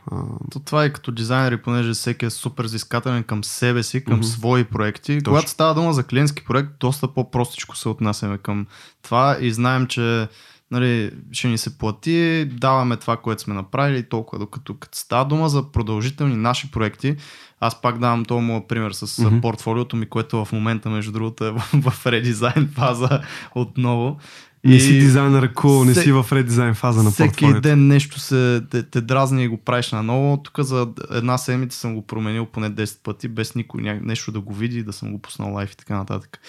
То 0.51 0.59
това 0.59 0.83
е 0.83 0.93
като 0.93 1.11
дизайнери, 1.11 1.61
понеже 1.61 1.93
всеки 1.93 2.25
е 2.25 2.29
супер 2.29 2.65
взискателен 2.65 3.23
към 3.23 3.43
себе 3.43 3.83
си, 3.83 4.03
към 4.03 4.19
mm-hmm. 4.19 4.35
свои 4.35 4.63
проекти. 4.63 5.17
Точно. 5.17 5.31
Когато 5.31 5.49
става 5.49 5.73
дума 5.73 5.93
за 5.93 6.03
клиентски 6.03 6.43
проект, 6.43 6.69
доста 6.79 7.07
по-простичко 7.07 7.77
се 7.77 7.89
отнасяме 7.89 8.37
към 8.37 8.67
това 9.01 9.37
и 9.39 9.51
знаем, 9.51 9.87
че 9.87 10.27
нали, 10.71 11.11
ще 11.31 11.47
ни 11.47 11.57
се 11.57 11.77
плати, 11.77 12.45
даваме 12.45 12.97
това, 12.97 13.17
което 13.17 13.41
сме 13.41 13.53
направили 13.53 14.09
толкова, 14.09 14.39
докато 14.39 14.77
като 14.77 14.97
става 14.97 15.25
дума 15.25 15.49
за 15.49 15.71
продължителни 15.71 16.35
наши 16.35 16.71
проекти, 16.71 17.15
аз 17.59 17.81
пак 17.81 17.99
давам 17.99 18.25
този 18.25 18.41
моят 18.41 18.67
пример 18.67 18.91
с 18.91 19.07
mm-hmm. 19.07 19.41
портфолиото 19.41 19.95
ми, 19.95 20.05
което 20.05 20.45
в 20.45 20.51
момента, 20.51 20.89
между 20.89 21.11
другото, 21.11 21.45
е 21.45 21.51
в 21.73 22.05
редизайн 22.05 22.69
фаза 22.75 23.21
отново. 23.55 24.17
Не 24.65 24.79
си 24.79 24.99
дизайнер 24.99 25.53
cool, 25.53 25.85
не 25.85 25.95
си 25.95 26.11
в 26.11 26.25
редизайн 26.31 26.73
фаза 26.73 27.03
на 27.03 27.11
всеки 27.11 27.53
ден 27.61 27.87
нещо 27.87 28.19
се 28.19 28.61
те, 28.71 28.83
те 28.83 29.01
дразни 29.01 29.43
и 29.43 29.47
го 29.47 29.57
правиш 29.57 29.91
наново. 29.91 30.43
Тук 30.43 30.59
за 30.59 30.87
една 31.11 31.37
седмица 31.37 31.79
съм 31.79 31.95
го 31.95 32.07
променил 32.07 32.45
поне 32.45 32.71
10 32.71 33.03
пъти, 33.03 33.27
без 33.27 33.55
никой 33.55 33.81
нещо 34.01 34.31
да 34.31 34.39
го 34.39 34.53
види, 34.53 34.83
да 34.83 34.93
съм 34.93 35.11
го 35.11 35.19
пуснал 35.19 35.53
лайф 35.53 35.71
и 35.71 35.77
така 35.77 35.97
нататък. 35.97 36.39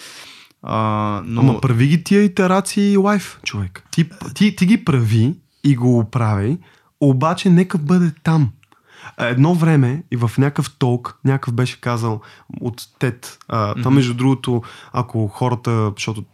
А, 0.62 1.22
но... 1.26 1.40
Ама 1.40 1.60
прави 1.60 1.86
ги 1.86 2.04
тия 2.04 2.22
итерации 2.22 2.96
лайф, 2.96 3.40
човек. 3.42 3.88
Ти, 3.90 4.10
ти, 4.34 4.56
ти 4.56 4.66
ги 4.66 4.84
прави 4.84 5.34
и 5.64 5.76
го 5.76 5.98
оправи, 5.98 6.58
обаче 7.00 7.50
нека 7.50 7.78
бъде 7.78 8.12
там. 8.22 8.50
Едно 9.18 9.54
време 9.54 10.02
и 10.10 10.16
в 10.16 10.30
някакъв 10.38 10.70
толк, 10.78 11.18
някакъв 11.24 11.54
беше 11.54 11.80
казал 11.80 12.20
от 12.60 12.82
Тед. 12.98 13.38
А, 13.48 13.74
mm-hmm. 13.74 13.88
между 13.88 14.14
другото, 14.14 14.62
ако 14.92 15.28
хората, 15.28 15.92
защото 15.96 16.24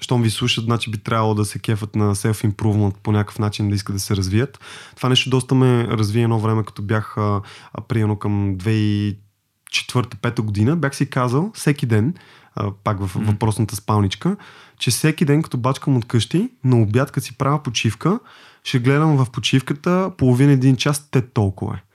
щом 0.00 0.22
ви 0.22 0.30
слушат, 0.30 0.64
значи 0.64 0.90
би 0.90 0.98
трябвало 0.98 1.34
да 1.34 1.44
се 1.44 1.58
кефат 1.58 1.96
на 1.96 2.14
self-improvement 2.14 2.94
по 3.02 3.12
някакъв 3.12 3.38
начин 3.38 3.68
да 3.68 3.74
искат 3.74 3.96
да 3.96 4.00
се 4.00 4.16
развият. 4.16 4.60
Това 4.96 5.08
нещо 5.08 5.30
доста 5.30 5.54
ме 5.54 5.88
разви 5.88 6.22
едно 6.22 6.40
време, 6.40 6.64
като 6.64 6.82
бях 6.82 7.16
а, 7.16 7.40
приемно 7.88 8.18
към 8.18 8.56
2004-2005 8.56 10.40
година. 10.40 10.76
Бях 10.76 10.96
си 10.96 11.10
казал 11.10 11.50
всеки 11.54 11.86
ден, 11.86 12.14
а, 12.54 12.70
пак 12.84 13.00
в 13.00 13.14
mm-hmm. 13.14 13.24
въпросната 13.24 13.76
спалничка, 13.76 14.36
че 14.78 14.90
всеки 14.90 15.24
ден, 15.24 15.42
като 15.42 15.56
бачкам 15.56 15.96
от 15.96 16.04
къщи, 16.04 16.50
на 16.64 16.82
обяд, 16.82 17.10
като 17.10 17.26
си 17.26 17.38
правя 17.38 17.62
почивка, 17.62 18.18
ще 18.64 18.78
гледам 18.78 19.16
в 19.16 19.30
почивката 19.30 20.10
половин 20.18 20.50
един 20.50 20.76
час 20.76 21.10
те 21.10 21.22
толкова 21.22 21.74
е. 21.74 21.85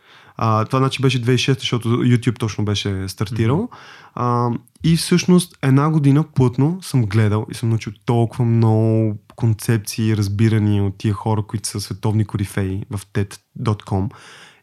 А, 0.43 0.65
това 0.65 0.79
значи 0.79 1.01
беше 1.01 1.21
2006, 1.21 1.59
защото 1.59 1.87
YouTube 1.87 2.39
точно 2.39 2.65
беше 2.65 3.07
стартирал. 3.07 3.57
Mm-hmm. 3.57 4.09
А, 4.15 4.49
и 4.83 4.95
всъщност 4.95 5.57
една 5.61 5.89
година 5.89 6.23
плътно 6.23 6.79
съм 6.81 7.05
гледал 7.05 7.45
и 7.51 7.53
съм 7.53 7.69
научил 7.69 7.93
толкова 8.05 8.45
много 8.45 9.17
концепции 9.35 10.17
разбирани 10.17 10.81
от 10.81 10.97
тия 10.97 11.13
хора, 11.13 11.41
които 11.41 11.69
са 11.69 11.81
световни 11.81 12.25
корифеи 12.25 12.83
в 12.89 12.99
TED.com. 13.13 14.09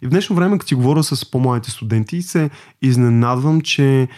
И 0.02 0.06
в 0.06 0.10
днешно 0.10 0.36
време, 0.36 0.59
като 0.59 0.68
си 0.68 0.74
говоря 0.74 1.02
с 1.02 1.30
по-младите 1.30 1.70
студенти, 1.70 2.22
се 2.22 2.50
изненадвам, 2.82 3.60
че 3.60 4.09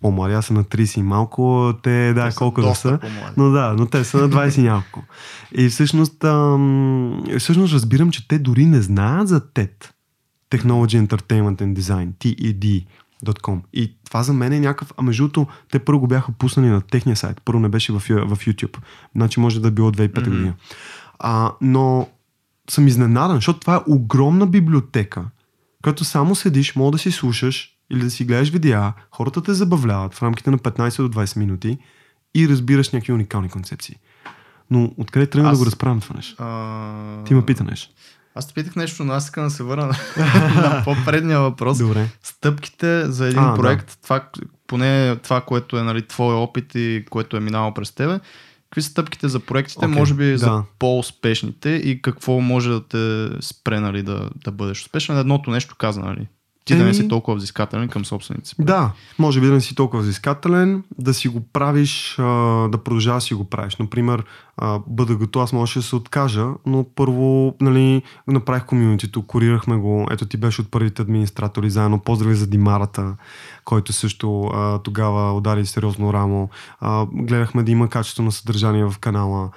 по-млади, 0.00 0.34
аз 0.34 0.46
съм 0.46 0.56
на 0.56 0.64
30 0.64 0.98
и 0.98 1.02
малко, 1.02 1.74
те, 1.82 2.12
да, 2.12 2.28
те 2.28 2.36
колко 2.36 2.62
да 2.62 2.74
са. 2.74 2.98
Но 3.36 3.50
да, 3.50 3.74
но 3.78 3.86
те 3.86 4.04
са 4.04 4.18
на 4.18 4.28
20 4.28 4.58
и 4.58 4.62
няколко. 4.62 5.02
И 5.52 5.68
всъщност, 5.68 6.24
ам, 6.24 7.24
всъщност 7.38 7.74
разбирам, 7.74 8.10
че 8.10 8.28
те 8.28 8.38
дори 8.38 8.66
не 8.66 8.82
знаят 8.82 9.28
за 9.28 9.40
TED. 9.40 9.90
Technology 10.50 11.06
Entertainment 11.06 11.56
and 11.56 11.78
Design, 11.78 12.12
TED.com. 12.12 13.60
И 13.72 13.94
това 14.04 14.22
за 14.22 14.32
мен 14.32 14.52
е 14.52 14.60
някакъв... 14.60 14.92
А 14.96 15.02
между 15.02 15.22
другото, 15.22 15.46
те 15.70 15.78
първо 15.78 16.00
го 16.00 16.06
бяха 16.06 16.32
пуснали 16.32 16.66
на 16.66 16.80
техния 16.80 17.16
сайт. 17.16 17.40
Първо 17.44 17.60
не 17.60 17.68
беше 17.68 17.92
в, 17.92 18.00
в 18.00 18.38
YouTube. 18.46 18.78
Значи 19.16 19.40
може 19.40 19.60
да 19.60 19.68
е 19.68 19.70
било 19.70 19.90
2005 19.90 20.08
mm-hmm. 20.08 20.24
година. 20.24 20.54
А, 21.18 21.52
но 21.60 22.08
съм 22.70 22.88
изненадан, 22.88 23.36
защото 23.36 23.60
това 23.60 23.76
е 23.76 23.92
огромна 23.92 24.46
библиотека, 24.46 25.24
като 25.82 26.04
само 26.04 26.34
седиш, 26.34 26.76
мога 26.76 26.90
да 26.90 26.98
си 26.98 27.10
слушаш 27.10 27.74
или 27.90 28.00
да 28.00 28.10
си 28.10 28.24
гледаш 28.24 28.50
видеа, 28.50 28.92
хората 29.10 29.42
те 29.42 29.54
забавляват 29.54 30.14
в 30.14 30.22
рамките 30.22 30.50
на 30.50 30.58
15 30.58 31.08
до 31.08 31.20
20 31.20 31.38
минути 31.38 31.78
и 32.34 32.48
разбираш 32.48 32.90
някакви 32.90 33.12
уникални 33.12 33.48
концепции. 33.48 33.96
Но 34.70 34.94
откъде 34.96 35.40
Аз... 35.40 35.52
да 35.52 35.58
го 35.58 35.66
разправям 35.66 36.00
това 36.00 36.16
нещо? 36.16 36.42
А... 36.42 37.24
Ти 37.24 37.34
ме 37.34 37.46
пита 37.46 37.64
нещо. 37.64 37.94
Аз 38.38 38.46
те 38.46 38.54
питах 38.54 38.76
нещо, 38.76 39.04
но 39.04 39.12
аз 39.12 39.24
искам 39.24 39.44
да 39.44 39.50
се 39.50 39.62
върна 39.62 39.86
на 40.54 40.82
по-предния 40.84 41.40
въпрос. 41.40 41.78
Добре. 41.78 42.08
Стъпките 42.22 43.10
за 43.10 43.26
един 43.26 43.42
а, 43.42 43.54
проект, 43.54 43.86
да. 43.86 43.96
това, 44.02 44.28
поне 44.66 45.16
това, 45.16 45.40
което 45.40 45.78
е 45.78 45.82
нали, 45.82 46.06
твой 46.06 46.34
опит 46.34 46.74
и 46.74 47.04
което 47.10 47.36
е 47.36 47.40
минало 47.40 47.74
през 47.74 47.92
тебе, 47.92 48.20
какви 48.64 48.82
са 48.82 48.90
стъпките 48.90 49.28
за 49.28 49.40
проектите, 49.40 49.86
okay, 49.86 49.98
може 49.98 50.14
би 50.14 50.30
да. 50.30 50.38
за 50.38 50.62
по-успешните 50.78 51.70
и 51.70 52.02
какво 52.02 52.40
може 52.40 52.68
да 52.70 52.88
те 52.88 53.28
спре 53.40 53.80
нали, 53.80 54.02
да, 54.02 54.30
да 54.44 54.50
бъдеш 54.50 54.80
успешен? 54.80 55.18
Едното 55.18 55.50
нещо 55.50 55.76
каза, 55.78 56.00
нали? 56.00 56.26
Ти 56.68 56.76
да 56.76 56.84
не 56.84 56.94
си 56.94 57.08
толкова 57.08 57.36
взискателен 57.36 57.88
към 57.88 58.04
собственици. 58.04 58.54
Да, 58.58 58.92
може 59.18 59.40
би 59.40 59.46
да 59.46 59.52
не 59.52 59.60
си 59.60 59.74
толкова 59.74 60.02
взискателен, 60.02 60.82
да 60.98 61.14
си 61.14 61.28
го 61.28 61.40
правиш, 61.40 62.14
да 62.68 62.78
продължаваш 62.84 63.22
си 63.22 63.34
го 63.34 63.44
правиш. 63.44 63.76
Например, 63.76 64.24
бъда 64.86 65.16
готов, 65.16 65.42
аз 65.42 65.52
може 65.52 65.80
да 65.80 65.82
се 65.82 65.96
откажа, 65.96 66.46
но 66.66 66.86
първо 66.94 67.54
нали, 67.60 68.02
направих 68.26 68.64
комьюнитито, 68.64 69.22
курирахме 69.22 69.76
го. 69.76 70.06
Ето 70.10 70.26
ти 70.26 70.36
беше 70.36 70.60
от 70.60 70.70
първите 70.70 71.02
администратори 71.02 71.70
заедно. 71.70 71.98
Поздрави 71.98 72.34
за 72.34 72.46
Димарата, 72.46 73.16
който 73.64 73.92
също 73.92 74.50
тогава 74.84 75.36
удари 75.36 75.66
сериозно 75.66 76.12
рамо. 76.12 76.48
гледахме 77.12 77.62
да 77.62 77.70
има 77.70 77.88
качество 77.88 78.22
на 78.22 78.32
съдържание 78.32 78.84
в 78.84 78.94
канала. 79.00 79.50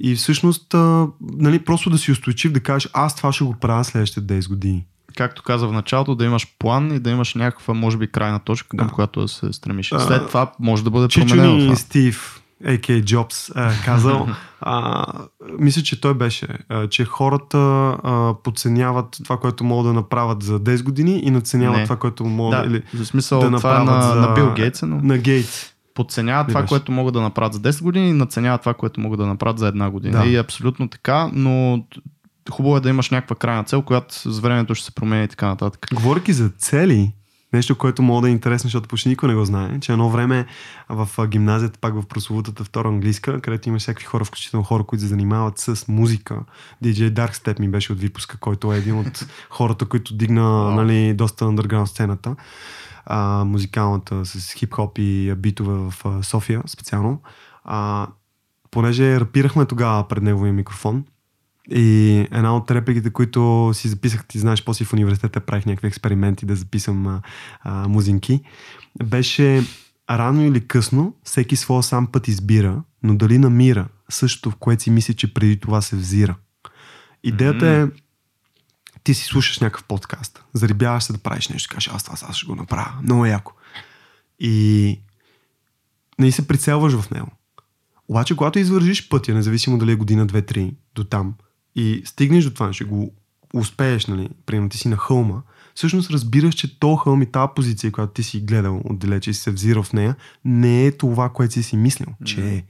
И 0.00 0.14
всъщност, 0.14 0.74
нали, 1.20 1.58
просто 1.58 1.90
да 1.90 1.98
си 1.98 2.12
устойчив, 2.12 2.52
да 2.52 2.60
кажеш, 2.60 2.90
аз 2.92 3.16
това 3.16 3.32
ще 3.32 3.44
го 3.44 3.54
правя 3.60 3.84
следващите 3.84 4.40
10 4.40 4.48
години 4.48 4.86
както 5.16 5.42
каза 5.42 5.68
в 5.68 5.72
началото, 5.72 6.14
да 6.14 6.24
имаш 6.24 6.46
план 6.58 6.94
и 6.94 6.98
да 6.98 7.10
имаш 7.10 7.34
някаква, 7.34 7.74
може 7.74 7.96
би, 7.96 8.06
крайна 8.06 8.38
точка, 8.38 8.76
към 8.76 8.86
да. 8.86 8.92
която 8.92 9.20
да 9.20 9.28
се 9.28 9.52
стремиш. 9.52 9.88
След 9.98 10.26
това 10.26 10.52
може 10.60 10.84
да 10.84 10.90
бъде 10.90 11.08
променено 11.08 11.58
това. 11.58 11.76
Стив, 11.76 12.42
А.К. 12.66 13.04
Джобс, 13.04 13.52
казал, 13.84 14.28
а, 14.60 15.04
мисля, 15.58 15.82
че 15.82 16.00
той 16.00 16.14
беше, 16.14 16.48
а, 16.68 16.88
че 16.88 17.04
хората 17.04 17.58
а, 17.58 18.34
подценяват 18.44 19.16
това, 19.24 19.36
което 19.36 19.64
могат 19.64 19.86
да 19.86 19.92
направят 19.92 20.42
за 20.42 20.60
10 20.60 20.82
години 20.82 21.18
и 21.18 21.30
надценяват 21.30 21.78
Не. 21.78 21.84
това, 21.84 21.96
което 21.96 22.24
могат 22.24 22.62
да, 22.62 22.66
или, 22.66 22.82
за 22.94 23.06
смисъл, 23.06 23.40
да 23.40 23.56
това 23.56 23.76
е 23.76 23.78
направят 23.78 24.04
е 24.04 24.06
на, 24.06 24.14
за, 24.14 24.28
на 24.28 24.34
Бил 24.34 24.52
Гейтс, 24.54 24.82
но... 24.82 25.00
На 25.02 25.18
Гейтс 25.18 25.74
подценяват 25.94 26.48
това, 26.48 26.66
което 26.66 26.92
могат 26.92 27.14
да 27.14 27.20
направят 27.20 27.52
за 27.52 27.60
10 27.60 27.82
години 27.82 28.08
и 28.08 28.12
надценяват 28.12 28.60
това, 28.60 28.74
което 28.74 29.00
могат 29.00 29.18
да 29.18 29.26
направят 29.26 29.58
за 29.58 29.68
една 29.68 29.90
година. 29.90 30.18
Да. 30.18 30.26
И 30.26 30.36
е 30.36 30.40
абсолютно 30.40 30.88
така, 30.88 31.30
но 31.32 31.84
хубаво 32.50 32.76
е 32.76 32.80
да 32.80 32.88
имаш 32.88 33.10
някаква 33.10 33.36
крайна 33.36 33.64
цел, 33.64 33.82
която 33.82 34.14
с 34.14 34.38
времето 34.38 34.74
ще 34.74 34.84
се 34.84 34.94
промени 34.94 35.24
и 35.24 35.28
така 35.28 35.46
нататък. 35.46 35.86
Говоряки 35.94 36.32
за 36.32 36.48
цели, 36.48 37.12
нещо, 37.52 37.78
което 37.78 38.02
мога 38.02 38.22
да 38.22 38.28
е 38.28 38.32
интересно, 38.32 38.68
защото 38.68 38.88
почти 38.88 39.08
никой 39.08 39.28
не 39.28 39.34
го 39.34 39.44
знае, 39.44 39.80
че 39.80 39.92
едно 39.92 40.10
време 40.10 40.46
в 40.88 41.08
гимназията, 41.26 41.78
пак 41.78 41.94
в 41.94 42.06
прословутата 42.06 42.64
втора 42.64 42.88
английска, 42.88 43.40
където 43.40 43.68
има 43.68 43.78
всякакви 43.78 44.04
хора, 44.04 44.24
включително 44.24 44.64
хора, 44.64 44.84
които 44.84 45.02
се 45.02 45.08
занимават 45.08 45.58
с 45.58 45.88
музика. 45.88 46.40
DJ 46.84 47.10
Darkstep 47.10 47.60
ми 47.60 47.68
беше 47.68 47.92
от 47.92 48.00
випуска, 48.00 48.38
който 48.38 48.72
е 48.72 48.78
един 48.78 48.98
от 48.98 49.26
хората, 49.50 49.86
които 49.86 50.14
дигна 50.14 50.40
wow. 50.40 50.74
нали, 50.74 51.14
доста 51.14 51.44
underground 51.44 51.84
сцената. 51.84 52.36
А, 53.06 53.44
музикалната 53.44 54.24
с 54.24 54.54
хип-хоп 54.54 54.98
и 54.98 55.34
битове 55.34 55.74
в 55.74 55.94
София 56.22 56.62
специално. 56.66 57.22
А, 57.64 58.06
понеже 58.70 59.20
рапирахме 59.20 59.66
тогава 59.66 60.08
пред 60.08 60.22
неговия 60.22 60.52
микрофон, 60.52 61.04
и 61.70 62.18
една 62.30 62.56
от 62.56 62.70
репликите, 62.70 63.10
които 63.10 63.70
си 63.74 63.88
записах, 63.88 64.26
ти 64.26 64.38
знаеш, 64.38 64.64
после 64.64 64.84
в 64.84 64.92
университета 64.92 65.40
правих 65.40 65.66
някакви 65.66 65.88
експерименти 65.88 66.46
да 66.46 66.56
записам 66.56 67.06
а, 67.06 67.22
а, 67.62 67.88
музинки, 67.88 68.40
беше 69.04 69.62
рано 70.10 70.44
или 70.44 70.66
късно 70.66 71.14
всеки 71.24 71.56
своя 71.56 71.82
сам 71.82 72.06
път 72.06 72.28
избира, 72.28 72.82
но 73.02 73.16
дали 73.16 73.38
намира 73.38 73.88
същото, 74.08 74.50
в 74.50 74.56
което 74.56 74.82
си 74.82 74.90
мисли, 74.90 75.14
че 75.14 75.34
преди 75.34 75.60
това 75.60 75.82
се 75.82 75.96
взира. 75.96 76.36
Идеята 77.22 77.64
mm-hmm. 77.64 77.88
е 77.88 78.00
ти 79.04 79.14
си 79.14 79.24
слушаш 79.24 79.58
някакъв 79.58 79.84
подкаст, 79.84 80.44
зарибяваш 80.52 81.04
се 81.04 81.12
да 81.12 81.18
правиш 81.18 81.48
нещо, 81.48 81.74
кажеш 81.74 81.92
аз 81.94 82.04
това 82.04 82.16
аз 82.28 82.36
ще 82.36 82.46
го 82.46 82.54
направя, 82.54 82.92
много 83.02 83.26
яко. 83.26 83.52
И 84.38 85.00
не 86.18 86.32
се 86.32 86.48
прицелваш 86.48 86.92
в 86.92 87.10
него. 87.10 87.28
Обаче, 88.08 88.36
когато 88.36 88.58
извържиш 88.58 89.08
пътя, 89.08 89.34
независимо 89.34 89.78
дали 89.78 89.92
е 89.92 89.96
година, 89.96 90.26
две, 90.26 90.42
три, 90.42 90.74
до 90.94 91.04
там, 91.04 91.34
и 91.74 92.02
стигнеш 92.04 92.44
до 92.44 92.50
това, 92.50 92.72
ще 92.72 92.84
го 92.84 93.12
успееш, 93.54 94.06
нали, 94.06 94.28
примерно 94.46 94.68
ти 94.68 94.78
си 94.78 94.88
на 94.88 94.96
хълма, 94.96 95.42
всъщност 95.74 96.10
разбираш, 96.10 96.54
че 96.54 96.78
то 96.78 96.96
хълм 96.96 97.22
и 97.22 97.26
тази 97.26 97.48
позиция, 97.56 97.92
която 97.92 98.12
ти 98.12 98.22
си 98.22 98.40
гледал 98.40 98.80
отдалече 98.84 99.30
и 99.30 99.34
си 99.34 99.40
се 99.40 99.50
взирал 99.50 99.82
в 99.82 99.92
нея, 99.92 100.16
не 100.44 100.86
е 100.86 100.96
това, 100.96 101.28
което 101.28 101.54
си 101.54 101.62
си 101.62 101.76
мислил, 101.76 102.08
че 102.24 102.54
е. 102.54 102.64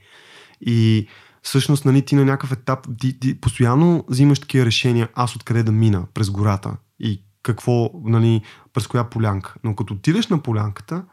И 0.61 1.07
всъщност, 1.41 1.85
нали, 1.85 2.01
ти 2.01 2.15
на 2.15 2.25
някакъв 2.25 2.51
етап, 2.51 2.87
ти, 2.99 3.19
ти 3.19 3.41
постоянно 3.41 4.05
взимаш 4.09 4.39
такива 4.39 4.65
решения, 4.65 5.09
аз 5.15 5.35
откъде 5.35 5.63
да 5.63 5.71
мина 5.71 6.05
през 6.13 6.29
гората 6.29 6.77
и 6.99 7.21
какво, 7.43 7.89
нали, 8.03 8.41
през 8.73 8.87
коя 8.87 9.03
полянка. 9.03 9.55
Но 9.63 9.75
като 9.75 9.93
отидеш 9.93 10.27
на 10.27 10.43
полянката, 10.43 11.03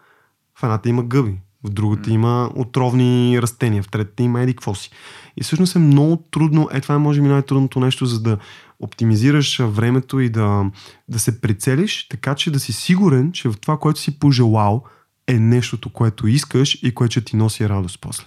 в 0.58 0.62
едната 0.62 0.88
има 0.88 1.02
гъби, 1.04 1.40
в 1.64 1.70
другата 1.70 2.10
mm. 2.10 2.12
има 2.12 2.50
отровни 2.54 3.42
растения, 3.42 3.82
в 3.82 3.88
третата 3.88 4.22
има 4.22 4.42
еди 4.42 4.54
какво 4.54 4.74
си. 4.74 4.90
И 5.36 5.42
всъщност 5.42 5.76
е 5.76 5.78
много 5.78 6.16
трудно, 6.30 6.68
е 6.72 6.80
това 6.80 6.94
е 6.94 6.98
може 6.98 7.20
би 7.20 7.28
най-трудното 7.28 7.80
нещо, 7.80 8.06
за 8.06 8.22
да 8.22 8.38
оптимизираш 8.80 9.58
времето 9.58 10.20
и 10.20 10.28
да, 10.28 10.70
да 11.08 11.18
се 11.18 11.40
прицелиш, 11.40 12.08
така 12.08 12.34
че 12.34 12.50
да 12.50 12.60
си 12.60 12.72
сигурен, 12.72 13.32
че 13.32 13.48
в 13.48 13.54
това, 13.60 13.78
което 13.78 14.00
си 14.00 14.18
пожелал, 14.18 14.84
е 15.26 15.38
нещото, 15.38 15.90
което 15.90 16.26
искаш 16.26 16.78
и 16.82 16.94
което 16.94 17.12
ще 17.12 17.20
ти 17.20 17.36
носи 17.36 17.68
радост 17.68 17.98
после. 18.00 18.24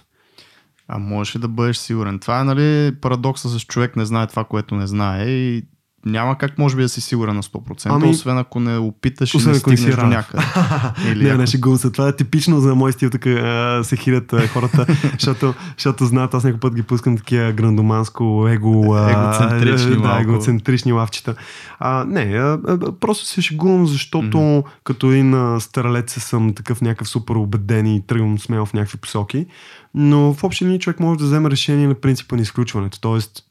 А 0.88 0.98
можеш 0.98 1.36
ли 1.36 1.40
да 1.40 1.48
бъдеш 1.48 1.76
сигурен? 1.76 2.18
Това 2.18 2.40
е 2.40 2.44
нали, 2.44 2.94
парадокса 3.00 3.48
с 3.48 3.60
човек 3.60 3.96
не 3.96 4.04
знае 4.04 4.26
това, 4.26 4.44
което 4.44 4.74
не 4.74 4.86
знае 4.86 5.28
и 5.28 5.62
няма 6.06 6.38
как 6.38 6.58
може 6.58 6.76
би 6.76 6.82
да 6.82 6.88
си 6.88 7.00
сигурен 7.00 7.36
на 7.36 7.42
100%, 7.42 7.86
ами, 7.90 8.08
освен 8.08 8.38
ако 8.38 8.60
не 8.60 8.78
опиташ 8.78 9.34
и 9.34 9.36
не 9.36 9.54
стигнеш 9.54 9.96
до 9.96 10.06
някъде. 10.06 10.42
Или 11.12 11.24
не, 11.24 11.30
ако... 11.30 11.40
не, 11.40 11.46
шегувам 11.46 11.78
се. 11.78 11.92
Това 11.92 12.08
е 12.08 12.16
типично 12.16 12.60
за 12.60 12.74
мой 12.74 12.92
стил, 12.92 13.10
така 13.10 13.80
се 13.84 13.96
хилят 13.96 14.34
хората, 14.52 14.86
защото, 15.18 15.54
защото 15.76 16.04
знаят, 16.04 16.34
аз 16.34 16.44
някой 16.44 16.60
път 16.60 16.74
ги 16.74 16.82
пускам 16.82 17.16
такива 17.16 17.52
грандоманско, 17.52 18.46
его, 18.48 18.98
егоцентрични, 19.08 20.02
да, 20.02 20.18
егоцентрични 20.20 20.92
лавчета. 20.92 21.34
А, 21.78 22.04
не, 22.04 22.20
а, 22.20 22.58
а, 22.68 22.92
просто 22.92 23.26
се 23.26 23.42
шегувам, 23.42 23.86
защото 23.86 24.36
mm-hmm. 24.36 24.64
като 24.84 25.12
един 25.12 25.60
старалец 25.60 26.22
съм 26.22 26.54
такъв 26.54 26.80
някакъв 26.80 27.08
супер 27.08 27.34
убеден 27.34 27.86
и 27.86 28.06
тръгвам 28.06 28.38
смело 28.38 28.66
в 28.66 28.72
някакви 28.72 28.98
посоки. 28.98 29.46
Но 29.94 30.34
в 30.34 30.44
общи 30.44 30.64
линии 30.64 30.78
човек 30.78 31.00
може 31.00 31.18
да 31.18 31.24
вземе 31.24 31.50
решение 31.50 31.88
на 31.88 31.94
принципа 31.94 32.36
на 32.36 32.42
изключването. 32.42 33.00
Тоест, 33.00 33.42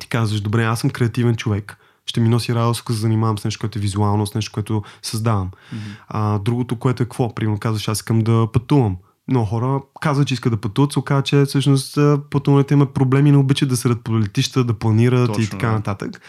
ти 0.00 0.08
казваш, 0.08 0.40
добре, 0.40 0.64
аз 0.64 0.80
съм 0.80 0.90
креативен 0.90 1.36
човек, 1.36 1.76
ще 2.06 2.20
ми 2.20 2.28
носи 2.28 2.54
радост, 2.54 2.80
ако 2.80 2.92
се 2.92 2.98
занимавам 2.98 3.38
с 3.38 3.44
нещо, 3.44 3.60
което 3.60 3.78
е 3.78 3.82
визуално, 3.82 4.26
с 4.26 4.34
нещо, 4.34 4.52
което 4.52 4.82
създавам. 5.02 5.50
Mm-hmm. 5.50 5.96
А, 6.08 6.38
другото, 6.38 6.76
което 6.76 7.02
е 7.02 7.06
какво? 7.06 7.34
Примерно 7.34 7.58
казваш, 7.58 7.88
аз 7.88 7.98
искам 7.98 8.20
да 8.20 8.48
пътувам. 8.52 8.96
Много 9.28 9.46
хора 9.46 9.80
казват, 10.00 10.28
че 10.28 10.34
искат 10.34 10.52
да 10.52 10.60
пътуват, 10.60 10.92
се 10.92 10.98
оказва, 10.98 11.22
че 11.22 11.44
всъщност 11.44 11.98
пътуването 12.30 12.74
има 12.74 12.86
проблеми, 12.86 13.30
не 13.30 13.36
обичат 13.36 13.68
да 13.68 13.76
седат 13.76 14.04
по 14.04 14.20
летища, 14.20 14.64
да 14.64 14.74
планират 14.74 15.26
Точно, 15.26 15.42
и 15.42 15.46
така 15.46 15.72
нататък. 15.72 16.20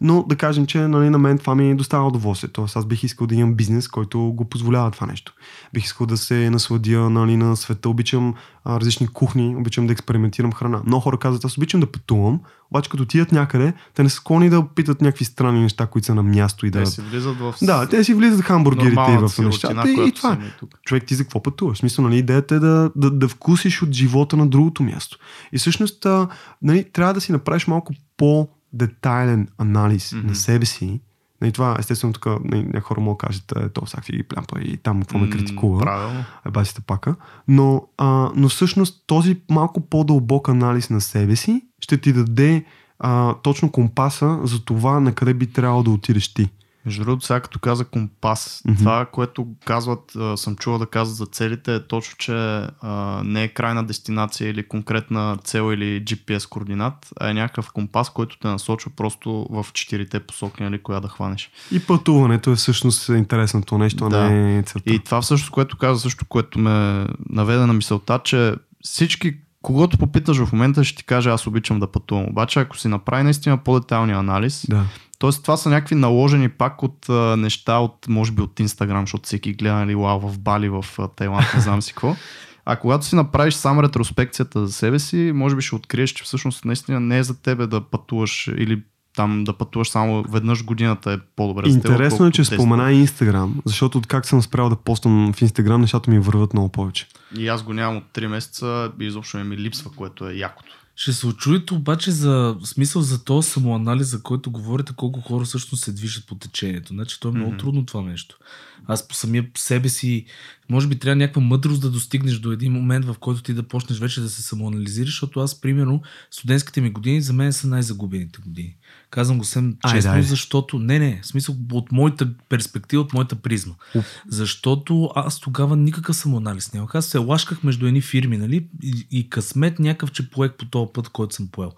Но 0.00 0.22
да 0.28 0.36
кажем, 0.36 0.66
че 0.66 0.78
нали, 0.78 1.10
на 1.10 1.18
мен 1.18 1.38
това 1.38 1.54
ми 1.54 1.76
доставя 1.76 2.06
удоволствие. 2.06 2.50
Тоест 2.52 2.76
аз 2.76 2.86
бих 2.86 3.04
искал 3.04 3.26
да 3.26 3.34
имам 3.34 3.54
бизнес, 3.54 3.88
който 3.88 4.20
го 4.20 4.44
позволява 4.44 4.90
това 4.90 5.06
нещо. 5.06 5.34
Бих 5.72 5.84
искал 5.84 6.06
да 6.06 6.16
се 6.16 6.50
насладя 6.50 7.10
нали, 7.10 7.36
на 7.36 7.56
света. 7.56 7.88
Обичам 7.88 8.34
а, 8.64 8.80
различни 8.80 9.08
кухни, 9.08 9.56
обичам 9.56 9.86
да 9.86 9.92
експериментирам 9.92 10.52
храна. 10.52 10.80
Много 10.86 11.02
хора 11.02 11.18
казват, 11.18 11.44
аз 11.44 11.56
обичам 11.56 11.80
да 11.80 11.86
пътувам, 11.86 12.40
обаче 12.70 12.90
като 12.90 13.02
отидат 13.02 13.32
някъде, 13.32 13.72
те 13.94 14.02
не 14.02 14.08
са 14.08 14.16
склонни 14.16 14.50
да 14.50 14.58
опитат 14.58 15.00
някакви 15.00 15.24
странни 15.24 15.60
неща, 15.60 15.86
които 15.86 16.06
са 16.06 16.14
на 16.14 16.22
място 16.22 16.66
и 16.66 16.70
да. 16.70 16.78
Те 16.78 16.86
си 16.86 17.00
влизат 17.00 17.36
в. 17.38 17.54
Да, 17.62 17.88
те 17.88 18.04
си 18.04 18.14
влизат 18.14 18.40
хамбургерите 18.40 19.18
и 19.20 19.28
в 19.28 19.38
нещата. 19.38 19.90
И, 19.90 20.08
и 20.08 20.12
това. 20.12 20.38
Човек 20.84 21.06
ти 21.06 21.14
за 21.14 21.24
какво 21.24 21.42
пътуваш? 21.42 21.78
Смисъл, 21.78 22.04
нали, 22.04 22.18
идеята 22.18 22.54
е 22.54 22.58
да, 22.58 22.90
да, 22.96 23.10
да 23.10 23.28
вкусиш 23.28 23.82
от 23.82 23.92
живота 23.92 24.36
на 24.36 24.46
другото 24.46 24.82
място. 24.82 25.18
И 25.52 25.58
всъщност, 25.58 26.06
а, 26.06 26.28
нали, 26.62 26.84
трябва 26.92 27.14
да 27.14 27.20
си 27.20 27.32
направиш 27.32 27.66
малко 27.66 27.92
по 28.16 28.48
детайлен 28.72 29.48
анализ 29.58 30.10
mm-hmm. 30.10 30.24
на 30.24 30.34
себе 30.34 30.66
си, 30.66 31.00
и 31.44 31.52
това, 31.52 31.76
естествено, 31.78 32.12
тук 32.12 32.26
някои 32.44 32.80
хора 32.80 33.00
могат 33.00 33.18
да 33.20 33.26
кажат, 33.26 33.52
е, 33.56 33.68
то 33.68 33.84
всякакви 33.84 34.16
ги 34.16 34.22
плямпа 34.22 34.60
и 34.60 34.76
там 34.76 35.00
какво 35.00 35.18
ме 35.18 35.30
критикува. 35.30 35.80
Правилно. 35.80 36.24
Е 36.46 36.50
басите 36.50 36.80
пака. 36.80 37.14
Но, 37.48 37.88
а, 37.98 38.30
но 38.36 38.48
всъщност 38.48 39.04
този 39.06 39.40
малко 39.50 39.80
по-дълбок 39.80 40.48
анализ 40.48 40.90
на 40.90 41.00
себе 41.00 41.36
си 41.36 41.64
ще 41.80 41.98
ти 41.98 42.12
даде 42.12 42.64
а, 42.98 43.34
точно 43.34 43.72
компаса 43.72 44.40
за 44.44 44.64
това 44.64 45.00
на 45.00 45.14
къде 45.14 45.34
би 45.34 45.46
трябвало 45.46 45.82
да 45.82 45.90
отидеш 45.90 46.34
ти. 46.34 46.48
Между 46.86 47.04
другото, 47.04 47.26
сега 47.26 47.40
като 47.40 47.58
каза 47.58 47.84
компас, 47.84 48.62
mm-hmm. 48.66 48.78
това, 48.78 49.06
което 49.12 49.46
казват, 49.64 50.12
съм 50.36 50.56
чувал 50.56 50.78
да 50.78 50.86
казват 50.86 51.16
за 51.16 51.26
целите, 51.26 51.74
е 51.74 51.86
точно, 51.86 52.16
че 52.18 52.32
а, 52.32 53.22
не 53.24 53.42
е 53.42 53.48
крайна 53.48 53.84
дестинация 53.84 54.50
или 54.50 54.68
конкретна 54.68 55.38
цел 55.44 55.72
или 55.72 56.04
GPS 56.04 56.48
координат, 56.48 57.08
а 57.20 57.30
е 57.30 57.34
някакъв 57.34 57.72
компас, 57.72 58.10
който 58.10 58.38
те 58.38 58.48
насочва 58.48 58.90
просто 58.96 59.46
в 59.50 59.66
четирите 59.72 60.20
посоки, 60.20 60.62
нали, 60.62 60.82
коя 60.82 61.00
да 61.00 61.08
хванеш. 61.08 61.50
И 61.72 61.80
пътуването 61.86 62.50
е 62.50 62.56
всъщност 62.56 63.08
интересното 63.08 63.78
нещо, 63.78 64.08
да. 64.08 64.30
не 64.30 64.58
е 64.58 64.62
целта. 64.62 64.92
И 64.92 64.98
това 64.98 65.20
всъщност, 65.20 65.50
което 65.50 65.78
каза, 65.78 66.00
също, 66.00 66.24
което 66.24 66.58
ме 66.58 67.06
наведе 67.30 67.66
на 67.66 67.72
мисълта, 67.72 68.20
че 68.24 68.54
всички 68.84 69.36
Когато 69.62 69.98
попиташ 69.98 70.38
в 70.38 70.52
момента, 70.52 70.84
ще 70.84 70.96
ти 70.96 71.04
каже 71.04 71.30
аз 71.30 71.46
обичам 71.46 71.80
да 71.80 71.86
пътувам. 71.86 72.28
Обаче, 72.28 72.60
ако 72.60 72.78
си 72.78 72.88
направи 72.88 73.22
наистина 73.22 73.58
по-детайлния 73.58 74.18
анализ, 74.18 74.66
да. 74.68 74.84
Тоест, 75.20 75.42
това 75.42 75.56
са 75.56 75.68
някакви 75.68 75.94
наложени 75.94 76.48
пак 76.48 76.82
от 76.82 77.08
а, 77.08 77.36
неща, 77.36 77.78
от, 77.78 78.08
може 78.08 78.32
би 78.32 78.42
от 78.42 78.60
Инстаграм, 78.60 79.02
защото 79.02 79.26
всеки 79.26 79.52
гледа 79.52 79.74
нали, 79.74 79.94
лау 79.94 80.20
в 80.20 80.38
Бали, 80.38 80.68
в 80.68 80.84
Тайланд, 81.16 81.46
не 81.54 81.60
знам 81.60 81.82
си 81.82 81.92
какво. 81.92 82.16
А 82.64 82.76
когато 82.76 83.04
си 83.04 83.16
направиш 83.16 83.54
сам 83.54 83.80
ретроспекцията 83.80 84.66
за 84.66 84.72
себе 84.72 84.98
си, 84.98 85.32
може 85.34 85.56
би 85.56 85.62
ще 85.62 85.74
откриеш, 85.74 86.10
че 86.10 86.24
всъщност 86.24 86.64
наистина 86.64 87.00
не 87.00 87.18
е 87.18 87.22
за 87.22 87.42
тебе 87.42 87.66
да 87.66 87.80
пътуваш 87.80 88.50
или 88.56 88.82
там 89.16 89.44
да 89.44 89.52
пътуваш 89.52 89.88
само 89.88 90.22
веднъж 90.22 90.64
годината 90.64 91.12
е 91.12 91.18
по-добре. 91.36 91.68
Интересно 91.68 92.26
е, 92.26 92.30
че 92.30 92.44
спомена 92.44 92.92
Инстаграм, 92.92 93.60
защото 93.64 93.98
от 93.98 94.06
как 94.06 94.26
съм 94.26 94.42
спрял 94.42 94.68
да 94.68 94.76
поствам 94.76 95.32
в 95.32 95.42
Инстаграм, 95.42 95.80
нещата 95.80 96.10
ми 96.10 96.18
върват 96.18 96.54
много 96.54 96.68
повече. 96.68 97.06
И 97.36 97.48
аз 97.48 97.62
го 97.62 97.72
нямам 97.72 97.96
от 97.96 98.04
3 98.14 98.26
месеца 98.26 98.92
и 99.00 99.04
изобщо 99.04 99.38
не 99.38 99.44
ми 99.44 99.56
липсва, 99.56 99.90
което 99.96 100.28
е 100.28 100.34
якото. 100.34 100.79
Ще 101.00 101.12
се 101.12 101.26
очуете 101.26 101.74
обаче 101.74 102.10
за 102.10 102.56
смисъл 102.64 103.02
за 103.02 103.24
този 103.24 103.48
самоанализ, 103.48 104.06
за 104.06 104.22
който 104.22 104.50
говорите, 104.50 104.92
колко 104.96 105.20
хора 105.20 105.44
всъщност 105.44 105.84
се 105.84 105.92
движат 105.92 106.26
по 106.26 106.34
течението. 106.34 106.92
Значи, 106.92 107.20
то 107.20 107.28
е 107.28 107.32
много 107.32 107.52
mm-hmm. 107.52 107.58
трудно 107.58 107.86
това 107.86 108.02
нещо. 108.02 108.38
Аз 108.86 109.08
по 109.08 109.14
самия 109.14 109.50
себе 109.58 109.88
си, 109.88 110.24
може 110.68 110.88
би 110.88 110.98
трябва 110.98 111.16
някаква 111.16 111.42
мъдрост 111.42 111.80
да 111.80 111.90
достигнеш 111.90 112.38
до 112.38 112.52
един 112.52 112.72
момент, 112.72 113.04
в 113.04 113.16
който 113.20 113.42
ти 113.42 113.54
да 113.54 113.62
почнеш 113.62 113.98
вече 113.98 114.20
да 114.20 114.28
се 114.28 114.42
самоанализираш, 114.42 115.10
защото 115.10 115.40
аз, 115.40 115.60
примерно, 115.60 116.02
студентските 116.30 116.80
ми 116.80 116.90
години 116.90 117.22
за 117.22 117.32
мен 117.32 117.52
са 117.52 117.66
най-загубените 117.66 118.40
години. 118.40 118.76
Казвам 119.10 119.38
го 119.38 119.44
съвсем 119.44 119.76
честно, 119.90 120.12
Ай, 120.12 120.22
защото... 120.22 120.78
Не, 120.78 120.98
не, 120.98 121.20
в 121.22 121.26
смисъл 121.26 121.56
от 121.72 121.92
моята 121.92 122.28
перспектива, 122.48 123.02
от 123.02 123.12
моята 123.12 123.36
призма. 123.36 123.74
Уп. 123.94 124.04
Защото 124.28 125.10
аз 125.14 125.40
тогава 125.40 125.76
никакъв 125.76 126.16
самоанализ 126.16 126.72
нямах. 126.72 126.94
Аз 126.94 127.06
се 127.06 127.18
лашках 127.18 127.62
между 127.62 127.86
едни 127.86 128.00
фирми, 128.00 128.36
нали? 128.36 128.66
И, 128.82 129.06
и 129.10 129.30
късмет 129.30 129.78
някакъв, 129.78 130.12
че 130.12 130.30
поех 130.30 130.52
по 130.52 130.64
този 130.64 130.90
път, 130.92 131.08
който 131.08 131.34
съм 131.34 131.48
поел. 131.48 131.72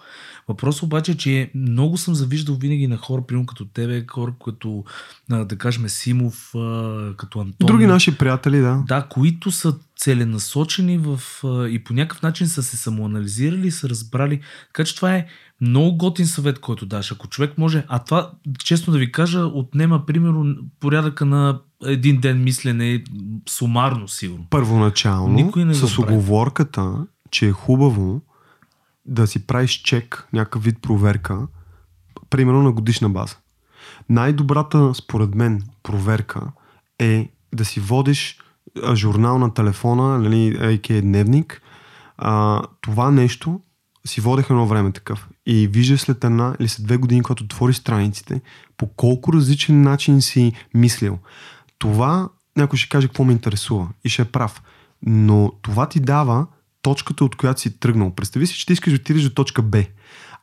Въпрос 0.53 0.83
обаче, 0.83 1.17
че 1.17 1.51
много 1.55 1.97
съм 1.97 2.15
завиждал 2.15 2.55
винаги 2.55 2.87
на 2.87 2.97
хора, 2.97 3.23
примерно 3.23 3.47
като 3.47 3.65
тебе, 3.65 4.05
хора, 4.11 4.35
като, 4.45 4.85
да 5.29 5.59
кажем, 5.59 5.89
Симов, 5.89 6.51
като 7.17 7.41
Антон. 7.41 7.67
Други 7.67 7.87
наши 7.87 8.19
приятели, 8.19 8.59
да. 8.59 8.83
Да, 8.89 9.07
които 9.11 9.51
са 9.51 9.75
целенасочени 9.97 10.99
в, 10.99 11.21
и 11.71 11.85
по 11.85 11.95
някакъв 11.95 12.23
начин 12.23 12.47
са 12.47 12.63
се 12.63 12.77
самоанализирали 12.77 13.67
и 13.67 13.71
са 13.71 13.89
разбрали. 13.89 14.41
Така 14.67 14.85
че 14.85 14.97
това 14.97 15.15
е 15.15 15.27
много 15.61 15.97
готин 15.97 16.27
съвет, 16.27 16.59
който 16.59 16.87
даш. 16.87 17.13
Ако 17.13 17.29
човек 17.29 17.59
може, 17.59 17.85
а 17.89 17.99
това, 17.99 18.31
честно 18.65 18.93
да 18.93 18.99
ви 18.99 19.13
кажа, 19.13 19.41
отнема 19.41 20.07
примерно 20.07 20.57
порядъка 20.81 21.25
на 21.25 21.61
един 21.85 22.21
ден 22.21 22.43
мислене 22.43 23.05
сумарно 23.49 24.09
сигурно. 24.09 24.47
Първоначално, 24.51 25.35
Никой 25.35 25.65
не 25.65 25.75
с 25.75 25.99
оговорката, 25.99 27.07
че 27.31 27.47
е 27.47 27.53
хубаво 27.53 28.23
да 29.05 29.27
си 29.27 29.47
правиш 29.47 29.71
чек, 29.71 30.29
някакъв 30.33 30.65
вид 30.65 30.83
проверка, 30.83 31.47
примерно 32.31 32.63
на 32.63 32.73
годишна 32.73 33.11
база. 33.11 33.37
Най-добрата, 34.09 34.95
според 34.95 35.35
мен, 35.35 35.63
проверка 35.83 36.53
е 36.99 37.31
да 37.55 37.65
си 37.65 37.81
водиш 37.81 38.39
журнал 38.95 39.39
на 39.39 39.55
телефона, 39.55 40.19
нали, 40.19 40.59
AK 40.59 41.01
дневник. 41.01 41.63
А, 42.19 42.63
това 42.81 43.11
нещо 43.11 43.61
си 44.07 44.21
водех 44.21 44.51
едно 44.51 44.67
време 44.67 44.93
такъв. 44.93 45.29
И 45.47 45.69
виждаш 45.69 46.01
след 46.01 46.25
една 46.25 46.57
или 46.61 46.69
след 46.69 46.87
две 46.87 46.97
години, 46.97 47.23
когато 47.23 47.45
отвори 47.45 47.75
страниците, 47.75 48.41
по 48.77 48.87
колко 48.87 49.33
различен 49.33 49.83
начин 49.83 50.23
си 50.23 50.53
мислил. 50.75 51.19
Това 51.79 52.29
някой 52.57 52.79
ще 52.79 52.89
каже 52.89 53.07
какво 53.09 53.25
ме 53.25 53.33
интересува 53.33 53.89
и 54.05 54.09
ще 54.09 54.23
е 54.23 54.25
прав. 54.25 54.63
Но 55.03 55.53
това 55.63 55.89
ти 55.89 56.01
дава 56.01 56.47
точката, 56.83 57.25
от 57.25 57.37
която 57.37 57.61
си 57.61 57.81
тръгнал. 57.81 58.15
Представи 58.15 58.47
си, 58.47 58.55
че 58.55 58.67
ти 58.67 58.73
искаш 58.73 58.93
да 58.93 58.97
отидеш 58.97 59.23
до 59.23 59.31
точка 59.31 59.63
Б. 59.63 59.85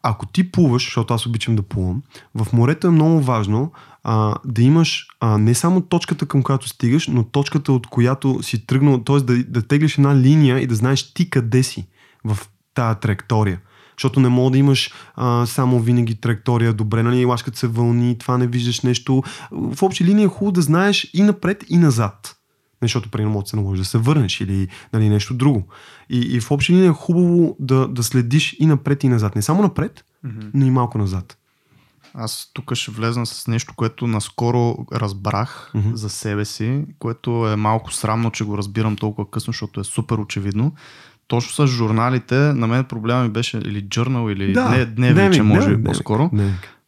Ако 0.04 0.26
ти 0.26 0.52
плуваш, 0.52 0.84
защото 0.84 1.14
аз 1.14 1.26
обичам 1.26 1.56
да 1.56 1.62
плувам, 1.62 2.02
в 2.36 2.54
морето 2.54 2.88
е 2.88 2.92
много 2.92 3.22
важно 3.22 3.72
а, 4.04 4.36
да 4.46 4.62
имаш 4.62 5.08
а, 5.20 5.38
не 5.38 5.54
само 5.54 5.82
точката 5.82 6.26
към 6.26 6.44
която 6.44 6.68
стигаш, 6.68 7.08
но 7.08 7.24
точката 7.24 7.74
от 7.74 7.88
която 7.88 8.44
си 8.44 8.66
тръгнал, 8.66 9.04
т.е. 9.04 9.16
Да, 9.16 9.44
да 9.44 9.62
теглиш 9.62 9.98
една 9.98 10.16
линия 10.16 10.60
и 10.60 10.68
да 10.68 10.76
знаеш 10.76 11.14
ти 11.14 11.30
къде 11.30 11.64
си 11.64 11.88
в 12.24 12.38
тази 12.74 13.00
траектория. 13.00 13.60
Защото 13.98 14.20
не 14.20 14.30
мога 14.30 14.52
да 14.52 14.58
имаш 14.58 14.94
а, 15.16 15.46
само 15.46 15.80
винаги 15.80 16.16
траектория 16.16 16.74
добре, 16.74 17.04
нали, 17.04 17.26
лашкат 17.26 17.56
се 17.56 17.68
вълни, 17.68 18.18
това 18.18 18.38
не 18.38 18.48
виждаш 18.48 18.82
нещо. 18.82 19.24
В 19.52 19.84
общи 19.84 20.06
линии 20.06 20.26
е 20.26 20.28
хубаво 20.28 20.52
да 20.52 20.62
знаеш 20.62 21.12
и 21.14 21.24
напред, 21.24 21.64
и 21.70 21.78
назад. 21.78 22.39
Защото 22.82 23.10
при 23.10 23.26
може 23.26 23.44
да 23.44 23.50
се 23.50 23.56
наложи 23.56 23.82
да 23.82 23.86
се 23.86 23.98
върнеш 23.98 24.42
или 24.42 24.68
нали, 24.94 25.10
нещо 25.10 25.34
друго. 25.34 25.68
И, 26.10 26.20
и 26.20 26.40
в 26.40 26.52
общи 26.52 26.74
линии 26.74 26.88
е 26.88 26.94
хубаво 26.94 27.56
да, 27.60 27.88
да 27.88 28.04
следиш 28.04 28.56
и 28.60 28.66
напред 28.66 29.04
и 29.04 29.10
назад. 29.10 29.36
Не 29.36 29.42
само 29.42 29.62
напред, 29.62 30.06
mm-hmm. 30.26 30.50
но 30.54 30.66
и 30.66 30.72
малко 30.72 30.98
назад. 30.98 31.38
Аз 32.14 32.52
тук 32.54 32.76
ще 32.76 32.92
влезна 32.92 33.26
с 33.26 33.48
нещо, 33.48 33.74
което 33.76 34.08
наскоро 34.08 34.86
разбрах 34.94 35.72
mm-hmm. 35.76 35.94
за 35.94 36.10
себе 36.10 36.46
си, 36.46 36.86
което 37.00 37.48
е 37.48 37.56
малко 37.56 37.94
срамно, 37.94 38.32
че 38.32 38.44
го 38.44 38.58
разбирам 38.58 38.96
толкова 38.96 39.30
късно, 39.32 39.54
защото 39.54 39.80
е 39.80 39.84
супер 39.84 40.18
очевидно. 40.18 40.74
Точно 41.28 41.68
с 41.68 41.72
журналите, 41.72 42.36
на 42.36 42.68
мен 42.68 42.84
проблема 42.84 43.24
ми 43.24 43.30
беше 43.30 43.58
или 43.58 43.84
journal, 43.84 44.34
или 44.34 44.54
да, 44.54 44.70
не, 44.70 44.86
дневник, 44.86 45.44
може 45.44 45.76
би 45.76 45.84
по-скоро. 45.84 46.30
Дневник 46.34 46.79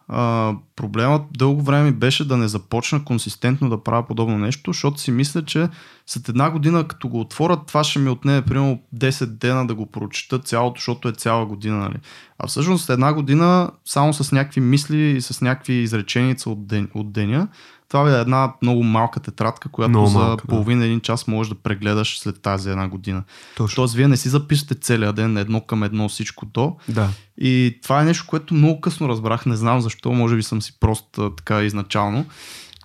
проблемът 0.76 1.22
дълго 1.38 1.62
време 1.62 1.92
беше 1.92 2.28
да 2.28 2.38
не 2.38 2.48
започна 2.48 3.04
консистентно 3.06 3.70
да 3.70 3.84
правя 3.84 4.08
подобно 4.08 4.38
нещо, 4.38 4.74
защото 4.74 5.02
си 5.02 5.12
мисля, 5.12 5.46
че 5.46 5.70
след 6.06 6.30
една 6.30 6.52
година, 6.52 6.88
като 6.88 7.10
го 7.10 7.20
отворят, 7.20 7.60
това 7.68 7.84
ще 7.84 8.00
ми 8.00 8.10
отнеме 8.10 8.42
примерно 8.42 8.82
10 8.96 9.26
дена 9.26 9.68
да 9.68 9.76
го 9.76 9.86
прочита 9.86 10.40
цялото, 10.40 10.80
защото 10.80 11.08
е 11.08 11.12
цяла 11.12 11.46
година. 11.46 11.78
Нали? 11.78 11.98
А 12.40 12.48
всъщност 12.48 12.90
една 12.90 13.14
година, 13.14 13.72
само 13.86 14.14
с 14.14 14.32
някакви 14.32 14.62
мисли 14.62 15.12
и 15.12 15.22
с 15.22 15.42
някакви 15.42 15.74
изреченица 15.74 16.50
от, 16.50 16.68
ден, 16.68 16.90
от 16.94 17.12
деня, 17.12 17.48
това 17.92 18.18
е 18.18 18.22
една 18.22 18.54
много 18.62 18.84
малка 18.84 19.20
тетрадка, 19.20 19.70
която 19.70 19.90
много 19.90 20.08
за 20.08 20.20
малка, 20.20 20.48
половин 20.48 20.80
да. 20.80 20.86
един 20.86 21.00
час 21.00 21.28
можеш 21.28 21.50
да 21.50 21.56
прегледаш 21.56 22.20
след 22.20 22.42
тази 22.42 22.70
една 22.70 22.88
година. 22.88 23.24
Точно. 23.58 23.76
Тоест, 23.76 23.94
вие 23.94 24.08
не 24.08 24.18
си 24.18 24.30
записвате 24.30 24.76
целият 24.76 25.16
ден 25.16 25.38
едно 25.38 25.62
към 25.62 25.84
едно 25.84 26.10
всичко 26.10 26.46
то. 26.46 26.78
Да. 26.90 27.10
И 27.38 27.80
това 27.84 28.02
е 28.02 28.06
нещо, 28.06 28.26
което 28.28 28.54
много 28.54 28.82
късно 28.82 29.10
разбрах. 29.10 29.46
Не 29.46 29.56
знам 29.56 29.82
защо, 29.82 30.12
може 30.12 30.36
би 30.36 30.44
съм 30.44 30.62
си 30.62 30.80
прост 30.80 31.20
така 31.38 31.62
изначално. 31.62 32.26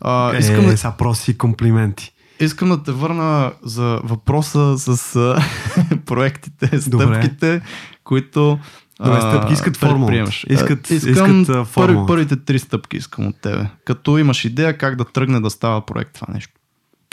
А, 0.01 0.35
е, 0.35 0.39
искам 0.39 0.67
да... 0.67 0.79
са 0.79 0.93
проси 0.99 1.39
комплименти. 1.39 2.13
Искам 2.41 2.69
да 2.69 2.83
те 2.83 2.93
върна 2.93 3.53
за 3.63 4.01
въпроса 4.05 4.79
с 4.79 5.15
проектите, 6.07 6.81
стъпките, 6.81 7.61
които 8.05 8.59
Добре, 9.05 9.21
стъпки 9.21 9.53
искат 9.53 9.77
формула. 9.77 10.29
Искат, 10.49 10.91
искам 10.91 11.43
искат 11.43 11.75
първи, 11.75 11.99
първите 12.07 12.37
три 12.37 12.59
стъпки 12.59 12.97
искам 12.97 13.27
от 13.27 13.37
тебе. 13.41 13.67
Като 13.85 14.19
имаш 14.19 14.45
идея 14.45 14.79
как 14.79 14.97
да 14.97 15.05
тръгне 15.05 15.41
да 15.41 15.51
става 15.51 15.87
проект 15.87 16.15
това 16.15 16.27
нещо. 16.35 16.53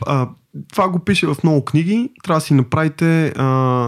А, 0.07 0.29
това 0.71 0.89
го 0.89 0.99
пише 0.99 1.27
в 1.27 1.35
много 1.43 1.65
книги. 1.65 2.09
Трябва 2.23 2.39
да 2.39 2.45
си 2.45 2.53
направите, 2.53 3.27
а, 3.27 3.33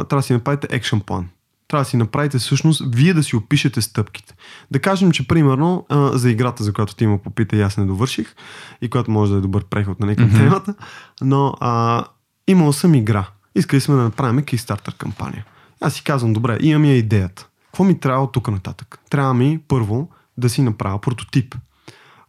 трябва 0.04 0.22
да 0.22 0.22
си 0.22 0.34
направите 0.34 0.68
екшен 0.72 1.00
план. 1.00 1.28
Трябва 1.68 1.84
да 1.84 1.90
си 1.90 1.98
направите 1.98 2.38
всъщност, 2.38 2.84
вие 2.96 3.14
да 3.14 3.24
си 3.24 3.36
опишете 3.36 3.82
стъпките. 3.82 4.36
Да 4.72 4.80
кажем, 4.80 5.12
че 5.12 5.28
примерно 5.28 5.86
а, 5.90 6.18
за 6.18 6.32
играта, 6.32 6.64
за 6.64 6.74
която 6.74 6.96
ти 6.96 7.08
ме 7.08 7.18
попита 7.18 7.56
и 7.56 7.62
аз 7.62 7.78
не 7.78 7.86
довърших, 7.86 8.36
и 8.82 8.90
която 8.90 9.12
може 9.12 9.32
да 9.32 9.38
е 9.38 9.42
добър 9.42 9.66
преход 9.66 10.00
на 10.00 10.06
някакъв 10.06 10.34
mm-hmm. 10.34 10.38
темата, 10.38 10.76
но 11.22 11.54
а, 11.60 12.04
имал 12.48 12.74
съм 12.74 12.96
игра. 12.96 13.28
Искали 13.56 13.82
сме 13.82 13.96
да 13.96 14.02
направим 14.02 14.44
Kickstarter 14.44 14.98
кампания. 14.98 15.46
Аз 15.82 15.94
си 15.94 16.04
казвам, 16.04 16.34
добре, 16.34 16.58
имам 16.62 16.86
я 16.86 16.98
идеята 16.98 17.48
какво 17.76 17.84
ми 17.84 18.00
трябва 18.00 18.24
от 18.24 18.32
тук 18.32 18.48
нататък? 18.52 19.00
Трябва 19.10 19.34
ми 19.34 19.60
първо 19.68 20.10
да 20.38 20.50
си 20.50 20.62
направя 20.62 21.00
прототип. 21.00 21.56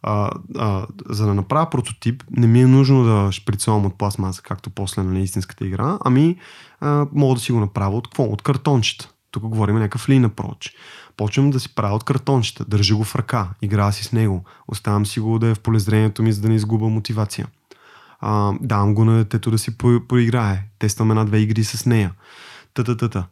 А, 0.01 0.31
а, 0.57 0.87
за 1.09 1.25
да 1.25 1.33
направя 1.33 1.69
прототип, 1.69 2.23
не 2.31 2.47
ми 2.47 2.61
е 2.61 2.67
нужно 2.67 3.03
да 3.03 3.31
шприцовам 3.31 3.85
от 3.85 3.97
пластмаса, 3.97 4.41
както 4.41 4.69
после 4.69 5.03
на 5.03 5.11
нали, 5.11 5.23
истинската 5.23 5.65
игра, 5.65 5.97
ами 6.05 6.37
а, 6.79 7.07
мога 7.13 7.35
да 7.35 7.41
си 7.41 7.51
го 7.51 7.59
направя 7.59 7.97
от 7.97 8.07
какво? 8.07 8.23
От 8.23 8.41
картончета. 8.41 9.09
Тук 9.31 9.43
говорим 9.43 9.75
някакъв 9.75 10.09
лин 10.09 10.25
approach. 10.25 10.73
Почвам 11.17 11.49
да 11.49 11.59
си 11.59 11.75
правя 11.75 11.95
от 11.95 12.03
картончета, 12.03 12.65
държа 12.65 12.95
го 12.95 13.03
в 13.03 13.15
ръка, 13.15 13.49
играя 13.61 13.93
си 13.93 14.03
с 14.03 14.11
него, 14.11 14.43
оставям 14.67 15.05
си 15.05 15.19
го 15.19 15.39
да 15.39 15.47
е 15.47 15.55
в 15.55 15.59
полезрението 15.59 16.23
ми, 16.23 16.33
за 16.33 16.41
да 16.41 16.49
не 16.49 16.55
изгубя 16.55 16.89
мотивация. 16.89 17.47
А, 18.19 18.53
давам 18.61 18.95
го 18.95 19.05
на 19.05 19.17
детето 19.17 19.51
да 19.51 19.57
си 19.57 19.77
по- 19.77 20.01
поиграе, 20.07 20.63
тествам 20.79 21.11
една-две 21.11 21.37
игри 21.37 21.63
с 21.63 21.85
нея. 21.85 22.13
Та-та-та-та. 22.73 23.27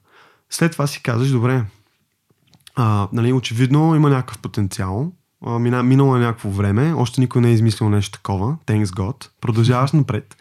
След 0.50 0.72
това 0.72 0.88
си 0.88 1.04
казваш, 1.04 1.30
добре, 1.30 1.66
а, 2.76 3.08
нали, 3.14 3.34
очевидно 3.34 3.96
има 3.96 4.10
някакъв 4.10 4.40
потенциал. 4.40 5.12
А, 5.46 5.60
мина, 5.60 5.84
минало 5.84 6.16
е 6.16 6.20
някакво 6.20 6.50
време, 6.50 6.94
още 6.94 7.22
никой 7.22 7.42
не 7.42 7.50
е 7.50 7.54
измислил 7.54 7.90
нещо 7.90 8.12
такова. 8.12 8.58
Thanks 8.68 8.86
God. 8.86 9.30
Продължаваш 9.42 9.92
напред 9.92 10.36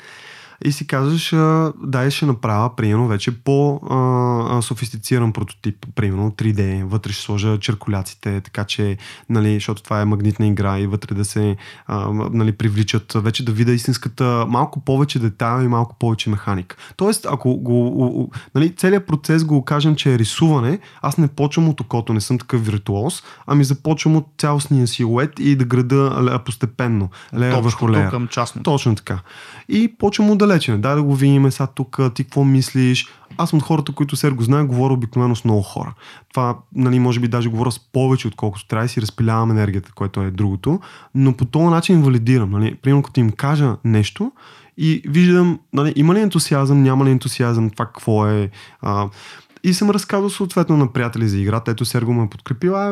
и 0.64 0.72
си 0.72 0.86
казваш, 0.86 1.34
дай 1.82 2.10
ще 2.10 2.26
направя, 2.26 2.76
примерно, 2.76 3.08
вече 3.08 3.38
по-софистициран 3.44 5.32
прототип, 5.32 5.86
примерно 5.94 6.30
3D, 6.30 6.84
вътре 6.84 7.12
ще 7.12 7.22
сложа 7.22 7.58
черкуляците, 7.58 8.40
така 8.40 8.64
че, 8.64 8.96
нали, 9.30 9.54
защото 9.54 9.82
това 9.82 10.00
е 10.00 10.04
магнитна 10.04 10.46
игра 10.46 10.78
и 10.78 10.86
вътре 10.86 11.14
да 11.14 11.24
се 11.24 11.56
а, 11.86 12.10
нали, 12.32 12.52
привличат, 12.52 13.12
вече 13.16 13.44
да 13.44 13.52
видя 13.52 13.72
истинската 13.72 14.46
малко 14.48 14.80
повече 14.80 15.18
детайл 15.18 15.64
и 15.64 15.68
малко 15.68 15.96
повече 15.98 16.30
механик. 16.30 16.76
Тоест, 16.96 17.26
ако 17.30 17.56
го, 17.56 18.30
нали, 18.54 18.76
целият 18.76 19.06
процес 19.06 19.44
го 19.44 19.64
кажем, 19.64 19.96
че 19.96 20.14
е 20.14 20.18
рисуване, 20.18 20.78
аз 21.02 21.18
не 21.18 21.28
почвам 21.28 21.68
от 21.68 21.80
окото, 21.80 22.12
не 22.12 22.20
съм 22.20 22.38
такъв 22.38 22.66
виртуоз, 22.66 23.22
ами 23.46 23.64
започвам 23.64 24.16
от 24.16 24.26
цялостния 24.38 24.86
силует 24.86 25.32
и 25.38 25.56
да 25.56 25.64
града 25.64 26.40
постепенно, 26.44 27.08
лея 27.34 27.60
върху 27.60 27.90
лея. 27.90 28.10
Към 28.10 28.28
частно. 28.28 28.62
Точно 28.62 28.94
така. 28.94 29.18
И 29.68 29.96
почвам 29.98 30.30
от 30.30 30.38
далече. 30.54 30.76
Дай 30.76 30.94
да 30.94 31.02
го 31.02 31.14
видим 31.14 31.50
сега 31.50 31.66
тук, 31.66 32.00
ти 32.14 32.24
какво 32.24 32.44
мислиш. 32.44 33.08
Аз 33.36 33.50
съм 33.50 33.56
от 33.56 33.62
хората, 33.62 33.92
които 33.92 34.16
се 34.16 34.30
го 34.30 34.42
знаят, 34.42 34.66
говоря 34.66 34.92
обикновено 34.92 35.36
с 35.36 35.44
много 35.44 35.62
хора. 35.62 35.94
Това, 36.30 36.56
нали, 36.74 36.98
може 36.98 37.20
би 37.20 37.28
даже 37.28 37.48
говоря 37.48 37.72
с 37.72 37.78
повече, 37.78 38.28
отколкото 38.28 38.68
трябва 38.68 38.86
и 38.86 38.88
си 38.88 39.02
разпилявам 39.02 39.50
енергията, 39.50 39.92
което 39.94 40.22
е 40.22 40.30
другото, 40.30 40.80
но 41.14 41.32
по 41.32 41.44
този 41.44 41.66
начин 41.66 42.02
валидирам. 42.02 42.50
Нали. 42.50 42.74
Примерно, 42.74 43.02
като 43.02 43.20
им 43.20 43.30
кажа 43.30 43.76
нещо, 43.84 44.32
и 44.78 45.02
виждам, 45.08 45.58
нали, 45.72 45.92
има 45.96 46.14
ли 46.14 46.20
ентусиазъм, 46.20 46.82
няма 46.82 47.04
ли 47.04 47.10
ентусиазъм, 47.10 47.70
това 47.70 47.86
какво 47.86 48.26
е. 48.26 48.50
А, 48.82 49.08
и 49.64 49.74
съм 49.74 49.90
разказал 49.90 50.30
съответно 50.30 50.76
на 50.76 50.92
приятели 50.92 51.28
за 51.28 51.38
играта. 51.38 51.70
Ето 51.70 51.84
Серго 51.84 52.12
ме 52.12 52.28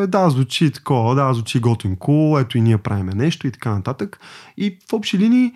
е 0.03 0.07
да, 0.07 0.31
звучи 0.31 0.71
такова, 0.71 1.15
да, 1.15 1.35
звучи 1.35 1.61
готинко, 1.61 2.39
ето 2.41 2.59
и 2.59 2.61
ние 2.61 2.79
правиме 2.79 3.13
нещо 3.15 3.47
и 3.47 3.51
така 3.51 3.71
нататък. 3.71 4.21
И 4.57 4.79
в 4.91 4.93
общи 4.93 5.19
линии 5.19 5.53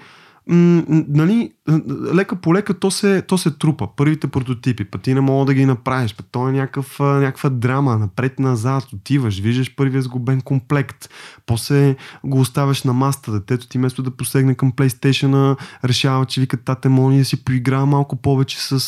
нали, 0.49 1.53
лека 2.15 2.37
по 2.37 2.55
лека 2.55 2.75
то 2.75 2.91
се, 2.91 3.23
то 3.23 3.39
се 3.39 3.51
трупа. 3.51 3.89
Първите 3.97 4.27
прототипи, 4.27 4.85
път 4.85 5.03
ти 5.03 5.15
не 5.15 5.21
мога 5.21 5.45
да 5.45 5.55
ги 5.55 5.67
направиш, 5.67 6.15
път 6.15 6.27
то 6.33 6.49
е 6.49 6.53
някакъв, 6.53 7.01
някаква 7.01 7.51
драма, 7.51 7.99
напред-назад, 7.99 8.93
отиваш, 8.93 9.41
виждаш 9.41 9.77
първия 9.77 10.03
сгубен 10.03 10.41
комплект, 10.41 11.09
после 11.47 11.97
го 12.25 12.41
оставяш 12.41 12.83
на 12.83 12.93
маста, 12.93 13.33
детето 13.33 13.69
ти 13.69 13.79
вместо 13.79 14.03
да 14.03 14.11
посегне 14.11 14.55
към 14.55 14.73
PlayStation, 14.73 15.57
решава, 15.85 16.27
че 16.27 16.41
вика 16.41 16.57
тате, 16.57 16.89
моли 16.89 17.19
да 17.19 17.25
си 17.25 17.45
поиграе 17.45 17.85
малко 17.85 18.17
повече 18.17 18.61
с, 18.61 18.81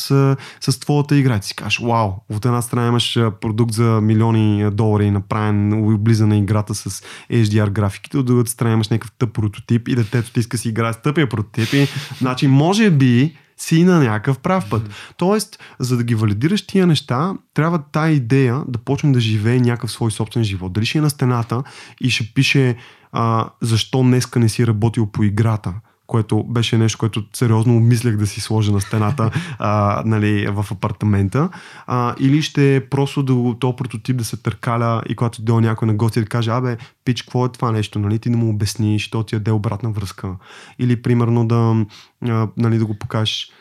с 0.61 0.79
твоята 0.79 1.15
игра. 1.15 1.39
Ти 1.39 1.47
си 1.47 1.55
кажеш, 1.55 1.79
вау, 1.79 2.11
от 2.29 2.45
една 2.45 2.61
страна 2.61 2.87
имаш 2.87 3.19
продукт 3.41 3.73
за 3.73 4.01
милиони 4.01 4.71
долари, 4.71 5.11
направен, 5.11 5.73
облиза 5.93 6.27
на 6.27 6.37
играта 6.37 6.75
с 6.75 7.03
HDR 7.31 7.69
графиките, 7.69 8.17
от 8.17 8.25
другата 8.25 8.51
страна 8.51 8.73
имаш 8.73 8.89
някакъв 8.89 9.11
тъп 9.11 9.33
прототип 9.33 9.87
и 9.87 9.95
детето 9.95 10.31
ти 10.31 10.39
иска 10.39 10.57
си 10.57 10.69
играе 10.69 10.93
с 10.93 11.01
тъпия 11.01 11.29
прототип. 11.29 11.48
И, 11.57 11.87
значи, 12.17 12.47
може 12.47 12.89
би 12.89 13.37
си 13.57 13.83
на 13.83 13.99
някакъв 13.99 14.39
прав 14.39 14.69
път. 14.69 14.83
Mm-hmm. 14.83 15.13
Тоест, 15.17 15.59
за 15.79 15.97
да 15.97 16.03
ги 16.03 16.15
валидираш 16.15 16.67
тия 16.67 16.87
неща, 16.87 17.33
трябва 17.53 17.81
тая 17.91 18.11
идея 18.11 18.63
да 18.67 18.79
почне 18.79 19.11
да 19.11 19.19
живее 19.19 19.59
някакъв 19.59 19.91
свой 19.91 20.11
собствен 20.11 20.43
живот. 20.43 20.73
Дали 20.73 20.85
ще 20.85 20.97
е 20.97 21.01
на 21.01 21.09
стената 21.09 21.63
и 22.01 22.09
ще 22.09 22.33
пише 22.33 22.75
а, 23.11 23.49
защо 23.61 24.01
днеска 24.01 24.39
не 24.39 24.49
си 24.49 24.67
работил 24.67 25.05
по 25.05 25.23
играта 25.23 25.73
което 26.09 26.43
беше 26.43 26.77
нещо, 26.77 26.97
което 26.97 27.23
сериозно 27.33 27.77
обмислях 27.77 28.17
да 28.17 28.27
си 28.27 28.41
сложа 28.41 28.71
на 28.71 28.81
стената 28.81 29.31
а, 29.59 30.03
нали, 30.05 30.47
в 30.47 30.65
апартамента. 30.71 31.49
А, 31.87 32.15
или 32.19 32.41
ще 32.41 32.75
е 32.75 32.89
просто 32.89 33.23
да 33.23 33.59
този 33.59 33.75
прототип 33.75 34.17
да 34.17 34.25
се 34.25 34.37
търкаля 34.37 35.01
и 35.09 35.15
когато 35.15 35.41
дойде 35.41 35.67
някой 35.67 35.87
на 35.87 35.93
гости 35.93 36.19
да 36.19 36.25
каже, 36.25 36.51
абе, 36.51 36.77
пич, 37.05 37.21
какво 37.21 37.45
е 37.45 37.51
това 37.51 37.71
нещо, 37.71 37.99
нали, 37.99 38.19
ти 38.19 38.29
да 38.29 38.37
му 38.37 38.49
обясниш, 38.49 39.09
то 39.09 39.23
ти 39.23 39.35
даде 39.35 39.51
обратна 39.51 39.91
връзка. 39.91 40.35
Или 40.79 41.01
примерно 41.01 41.47
да, 41.47 41.85
а, 42.27 42.47
нали, 42.57 42.77
да 42.77 42.85
го 42.85 42.99
покажеш 42.99 43.51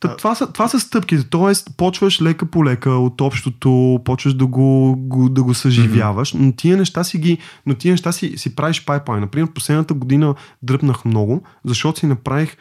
Та, 0.00 0.16
това, 0.16 0.34
са, 0.34 0.52
това 0.52 0.68
са 0.68 0.80
стъпките, 0.80 1.30
т.е. 1.30 1.72
почваш 1.76 2.22
лека 2.22 2.46
по 2.46 2.64
лека 2.64 2.90
от 2.90 3.20
общото, 3.20 4.00
почваш 4.04 4.34
да 4.34 4.46
го, 4.46 4.96
го, 4.96 5.28
да 5.28 5.42
го 5.42 5.54
съживяваш, 5.54 6.32
но 6.32 6.52
тия 6.52 6.76
неща 6.76 7.04
си 7.04 7.18
ги, 7.18 7.38
но 7.66 7.74
тия 7.74 7.92
неща 7.92 8.12
си, 8.12 8.32
си 8.36 8.54
правиш 8.54 8.84
пайплайн. 8.84 9.20
Например, 9.20 9.52
последната 9.54 9.94
година 9.94 10.34
дръпнах 10.62 11.04
много, 11.04 11.42
защото 11.64 11.98
си 11.98 12.06
направих 12.06 12.56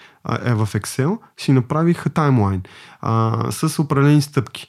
е, 0.45 0.53
в 0.53 0.69
Excel, 0.73 1.17
си 1.37 1.51
направих 1.51 2.05
таймлайн 2.13 2.61
а, 3.01 3.45
с 3.51 3.79
определени 3.79 4.21
стъпки 4.21 4.67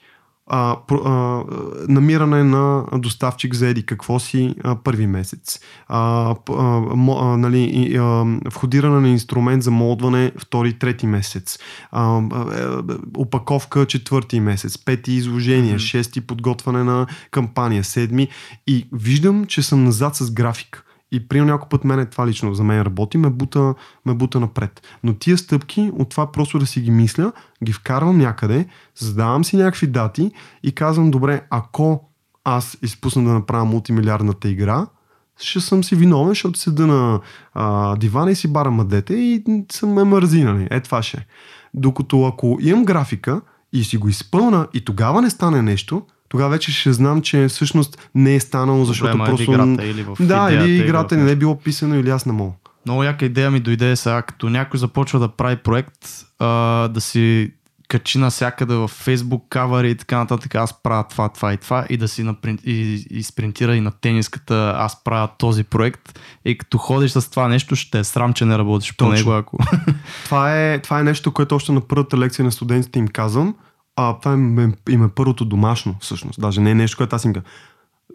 а, 0.48 0.76
а, 1.04 1.44
намиране 1.88 2.44
на 2.44 2.84
доставчик 2.92 3.54
за 3.54 3.68
еди 3.68 3.86
какво 3.86 4.18
си 4.18 4.54
а, 4.64 4.76
първи 4.76 5.06
месец, 5.06 5.60
а, 5.88 6.30
а, 6.50 6.82
а, 7.08 7.36
нали, 7.36 7.96
а, 7.96 8.24
входиране 8.50 9.00
на 9.00 9.08
инструмент 9.08 9.62
за 9.62 9.70
молдване 9.70 10.32
втори, 10.38 10.72
трети 10.72 11.06
месец, 11.06 11.58
а, 11.92 12.22
а, 12.32 12.82
опаковка 13.16 13.86
четвърти 13.86 14.40
месец, 14.40 14.84
пети 14.84 15.12
изложение, 15.12 15.74
mm-hmm. 15.74 15.90
шести 15.90 16.20
подготвяне 16.20 16.84
на 16.84 17.06
кампания, 17.30 17.84
седми 17.84 18.28
и 18.66 18.88
виждам, 18.92 19.44
че 19.46 19.62
съм 19.62 19.84
назад 19.84 20.16
с 20.16 20.30
график. 20.30 20.84
И 21.12 21.28
при 21.28 21.40
някой 21.40 21.68
път 21.68 21.84
мене 21.84 22.06
това 22.06 22.26
лично 22.26 22.54
за 22.54 22.64
мен 22.64 22.82
работи, 22.82 23.18
ме 23.18 23.30
бута, 23.30 23.74
ме 24.06 24.14
бута 24.14 24.40
напред. 24.40 24.82
Но 25.04 25.14
тия 25.14 25.38
стъпки, 25.38 25.90
от 25.94 26.08
това 26.08 26.32
просто 26.32 26.58
да 26.58 26.66
си 26.66 26.80
ги 26.80 26.90
мисля, 26.90 27.32
ги 27.64 27.72
вкарвам 27.72 28.18
някъде, 28.18 28.66
задавам 28.96 29.44
си 29.44 29.56
някакви 29.56 29.86
дати 29.86 30.32
и 30.62 30.72
казвам, 30.72 31.10
добре, 31.10 31.42
ако 31.50 32.08
аз 32.44 32.78
изпусна 32.82 33.24
да 33.24 33.32
направя 33.32 33.64
мултимилиардната 33.64 34.48
игра, 34.48 34.86
ще 35.40 35.60
съм 35.60 35.84
си 35.84 35.96
виновен, 35.96 36.28
защото 36.28 36.58
седа 36.58 36.86
на 36.86 37.20
а, 37.54 37.96
дивана 37.96 38.30
и 38.30 38.34
си 38.34 38.52
барам 38.52 38.74
мъдете 38.74 39.14
и 39.14 39.44
съм 39.72 39.92
ме 39.92 40.04
мързи, 40.04 40.44
нали? 40.44 40.68
Е, 40.70 40.80
това 40.80 41.02
ще. 41.02 41.26
Докато 41.74 42.26
ако 42.26 42.58
имам 42.60 42.84
графика 42.84 43.40
и 43.72 43.84
си 43.84 43.96
го 43.96 44.08
изпълна 44.08 44.68
и 44.74 44.84
тогава 44.84 45.22
не 45.22 45.30
стане 45.30 45.62
нещо, 45.62 46.02
тогава 46.28 46.50
вече 46.50 46.72
ще 46.72 46.92
знам, 46.92 47.22
че 47.22 47.48
всъщност 47.48 48.10
не 48.14 48.34
е 48.34 48.40
станало, 48.40 48.84
защото 48.84 49.10
Проблема 49.10 49.24
просто... 49.24 49.52
Е 49.52 49.54
играта 49.54 49.86
или 49.86 50.02
в 50.02 50.16
да, 50.20 50.48
или 50.52 50.76
играта 50.76 51.14
или 51.14 51.22
в 51.22 51.24
не 51.24 51.30
е 51.30 51.36
било 51.36 51.58
писано 51.58 51.94
или 51.94 52.10
аз 52.10 52.26
не 52.26 52.32
мога. 52.32 52.52
Много 52.86 53.04
яка 53.04 53.24
идея 53.24 53.50
ми 53.50 53.60
дойде 53.60 53.96
сега, 53.96 54.22
като 54.22 54.48
някой 54.48 54.80
започва 54.80 55.18
да 55.20 55.28
прави 55.28 55.56
проект, 55.56 56.08
а, 56.38 56.88
да 56.88 57.00
си 57.00 57.52
качи 57.88 58.18
навсякъде 58.18 58.74
в 58.74 58.88
Facebook 58.88 59.40
кавари 59.48 59.90
и 59.90 59.94
така 59.94 60.18
нататък, 60.18 60.54
аз 60.54 60.82
правя 60.82 61.04
това, 61.08 61.28
това 61.28 61.52
и 61.52 61.56
това 61.56 61.86
и 61.90 61.96
да 61.96 62.08
си 62.08 62.22
наприн... 62.22 62.58
и, 62.64 63.06
и 63.10 63.22
спринтира 63.22 63.76
и 63.76 63.80
на 63.80 63.90
тениската, 63.90 64.74
аз 64.76 65.04
правя 65.04 65.28
този 65.38 65.64
проект 65.64 66.20
и 66.44 66.58
като 66.58 66.78
ходиш 66.78 67.10
с 67.10 67.30
това 67.30 67.48
нещо, 67.48 67.76
ще 67.76 67.98
е 67.98 68.04
срам, 68.04 68.32
че 68.32 68.44
не 68.44 68.58
работиш 68.58 68.96
по 68.96 69.04
Точно. 69.04 69.12
него, 69.12 69.32
ако... 69.32 69.58
Това 70.24 70.62
е, 70.62 70.78
това 70.78 71.00
е 71.00 71.04
нещо, 71.04 71.32
което 71.32 71.54
още 71.54 71.72
на 71.72 71.80
първата 71.80 72.18
лекция 72.18 72.44
на 72.44 72.52
студентите 72.52 72.98
им 72.98 73.08
казвам. 73.08 73.54
А 74.00 74.18
това 74.18 74.32
им 74.32 74.58
е, 74.58 74.72
им 74.90 75.04
е 75.04 75.08
първото 75.08 75.44
домашно, 75.44 75.96
всъщност. 76.00 76.40
Даже 76.40 76.60
не 76.60 76.70
е 76.70 76.74
нещо, 76.74 76.96
което 76.96 77.16
аз 77.16 77.24
им 77.24 77.32
казвам. 77.32 77.50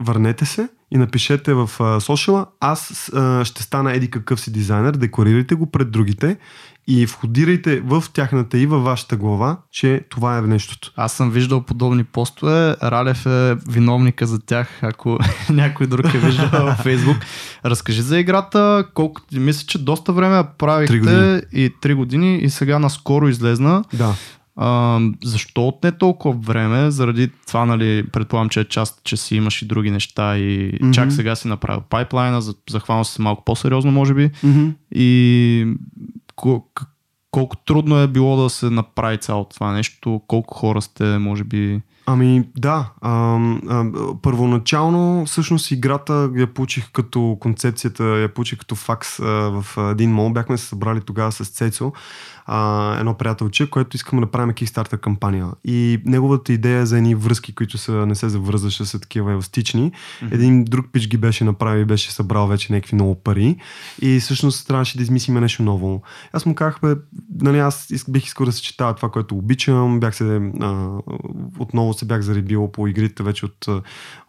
Върнете 0.01 0.45
се 0.45 0.69
и 0.91 0.97
напишете 0.97 1.53
в 1.53 1.69
сошала, 2.01 2.45
аз 2.59 3.11
а, 3.13 3.45
ще 3.45 3.63
стана 3.63 3.93
еди 3.93 4.11
какъв 4.11 4.41
си 4.41 4.51
дизайнер, 4.51 4.91
декорирайте 4.91 5.55
го 5.55 5.71
пред 5.71 5.91
другите 5.91 6.37
и 6.87 7.05
входирайте 7.05 7.79
в 7.79 8.03
тяхната 8.13 8.57
и 8.57 8.65
във 8.65 8.83
вашата 8.83 9.17
глава, 9.17 9.57
че 9.71 10.01
това 10.09 10.37
е 10.37 10.41
нещото. 10.41 10.91
Аз 10.95 11.13
съм 11.13 11.31
виждал 11.31 11.61
подобни 11.61 12.03
постове. 12.03 12.75
Ралев 12.83 13.25
е 13.25 13.55
виновника 13.69 14.27
за 14.27 14.39
тях, 14.39 14.83
ако 14.83 15.19
някой 15.49 15.87
друг 15.87 16.13
е 16.13 16.17
виждал 16.17 16.49
във 16.65 16.77
Фейсбук. 16.77 17.17
Разкажи 17.65 18.01
за 18.01 18.19
играта, 18.19 18.85
колко 18.93 19.21
мисля, 19.33 19.65
че 19.67 19.77
доста 19.77 20.13
време 20.13 20.43
правихте 20.57 20.93
Три 20.93 20.99
години. 20.99 21.41
и 21.51 21.71
3 21.81 21.95
години 21.95 22.37
и 22.37 22.49
сега 22.49 22.79
наскоро 22.79 23.27
излезна. 23.27 23.83
Да. 23.93 24.15
А, 24.55 24.99
защо 25.23 25.67
отне 25.67 25.91
толкова 25.91 26.35
време? 26.35 26.91
Заради 26.91 27.29
това, 27.47 27.65
нали, 27.65 28.07
предполагам, 28.07 28.49
че 28.49 28.59
е 28.59 28.65
част, 28.65 29.01
че 29.03 29.17
си 29.17 29.35
имаш 29.35 29.61
и 29.61 29.65
други 29.65 29.91
неща 29.91 30.37
и 30.37 30.77
Мгм. 30.81 30.91
чак 30.91 31.11
сега 31.11 31.35
си 31.35 31.47
направил 31.47 31.81
пайплайна, 31.81 32.41
за- 32.41 32.55
захванал 32.69 33.03
се 33.03 33.21
малко 33.21 33.43
по-сериозно, 33.43 33.91
може 33.91 34.13
би. 34.13 34.29
Мгм. 34.43 34.67
И 34.91 35.67
колко 37.31 37.55
трудно 37.57 37.97
е 37.97 38.07
било 38.07 38.43
да 38.43 38.49
се 38.49 38.69
направи 38.69 39.17
цялото 39.17 39.53
това 39.53 39.71
нещо, 39.71 40.21
колко 40.27 40.55
хора 40.55 40.81
сте, 40.81 41.17
може 41.17 41.43
би. 41.43 41.81
Ами 42.05 42.49
да, 42.57 42.91
а, 43.01 43.39
а, 43.69 43.91
първоначално 44.21 45.25
всъщност 45.25 45.71
играта 45.71 46.31
я 46.35 46.53
получих 46.53 46.91
като 46.91 47.37
концепцията, 47.39 48.03
я 48.03 48.33
получих 48.33 48.59
като 48.59 48.75
факс 48.75 49.19
а, 49.19 49.23
в 49.25 49.65
един 49.91 50.11
мол. 50.11 50.29
Бяхме 50.29 50.57
се 50.57 50.65
събрали 50.65 51.01
тогава 51.01 51.31
с 51.31 51.45
Цецо, 51.45 51.91
а, 52.45 52.97
едно 52.99 53.13
приятелче, 53.13 53.69
което 53.69 53.95
искаме 53.95 54.21
да 54.21 54.31
правим 54.31 54.53
Kickstarter 54.53 54.99
кампания. 54.99 55.47
И 55.65 56.01
неговата 56.05 56.53
идея 56.53 56.85
за 56.85 56.97
едни 56.97 57.15
връзки, 57.15 57.55
които 57.55 57.77
са, 57.77 57.91
не 57.91 58.15
се 58.15 58.29
завързваше, 58.29 58.85
са 58.85 58.99
такива 58.99 59.31
еластични. 59.31 59.91
Един 60.31 60.63
друг 60.63 60.85
пич 60.91 61.07
ги 61.07 61.17
беше 61.17 61.43
направил 61.43 61.81
и 61.81 61.85
беше 61.85 62.11
събрал 62.11 62.47
вече 62.47 62.73
някакви 62.73 62.95
много 62.95 63.15
пари. 63.15 63.57
И 64.01 64.19
всъщност 64.19 64.67
трябваше 64.67 64.97
да 64.97 65.03
измислиме 65.03 65.41
нещо 65.41 65.63
ново. 65.63 66.01
Аз 66.33 66.45
му 66.45 66.55
казах, 66.55 66.79
бе, 66.81 66.95
нали, 67.41 67.59
аз 67.59 67.87
бих 68.09 68.25
искал 68.25 68.45
да 68.45 68.51
съчетая 68.51 68.95
това, 68.95 69.09
което 69.09 69.35
обичам. 69.35 69.99
Бях 69.99 70.15
се, 70.15 70.51
а, 70.61 70.89
отново 71.59 71.92
се 71.93 72.05
бях 72.05 72.21
заребил 72.21 72.71
по 72.71 72.87
игрите 72.87 73.23
вече 73.23 73.45
от, 73.45 73.67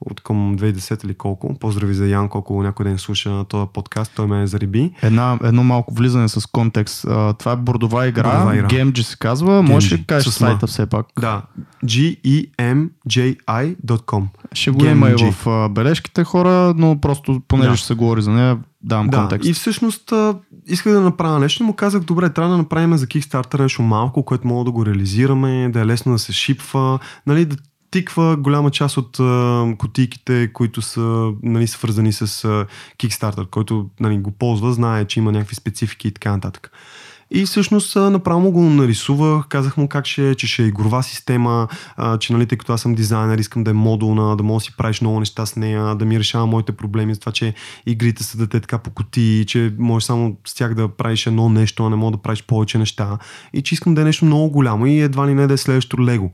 от 0.01 0.21
към 0.21 0.59
2010 0.59 1.05
или 1.05 1.15
колко. 1.15 1.59
Поздрави 1.59 1.95
за 1.95 2.07
Ян, 2.07 2.29
колко 2.29 2.63
някой 2.63 2.85
ден 2.85 2.99
слуша 2.99 3.45
този 3.45 3.67
подкаст, 3.73 4.13
той 4.17 4.27
ме 4.27 4.47
зареби. 4.47 4.93
Една, 5.03 5.39
едно 5.45 5.65
малко 5.65 5.95
влизане 5.95 6.29
с 6.29 6.47
контекст. 6.47 7.01
Това 7.39 7.53
е 7.53 7.57
бордова 7.57 8.07
игра, 8.07 8.31
Бордова 8.31 8.57
игра. 8.57 8.69
GameG 8.69 9.03
се 9.03 9.17
казва. 9.17 9.63
Може 9.63 9.95
ли 9.95 9.99
да 9.99 10.05
кажеш 10.07 10.33
сайта 10.33 10.67
все 10.67 10.87
пак? 10.87 11.07
Да, 11.21 11.43
gemji.com. 11.85 14.25
Ще 14.53 14.71
го 14.71 14.85
има 14.85 15.11
и 15.11 15.33
в 15.33 15.69
бележките 15.71 16.25
хора, 16.25 16.75
но 16.77 17.01
просто 17.01 17.43
понеже 17.49 17.71
Да. 17.71 17.77
ще 17.77 17.87
се 17.87 17.95
говори 17.95 18.23
за 18.23 18.31
нея, 18.31 18.59
давам 18.85 19.09
Да, 19.09 19.17
контекст. 19.19 19.49
и 19.49 19.53
всъщност 19.53 20.13
исках 20.67 20.93
да 20.93 21.01
направя 21.01 21.39
нещо 21.39 21.63
и 21.63 21.67
му 21.67 21.73
казах, 21.73 22.03
добре, 22.03 22.31
трябва 22.31 22.51
да 22.51 22.59
направим 22.59 22.97
за 22.97 23.07
Kickstarter 23.07 23.61
нещо 23.61 23.83
малко, 23.83 24.25
което 24.25 24.47
мога 24.47 24.65
да 24.65 24.71
го 24.71 24.87
реализираме, 24.87 25.69
да 25.69 25.81
е 25.81 25.87
лесно 25.87 26.13
да 26.13 26.19
се 26.19 26.33
шипва, 26.33 26.99
нали, 27.27 27.45
да 27.45 27.57
тиква 27.91 28.37
голяма 28.37 28.71
част 28.71 28.97
от 28.97 29.21
а, 29.21 29.75
кутийките, 29.79 30.53
които 30.53 30.83
са 30.83 31.33
нали, 31.43 31.67
свързани 31.67 32.13
с 32.13 32.45
а, 32.45 32.67
Kickstarter, 32.99 33.51
който 33.51 33.87
нали, 34.01 34.19
го 34.19 34.31
ползва, 34.31 34.73
знае, 34.73 35.05
че 35.05 35.21
има 35.21 35.33
някакви 35.33 35.55
специфики 35.55 36.09
и 36.09 36.11
така 36.11 36.31
нататък. 36.33 36.71
И 37.31 37.45
всъщност 37.45 37.97
направо 37.97 38.41
му 38.41 38.51
го 38.51 38.63
нарисувах, 38.63 39.47
казах 39.49 39.77
му 39.77 39.89
как 39.89 40.07
ще 40.07 40.31
е, 40.31 40.35
че 40.35 40.47
ще 40.47 40.63
е 40.63 40.67
игрова 40.67 41.03
система, 41.03 41.69
че 42.21 42.33
нали, 42.33 42.47
тъй 42.47 42.59
като 42.59 42.73
аз 42.73 42.81
съм 42.81 42.95
дизайнер, 42.95 43.39
искам 43.39 43.65
да 43.65 43.71
е 43.71 43.75
модулна, 43.75 44.37
да 44.37 44.43
мога 44.43 44.57
да 44.57 44.65
си 44.65 44.77
правиш 44.77 45.01
много 45.01 45.21
неща 45.21 45.47
с 45.47 45.57
нея, 45.57 45.95
да 45.95 46.05
ми 46.05 46.19
решава 46.19 46.47
моите 46.47 46.73
проблеми, 46.73 47.15
за 47.15 47.21
това, 47.21 47.33
че 47.33 47.55
игрите 47.87 48.23
са 48.23 48.39
да 48.39 48.47
те 48.47 48.61
така 48.61 48.79
по 48.79 48.91
кутии, 48.91 49.45
че 49.45 49.73
можеш 49.79 50.07
само 50.07 50.37
с 50.47 50.55
тях 50.55 50.75
да 50.75 50.89
правиш 50.89 51.27
едно 51.27 51.49
нещо, 51.49 51.87
а 51.87 51.91
не 51.91 51.97
мога 51.97 52.17
да 52.17 52.23
правиш 52.23 52.45
повече 52.47 52.79
неща. 52.79 53.19
И 53.53 53.63
че 53.63 53.75
искам 53.75 53.95
да 53.95 54.01
е 54.01 54.05
нещо 54.05 54.25
много 54.25 54.51
голямо 54.51 54.87
и 54.87 55.01
едва 55.01 55.27
ли 55.27 55.35
не 55.35 55.47
да 55.47 55.55
е 55.55 55.57
следващото 55.57 56.05
Лего. 56.05 56.31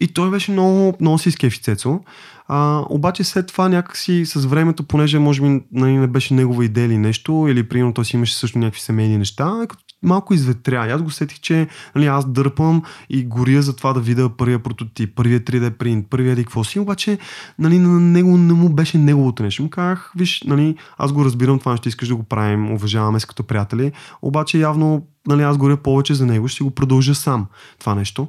И 0.00 0.08
той 0.08 0.30
беше 0.30 0.52
много, 0.52 0.96
много 1.00 1.18
си 1.18 1.30
скефи 1.30 1.62
Цецо. 1.62 2.00
А, 2.48 2.84
обаче 2.88 3.24
след 3.24 3.46
това 3.46 3.68
някакси 3.68 4.26
с 4.26 4.44
времето, 4.46 4.82
понеже 4.82 5.18
може 5.18 5.42
би 5.42 5.62
нали, 5.72 5.92
не 5.92 6.06
беше 6.06 6.34
негова 6.34 6.64
идея 6.64 6.86
или 6.86 6.98
нещо, 6.98 7.46
или 7.48 7.68
примерно 7.68 7.94
той 7.94 8.04
си 8.04 8.16
имаше 8.16 8.36
също 8.36 8.58
някакви 8.58 8.80
семейни 8.80 9.18
неща, 9.18 9.66
като 9.68 9.84
малко 10.02 10.34
изветря. 10.34 10.86
И 10.88 10.90
аз 10.90 11.02
го 11.02 11.10
сетих, 11.10 11.40
че 11.40 11.68
нали, 11.94 12.06
аз 12.06 12.32
дърпам 12.32 12.82
и 13.10 13.24
горя 13.24 13.62
за 13.62 13.76
това 13.76 13.92
да 13.92 14.00
видя 14.00 14.30
първия 14.36 14.58
прототип, 14.58 15.14
първия 15.16 15.40
3D 15.40 15.70
принт, 15.70 16.06
първия 16.10 16.32
еди 16.32 16.44
какво 16.44 16.64
си, 16.64 16.78
обаче 16.78 17.18
нали, 17.58 17.78
на 17.78 18.00
него 18.00 18.36
не 18.36 18.52
му 18.52 18.68
беше 18.68 18.98
неговото 18.98 19.42
нещо. 19.42 19.62
Му 19.62 19.70
казах, 19.70 20.12
виж, 20.16 20.42
нали, 20.46 20.76
аз 20.98 21.12
го 21.12 21.24
разбирам 21.24 21.58
това, 21.58 21.76
ще 21.76 21.88
искаш 21.88 22.08
да 22.08 22.16
го 22.16 22.22
правим, 22.22 22.72
уважаваме 22.72 23.20
се 23.20 23.26
като 23.26 23.42
приятели, 23.42 23.92
обаче 24.22 24.58
явно 24.58 25.06
нали, 25.26 25.42
аз 25.42 25.56
горя 25.56 25.76
повече 25.76 26.14
за 26.14 26.26
него, 26.26 26.48
ще 26.48 26.64
го 26.64 26.70
продължа 26.70 27.14
сам 27.14 27.46
това 27.78 27.94
нещо. 27.94 28.28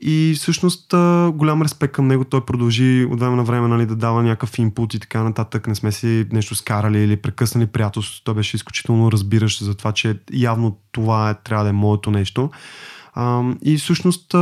И 0.00 0.34
всъщност 0.36 0.86
голям 1.34 1.62
респект 1.62 1.92
към 1.92 2.06
него. 2.06 2.24
Той 2.24 2.44
продължи 2.44 3.06
от 3.10 3.20
време 3.20 3.36
на 3.36 3.44
време 3.44 3.68
нали, 3.68 3.86
да 3.86 3.96
дава 3.96 4.22
някакъв 4.22 4.58
инпут 4.58 4.94
и 4.94 5.00
така 5.00 5.22
нататък. 5.22 5.66
Не 5.66 5.74
сме 5.74 5.92
си 5.92 6.26
нещо 6.32 6.54
скарали 6.54 6.98
или 6.98 7.16
прекъснали 7.16 7.66
приятелството. 7.66 8.24
Той 8.24 8.34
беше 8.34 8.56
изключително 8.56 9.12
разбиращ 9.12 9.64
за 9.64 9.74
това, 9.74 9.92
че 9.92 10.18
явно 10.32 10.78
това 10.92 11.30
е, 11.30 11.34
трябва 11.34 11.64
да 11.64 11.70
е 11.70 11.72
моето 11.72 12.10
нещо. 12.10 12.50
И 13.62 13.76
всъщност 13.76 14.34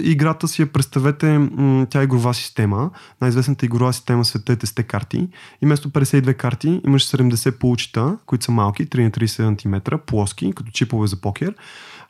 играта 0.00 0.48
си 0.48 0.62
я 0.62 0.72
представете, 0.72 1.48
тя 1.90 2.00
е 2.00 2.04
игрова 2.04 2.34
система. 2.34 2.90
Най-известната 3.20 3.66
игрова 3.66 3.92
система 3.92 4.24
в 4.24 4.26
света 4.26 4.52
е 4.52 4.56
тесте 4.56 4.82
карти. 4.82 5.28
И 5.62 5.66
вместо 5.66 5.90
52 5.90 6.34
карти 6.34 6.80
имаш 6.86 7.06
70 7.06 7.58
получита, 7.58 8.16
които 8.26 8.44
са 8.44 8.52
малки, 8.52 8.86
3 8.86 9.04
на 9.04 9.10
30 9.10 9.86
см, 9.86 9.96
плоски, 10.06 10.52
като 10.52 10.70
чипове 10.70 11.06
за 11.06 11.16
покер 11.16 11.54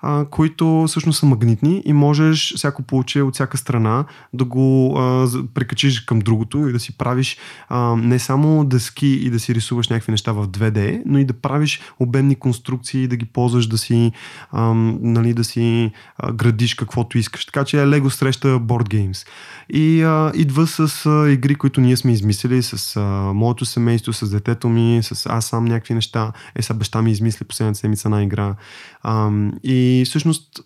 а, 0.07 0.25
които 0.25 0.85
всъщност 0.89 1.19
са 1.19 1.27
магнитни 1.27 1.83
и 1.85 1.93
можеш 1.93 2.55
всяко 2.57 2.83
получе 2.83 3.23
от 3.23 3.35
всяка 3.35 3.57
страна 3.57 4.05
да 4.33 4.45
го 4.45 4.99
а, 4.99 5.29
прикачиш 5.55 6.01
към 6.01 6.19
другото 6.19 6.69
и 6.69 6.73
да 6.73 6.81
си 6.81 6.99
правиш 6.99 7.37
а, 7.69 7.97
не 7.97 8.19
само 8.19 8.65
дъски 8.65 9.07
и 9.07 9.31
да 9.31 9.41
си 9.41 9.55
рисуваш 9.55 9.89
някакви 9.89 10.11
неща 10.11 10.33
в 10.33 10.49
2D, 10.49 11.03
но 11.07 11.19
и 11.19 11.25
да 11.25 11.33
правиш 11.33 11.81
обемни 12.01 12.35
конструкции, 12.35 13.09
да 13.09 13.17
ги 13.17 13.25
ползваш 13.25 13.67
да 13.67 13.79
си, 13.79 14.13
а, 14.53 14.75
нали, 15.01 15.35
да 15.35 15.45
си 15.45 15.91
а, 16.19 16.33
градиш 16.33 16.75
каквото 16.75 17.19
искаш. 17.19 17.47
Така 17.47 17.65
че 17.65 17.77
Lego 17.77 18.09
среща 18.09 18.49
Board 18.49 18.95
Games. 18.95 19.27
И 19.71 20.03
а, 20.03 20.33
идва 20.35 20.67
с 20.67 21.07
а, 21.07 21.31
игри, 21.31 21.55
които 21.55 21.81
ние 21.81 21.97
сме 21.97 22.13
измислили 22.13 22.63
с 22.63 22.97
а, 22.97 23.01
моето 23.33 23.65
семейство, 23.65 24.13
с 24.13 24.31
детето 24.31 24.69
ми, 24.69 25.01
с 25.03 25.27
аз 25.27 25.47
сам 25.47 25.65
някакви 25.65 25.95
неща. 25.95 26.33
Е, 26.55 26.63
сега 26.63 26.79
баща 26.79 27.03
ми 27.03 27.11
измисли 27.11 27.45
последната 27.45 27.79
седмица 27.79 28.09
една 28.09 28.23
игра. 28.23 28.55
Ам, 29.03 29.53
и 29.63 29.96
всъщност 30.05 30.61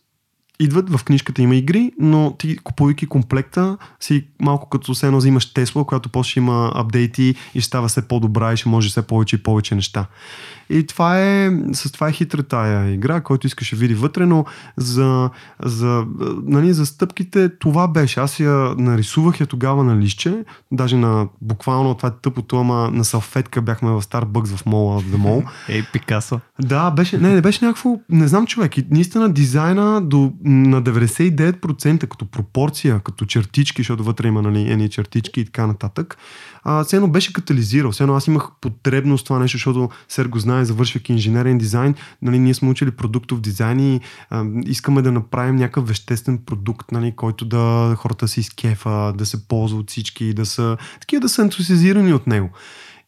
идват 0.61 0.91
в 0.91 1.05
книжката 1.05 1.43
има 1.43 1.57
игри, 1.57 1.93
но 1.99 2.37
ти 2.39 2.57
купувайки 2.57 3.07
комплекта 3.07 3.79
си 4.01 4.27
малко 4.41 4.69
като 4.69 4.95
все 4.95 5.07
едно 5.07 5.19
взимаш 5.19 5.53
Тесла, 5.53 5.85
която 5.87 6.09
после 6.09 6.39
има 6.39 6.73
апдейти 6.75 7.35
и 7.55 7.61
става 7.61 7.89
все 7.89 8.09
по-добра 8.09 8.53
и 8.53 8.57
ще 8.57 8.69
може 8.69 8.89
все 8.89 9.07
повече 9.07 9.37
и 9.37 9.43
повече 9.43 9.75
неща. 9.75 10.07
И 10.71 10.87
това 10.87 11.21
е, 11.21 11.51
с 11.73 11.93
това 11.93 12.09
е 12.09 12.13
хитра 12.13 12.43
тая 12.43 12.91
игра, 12.93 13.21
който 13.21 13.47
искаше 13.47 13.77
види 13.77 13.95
вътре, 13.95 14.27
но 14.27 14.45
за, 14.77 15.31
за, 15.63 16.05
нали, 16.43 16.73
за 16.73 16.87
стъпките 16.87 17.49
това 17.59 17.89
беше. 17.89 18.21
Аз 18.21 18.41
я 18.41 18.75
нарисувах 18.79 19.41
я 19.41 19.47
тогава 19.47 19.85
на 19.85 19.97
лище, 19.97 20.45
даже 20.73 20.97
на 20.97 21.29
буквално 21.41 21.95
това 21.95 22.09
е 22.09 22.13
тъпото, 22.23 22.57
ама 22.57 22.91
на 22.91 23.05
салфетка 23.05 23.63
бяхме 23.63 23.91
в 23.91 24.03
Starbucks 24.03 24.57
в 24.57 24.67
мола 24.67 24.99
в 25.01 25.05
Mall. 25.05 25.49
Ей, 25.69 25.83
Пикасо. 25.93 26.41
Да, 26.61 26.91
беше, 26.91 27.19
не, 27.19 27.35
не 27.35 27.41
беше 27.41 27.65
някакво, 27.65 27.97
не 28.09 28.29
знам 28.29 28.47
човек, 28.47 28.79
и 28.79 28.87
наистина 28.91 29.33
дизайна 29.33 30.01
до 30.03 30.33
на 30.45 30.83
99% 30.83 32.07
като 32.07 32.25
пропорция, 32.25 33.01
като 33.05 33.25
чертички, 33.25 33.83
защото 33.83 34.05
вътре 34.05 34.29
има 34.29 34.43
нали, 34.43 34.73
едни 34.73 34.89
чертички 34.89 35.41
и 35.41 35.45
така 35.45 35.67
нататък, 35.67 36.17
а, 36.65 36.85
все 36.85 36.97
едно 36.97 37.09
беше 37.09 37.33
катализирал. 37.33 37.91
Все 37.91 38.03
едно 38.03 38.15
аз 38.15 38.27
имах 38.27 38.49
потребност 38.61 39.27
това 39.27 39.39
нещо, 39.39 39.57
защото 39.57 39.89
Серго 40.09 40.39
знае, 40.39 40.60
завършвайки 40.65 41.13
инженерен 41.13 41.59
дизайн, 41.59 41.95
нали, 42.23 42.39
ние 42.39 42.55
сме 42.55 42.71
учили 42.71 42.91
продуктов 42.91 43.41
дизайн 43.41 43.81
и 43.81 44.01
а, 44.31 44.45
искаме 44.67 45.03
да 45.03 45.13
направим 45.13 45.57
някакъв 45.57 45.89
веществен 45.89 46.39
продукт, 46.39 46.93
нали, 46.93 47.13
който 47.17 47.45
да 47.45 47.95
хората 47.99 48.29
си 48.29 48.41
изкефа, 48.41 49.13
да 49.17 49.27
се 49.27 49.49
ползва 49.49 49.79
от 49.79 49.91
всички, 49.91 50.35
да 50.35 50.47
са 50.47 50.77
такива 51.01 51.21
да 51.21 51.29
са 51.29 51.43
ентусиазирани 51.43 52.13
от 52.13 52.27
него. 52.27 52.51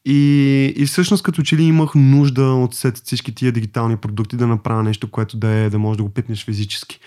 И, 0.04 0.72
и 0.76 0.86
всъщност 0.86 1.22
като 1.22 1.42
че 1.42 1.56
ли 1.56 1.62
имах 1.62 1.94
нужда 1.94 2.44
от 2.44 2.74
всички 3.04 3.34
тия 3.34 3.52
дигитални 3.52 3.96
продукти 3.96 4.36
да 4.36 4.46
направя 4.46 4.82
нещо, 4.82 5.10
което 5.10 5.36
да, 5.36 5.48
е, 5.48 5.70
да 5.70 5.78
може 5.78 5.96
да 5.96 6.02
го 6.02 6.08
пипнеш 6.08 6.44
физически. 6.44 7.00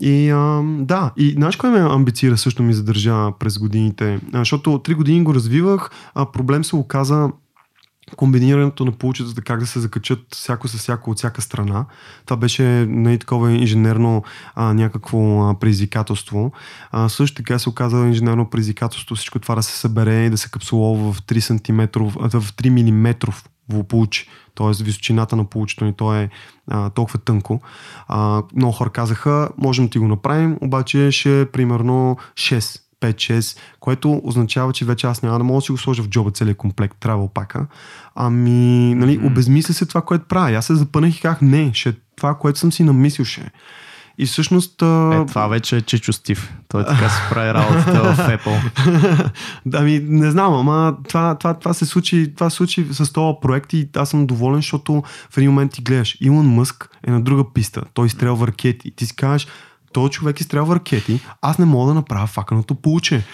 И 0.00 0.30
а, 0.30 0.62
да, 0.64 1.12
и 1.16 1.30
знаеш 1.30 1.56
кой 1.56 1.70
ме 1.70 1.78
амбицира 1.78 2.36
също 2.38 2.62
ми 2.62 2.72
задържа 2.72 3.32
през 3.38 3.58
годините? 3.58 4.20
А, 4.32 4.38
защото 4.38 4.78
три 4.78 4.94
години 4.94 5.24
го 5.24 5.34
развивах, 5.34 5.90
а 6.14 6.32
проблем 6.32 6.64
се 6.64 6.76
оказа 6.76 7.30
комбинирането 8.16 8.84
на 8.84 8.92
получицата, 8.92 9.42
как 9.42 9.60
да 9.60 9.66
се 9.66 9.80
закачат 9.80 10.18
всяко 10.34 10.68
с 10.68 10.78
всяко 10.78 11.10
от 11.10 11.18
всяка 11.18 11.42
страна. 11.42 11.84
Това 12.24 12.36
беше 12.36 12.62
най- 12.62 12.86
нали, 12.86 13.18
такова 13.18 13.52
инженерно 13.52 14.24
а, 14.54 14.74
някакво 14.74 15.42
а, 15.42 15.58
предизвикателство. 15.58 16.52
А, 16.90 17.08
също 17.08 17.36
така 17.36 17.58
се 17.58 17.68
оказа 17.68 17.96
инженерно 17.96 18.50
предизвикателство 18.50 19.16
всичко 19.16 19.38
това 19.38 19.54
да 19.54 19.62
се 19.62 19.78
събере 19.78 20.24
и 20.24 20.30
да 20.30 20.38
се 20.38 20.50
капсулова 20.50 21.12
в 21.12 21.22
3 21.22 21.40
см, 21.40 22.00
в 22.38 22.52
3 22.52 22.68
мм 22.68 23.14
получи. 23.88 24.28
Т.е. 24.54 24.84
височината 24.84 25.36
на 25.36 25.44
получето 25.44 25.84
ни 25.84 25.92
то 25.92 26.14
е 26.14 26.30
а, 26.68 26.90
толкова 26.90 27.18
тънко. 27.18 27.60
А, 28.08 28.42
много 28.56 28.72
хора 28.72 28.90
казаха, 28.90 29.48
можем 29.58 29.86
да 29.86 29.90
ти 29.90 29.98
го 29.98 30.08
направим, 30.08 30.58
обаче 30.60 31.10
ще 31.10 31.40
е 31.40 31.46
примерно 31.46 32.16
6 32.34 32.80
5-6, 33.00 33.58
което 33.80 34.20
означава, 34.24 34.72
че 34.72 34.84
вече 34.84 35.06
аз 35.06 35.22
няма 35.22 35.38
да 35.38 35.44
мога 35.44 35.58
да 35.58 35.62
си 35.62 35.72
го 35.72 35.78
сложа 35.78 36.02
в 36.02 36.08
джоба 36.08 36.30
целият 36.30 36.58
комплект 36.58 36.96
travel 37.00 37.32
пака. 37.32 37.66
Ами, 38.14 38.94
нали, 38.94 39.18
mm-hmm. 39.18 39.26
обезмисля 39.26 39.74
се 39.74 39.86
това, 39.86 40.02
което 40.02 40.24
правя. 40.24 40.56
Аз 40.56 40.66
се 40.66 40.74
запънах 40.74 41.16
и 41.16 41.20
казах, 41.20 41.40
не, 41.40 41.70
ще 41.74 41.94
това, 42.16 42.34
което 42.34 42.58
съм 42.58 42.72
си 42.72 42.84
намислил 42.84 43.24
ще. 43.24 43.50
И 44.18 44.26
всъщност... 44.26 44.82
Е, 44.82 45.26
това 45.26 45.46
вече 45.48 45.76
е 45.76 45.80
Чичо 45.80 46.12
Стив. 46.12 46.54
Той 46.68 46.84
така 46.84 47.08
се 47.08 47.20
прави 47.30 47.54
работата 47.54 48.14
в 48.14 48.16
Apple. 48.16 48.70
ами, 49.74 50.00
не 50.02 50.30
знам, 50.30 50.54
ама 50.54 50.96
това, 51.08 51.34
това, 51.34 51.54
това, 51.54 51.74
се 51.74 51.86
случи, 51.86 52.32
това 52.34 52.50
се 52.50 52.56
случи 52.56 52.86
с 52.90 53.12
този 53.12 53.36
проект 53.42 53.72
и 53.72 53.88
аз 53.96 54.10
съм 54.10 54.26
доволен, 54.26 54.56
защото 54.58 55.02
в 55.30 55.38
един 55.38 55.50
момент 55.50 55.72
ти 55.72 55.82
гледаш, 55.82 56.16
Илон 56.20 56.46
Мъск 56.46 56.88
е 57.06 57.10
на 57.10 57.20
друга 57.20 57.44
писта, 57.54 57.82
той 57.94 58.06
изстрелва 58.06 58.46
ракети 58.46 58.88
и 58.88 58.90
ти 58.90 59.06
си 59.06 59.16
кажеш, 59.16 59.46
този 59.92 60.10
човек 60.10 60.40
изстрелва 60.40 60.74
ракети, 60.74 61.20
аз 61.42 61.58
не 61.58 61.64
мога 61.64 61.88
да 61.88 61.94
направя 61.94 62.26
факаното 62.26 62.74
получе. 62.74 63.24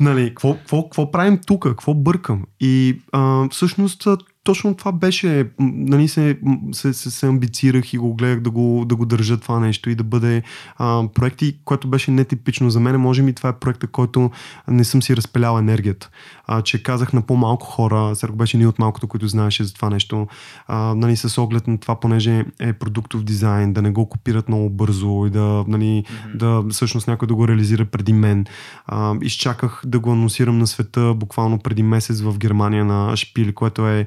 нали, 0.00 0.28
какво, 0.28 0.54
какво 0.82 1.10
правим 1.10 1.40
тук? 1.46 1.62
Какво 1.62 1.94
бъркам? 1.94 2.44
И 2.60 3.00
а, 3.12 3.48
всъщност 3.50 4.08
точно 4.46 4.74
това 4.74 4.92
беше, 4.92 5.50
нали, 5.58 6.08
се, 6.08 6.38
се, 6.72 6.92
се, 6.92 7.10
се 7.10 7.26
амбицирах 7.26 7.92
и 7.92 7.98
го 7.98 8.14
гледах 8.14 8.40
да 8.40 8.50
го, 8.50 8.84
да 8.88 8.96
го 8.96 9.06
държа 9.06 9.36
това 9.36 9.60
нещо 9.60 9.90
и 9.90 9.94
да 9.94 10.04
бъде 10.04 10.42
а, 10.76 11.08
проект, 11.14 11.42
което 11.64 11.88
беше 11.88 12.10
нетипично 12.10 12.70
за 12.70 12.80
мен. 12.80 13.00
Може 13.00 13.22
би 13.22 13.32
това 13.32 13.48
е 13.48 13.58
проекта, 13.58 13.86
който 13.86 14.30
не 14.68 14.84
съм 14.84 15.02
си 15.02 15.16
разпелял 15.16 15.58
енергията. 15.58 16.10
А, 16.46 16.62
че 16.62 16.82
казах 16.82 17.12
на 17.12 17.22
по-малко 17.22 17.66
хора, 17.66 18.16
Серго 18.16 18.36
беше 18.36 18.58
ни 18.58 18.66
от 18.66 18.78
малкото, 18.78 19.08
които 19.08 19.28
знаеше 19.28 19.64
за 19.64 19.74
това 19.74 19.90
нещо, 19.90 20.26
а, 20.68 20.94
нали, 20.94 21.16
с 21.16 21.38
оглед 21.38 21.66
на 21.66 21.78
това, 21.78 22.00
понеже 22.00 22.44
е 22.60 22.72
продуктов 22.72 23.24
дизайн, 23.24 23.72
да 23.72 23.82
не 23.82 23.90
го 23.90 24.08
копират 24.08 24.48
много 24.48 24.70
бързо 24.70 25.26
и 25.26 25.30
да, 25.30 25.64
нали, 25.68 25.84
mm-hmm. 25.84 26.36
да 26.36 26.64
всъщност 26.70 27.08
някой 27.08 27.28
да 27.28 27.34
го 27.34 27.48
реализира 27.48 27.84
преди 27.84 28.12
мен. 28.12 28.46
А, 28.86 29.14
изчаках 29.22 29.82
да 29.86 29.98
го 29.98 30.12
анонсирам 30.12 30.58
на 30.58 30.66
света 30.66 31.14
буквално 31.14 31.58
преди 31.58 31.82
месец 31.82 32.20
в 32.20 32.38
Германия 32.38 32.84
на 32.84 33.16
Шпили, 33.16 33.52
което 33.52 33.88
е 33.88 34.06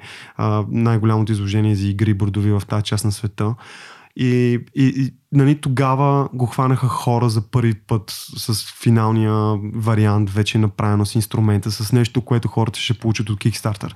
най-голямото 0.70 1.32
изложение 1.32 1.76
за 1.76 1.88
игри 1.88 2.14
бордови 2.14 2.52
в 2.52 2.62
тази 2.68 2.84
част 2.84 3.06
на 3.06 3.12
света. 3.12 3.56
И, 4.16 4.60
и, 4.76 4.94
и 4.98 5.14
нали, 5.32 5.62
тогава 5.62 6.30
го 6.34 6.46
хванаха 6.46 6.88
хора 6.88 7.30
за 7.30 7.42
първи 7.42 7.74
път 7.74 8.04
с 8.38 8.74
финалния 8.82 9.58
вариант, 9.76 10.30
вече 10.30 10.58
направено 10.58 11.06
с 11.06 11.16
инструмента, 11.16 11.72
с 11.72 11.92
нещо, 11.94 12.22
което 12.22 12.48
хората 12.48 12.80
ще 12.80 12.94
получат 12.94 13.30
от 13.30 13.40
Kickstarter. 13.40 13.94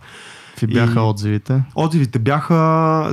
Какви 0.53 0.67
бяха 0.67 0.99
и... 0.99 1.03
отзивите? 1.03 1.63
Отзивите 1.75 2.19
бяха 2.19 2.53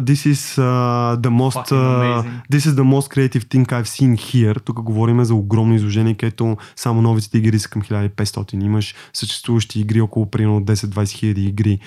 This 0.00 0.32
is 0.32 0.60
uh, 0.60 1.16
the 1.16 1.28
most 1.28 1.72
uh, 1.72 2.24
This 2.52 2.58
is 2.58 2.74
the 2.74 2.84
most 2.84 3.08
creative 3.14 3.44
thing 3.44 3.66
I've 3.66 3.88
seen 3.88 4.16
here. 4.16 4.60
Тук 4.60 4.82
говорим 4.82 5.24
за 5.24 5.34
огромно 5.34 5.74
изложение, 5.74 6.14
където 6.14 6.56
само 6.76 7.02
новите 7.02 7.38
игри 7.38 7.58
са 7.58 7.68
към 7.68 7.82
1500. 7.82 8.64
Имаш 8.64 8.94
съществуващи 9.12 9.80
игри 9.80 10.00
около 10.00 10.30
примерно 10.30 10.60
10-20 10.60 11.10
хиляди 11.10 11.44
игри. 11.44 11.78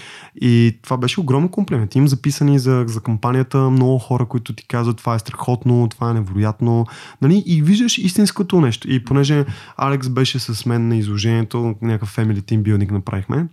И 0.42 0.80
това 0.84 0.98
беше 0.98 1.20
огромен 1.20 1.50
комплимент. 1.50 1.96
Имам 1.96 2.08
записани 2.08 2.60
за, 2.60 2.84
за 2.88 3.02
кампанията 3.02 3.58
много 3.70 4.00
хора, 4.00 4.26
които 4.26 4.54
ти 4.54 4.68
казват 4.68 4.98
това 4.98 5.16
е 5.16 5.20
страхотно, 5.20 5.88
това 5.90 6.10
е 6.10 6.14
невероятно. 6.14 6.86
Нали? 7.22 7.44
И 7.46 7.62
виждаш 7.62 7.98
истинското 7.98 8.62
нещо. 8.62 8.92
И 8.92 9.04
понеже 9.04 9.46
Алекс 9.78 10.10
беше 10.10 10.40
с 10.40 10.66
мен 10.66 10.88
на 10.88 10.98
изложението, 10.98 11.76
някакъв 11.82 12.16
family 12.16 12.42
team 12.42 12.62
building 12.62 12.92
направихме, 12.92 13.48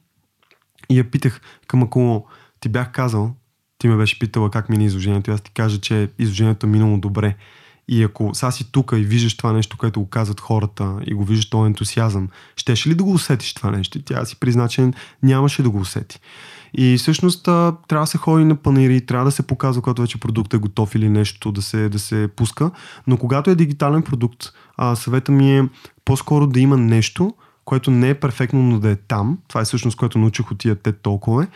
и 0.91 0.99
я 0.99 1.11
питах, 1.11 1.41
към 1.67 1.83
ако 1.83 2.27
ти 2.61 2.69
бях 2.69 2.93
казал, 2.93 3.35
ти 3.79 3.89
ме 3.89 3.97
беше 3.97 4.19
питала 4.19 4.51
как 4.51 4.69
мини 4.69 4.85
изложението, 4.85 5.31
и 5.31 5.35
аз 5.35 5.41
ти 5.41 5.51
кажа, 5.51 5.81
че 5.81 6.09
изложението 6.19 6.67
е 6.67 6.71
минало 6.71 6.99
добре. 6.99 7.37
И 7.89 8.03
ако 8.03 8.31
сега 8.35 8.51
си 8.51 8.73
тук 8.73 8.93
и 8.97 9.01
виждаш 9.01 9.37
това 9.37 9.53
нещо, 9.53 9.77
което 9.77 10.01
го 10.01 10.09
казват 10.09 10.41
хората 10.41 10.97
и 11.07 11.15
го 11.15 11.25
виждаш 11.25 11.51
този 11.51 11.67
ентусиазъм, 11.67 12.29
щеше 12.57 12.89
ли 12.89 12.95
да 12.95 13.05
го 13.05 13.13
усетиш 13.13 13.55
това 13.55 13.71
нещо? 13.71 14.03
Тя 14.03 14.25
си 14.25 14.41
призна, 14.41 14.69
че 14.69 14.91
нямаше 15.23 15.63
да 15.63 15.71
го 15.71 15.79
усети. 15.79 16.21
И 16.75 16.97
всъщност 16.99 17.45
трябва 17.45 17.77
да 17.89 18.07
се 18.07 18.19
ходи 18.19 18.45
на 18.45 18.57
панаири, 18.57 19.07
трябва 19.07 19.25
да 19.25 19.31
се 19.31 19.43
показва, 19.43 19.83
когато 19.83 20.03
вече 20.03 20.21
продуктът 20.21 20.59
е 20.59 20.63
готов 20.63 20.95
или 20.95 21.09
нещо 21.09 21.53
да 21.53 21.63
се, 21.63 21.89
да 21.89 21.99
се 21.99 22.29
пуска. 22.37 22.71
Но 23.07 23.17
когато 23.17 23.51
е 23.51 23.55
дигитален 23.55 24.03
продукт, 24.03 24.53
съвета 24.95 25.33
ми 25.33 25.59
е 25.59 25.69
по-скоро 26.05 26.47
да 26.47 26.61
има 26.61 26.77
нещо, 26.77 27.35
което 27.71 27.91
не 27.91 28.09
е 28.09 28.15
перфектно, 28.15 28.63
но 28.63 28.81
да 28.81 28.91
е 28.91 28.97
там. 28.97 29.39
Това 29.49 29.61
е 29.61 29.65
всъщност, 29.65 29.97
което 29.97 30.19
научих 30.19 30.51
от 30.51 30.59
тия 30.59 30.77
те 30.77 30.93
толкова. 30.93 31.47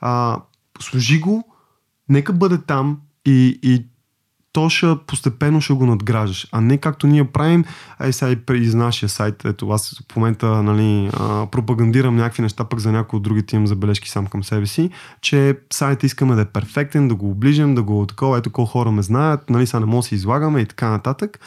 А, 0.00 0.40
служи 0.80 1.20
го, 1.20 1.44
нека 2.08 2.32
бъде 2.32 2.58
там 2.58 3.00
и, 3.26 3.58
и 3.62 3.86
то 4.54 4.68
ще 4.68 4.86
постепенно 5.06 5.60
ще 5.60 5.72
го 5.72 5.86
надграждаш, 5.86 6.46
а 6.52 6.60
не 6.60 6.78
както 6.78 7.06
ние 7.06 7.24
правим, 7.24 7.64
ай 7.98 8.12
сега 8.12 8.36
и 8.50 8.56
из 8.56 8.74
нашия 8.74 9.08
сайт, 9.08 9.44
ето 9.44 9.70
аз 9.70 10.02
в 10.12 10.16
момента 10.16 10.62
нали, 10.62 11.10
пропагандирам 11.50 12.16
някакви 12.16 12.42
неща, 12.42 12.64
пък 12.64 12.78
за 12.80 12.92
някои 12.92 13.16
от 13.16 13.22
другите 13.22 13.56
имам 13.56 13.66
забележки 13.66 14.10
сам 14.10 14.26
към 14.26 14.44
себе 14.44 14.66
си, 14.66 14.90
че 15.20 15.58
сайт 15.72 16.02
искаме 16.02 16.34
да 16.34 16.40
е 16.40 16.44
перфектен, 16.44 17.08
да 17.08 17.14
го 17.14 17.30
оближем, 17.30 17.74
да 17.74 17.82
го 17.82 18.06
такова, 18.06 18.38
ето 18.38 18.50
колко 18.50 18.70
хора 18.70 18.90
ме 18.90 19.02
знаят, 19.02 19.50
нали, 19.50 19.66
сега 19.66 19.80
не 19.80 19.86
може 19.86 20.04
да 20.04 20.08
се 20.08 20.14
излагаме 20.14 20.60
и 20.60 20.66
така 20.66 20.90
нататък. 20.90 21.40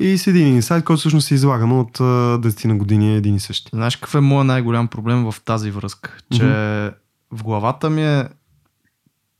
И 0.00 0.18
с 0.18 0.26
един 0.26 0.62
сайт, 0.62 0.84
който 0.84 1.00
всъщност 1.00 1.26
се 1.26 1.34
излагаме 1.34 1.74
от 1.74 1.98
10 1.98 2.64
на 2.64 2.76
години 2.76 3.14
е 3.14 3.16
един 3.16 3.34
и 3.34 3.40
същи. 3.40 3.70
Знаеш 3.72 3.96
какъв 3.96 4.14
е 4.14 4.20
моят 4.20 4.46
най-голям 4.46 4.88
проблем 4.88 5.24
в 5.24 5.34
тази 5.44 5.70
връзка? 5.70 6.16
Че 6.32 6.42
mm-hmm. 6.42 6.94
в 7.32 7.42
главата 7.42 7.90
ми 7.90 8.02
е 8.02 8.28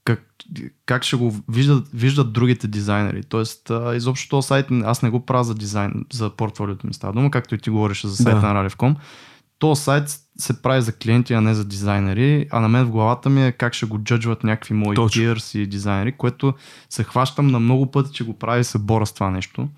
как, 0.05 0.25
как 0.85 1.03
ще 1.03 1.15
го 1.15 1.35
виждат, 1.49 1.87
виждат 1.93 2.33
другите 2.33 2.67
дизайнери. 2.67 3.23
Тоест, 3.23 3.69
а, 3.69 3.95
изобщо 3.95 4.29
този 4.29 4.47
сайт, 4.47 4.67
аз 4.83 5.01
не 5.01 5.09
го 5.09 5.25
правя 5.25 5.43
за 5.43 5.55
дизайн, 5.55 6.05
за 6.13 6.29
портфолиото 6.29 6.87
ми 6.87 6.93
става 6.93 7.13
дума, 7.13 7.31
както 7.31 7.55
и 7.55 7.57
ти 7.57 7.69
говориш 7.69 8.05
за 8.05 8.15
сайта 8.15 8.39
да. 8.39 8.53
на 8.53 8.69
Ralev.com. 8.69 8.95
То 9.59 9.75
сайт 9.75 10.19
се 10.37 10.61
прави 10.61 10.81
за 10.81 10.93
клиенти, 10.93 11.33
а 11.33 11.41
не 11.41 11.53
за 11.53 11.65
дизайнери, 11.65 12.47
а 12.51 12.59
на 12.59 12.67
мен 12.67 12.85
в 12.85 12.91
главата 12.91 13.29
ми 13.29 13.47
е 13.47 13.51
как 13.51 13.73
ще 13.73 13.85
го 13.85 13.99
джаджват 13.99 14.43
някакви 14.43 14.73
мои 14.73 14.97
peers 14.97 15.59
и 15.59 15.67
дизайнери, 15.67 16.11
което 16.11 16.53
се 16.89 17.03
хващам 17.03 17.47
на 17.47 17.59
много 17.59 17.91
пъти, 17.91 18.13
че 18.13 18.23
го 18.23 18.39
прави 18.39 18.61
и 18.61 18.63
се 18.63 18.79
бора 18.79 19.05
с 19.05 19.13
това 19.13 19.31
нещо. 19.31 19.69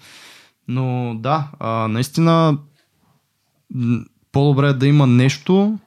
Но 0.67 1.15
да, 1.19 1.47
а, 1.59 1.87
наистина 1.87 2.57
по-добре 4.31 4.67
е 4.67 4.73
да 4.73 4.87
има 4.87 5.07
нещо, 5.07 5.79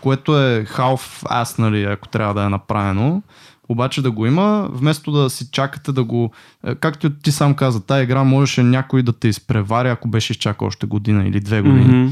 което 0.00 0.38
е 0.38 0.64
half 0.64 1.26
аз, 1.30 1.58
нали, 1.58 1.84
ако 1.84 2.08
трябва 2.08 2.34
да 2.34 2.44
е 2.44 2.48
направено, 2.48 3.22
обаче 3.68 4.02
да 4.02 4.10
го 4.10 4.26
има, 4.26 4.68
вместо 4.72 5.12
да 5.12 5.30
си 5.30 5.50
чакате 5.50 5.92
да 5.92 6.04
го... 6.04 6.30
Е, 6.66 6.74
както 6.74 7.10
ти 7.10 7.32
сам 7.32 7.54
каза, 7.54 7.86
тази 7.86 8.02
игра 8.02 8.24
можеше 8.24 8.62
някой 8.62 9.02
да 9.02 9.12
те 9.12 9.28
изпревари, 9.28 9.88
ако 9.88 10.08
беше 10.08 10.32
изчакал 10.32 10.68
още 10.68 10.86
година 10.86 11.28
или 11.28 11.40
две 11.40 11.62
години. 11.62 11.86
Mm-hmm. 11.86 12.10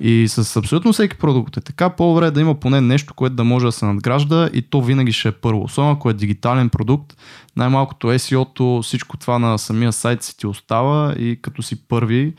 И 0.00 0.28
с 0.28 0.56
абсолютно 0.56 0.92
всеки 0.92 1.18
продукт 1.18 1.56
е 1.56 1.60
така, 1.60 1.90
по-добре 1.90 2.26
е 2.26 2.30
да 2.30 2.40
има 2.40 2.54
поне 2.54 2.80
нещо, 2.80 3.14
което 3.14 3.34
да 3.34 3.44
може 3.44 3.66
да 3.66 3.72
се 3.72 3.84
надгражда 3.84 4.50
и 4.52 4.62
то 4.62 4.82
винаги 4.82 5.12
ще 5.12 5.28
е 5.28 5.32
първо. 5.32 5.62
Особено 5.62 5.92
ако 5.92 6.10
е 6.10 6.14
дигитален 6.14 6.68
продукт, 6.68 7.16
най-малкото 7.56 8.06
SEO-то, 8.06 8.82
всичко 8.82 9.16
това 9.16 9.38
на 9.38 9.58
самия 9.58 9.92
сайт 9.92 10.22
си 10.22 10.36
ти 10.36 10.46
остава 10.46 11.14
и 11.18 11.38
като 11.42 11.62
си 11.62 11.88
първи, 11.88 12.34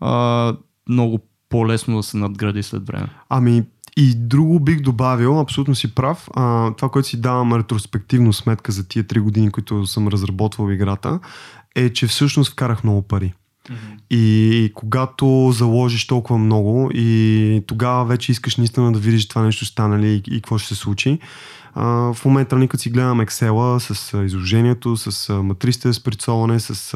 а, 0.00 0.54
много 0.88 1.18
по-лесно 1.48 1.96
да 1.96 2.02
се 2.02 2.16
надгради 2.16 2.62
след 2.62 2.86
време. 2.86 3.08
Ами, 3.28 3.62
и 3.96 4.14
друго 4.14 4.60
бих 4.60 4.80
добавил, 4.80 5.40
абсолютно 5.40 5.74
си 5.74 5.94
прав, 5.94 6.28
а, 6.34 6.74
това, 6.74 6.88
което 6.88 7.08
си 7.08 7.20
давам 7.20 7.52
ретроспективно 7.52 8.32
сметка 8.32 8.72
за 8.72 8.88
тия 8.88 9.06
три 9.06 9.20
години, 9.20 9.50
които 9.50 9.86
съм 9.86 10.08
разработвал 10.08 10.70
играта, 10.70 11.20
е, 11.74 11.90
че 11.92 12.06
всъщност 12.06 12.52
вкарах 12.52 12.84
много 12.84 13.02
пари. 13.02 13.34
Mm-hmm. 13.68 13.98
И 14.10 14.72
когато 14.74 15.52
заложиш 15.52 16.06
толкова 16.06 16.38
много 16.38 16.90
и 16.94 17.62
тогава 17.66 18.04
вече 18.04 18.32
искаш 18.32 18.56
наистина 18.56 18.92
да 18.92 18.98
видиш 18.98 19.28
това 19.28 19.42
нещо 19.42 19.64
стане 19.64 19.98
ли 19.98 20.08
и, 20.08 20.36
и 20.36 20.40
какво 20.40 20.58
ще 20.58 20.68
се 20.68 20.80
случи. 20.80 21.18
А, 21.74 22.12
в 22.14 22.24
момента, 22.24 22.56
нали, 22.56 22.68
като 22.68 22.82
си 22.82 22.90
гледам 22.90 23.20
Excel 23.20 23.78
с 23.78 24.14
а, 24.14 24.24
изложението, 24.24 24.96
с 24.96 25.30
а, 25.30 25.42
матриците 25.42 25.92
с 25.92 26.00
прицолване, 26.00 26.60
с 26.60 26.94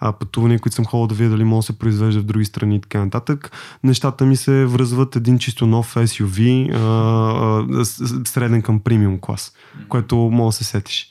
а, 0.00 0.12
пътувания, 0.12 0.58
които 0.58 0.74
съм 0.74 0.84
ходил 0.84 1.06
да 1.06 1.14
видя 1.14 1.30
дали 1.30 1.44
може 1.44 1.66
да 1.66 1.72
се 1.72 1.78
произвежда 1.78 2.20
в 2.20 2.24
други 2.24 2.44
страни 2.44 2.76
и 2.76 2.80
така 2.80 3.04
нататък, 3.04 3.50
нещата 3.84 4.24
ми 4.24 4.36
се 4.36 4.66
връзват 4.66 5.16
един 5.16 5.38
чисто 5.38 5.66
нов 5.66 5.94
SUV, 5.94 6.70
а, 6.74 6.78
а, 7.80 7.84
среден 8.28 8.62
към 8.62 8.80
премиум 8.80 9.18
клас, 9.20 9.52
което 9.88 10.16
може 10.16 10.54
да 10.54 10.58
се 10.58 10.64
сетиш. 10.64 11.10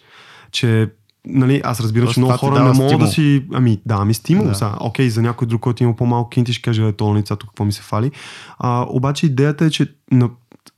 Че 0.52 0.90
нали, 1.26 1.62
аз 1.64 1.80
разбирам, 1.80 2.08
че 2.14 2.20
много 2.20 2.38
хора 2.38 2.64
не 2.64 2.72
могат 2.72 3.00
да 3.00 3.08
си... 3.08 3.46
Ами, 3.54 3.82
да, 3.86 4.06
ми 4.06 4.14
стимул. 4.14 4.46
Да. 4.46 4.56
Са. 4.56 4.72
Окей, 4.80 5.10
за 5.10 5.22
някой 5.22 5.48
друг, 5.48 5.62
който 5.62 5.84
има 5.84 5.96
по-малко 5.96 6.30
кинти, 6.30 6.54
ще 6.54 6.62
каже, 6.62 6.88
е, 6.88 6.92
то 6.92 7.16
лицето 7.16 7.48
какво 7.48 7.66
ми 7.66 7.72
се 7.72 7.82
фали. 7.82 8.12
А, 8.60 8.86
обаче 8.90 9.26
идеята 9.26 9.66
е, 9.66 9.70
че 9.70 9.88
на, 10.12 10.30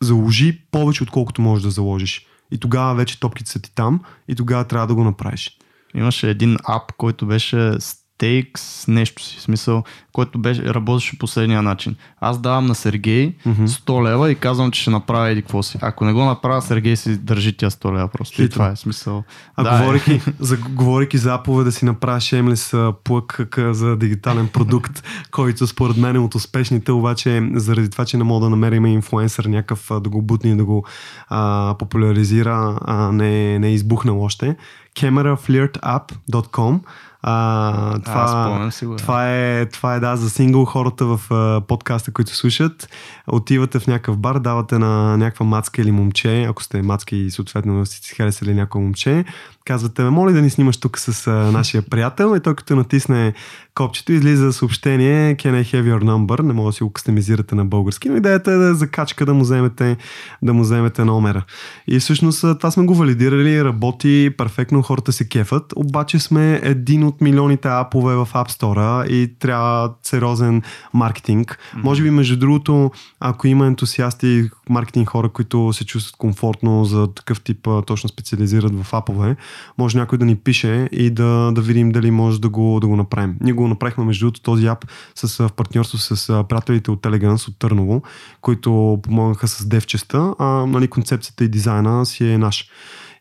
заложи 0.02 0.62
повече, 0.72 1.04
отколкото 1.04 1.42
можеш 1.42 1.64
да 1.64 1.72
заложиш. 1.72 2.26
И 2.52 2.58
тогава 2.58 2.96
вече 2.96 3.20
топките 3.20 3.52
са 3.52 3.62
ти 3.62 3.76
там 3.76 4.02
и 4.28 4.36
тогава 4.36 4.68
трябва 4.68 4.88
да 4.88 4.96
го 4.96 5.04
направиш. 5.04 5.58
Имаше 5.96 6.30
един 6.30 6.58
ап, 6.64 6.92
който 6.98 7.26
беше 7.26 7.80
стейкс, 8.16 8.88
нещо 8.88 9.24
си, 9.24 9.38
в 9.38 9.42
смисъл, 9.42 9.84
който 10.12 10.40
беше, 10.40 10.74
работеше 10.74 11.20
последния 11.20 11.62
начин. 11.62 11.96
Аз 12.20 12.40
давам 12.40 12.66
на 12.66 12.76
Сергей 12.76 13.34
mm-hmm. 13.48 13.66
100 13.66 14.10
лева 14.10 14.32
и 14.32 14.36
казвам, 14.36 14.72
че 14.72 14.82
ще 14.82 14.92
направя 14.92 15.30
еди 15.30 15.42
какво 15.42 15.64
си. 15.64 15.78
Ако 15.82 16.06
не 16.06 16.14
го 16.14 16.26
направя, 16.26 16.62
Сергей 16.62 16.96
си 16.96 17.18
държи 17.18 17.58
тя 17.58 17.70
100 17.70 17.96
лева 17.96 18.08
просто. 18.08 18.36
Хитро. 18.36 18.46
И 18.46 18.50
това 18.50 18.68
е 18.68 18.76
смисъл. 18.76 19.24
А 19.56 19.64
да, 19.64 19.80
говорики, 19.80 20.14
е. 20.14 20.22
за, 20.40 20.58
говорики 20.58 21.18
за 21.18 21.40
да 21.48 21.72
си 21.72 21.86
направя 21.86 22.20
шемлес 22.20 22.74
плък 23.04 23.58
за 23.58 23.98
дигитален 23.98 24.48
продукт, 24.48 25.04
който 25.32 25.68
според 25.68 25.98
мен 25.98 26.16
е 26.16 26.20
от 26.20 26.36
успешните, 26.36 26.92
обаче 26.92 27.50
заради 27.54 27.90
това, 27.90 28.06
че 28.06 28.18
не 28.18 28.24
мога 28.24 28.44
да 28.44 28.50
намерим 28.50 28.86
инфлуенсър 28.86 29.46
някакъв 29.46 29.92
да 30.02 30.10
го 30.10 30.22
бутне 30.22 30.52
и 30.52 30.56
да 30.56 30.66
го 30.66 30.86
а, 31.28 31.76
популяризира, 31.80 32.80
а, 32.82 33.12
не, 33.12 33.60
не 33.60 33.68
е 33.68 33.74
избухнал 33.74 34.24
още. 34.24 34.56
cameraflirtapp.com 34.96 36.80
а, 37.28 38.00
това, 38.00 38.58
а, 38.62 38.72
си 38.72 38.86
го, 38.86 38.96
това, 38.96 39.36
е, 39.36 39.66
това 39.66 39.96
е 39.96 40.00
да, 40.00 40.16
за 40.16 40.30
сингъл 40.30 40.66
хората 40.66 41.06
в 41.06 41.20
а, 41.32 41.62
подкаста, 41.62 42.12
които 42.12 42.36
слушат. 42.36 42.90
Отивате 43.28 43.80
в 43.80 43.88
някакъв 43.88 44.18
бар, 44.18 44.40
давате 44.40 44.78
на 44.78 45.18
някаква 45.18 45.46
мацка 45.46 45.82
или 45.82 45.92
момче, 45.92 46.44
ако 46.44 46.64
сте 46.64 46.82
мацки 46.82 47.16
и 47.16 47.32
съответно 47.32 47.86
сте 47.86 48.08
си 48.08 48.16
харесали 48.16 48.54
някакво 48.54 48.80
момче, 48.80 49.26
казвате, 49.66 50.04
ме 50.04 50.10
моли 50.10 50.34
да 50.34 50.42
ни 50.42 50.50
снимаш 50.50 50.78
тук 50.78 50.98
с 50.98 51.28
а, 51.28 51.32
нашия 51.32 51.82
приятел 51.82 52.36
и 52.38 52.40
той 52.40 52.56
като 52.56 52.76
натисне 52.76 53.34
копчето 53.76 54.12
излиза 54.12 54.54
съобщение 54.54 55.36
Can 55.36 55.64
I 55.64 55.64
have 55.64 55.94
your 55.94 56.04
number? 56.04 56.42
Не 56.42 56.54
мога 56.54 56.70
да 56.70 56.74
си 56.74 56.84
го 56.84 56.90
кастомизирате 56.90 57.56
на 57.56 57.66
български, 57.66 58.10
но 58.10 58.18
идеята 58.18 58.52
е 58.52 58.56
да 58.56 58.70
е 58.70 58.74
за 58.74 58.88
качка 58.88 59.26
да 59.26 59.34
му 59.34 59.42
вземете, 59.42 59.98
да 60.42 60.54
му 60.54 60.62
вземете 60.62 61.06
номера. 61.06 61.44
И 61.88 62.00
всъщност 62.00 62.42
това 62.42 62.72
сме 62.72 62.86
го 62.86 62.96
валидирали, 62.96 63.64
работи 63.64 64.32
перфектно, 64.38 64.82
хората 64.82 65.12
се 65.12 65.30
кефат, 65.30 65.74
обаче 65.76 66.20
сме 66.20 66.60
един 66.64 67.04
от 67.04 67.22
милионите 67.22 67.68
апове 67.68 68.16
в 68.16 68.28
App 68.34 68.52
Store 68.52 69.08
и 69.08 69.34
трябва 69.40 69.94
сериозен 70.04 70.62
маркетинг. 70.94 71.52
Mm-hmm. 71.52 71.84
Може 71.84 72.04
би, 72.04 72.10
между 72.10 72.38
другото, 72.38 72.92
ако 73.20 73.48
има 73.48 73.68
ентусиасти, 73.68 74.50
маркетинг 74.70 75.10
хора, 75.10 75.30
които 75.30 75.74
се 75.74 75.86
чувстват 75.86 76.16
комфортно 76.16 76.86
за 76.86 77.08
такъв 77.14 77.42
тип 77.42 77.68
точно 77.86 78.10
специализират 78.10 78.84
в 78.84 78.94
апове, 78.94 79.36
може 79.78 79.98
някой 79.98 80.18
да 80.18 80.26
ни 80.26 80.36
пише 80.36 80.90
и 80.92 81.10
да, 81.10 81.52
да 81.52 81.62
видим 81.62 81.92
дали 81.92 82.12
може 82.12 82.42
да 82.42 82.50
го, 82.50 82.80
да 82.80 82.88
го 82.88 82.96
направим. 82.96 83.36
Ние 83.42 83.54
го 83.54 83.65
направихме 83.68 84.04
между 84.04 84.26
другото 84.26 84.42
този 84.42 84.68
ап 84.68 84.86
с, 85.16 85.48
в 85.48 85.52
партньорство 85.52 85.98
с 85.98 86.44
приятелите 86.50 86.92
от 86.92 87.02
Elegance 87.02 87.48
от 87.48 87.60
Търново, 87.60 88.02
които 88.42 89.00
помогнаха 89.04 89.48
с 89.48 89.66
девчеста, 89.66 90.34
а 90.40 90.46
нали, 90.46 90.88
концепцията 90.88 91.44
и 91.44 91.48
дизайна 91.48 92.06
си 92.06 92.30
е 92.30 92.38
наш. 92.38 92.70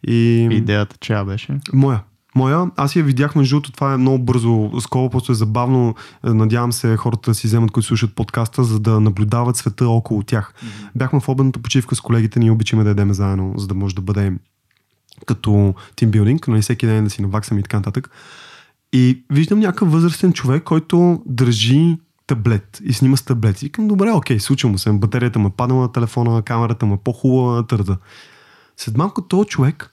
И... 0.06 0.48
Идеята 0.50 0.96
чия 1.00 1.24
беше? 1.24 1.58
Моя. 1.72 2.02
Моя, 2.36 2.70
аз 2.76 2.96
я 2.96 3.04
видях 3.04 3.34
между 3.34 3.56
другото, 3.56 3.72
това 3.72 3.94
е 3.94 3.96
много 3.96 4.18
бързо 4.18 4.70
скоро, 4.80 5.10
просто 5.10 5.32
е 5.32 5.34
забавно. 5.34 5.94
Надявам 6.24 6.72
се 6.72 6.96
хората 6.96 7.30
да 7.30 7.34
си 7.34 7.46
вземат, 7.46 7.70
които 7.70 7.86
слушат 7.86 8.14
подкаста, 8.14 8.64
за 8.64 8.80
да 8.80 9.00
наблюдават 9.00 9.56
света 9.56 9.88
около 9.88 10.22
тях. 10.22 10.54
Mm-hmm. 10.56 10.90
Бяхме 10.94 11.20
в 11.20 11.28
обедната 11.28 11.58
почивка 11.58 11.94
с 11.94 12.00
колегите, 12.00 12.38
ние 12.38 12.50
обичаме 12.50 12.84
да 12.84 12.90
ядем 12.90 13.12
заедно, 13.12 13.54
за 13.56 13.66
да 13.66 13.74
може 13.74 13.94
да 13.94 14.02
бъде 14.02 14.32
като 15.26 15.74
тимбилдинг, 15.96 16.48
нали, 16.48 16.62
всеки 16.62 16.86
ден 16.86 17.04
да 17.04 17.10
си 17.10 17.22
наваксаме 17.22 17.60
и 17.60 17.62
така 17.62 17.76
нататък. 17.76 18.10
И 18.94 19.24
виждам 19.30 19.58
някакъв 19.58 19.92
възрастен 19.92 20.32
човек, 20.32 20.62
който 20.62 21.22
държи 21.26 21.98
таблет 22.26 22.80
и 22.84 22.92
снима 22.92 23.16
с 23.16 23.22
таблет. 23.22 23.62
И 23.62 23.64
викам, 23.64 23.88
добре, 23.88 24.10
окей, 24.10 24.38
случва 24.40 24.68
му 24.68 24.78
се. 24.78 24.92
Батерията 24.92 25.38
му 25.38 25.48
е 25.48 25.56
паднала 25.56 25.82
на 25.82 25.92
телефона, 25.92 26.42
камерата 26.42 26.86
му 26.86 26.94
е 26.94 26.98
по-хубава, 27.04 27.66
търда. 27.66 27.96
След 28.76 28.96
малко 28.96 29.22
този 29.22 29.48
човек 29.48 29.90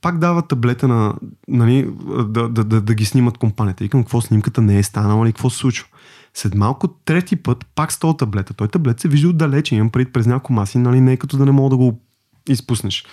пак 0.00 0.18
дава 0.18 0.42
таблета 0.42 0.88
на, 0.88 1.14
нали, 1.48 1.90
да, 2.28 2.48
да, 2.48 2.64
да, 2.64 2.80
да, 2.80 2.94
ги 2.94 3.04
снимат 3.04 3.38
компанията. 3.38 3.84
И 3.84 3.88
към 3.88 4.02
какво 4.02 4.20
снимката 4.20 4.62
не 4.62 4.78
е 4.78 4.82
станала 4.82 5.26
или 5.26 5.32
какво 5.32 5.50
се 5.50 5.58
случва. 5.58 5.86
След 6.34 6.54
малко 6.54 6.88
трети 6.88 7.36
път 7.36 7.66
пак 7.74 7.92
с 7.92 7.98
този 7.98 8.16
таблета. 8.16 8.54
Той 8.54 8.68
таблет 8.68 9.00
се 9.00 9.08
вижда 9.08 9.28
отдалече. 9.28 9.74
Имам 9.74 9.90
пред 9.90 10.12
през 10.12 10.26
няколко 10.26 10.52
маси, 10.52 10.78
нали, 10.78 11.00
не 11.00 11.12
е 11.12 11.16
като 11.16 11.36
да 11.36 11.46
не 11.46 11.52
мога 11.52 11.70
да 11.70 11.76
го 11.76 12.00
изпуснеш. 12.48 13.04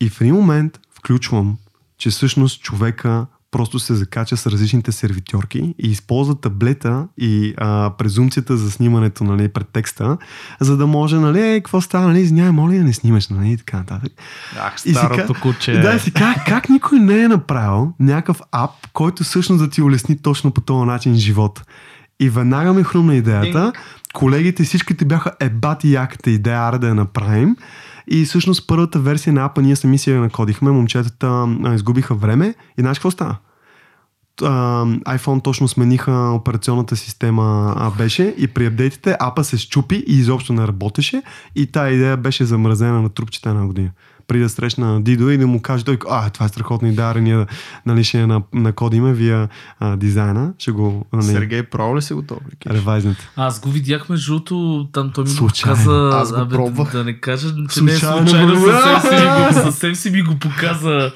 И 0.00 0.08
в 0.08 0.20
един 0.20 0.34
момент 0.34 0.80
включвам, 0.90 1.56
че 1.98 2.10
всъщност 2.10 2.62
човека 2.62 3.26
просто 3.50 3.78
се 3.78 3.94
закача 3.94 4.36
с 4.36 4.46
различните 4.46 4.92
сервитьорки 4.92 5.74
и 5.78 5.88
използва 5.88 6.34
таблета 6.34 7.08
и 7.18 7.54
а, 7.56 7.92
презумцията 7.98 8.56
за 8.56 8.70
снимането 8.70 9.24
нали, 9.24 9.48
пред 9.48 9.68
текста, 9.68 10.18
за 10.60 10.76
да 10.76 10.86
може, 10.86 11.16
нали, 11.16 11.40
е, 11.40 11.60
какво 11.60 11.80
става, 11.80 12.08
нали, 12.08 12.20
извинявай, 12.20 12.52
моля 12.52 12.72
да 12.72 12.84
не 12.84 12.92
снимаш, 12.92 13.28
нали, 13.28 13.52
и 13.52 13.56
така 13.56 13.76
нататък. 13.76 14.12
Ах, 14.58 14.80
старото 14.80 15.34
си, 15.34 15.40
куче. 15.40 15.72
Да, 15.72 15.98
си 15.98 16.12
как, 16.12 16.44
как 16.46 16.68
никой 16.68 16.98
не 16.98 17.22
е 17.22 17.28
направил 17.28 17.92
някакъв 18.00 18.40
ап, 18.52 18.70
който 18.92 19.24
всъщност 19.24 19.64
да 19.64 19.70
ти 19.70 19.82
улесни 19.82 20.18
точно 20.18 20.50
по 20.50 20.60
този 20.60 20.86
начин 20.86 21.14
живота. 21.14 21.62
И 22.20 22.30
веднага 22.30 22.72
ми 22.72 22.84
хрумна 22.84 23.14
идеята. 23.14 23.72
Колегите 24.14 24.64
всичките 24.64 25.04
бяха 25.04 25.32
ебати 25.40 25.92
яката 25.92 26.30
идея, 26.30 26.58
аре 26.58 26.78
да 26.78 26.88
я 26.88 26.94
направим. 26.94 27.56
И 28.10 28.24
всъщност 28.24 28.66
първата 28.66 28.98
версия 28.98 29.32
на 29.32 29.44
апа 29.44 29.62
ние 29.62 29.76
сами 29.76 29.98
си 29.98 30.10
я 30.10 30.20
накодихме, 30.20 30.70
момчетата 30.70 31.26
а, 31.64 31.74
изгубиха 31.74 32.14
време. 32.14 32.54
И 32.78 32.80
знаеш 32.80 32.98
какво 32.98 33.10
стана? 33.10 33.36
iPhone 34.40 35.44
точно 35.44 35.68
смениха 35.68 36.12
операционната 36.12 36.96
система 36.96 37.74
а, 37.76 37.90
беше. 37.90 38.34
И 38.38 38.48
при 38.48 38.66
апдейтите 38.66 39.16
апа 39.20 39.44
се 39.44 39.58
щупи 39.58 40.04
и 40.06 40.12
изобщо 40.18 40.52
не 40.52 40.66
работеше. 40.66 41.22
И 41.54 41.66
тая 41.66 41.94
идея 41.94 42.16
беше 42.16 42.44
замразена 42.44 43.02
на 43.02 43.08
трупчета 43.08 43.54
на 43.54 43.66
година 43.66 43.90
преди 44.28 44.42
да 44.42 44.48
срещна 44.48 45.02
Дидо 45.02 45.30
и 45.30 45.38
да 45.38 45.46
му 45.46 45.62
каже 45.62 45.84
той, 45.84 45.98
а, 46.10 46.30
това 46.30 46.46
е 46.46 46.48
страхотна 46.48 46.88
идея, 46.88 47.14
ние 47.14 47.46
нали, 47.86 48.04
ще 48.04 48.26
на, 48.26 48.42
накодиме 48.52 49.12
вия 49.12 49.48
а, 49.80 49.96
дизайна. 49.96 50.52
Ще 50.58 50.70
го, 50.70 51.06
нали, 51.12 51.24
Сергей, 51.24 51.62
право 51.62 51.96
ли 51.96 52.02
си 52.02 52.14
го 52.14 52.22
то? 52.22 52.40
Ревайзнат. 52.70 53.16
Аз 53.36 53.60
го 53.60 53.70
видях 53.70 54.08
между 54.08 54.32
другото, 54.32 54.88
там 54.92 55.10
той 55.14 55.24
ми 55.24 55.30
случайно. 55.30 55.76
го 55.76 55.82
показа, 55.82 56.16
Аз 56.20 56.32
го 56.32 56.40
абе, 56.40 56.56
да, 56.56 56.84
да, 56.92 57.04
не 57.04 57.20
кажа, 57.20 57.48
че 57.48 57.78
случайно, 57.78 58.20
не 58.20 58.32
е 58.32 58.56
случайно, 58.56 58.60
съвсем 58.60 59.00
си, 59.00 59.24
ми 59.24 59.46
го, 59.46 59.62
съвсем 59.62 59.94
си 59.94 60.10
ми 60.10 60.22
го 60.22 60.38
показа. 60.38 61.10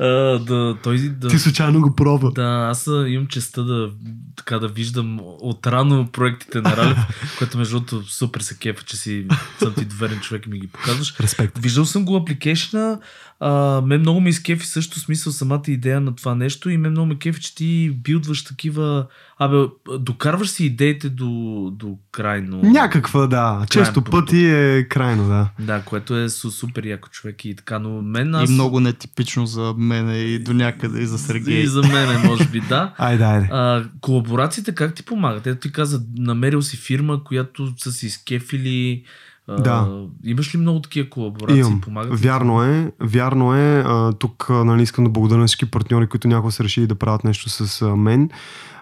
А, 0.00 0.06
да, 0.38 0.76
той, 0.82 0.98
да, 0.98 1.28
Ти 1.28 1.38
случайно 1.38 1.80
го 1.80 1.94
пробва. 1.94 2.32
Да, 2.32 2.68
аз 2.70 2.86
имам 2.86 3.26
честа 3.26 3.64
да, 3.64 3.90
така, 4.36 4.58
да 4.58 4.68
виждам 4.68 5.20
отрано 5.22 6.08
проектите 6.12 6.60
на 6.60 6.76
Ралев, 6.76 6.98
което 7.38 7.58
между 7.58 7.80
другото 7.80 8.12
супер 8.12 8.40
се 8.40 8.58
кефа, 8.58 8.84
че 8.84 8.96
си 8.96 9.26
съм 9.58 9.74
ти 9.74 9.84
доверен 9.84 10.20
човек 10.20 10.46
и 10.46 10.50
ми 10.50 10.58
ги 10.58 10.66
показваш. 10.66 11.14
Респект. 11.20 11.58
Виждал 11.58 11.84
съм 11.84 12.04
го 12.04 12.16
апликейшн 12.16 12.53
application 12.54 12.98
а, 13.40 13.80
мен 13.80 14.00
много 14.00 14.20
ме 14.20 14.28
изкефи 14.28 14.66
също 14.66 15.00
смисъл 15.00 15.32
самата 15.32 15.62
идея 15.68 16.00
на 16.00 16.16
това 16.16 16.34
нещо 16.34 16.70
и 16.70 16.76
мен 16.76 16.90
много 16.90 17.06
ме 17.06 17.18
кефи, 17.18 17.40
че 17.40 17.54
ти 17.54 17.90
билдваш 17.90 18.44
такива... 18.44 19.06
Абе, 19.38 19.56
докарваш 19.98 20.48
си 20.48 20.64
идеите 20.64 21.08
до, 21.08 21.70
до 21.72 21.98
крайно... 22.12 22.60
Някаква, 22.62 23.26
да. 23.26 23.66
Често 23.70 24.02
продукт. 24.02 24.26
пъти 24.26 24.46
е 24.46 24.86
крайно, 24.88 25.28
да. 25.28 25.48
Да, 25.58 25.82
което 25.82 26.18
е 26.18 26.28
супер 26.28 26.84
яко 26.84 27.08
човек 27.08 27.44
и 27.44 27.56
така, 27.56 27.78
но 27.78 28.02
мен 28.02 28.34
аз... 28.34 28.50
И 28.50 28.52
много 28.52 28.80
нетипично 28.80 29.46
за 29.46 29.74
мен 29.78 30.10
и 30.10 30.38
до 30.38 30.52
някъде 30.52 31.02
и 31.02 31.06
за 31.06 31.18
Сергей. 31.18 31.60
И 31.60 31.66
за 31.66 31.82
мен, 31.82 32.22
може 32.24 32.48
би, 32.48 32.60
да. 32.60 32.94
айде, 32.98 33.24
айде. 33.24 33.48
А, 33.52 33.84
колаборациите 34.00 34.74
как 34.74 34.94
ти 34.94 35.02
помагат? 35.02 35.46
Ето 35.46 35.60
ти 35.60 35.72
каза, 35.72 36.02
намерил 36.16 36.62
си 36.62 36.76
фирма, 36.76 37.24
която 37.24 37.74
са 37.78 37.92
си 37.92 38.06
изкефили 38.06 39.04
да. 39.48 40.06
имаш 40.24 40.54
ли 40.54 40.58
много 40.58 40.80
такива 40.80 41.10
колаборации? 41.10 41.60
Имам. 41.60 41.80
Помагат 41.80 42.20
вярно 42.20 42.62
е. 42.62 42.92
Вярно 43.00 43.54
е. 43.54 43.84
А, 43.86 44.12
тук 44.12 44.46
нали, 44.50 44.82
искам 44.82 45.04
да 45.04 45.10
благодаря 45.10 45.38
на 45.38 45.46
всички 45.46 45.70
партньори, 45.70 46.06
които 46.06 46.28
някога 46.28 46.52
са 46.52 46.64
решили 46.64 46.86
да 46.86 46.94
правят 46.94 47.24
нещо 47.24 47.48
с 47.48 47.82
а, 47.82 47.96
мен. 47.96 48.30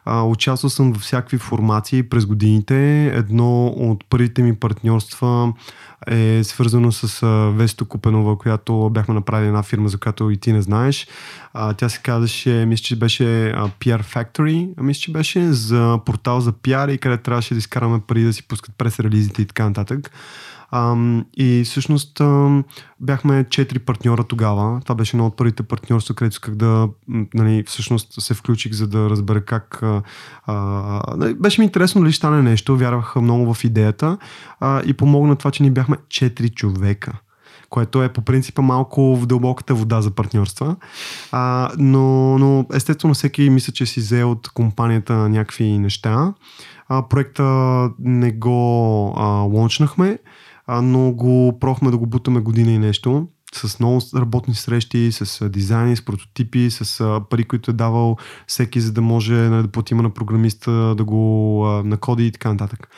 А, 0.05 0.23
участвал 0.23 0.71
съм 0.71 0.93
във 0.93 1.03
всякакви 1.03 1.39
формации 1.39 2.03
през 2.03 2.27
годините. 2.27 3.07
Едно 3.07 3.67
от 3.67 4.05
първите 4.11 4.43
ми 4.43 4.57
партньорства 4.57 5.53
е 6.07 6.45
свързано 6.45 6.93
с 6.93 7.27
Весто 7.57 7.85
Купенова, 7.85 8.39
която 8.39 8.91
бяхме 8.91 9.15
направили 9.15 9.49
една 9.49 9.63
фирма, 9.63 9.89
за 9.89 9.99
която 9.99 10.31
и 10.31 10.37
ти 10.37 10.53
не 10.53 10.63
знаеш. 10.63 11.07
А, 11.53 11.75
тя 11.75 11.89
се 11.89 12.01
казваше, 12.03 12.67
мисля, 12.67 12.83
че 12.83 12.97
беше 12.97 13.25
PR 13.81 14.03
Factory, 14.03 14.81
мисля, 14.81 15.01
че 15.01 15.13
беше 15.13 15.53
за 15.53 15.99
портал 16.07 16.41
за 16.41 16.53
PR 16.53 16.93
и 16.93 16.99
къде 16.99 17.17
трябваше 17.17 17.55
да 17.55 17.59
изкараме 17.59 18.01
пари 18.07 18.23
да 18.23 18.33
си 18.33 18.49
пускат 18.49 18.75
през 18.79 19.01
релизите 19.01 19.43
и 19.43 19.47
така 19.47 19.65
нататък. 19.65 20.11
И 21.37 21.63
всъщност 21.65 22.23
бяхме 23.01 23.45
четири 23.51 23.79
партньора 23.79 24.25
тогава. 24.25 24.81
Това 24.81 24.95
беше 24.95 25.17
едно 25.17 25.27
от 25.27 25.37
първите 25.37 25.63
партньорства, 25.63 26.15
където 26.15 26.35
исках 26.35 26.55
да 26.55 26.89
нали, 27.35 27.65
всъщност 27.67 28.23
се 28.23 28.35
включих, 28.35 28.73
за 28.73 28.89
да 28.89 29.11
разбера 29.11 29.45
как. 29.45 29.83
А, 30.47 31.03
нали, 31.17 31.35
беше 31.35 31.61
ми 31.61 31.65
интересно 31.65 32.01
дали 32.01 32.13
стане 32.13 32.43
нещо. 32.43 32.77
Вярвах 32.77 33.17
много 33.17 33.55
в 33.55 33.65
идеята 33.65 34.19
а, 34.61 34.83
и 34.87 34.95
помогна 34.95 35.37
това, 35.37 35.51
че 35.51 35.63
ни 35.63 35.71
бяхме 35.71 35.97
четири 36.09 36.49
човека 36.49 37.13
което 37.73 38.03
е 38.03 38.13
по 38.13 38.23
принципа 38.23 38.63
малко 38.63 39.17
в 39.17 39.27
дълбоката 39.27 39.75
вода 39.75 40.01
за 40.01 40.11
партньорства. 40.11 40.77
А, 41.33 41.71
но, 41.79 42.39
но 42.39 42.67
естествено 42.75 43.15
всеки 43.15 43.51
мисля, 43.51 43.73
че 43.73 43.87
си 43.87 44.01
взе 44.01 44.25
от 44.25 44.49
компанията 44.49 45.15
някакви 45.15 45.79
неща. 45.79 46.35
А, 46.89 47.09
проекта 47.09 47.45
не 47.99 48.33
го 48.33 49.15
а, 49.17 49.27
лончнахме, 49.27 50.19
но 50.69 51.13
го 51.13 51.59
прохме 51.61 51.91
да 51.91 51.99
го 51.99 52.07
бутаме 52.07 52.41
година 52.41 52.73
и 52.73 52.79
нещо 52.79 53.29
с 53.55 53.81
много 53.81 54.01
работни 54.17 54.55
срещи, 54.55 55.13
с 55.13 55.49
дизайни, 55.49 55.97
с 55.97 56.05
прототипи, 56.05 56.71
с 56.71 57.21
пари, 57.31 57.45
които 57.45 57.71
е 57.71 57.75
давал 57.75 58.17
всеки, 58.47 58.81
за 58.81 58.93
да 58.93 59.01
може 59.01 59.35
нали, 59.35 59.63
да 59.63 59.69
платим 59.69 59.99
на 59.99 60.11
програмиста, 60.11 60.95
да 60.95 61.05
го 61.05 61.65
накоди 61.85 62.27
и 62.27 62.33
така 62.33 62.49
нататък. 62.49 62.89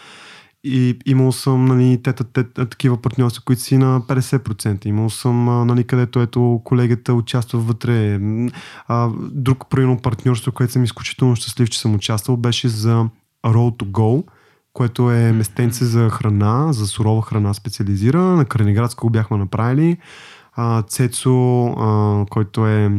И 0.66 0.98
имал 1.06 1.32
съм 1.32 1.64
нали, 1.64 2.02
тета, 2.02 2.24
тета, 2.24 2.68
такива 2.68 3.02
партньорства, 3.02 3.42
които 3.44 3.62
си 3.62 3.78
на 3.78 4.00
50%. 4.00 4.86
Имал 4.86 5.10
съм, 5.10 5.66
нали, 5.66 5.84
където 5.84 6.20
ето 6.20 6.60
колегата 6.64 7.14
участва 7.14 7.58
вътре. 7.58 8.20
А, 8.88 9.10
друг 9.32 9.64
примерно 9.70 10.02
партньорство, 10.02 10.52
което 10.52 10.72
съм 10.72 10.84
изключително 10.84 11.36
щастлив, 11.36 11.70
че 11.70 11.80
съм 11.80 11.94
участвал, 11.94 12.36
беше 12.36 12.68
за 12.68 13.08
Road 13.44 13.76
to 13.76 13.84
Go 13.84 14.24
което 14.74 15.10
е 15.10 15.32
местенце 15.32 15.84
за 15.84 16.10
храна, 16.10 16.72
за 16.72 16.86
сурова 16.86 17.22
храна 17.22 17.54
специализира. 17.54 18.22
На 18.22 18.44
Крениградско 18.44 19.06
го 19.06 19.10
бяхме 19.10 19.36
направили. 19.36 19.98
А, 20.52 20.82
Цецо, 20.82 21.66
а, 21.66 22.26
който 22.30 22.66
е 22.66 22.92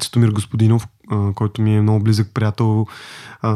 Цитомир 0.00 0.28
Господинов, 0.28 0.88
а, 1.10 1.32
който 1.34 1.62
ми 1.62 1.76
е 1.76 1.82
много 1.82 2.04
близък 2.04 2.30
приятел 2.34 2.86
а, 3.42 3.54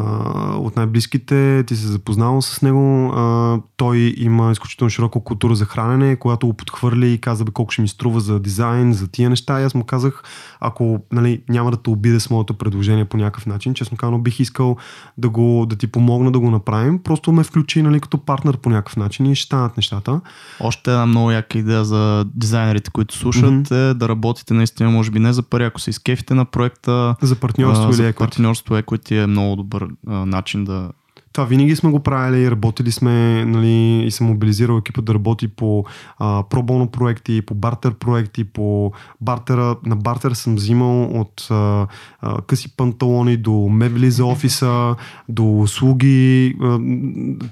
от 0.56 0.76
най-близките. 0.76 1.64
Ти 1.66 1.76
се 1.76 1.86
запознал 1.86 2.42
с 2.42 2.62
него. 2.62 3.12
А, 3.14 3.58
той 3.76 4.14
има 4.16 4.52
изключително 4.52 4.90
широка 4.90 5.20
култура 5.20 5.54
за 5.54 5.64
хранене, 5.64 6.16
когато 6.16 6.46
го 6.46 6.52
подхвърли 6.52 7.12
и 7.12 7.18
каза 7.18 7.44
бе 7.44 7.52
колко 7.52 7.72
ще 7.72 7.82
ми 7.82 7.88
струва 7.88 8.20
за 8.20 8.40
дизайн, 8.40 8.92
за 8.92 9.08
тия 9.08 9.30
неща. 9.30 9.60
И 9.60 9.64
аз 9.64 9.74
му 9.74 9.84
казах, 9.84 10.22
ако 10.60 11.00
нали, 11.12 11.42
няма 11.48 11.70
да 11.70 11.76
те 11.76 11.90
обиде 11.90 12.20
с 12.20 12.30
моето 12.30 12.54
предложение 12.54 13.04
по 13.04 13.16
някакъв 13.16 13.46
начин, 13.46 13.74
честно 13.74 13.96
казано 13.96 14.18
бих 14.18 14.40
искал 14.40 14.76
да, 15.18 15.28
го, 15.28 15.66
да 15.68 15.76
ти 15.76 15.86
помогна 15.86 16.32
да 16.32 16.40
го 16.40 16.50
направим. 16.50 16.98
Просто 16.98 17.32
ме 17.32 17.44
включи 17.44 17.82
нали, 17.82 18.00
като 18.00 18.18
партнер 18.18 18.56
по 18.56 18.70
някакъв 18.70 18.96
начин 18.96 19.26
и 19.26 19.34
ще 19.34 19.46
станат 19.46 19.76
нещата. 19.76 20.20
Още 20.60 20.90
една 20.90 21.06
много 21.06 21.30
яка 21.30 21.58
идея 21.58 21.84
за 21.84 22.24
дизайнерите, 22.34 22.90
които 22.90 23.16
слушат 23.16 23.44
mm-hmm. 23.44 23.90
е 23.90 23.94
да 23.94 24.08
работите 24.08 24.54
наистина, 24.54 24.90
може 24.90 25.10
би 25.10 25.18
не 25.18 25.32
за 25.32 25.42
пари, 25.42 25.64
ако 25.64 25.80
се 25.80 25.90
изкефите 25.90 26.34
на 26.34 26.44
проекта. 26.44 27.16
За 27.22 27.36
партньорство 27.42 27.88
а, 27.88 27.94
или 27.94 28.02
еквити. 28.02 28.18
Партньорство 28.18 28.76
еквити 28.76 29.16
е 29.16 29.26
много 29.26 29.56
добър 29.56 29.88
а, 30.06 30.26
начин 30.26 30.64
да, 30.64 30.90
това 31.32 31.44
винаги 31.44 31.76
сме 31.76 31.90
го 31.90 32.00
правили, 32.00 32.50
работили 32.50 32.92
сме 32.92 33.44
нали, 33.44 34.04
и 34.06 34.10
съм 34.10 34.26
мобилизирал 34.26 34.78
екипа 34.78 35.02
да 35.02 35.14
работи 35.14 35.48
по 35.48 35.84
а, 36.18 36.42
пробоно 36.50 36.86
проекти, 36.90 37.42
по 37.42 37.54
бартер 37.54 37.94
проекти, 37.94 38.44
по 38.44 38.92
бартера. 39.20 39.76
На 39.86 39.96
бартер 39.96 40.32
съм 40.32 40.54
взимал 40.54 41.20
от 41.20 41.46
а, 41.50 41.86
а, 42.20 42.42
къси 42.42 42.76
панталони 42.76 43.36
до 43.36 43.52
мебели 43.52 44.10
за 44.10 44.24
офиса, 44.24 44.94
до 45.28 45.60
услуги. 45.60 46.56
А, 46.62 46.78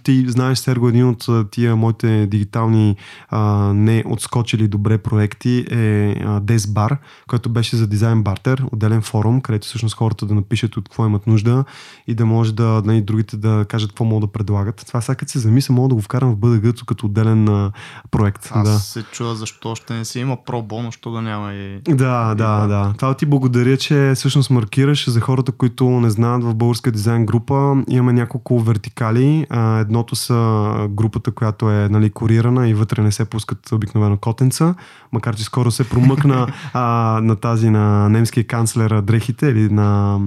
ти 0.02 0.24
знаеш, 0.28 0.58
Серго, 0.58 0.88
един 0.88 1.08
от 1.08 1.50
тия 1.50 1.76
моите 1.76 2.26
дигитални 2.26 2.96
а, 3.28 3.72
не 3.74 4.04
отскочили 4.06 4.68
добре 4.68 4.98
проекти 4.98 5.66
е 5.70 6.10
а, 6.24 6.40
Bar, 6.70 6.96
който 7.28 7.50
беше 7.50 7.76
за 7.76 7.86
дизайн 7.86 8.22
бартер, 8.22 8.64
отделен 8.72 9.02
форум, 9.02 9.40
където 9.40 9.66
всъщност 9.66 9.96
хората 9.96 10.26
да 10.26 10.34
напишат 10.34 10.76
от 10.76 10.88
какво 10.88 11.06
имат 11.06 11.26
нужда 11.26 11.64
и 12.06 12.14
да 12.14 12.26
може 12.26 12.54
да, 12.54 12.82
нали, 12.84 13.00
другите 13.00 13.36
да 13.36 13.64
кажат 13.70 13.90
какво 13.90 14.04
могат 14.04 14.28
да 14.28 14.32
предлагат. 14.32 14.84
Това 14.86 15.00
сега 15.00 15.14
като 15.14 15.32
се 15.32 15.38
замисля, 15.38 15.74
мога 15.74 15.88
да 15.88 15.94
го 15.94 16.00
вкарам 16.00 16.30
в 16.30 16.36
бъдъгъто 16.36 16.86
като 16.86 17.06
отделен 17.06 17.48
а, 17.48 17.72
проект. 18.10 18.50
Аз 18.50 18.68
да. 18.68 18.78
се 18.78 19.02
чуя 19.02 19.34
защо 19.34 19.70
още 19.70 19.94
не 19.94 20.04
си 20.04 20.20
има 20.20 20.44
про 20.44 20.62
бонус, 20.62 20.94
що 20.94 21.10
да 21.10 21.22
няма 21.22 21.52
и... 21.52 21.80
Да, 21.80 22.32
и 22.32 22.36
да, 22.36 22.66
да. 22.66 22.94
Това 22.98 23.14
ти 23.14 23.26
благодаря, 23.26 23.76
че 23.76 24.12
всъщност 24.14 24.50
маркираш 24.50 25.10
за 25.10 25.20
хората, 25.20 25.52
които 25.52 25.90
не 25.90 26.10
знаят 26.10 26.44
в 26.44 26.54
българска 26.54 26.92
дизайн 26.92 27.26
група. 27.26 27.84
Имаме 27.88 28.12
няколко 28.12 28.60
вертикали. 28.60 29.46
Едното 29.80 30.16
са 30.16 30.88
групата, 30.90 31.32
която 31.32 31.70
е 31.70 31.88
нали, 31.88 32.10
корирана 32.10 32.68
и 32.68 32.74
вътре 32.74 33.02
не 33.02 33.12
се 33.12 33.24
пускат 33.24 33.72
обикновено 33.72 34.16
котенца, 34.16 34.74
макар 35.12 35.36
че 35.36 35.44
скоро 35.44 35.70
се 35.70 35.88
промъкна 35.88 36.46
а, 36.72 36.82
на 37.22 37.36
тази 37.36 37.70
на 37.70 38.08
немския 38.08 38.46
канцлер 38.46 39.00
дрехите 39.00 39.46
или 39.46 39.68
на 39.68 40.18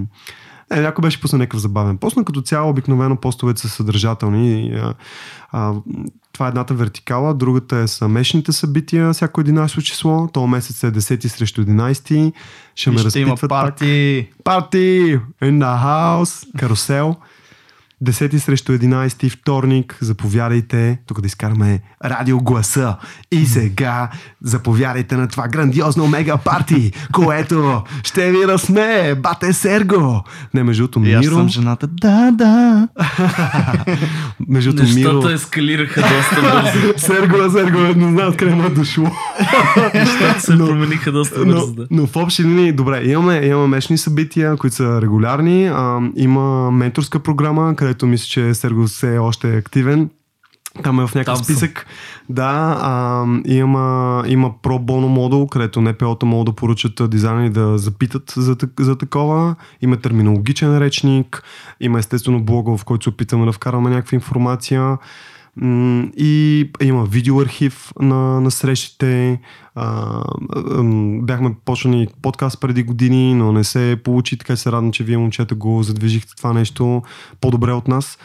е, 0.74 0.82
някой 0.82 1.02
беше 1.02 1.22
пуснал 1.22 1.40
някакъв 1.40 1.60
забавен 1.60 1.98
пост, 1.98 2.18
но 2.18 2.26
като 2.26 2.42
цяло 2.42 2.70
обикновено 2.70 3.16
постовете 3.16 3.62
са 3.62 3.70
съдържателни. 3.70 4.74
А, 4.76 4.94
а, 5.52 5.74
това 6.34 6.46
е 6.46 6.50
едната 6.50 6.74
вертикала, 6.74 7.34
другата 7.34 7.78
е 7.78 7.88
са 7.88 8.08
месечните 8.08 8.52
събития, 8.52 9.14
всяко 9.14 9.42
11 9.42 9.82
число. 9.82 10.28
То 10.34 10.48
месец 10.48 10.84
е 10.84 10.92
10 10.92 11.28
срещу 11.28 11.64
11. 11.64 12.34
Ще 12.76 12.90
ме 12.90 13.04
разпитват 13.04 13.42
има 13.42 13.50
парти. 13.50 14.30
Парти! 14.44 15.20
In 15.42 15.60
the 15.60 15.84
house! 15.84 16.58
Карусел. 16.58 17.16
10 18.04 18.38
срещу 18.38 18.72
11 18.72 19.30
вторник, 19.30 19.98
заповядайте, 20.02 20.98
тук 21.08 21.22
да 21.22 21.28
изкараме 21.28 21.80
радио 22.06 22.40
гласа. 22.40 22.96
И 23.32 23.46
сега 23.46 24.10
заповядайте 24.42 25.18
на 25.18 25.28
това 25.28 25.48
грандиозно 25.48 26.08
мега 26.08 26.38
парти, 26.38 26.92
което 27.14 27.84
ще 28.04 28.32
ви 28.32 28.48
разсме, 28.48 29.16
бате 29.16 29.54
Серго. 29.54 30.24
Не, 30.54 30.64
между 30.64 30.84
другото, 30.84 31.00
Миро... 31.00 31.20
аз 31.20 31.26
съм 31.26 31.50
жената, 31.50 31.88
да, 31.88 32.32
да. 32.32 32.88
между 34.48 34.74
другото, 34.74 34.96
Миро... 34.96 35.14
Нещата 35.14 35.34
ескалираха 35.34 36.02
доста 36.02 36.42
бързо. 36.42 36.94
Серго, 36.98 37.52
Серго, 37.52 37.80
не 37.80 38.12
знам 38.12 38.28
откъде 38.30 38.56
му 38.56 38.64
е 38.64 38.70
дошло. 38.70 39.12
Нещата 39.94 40.42
се 40.42 40.56
но, 40.56 40.66
промениха 40.66 41.12
доста 41.12 41.46
бързо, 41.46 41.74
да. 41.74 41.82
Но, 41.82 42.02
но 42.02 42.08
в 42.08 42.16
общи 42.16 42.44
линии, 42.44 42.72
добре, 42.72 43.02
имаме, 43.06 43.42
имаме 43.46 43.68
мешни 43.68 43.98
събития, 43.98 44.58
които 44.58 44.76
са 44.76 45.02
регулярни. 45.02 45.68
А, 45.68 46.00
има 46.16 46.72
менторска 46.72 47.20
програма, 47.20 47.76
където 47.76 47.93
където 47.94 48.08
мисля, 48.08 48.26
че 48.26 48.54
Серго 48.54 48.88
все 48.88 49.16
е 49.16 49.20
още 49.20 49.58
активен. 49.58 50.10
Там 50.84 51.00
е 51.00 51.08
в 51.08 51.16
някакъв 51.16 51.38
Там 51.38 51.44
списък. 51.44 51.80
Съм. 51.80 52.36
Да, 52.36 52.78
а, 52.82 53.26
има, 53.46 54.24
има 54.28 54.62
про 54.62 54.80
боно 54.80 55.08
модул, 55.08 55.48
където 55.48 55.82
НПО-та 55.82 56.26
могат 56.26 56.46
да 56.46 56.52
поръчат 56.54 57.10
дизайнери 57.10 57.50
да 57.50 57.78
запитат 57.78 58.34
за, 58.38 58.58
за 58.80 58.98
такова. 58.98 59.56
Има 59.82 59.98
терминологичен 59.98 60.78
речник, 60.78 61.44
има 61.80 62.00
естествено 62.00 62.44
блога, 62.44 62.78
в 62.78 62.86
който 62.86 63.04
се 63.04 63.10
опитаме 63.10 63.46
да 63.46 63.52
вкараме 63.52 63.90
някаква 63.90 64.16
информация. 64.16 64.98
И 66.18 66.70
има 66.82 67.06
видеоархив 67.06 67.94
на, 68.00 68.42
на 68.42 68.52
срещите. 68.52 69.40
А, 69.76 70.22
бяхме 71.22 71.56
почнали 71.66 72.08
подкаст 72.22 72.62
преди 72.62 72.84
години, 72.84 73.36
но 73.36 73.52
не 73.52 73.64
се 73.64 73.98
получи, 74.04 74.38
така 74.38 74.56
се 74.56 74.72
радвам, 74.72 74.92
че 74.92 75.04
вие 75.04 75.18
момчета 75.18 75.56
го 75.56 75.84
задвижихте 75.84 76.36
това 76.36 76.54
нещо 76.54 77.02
по-добре 77.42 77.72
от 77.72 77.88
нас. 77.88 78.18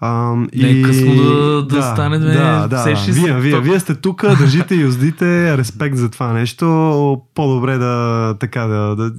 А, 0.00 0.34
не 0.54 0.70
е 0.70 0.82
късно 0.82 1.14
да, 1.14 1.22
да, 1.22 1.62
да 1.62 1.82
стане 1.82 2.18
да, 2.18 2.68
да, 2.68 2.94
вие, 3.08 3.40
вие, 3.40 3.60
вие 3.60 3.80
сте 3.80 3.94
тук, 3.94 4.22
държите 4.38 4.74
и 4.74 4.80
юздите, 4.80 5.58
респект 5.58 5.96
за 5.96 6.10
това 6.10 6.32
нещо, 6.32 6.66
по-добре 7.34 7.78
да, 7.78 8.34
така, 8.40 8.66
да, 8.66 8.96
да, 8.96 9.12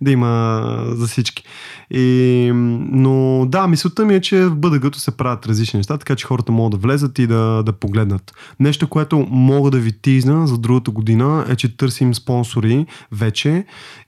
да 0.00 0.10
има 0.10 0.62
за 0.86 1.06
всички. 1.06 1.44
И, 1.90 2.50
но 2.92 3.46
да, 3.48 3.66
мисълта 3.66 4.04
ми 4.04 4.14
е, 4.14 4.20
че 4.20 4.44
в 4.44 4.56
бъдъгато 4.56 4.98
се 4.98 5.16
правят 5.16 5.46
различни 5.46 5.76
неща, 5.76 5.98
така 5.98 6.16
че 6.16 6.26
хората 6.26 6.52
могат 6.52 6.80
да 6.80 6.86
влезат 6.86 7.18
и 7.18 7.26
да, 7.26 7.62
да 7.62 7.72
погледнат. 7.72 8.32
Нещо, 8.60 8.88
което 8.88 9.26
мога 9.30 9.70
да 9.70 9.78
ви 9.78 9.92
тизна 10.02 10.46
за 10.46 10.58
другата 10.58 10.90
година 10.90 11.46
е, 11.48 11.56
че 11.56 11.76
търсим 11.76 12.14
спонсори 12.14 12.86
вече 13.12 13.64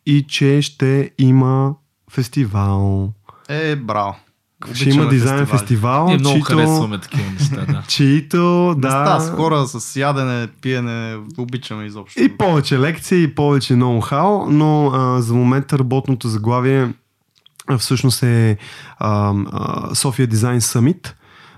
и 0.06 0.24
че 0.28 0.62
ще 0.62 1.10
има 1.18 1.74
фестивал. 2.10 3.12
Е, 3.48 3.76
браво! 3.76 4.16
Ще 4.74 4.88
има 4.88 5.08
дизайн 5.08 5.46
фестивал. 5.46 5.58
фестивал 5.58 6.06
Ние 6.06 6.18
много 6.18 6.36
чието, 6.36 6.52
харесваме 6.52 6.98
такива 6.98 7.30
неща, 7.38 7.64
да. 7.72 7.82
Чието, 7.88 8.74
да. 8.78 8.88
Места 8.88 9.20
с 9.20 9.30
хора, 9.30 9.66
с 9.66 9.96
ядене, 9.96 10.48
пиене, 10.62 11.16
обичаме 11.38 11.84
изобщо. 11.84 12.22
И 12.22 12.36
повече 12.36 12.78
лекции, 12.78 13.22
и 13.22 13.34
повече 13.34 13.74
ноу-хау, 13.74 14.46
но 14.50 14.86
а, 14.86 15.22
за 15.22 15.34
момента 15.34 15.78
работното 15.78 16.28
заглавие 16.28 16.88
всъщност 17.78 18.22
е 18.22 18.58
София 19.94 20.26
Дизайн 20.26 20.60
Summit 20.60 21.12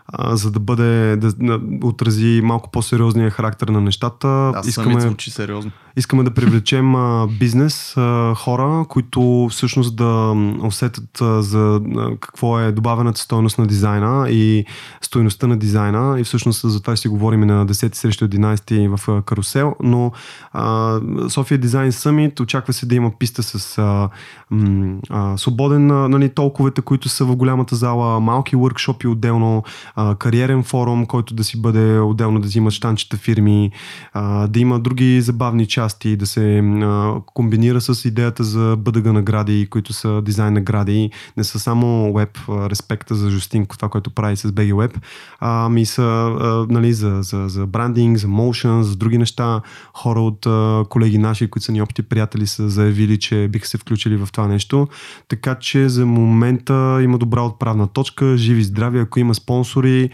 а, 0.06 0.36
за 0.36 0.50
да 0.50 0.60
бъде, 0.60 1.16
да, 1.16 1.32
да 1.32 1.60
отрази 1.86 2.40
малко 2.44 2.70
по-сериозния 2.70 3.30
характер 3.30 3.68
на 3.68 3.80
нещата. 3.80 4.28
Да, 4.28 4.60
искаме, 4.66 5.00
звучи 5.00 5.30
сериозно. 5.30 5.70
Искаме 5.96 6.22
да 6.22 6.30
привлечем 6.30 6.94
а, 6.94 7.28
бизнес, 7.38 7.96
а, 7.96 8.34
хора, 8.34 8.86
които 8.88 9.48
всъщност 9.50 9.96
да 9.96 10.34
усетят 10.62 11.20
а, 11.20 11.42
за 11.42 11.80
а, 11.96 12.16
какво 12.20 12.60
е 12.60 12.72
добавената 12.72 13.20
стоеност 13.20 13.58
на 13.58 13.66
дизайна 13.66 14.30
и 14.30 14.64
стоеността 15.00 15.46
на 15.46 15.56
дизайна 15.56 16.20
и 16.20 16.24
всъщност 16.24 16.70
за 16.70 16.82
това 16.82 16.96
си 16.96 17.08
говорим 17.08 17.40
на 17.40 17.66
10 17.66 17.94
срещу 17.94 18.28
11 18.28 18.96
в 18.96 19.08
а, 19.08 19.22
Карусел, 19.22 19.76
но 19.82 20.12
а, 20.52 21.00
София 21.28 21.58
Дизайн 21.58 21.92
Съмит 21.92 22.40
очаква 22.40 22.72
се 22.72 22.86
да 22.86 22.94
има 22.94 23.10
писта 23.18 23.42
с 23.42 23.78
а, 23.78 24.08
м, 24.50 24.96
а, 25.10 25.36
свободен, 25.36 25.86
нали, 25.86 26.28
толковете, 26.28 26.82
които 26.82 27.08
са 27.08 27.24
в 27.24 27.36
голямата 27.36 27.76
зала, 27.76 28.20
малки 28.20 28.56
workshopи 28.56 29.08
отделно, 29.08 29.62
а, 29.94 30.14
кариерен 30.14 30.62
форум, 30.62 31.06
който 31.06 31.34
да 31.34 31.44
си 31.44 31.60
бъде 31.60 31.98
отделно 31.98 32.40
да 32.40 32.46
взимат 32.46 32.72
штанчета 32.72 33.16
фирми, 33.16 33.70
а, 34.12 34.46
да 34.46 34.60
има 34.60 34.80
други 34.80 35.20
забавни 35.20 35.66
части, 35.66 36.16
да 36.16 36.26
се 36.26 36.58
а, 36.58 37.14
комбинира 37.26 37.80
с 37.80 38.04
идеята 38.04 38.44
за 38.44 38.76
бъдъга 38.78 39.12
награди, 39.12 39.66
които 39.70 39.92
са 39.92 40.22
дизайн 40.22 40.54
награди. 40.54 41.10
Не 41.36 41.44
са 41.44 41.58
само 41.58 42.14
веб, 42.14 42.38
респекта 42.48 43.14
за 43.14 43.30
Жустинко, 43.30 43.76
това, 43.76 43.88
което 43.88 44.10
прави 44.10 44.36
с 44.36 44.52
BG 44.52 44.72
Web, 44.72 44.96
а, 45.40 45.68
ми 45.68 45.86
са 45.86 46.02
а, 46.02 46.66
нали, 46.70 46.92
за, 46.92 47.18
за, 47.22 47.48
за 47.48 47.66
брандинг, 47.66 48.18
за 48.18 48.28
моушен, 48.28 48.82
за 48.82 48.96
други 48.96 49.18
неща. 49.18 49.60
Хора 49.94 50.20
от 50.20 50.46
а, 50.46 50.84
колеги 50.88 51.18
наши, 51.18 51.50
които 51.50 51.64
са 51.64 51.72
ни 51.72 51.82
опити 51.82 52.02
приятели, 52.02 52.46
са 52.46 52.68
заявили, 52.68 53.18
че 53.18 53.48
биха 53.48 53.68
се 53.68 53.78
включили 53.78 54.16
в 54.16 54.28
това 54.32 54.48
нещо. 54.48 54.88
Така 55.28 55.54
че 55.54 55.88
за 55.88 56.06
момента 56.06 56.98
има 57.02 57.18
добра 57.18 57.42
отправна 57.42 57.86
точка, 57.86 58.36
живи 58.36 58.64
здрави, 58.64 58.98
ако 58.98 59.20
има 59.20 59.34
спонсори, 59.34 59.81
спонсори. 59.82 60.10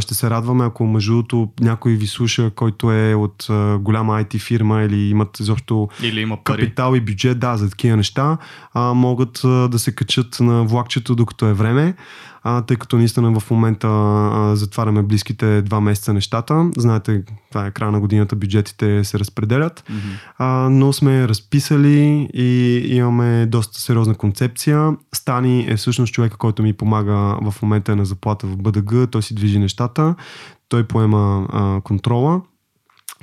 Ще 0.00 0.14
се 0.14 0.30
радваме, 0.30 0.64
ако 0.64 0.86
между 0.86 1.12
другото 1.12 1.48
някой 1.60 1.92
ви 1.92 2.06
слуша, 2.06 2.50
който 2.50 2.92
е 2.92 3.14
от 3.14 3.46
голяма 3.80 4.12
IT 4.22 4.40
фирма 4.40 4.82
или 4.82 5.08
имат 5.08 5.40
изобщо 5.40 5.88
или 6.02 6.20
има 6.20 6.36
пари. 6.44 6.62
капитал 6.62 6.94
и 6.96 7.00
бюджет, 7.00 7.38
да, 7.38 7.56
за 7.56 7.70
такива 7.70 7.96
неща, 7.96 8.38
могат 8.74 9.40
да 9.44 9.78
се 9.78 9.94
качат 9.94 10.40
на 10.40 10.64
влакчето 10.64 11.14
докато 11.14 11.46
е 11.46 11.52
време 11.52 11.94
а, 12.48 12.62
тъй 12.62 12.76
като 12.76 12.96
наистина 12.96 13.40
в 13.40 13.50
момента 13.50 13.88
а, 13.88 14.56
затваряме 14.56 15.02
близките 15.02 15.62
два 15.62 15.80
месеца 15.80 16.12
нещата. 16.12 16.70
Знаете, 16.76 17.22
това 17.50 17.66
е 17.66 17.70
края 17.70 17.92
на 17.92 18.00
годината, 18.00 18.36
бюджетите 18.36 19.04
се 19.04 19.18
разпределят, 19.18 19.84
mm-hmm. 19.90 20.34
а, 20.38 20.68
но 20.70 20.92
сме 20.92 21.28
разписали 21.28 22.28
и 22.34 22.80
имаме 22.96 23.46
доста 23.46 23.80
сериозна 23.80 24.14
концепция. 24.14 24.96
Стани 25.14 25.66
е 25.68 25.76
всъщност 25.76 26.12
човека, 26.12 26.36
който 26.36 26.62
ми 26.62 26.72
помага 26.72 27.38
в 27.50 27.54
момента 27.62 27.96
на 27.96 28.04
заплата 28.04 28.46
в 28.46 28.56
БДГ, 28.56 29.10
той 29.10 29.22
си 29.22 29.34
движи 29.34 29.58
нещата, 29.58 30.14
той 30.68 30.84
поема 30.84 31.46
а, 31.52 31.80
контрола 31.80 32.40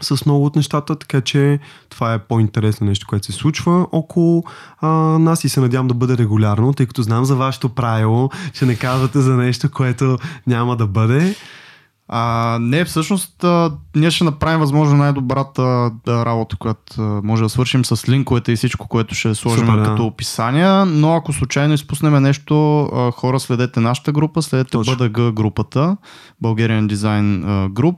с 0.02 0.26
много 0.26 0.46
от 0.46 0.56
нещата, 0.56 0.96
така 0.96 1.22
че 1.22 1.60
това 1.90 2.14
е 2.14 2.20
по-интересно 2.20 2.88
нещо, 2.88 3.08
което 3.08 3.26
се 3.26 3.32
случва 3.32 3.88
около 3.92 4.44
а, 4.82 4.88
нас 5.20 5.44
и 5.44 5.50
се 5.50 5.60
надявам 5.60 5.88
да 5.88 5.94
бъде 5.94 6.18
регулярно, 6.18 6.74
тъй 6.74 6.86
като 6.86 7.02
знам 7.02 7.26
за 7.26 7.36
вашето 7.36 7.70
правило, 7.70 8.30
че 8.54 8.66
не 8.66 8.76
казвате 8.76 9.22
за 9.22 9.36
нещо, 9.36 9.72
което 9.72 10.18
няма 10.48 10.76
да 10.76 10.88
бъде. 10.88 11.36
А, 12.08 12.58
не, 12.62 12.86
всъщност 12.86 13.44
а, 13.44 13.72
ние 13.96 14.12
ще 14.12 14.24
направим 14.24 14.60
възможно 14.60 14.98
най-добрата 14.98 15.92
да, 16.06 16.26
работа, 16.26 16.56
която 16.56 17.02
а, 17.02 17.02
може 17.24 17.44
да 17.44 17.50
свършим 17.50 17.86
с 17.86 18.10
линковете 18.10 18.52
и 18.52 18.56
всичко, 18.56 18.88
което 18.88 19.16
ще 19.16 19.36
сложим 19.36 19.66
Супер, 19.66 19.84
като 19.84 19.96
да. 19.96 20.04
описания, 20.04 20.86
но 20.86 21.16
ако 21.16 21.34
случайно 21.34 21.74
изпуснем 21.74 22.24
нещо, 22.24 22.82
а, 22.84 23.12
хора 23.12 23.40
следете 23.40 23.80
нашата 23.80 24.12
група, 24.12 24.42
следете 24.42 24.72
Точно. 24.72 24.96
БДГ 24.98 25.32
групата, 25.32 25.98
Bulgarian 26.44 26.94
Design 26.94 27.44
Group. 27.70 27.96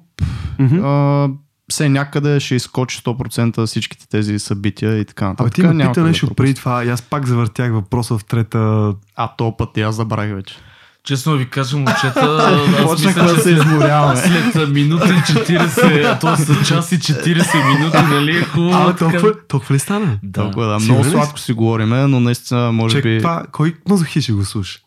Mm-hmm. 0.59 0.81
А, 0.83 1.46
все 1.71 1.89
някъде 1.89 2.39
ще 2.39 2.55
изкочи 2.55 2.99
100% 2.99 3.65
всичките 3.65 4.07
тези 4.09 4.39
събития 4.39 4.97
и 4.97 5.05
така 5.05 5.27
нататък. 5.27 5.59
Абе 5.59 5.69
ти 5.69 5.75
ме 5.75 5.87
пита 5.87 6.01
нещо 6.01 6.33
преди 6.33 6.53
това 6.53 6.85
и 6.85 6.89
аз 6.89 7.01
пак 7.01 7.27
завъртях 7.27 7.71
въпроса 7.71 8.17
в 8.17 8.25
трета... 8.25 8.93
А 9.15 9.35
то 9.37 9.57
път 9.57 9.77
и 9.77 9.81
аз 9.81 9.95
забравих 9.95 10.35
вече. 10.35 10.55
Честно 11.03 11.33
ви 11.33 11.49
кажа, 11.49 11.77
момчета, 11.77 12.59
мисля, 12.91 13.23
да 13.23 13.41
се 13.41 13.51
изморяваме. 13.51 14.51
След 14.51 14.69
минути 14.69 15.03
40, 15.03 16.05
а 16.05 16.19
то 16.19 16.37
са 16.37 16.65
час 16.65 16.91
и 16.91 16.99
40 16.99 17.77
минути, 17.77 17.97
нали 17.97 18.37
е 18.37 18.41
хубаво. 18.41 18.89
А, 18.89 18.95
толкова, 18.95 19.33
толкова 19.47 19.75
ли 19.75 19.79
стана? 19.79 20.19
Да. 20.23 20.41
Толкова, 20.41 20.65
да. 20.65 20.79
Много 20.79 21.03
сладко 21.03 21.39
си 21.39 21.53
говориме, 21.53 22.07
но 22.07 22.19
наистина 22.19 22.71
може 22.71 22.95
Чек, 22.95 23.03
би... 23.03 23.17
Това, 23.17 23.43
кой 23.51 23.75
мазохи 23.89 24.21
ще 24.21 24.31
го 24.31 24.45
слуша? 24.45 24.79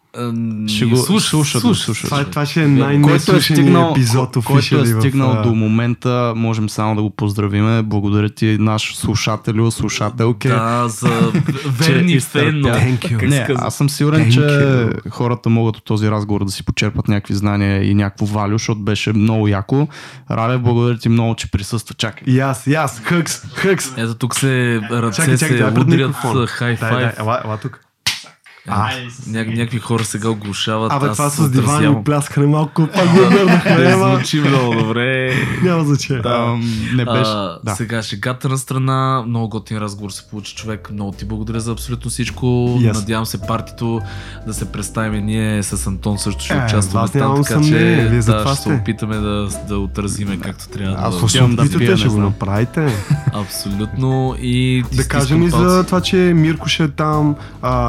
Ще 0.67 0.87
го 0.87 0.97
слуша, 0.97 1.29
слуша, 1.29 1.61
слуша, 1.61 1.85
слуша. 1.85 2.05
Това, 2.05 2.25
това 2.25 2.47
ще 2.47 2.63
е 2.63 2.69
най 2.69 3.01
е 3.17 3.19
стигнал, 3.41 3.91
епизод 3.91 4.37
Който 4.45 4.79
е 4.79 4.87
стигнал 4.87 5.35
в... 5.35 5.43
до 5.43 5.55
момента, 5.55 6.33
можем 6.37 6.69
само 6.69 6.97
да 6.97 7.03
го 7.03 7.11
поздравиме. 7.11 7.83
Благодаря 7.83 8.29
ти, 8.29 8.57
наш 8.61 8.97
слушател, 8.97 9.71
слушателке. 9.71 10.49
Да, 10.49 10.89
за 10.89 11.09
верни 11.67 12.21
фен. 12.21 12.61
Не, 13.23 13.47
аз 13.57 13.75
съм 13.75 13.91
сигурен, 13.91 14.21
Thank 14.21 14.31
че 14.31 14.41
you. 14.41 15.11
хората 15.11 15.49
могат 15.49 15.77
от 15.77 15.85
този 15.85 16.11
разговор 16.11 16.45
да 16.45 16.51
си 16.51 16.65
почерпат 16.65 17.09
някакви 17.09 17.35
знания 17.35 17.91
и 17.91 17.95
някакво 17.95 18.27
валю, 18.27 18.53
защото 18.53 18.81
беше 18.81 19.13
много 19.13 19.49
яко. 19.49 19.89
Рале, 20.31 20.59
благодаря 20.59 20.99
ти 20.99 21.09
много, 21.09 21.35
че 21.35 21.51
присъства. 21.51 21.95
Чакай. 21.95 22.35
И 22.35 22.41
аз, 22.41 22.67
и 22.67 22.75
аз. 22.75 23.01
Хъкс, 23.01 23.41
хъкс. 23.55 23.87
Ето 23.97 24.15
тук 24.15 24.35
се 24.35 24.81
ръце 24.91 25.23
чакай, 25.23 25.39
чакай, 25.39 25.59
се 25.59 25.81
удрят 25.81 26.17
хай 26.49 26.77
файв. 26.77 27.19
Ела, 27.19 27.41
ела 27.45 27.57
тук. 27.57 27.90
А, 28.69 28.91
ня- 29.29 29.57
някакви 29.57 29.79
хора 29.79 30.05
сега 30.05 30.29
оглушават. 30.29 30.93
Абе, 30.93 31.09
това 31.09 31.31
с 31.31 31.51
дивани 31.51 32.01
и 32.01 32.05
пляскане 32.05 32.47
малко 32.47 32.89
пак 32.95 33.09
го 33.09 33.27
обърнахме. 33.27 33.77
Не 33.77 33.93
звучи 33.93 34.41
много 34.41 34.75
добре. 34.75 35.35
Няма 35.63 35.85
значение. 35.85 36.23
Да, 36.23 36.59
не 36.95 37.05
беше. 37.05 37.31
А, 37.31 37.59
да. 37.65 37.75
Сега 37.75 38.03
шегата 38.03 38.49
на 38.49 38.59
страна. 38.59 39.25
Много 39.27 39.49
готин 39.49 39.79
разговор 39.79 40.11
се 40.11 40.29
получи 40.31 40.55
човек. 40.55 40.91
Много 40.93 41.13
ти 41.13 41.25
благодаря 41.25 41.61
за 41.61 41.73
абсолютно 41.73 42.11
всичко. 42.11 42.47
Yes. 42.47 42.95
Надявам 42.95 43.27
се 43.27 43.41
партито 43.41 44.01
да 44.47 44.55
се 44.55 44.73
представим. 44.73 45.25
Ние 45.27 45.63
с 45.63 45.87
Антон 45.87 46.19
също 46.19 46.45
ще 46.45 46.55
е, 46.55 46.65
участваме 46.65 47.09
там, 47.09 47.45
така 47.45 47.61
че 47.61 47.77
Вие 48.11 48.21
да, 48.21 48.47
ще 48.47 48.63
се 48.63 48.73
опитаме 48.73 49.17
да, 49.17 49.49
да 49.69 49.79
отразиме 49.79 50.41
както 50.41 50.69
трябва. 50.69 50.97
Аз 50.99 51.15
да, 51.15 51.19
слушам 51.19 51.57
да 51.57 51.79
пием, 51.79 51.97
ще 51.97 52.09
го 52.09 52.19
направите. 52.19 52.89
Абсолютно. 53.33 54.37
И 54.41 54.85
да 54.93 55.09
кажем 55.09 55.43
и 55.43 55.51
за 55.51 55.85
това, 55.87 56.01
че 56.01 56.17
Мирко 56.17 56.69
ще 56.69 56.85
е 56.85 56.89
там, 56.89 57.37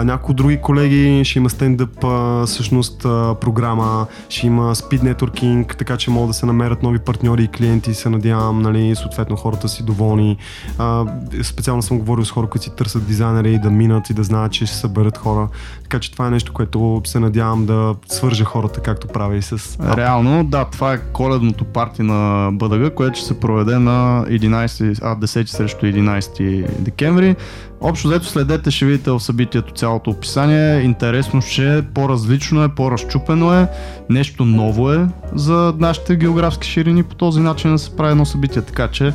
някои 0.03 0.35
други 0.35 0.60
колеги, 0.61 1.21
ще 1.25 1.39
има 1.39 1.49
стендъп 1.49 2.05
всъщност 2.45 3.01
програма, 3.41 4.07
ще 4.29 4.47
има 4.47 4.75
speed 4.75 5.13
networking, 5.13 5.77
така 5.77 5.97
че 5.97 6.11
могат 6.11 6.29
да 6.29 6.33
се 6.33 6.45
намерят 6.45 6.83
нови 6.83 6.99
партньори 6.99 7.43
и 7.43 7.47
клиенти, 7.47 7.93
се 7.93 8.09
надявам, 8.09 8.61
нали, 8.61 8.95
съответно 8.95 9.35
хората 9.35 9.69
си 9.69 9.83
доволни. 9.83 10.37
А, 10.77 11.05
специално 11.43 11.81
съм 11.81 11.99
говорил 11.99 12.25
с 12.25 12.31
хора, 12.31 12.47
които 12.47 12.63
си 12.63 12.75
търсят 12.75 13.07
дизайнери 13.07 13.59
да 13.59 13.69
минат 13.69 14.09
и 14.09 14.13
да 14.13 14.23
знаят, 14.23 14.51
че 14.51 14.65
ще 14.65 14.75
съберат 14.75 15.17
хора. 15.17 15.47
Така 15.83 15.99
че 15.99 16.11
това 16.11 16.27
е 16.27 16.31
нещо, 16.31 16.53
което 16.53 17.01
се 17.05 17.19
надявам 17.19 17.65
да 17.65 17.95
свърже 18.07 18.43
хората, 18.43 18.81
както 18.81 19.07
прави 19.07 19.37
и 19.37 19.41
с... 19.41 19.77
Реално, 19.97 20.43
да, 20.43 20.65
това 20.65 20.93
е 20.93 20.97
коледното 21.13 21.65
парти 21.65 22.03
на 22.03 22.49
БДГ, 22.53 22.93
което 22.93 23.17
ще 23.17 23.27
се 23.27 23.39
проведе 23.39 23.79
на 23.79 24.25
11, 24.27 24.99
а, 25.03 25.15
10 25.15 25.45
срещу 25.45 25.85
11 25.85 26.65
декември. 26.79 27.35
Общо 27.83 28.07
взето 28.07 28.25
следете, 28.25 28.71
ще 28.71 28.85
видите 28.85 29.11
в 29.11 29.19
събитието 29.19 29.73
цялото 29.73 30.09
описание. 30.09 30.81
Интересно 30.81 31.41
ще 31.41 31.77
е, 31.77 31.81
по-различно 31.81 32.63
е, 32.63 32.69
по-разчупено 32.69 33.53
е, 33.53 33.67
нещо 34.09 34.45
ново 34.45 34.91
е 34.91 35.07
за 35.35 35.73
нашите 35.77 36.15
географски 36.15 36.67
ширини 36.67 37.03
по 37.03 37.15
този 37.15 37.39
начин 37.39 37.71
да 37.71 37.77
се 37.77 37.95
прави 37.95 38.11
едно 38.11 38.25
събитие. 38.25 38.61
Така 38.61 38.87
че, 38.87 39.13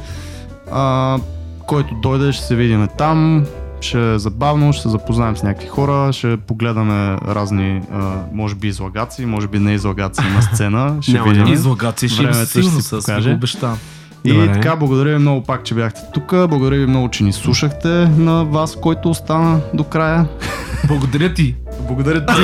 а, 0.73 1.19
който 1.67 1.95
дойде, 1.95 2.33
ще 2.33 2.45
се 2.45 2.57
видим 2.57 2.89
там, 2.99 3.47
ще 3.81 4.15
е 4.15 4.19
забавно, 4.19 4.73
ще 4.73 4.83
се 4.83 4.89
запознаем 4.89 5.37
с 5.37 5.43
някакви 5.43 5.69
хора, 5.69 6.13
ще 6.13 6.37
погледаме 6.37 7.17
разни, 7.29 7.83
а, 7.93 8.15
може 8.33 8.55
би 8.55 8.69
излагации, 8.69 9.27
може 9.27 9.49
би 9.49 9.59
не 9.59 9.73
излагации 9.75 10.25
на 10.35 10.43
сцена. 10.43 10.97
Ще 11.01 11.13
Няма, 11.13 11.33
видим. 11.33 11.53
Излагации 11.53 12.09
ще, 12.09 12.33
ще, 12.33 12.63
ще 12.63 12.83
се 12.83 12.97
покаже. 12.97 13.31
Обещавам. 13.31 13.79
И 14.27 14.33
Добре. 14.33 14.53
така, 14.53 14.77
благодаря 14.77 15.11
ви 15.11 15.19
много 15.19 15.43
пак, 15.43 15.65
че 15.65 15.75
бяхте 15.75 16.01
тук. 16.15 16.31
Благодаря 16.31 16.77
ви 16.77 16.87
много, 16.87 17.09
че 17.09 17.25
ни 17.25 17.33
слушахте 17.33 17.89
на 18.19 18.45
вас, 18.45 18.77
който 18.77 19.11
остана 19.11 19.61
до 19.75 19.85
края. 19.85 20.27
Благодаря 20.89 21.35
ти. 21.35 21.55
Благодаря 21.81 22.27
ти. 22.27 22.33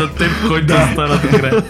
на, 0.00 0.08
теб, 0.18 0.30
който 0.48 0.66
да. 0.66 0.88
остана 0.90 1.20
до 1.22 1.38
края. 1.38 1.62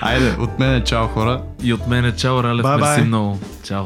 Айде, 0.00 0.34
от 0.38 0.58
мен 0.58 0.74
е 0.74 0.84
чао 0.84 1.06
хора. 1.06 1.40
И 1.62 1.72
от 1.72 1.88
мен 1.88 2.04
е 2.04 2.12
чао, 2.12 2.42
Ралев. 2.42 2.80
Мерси 2.80 3.02
много. 3.02 3.38
Чао. 3.62 3.84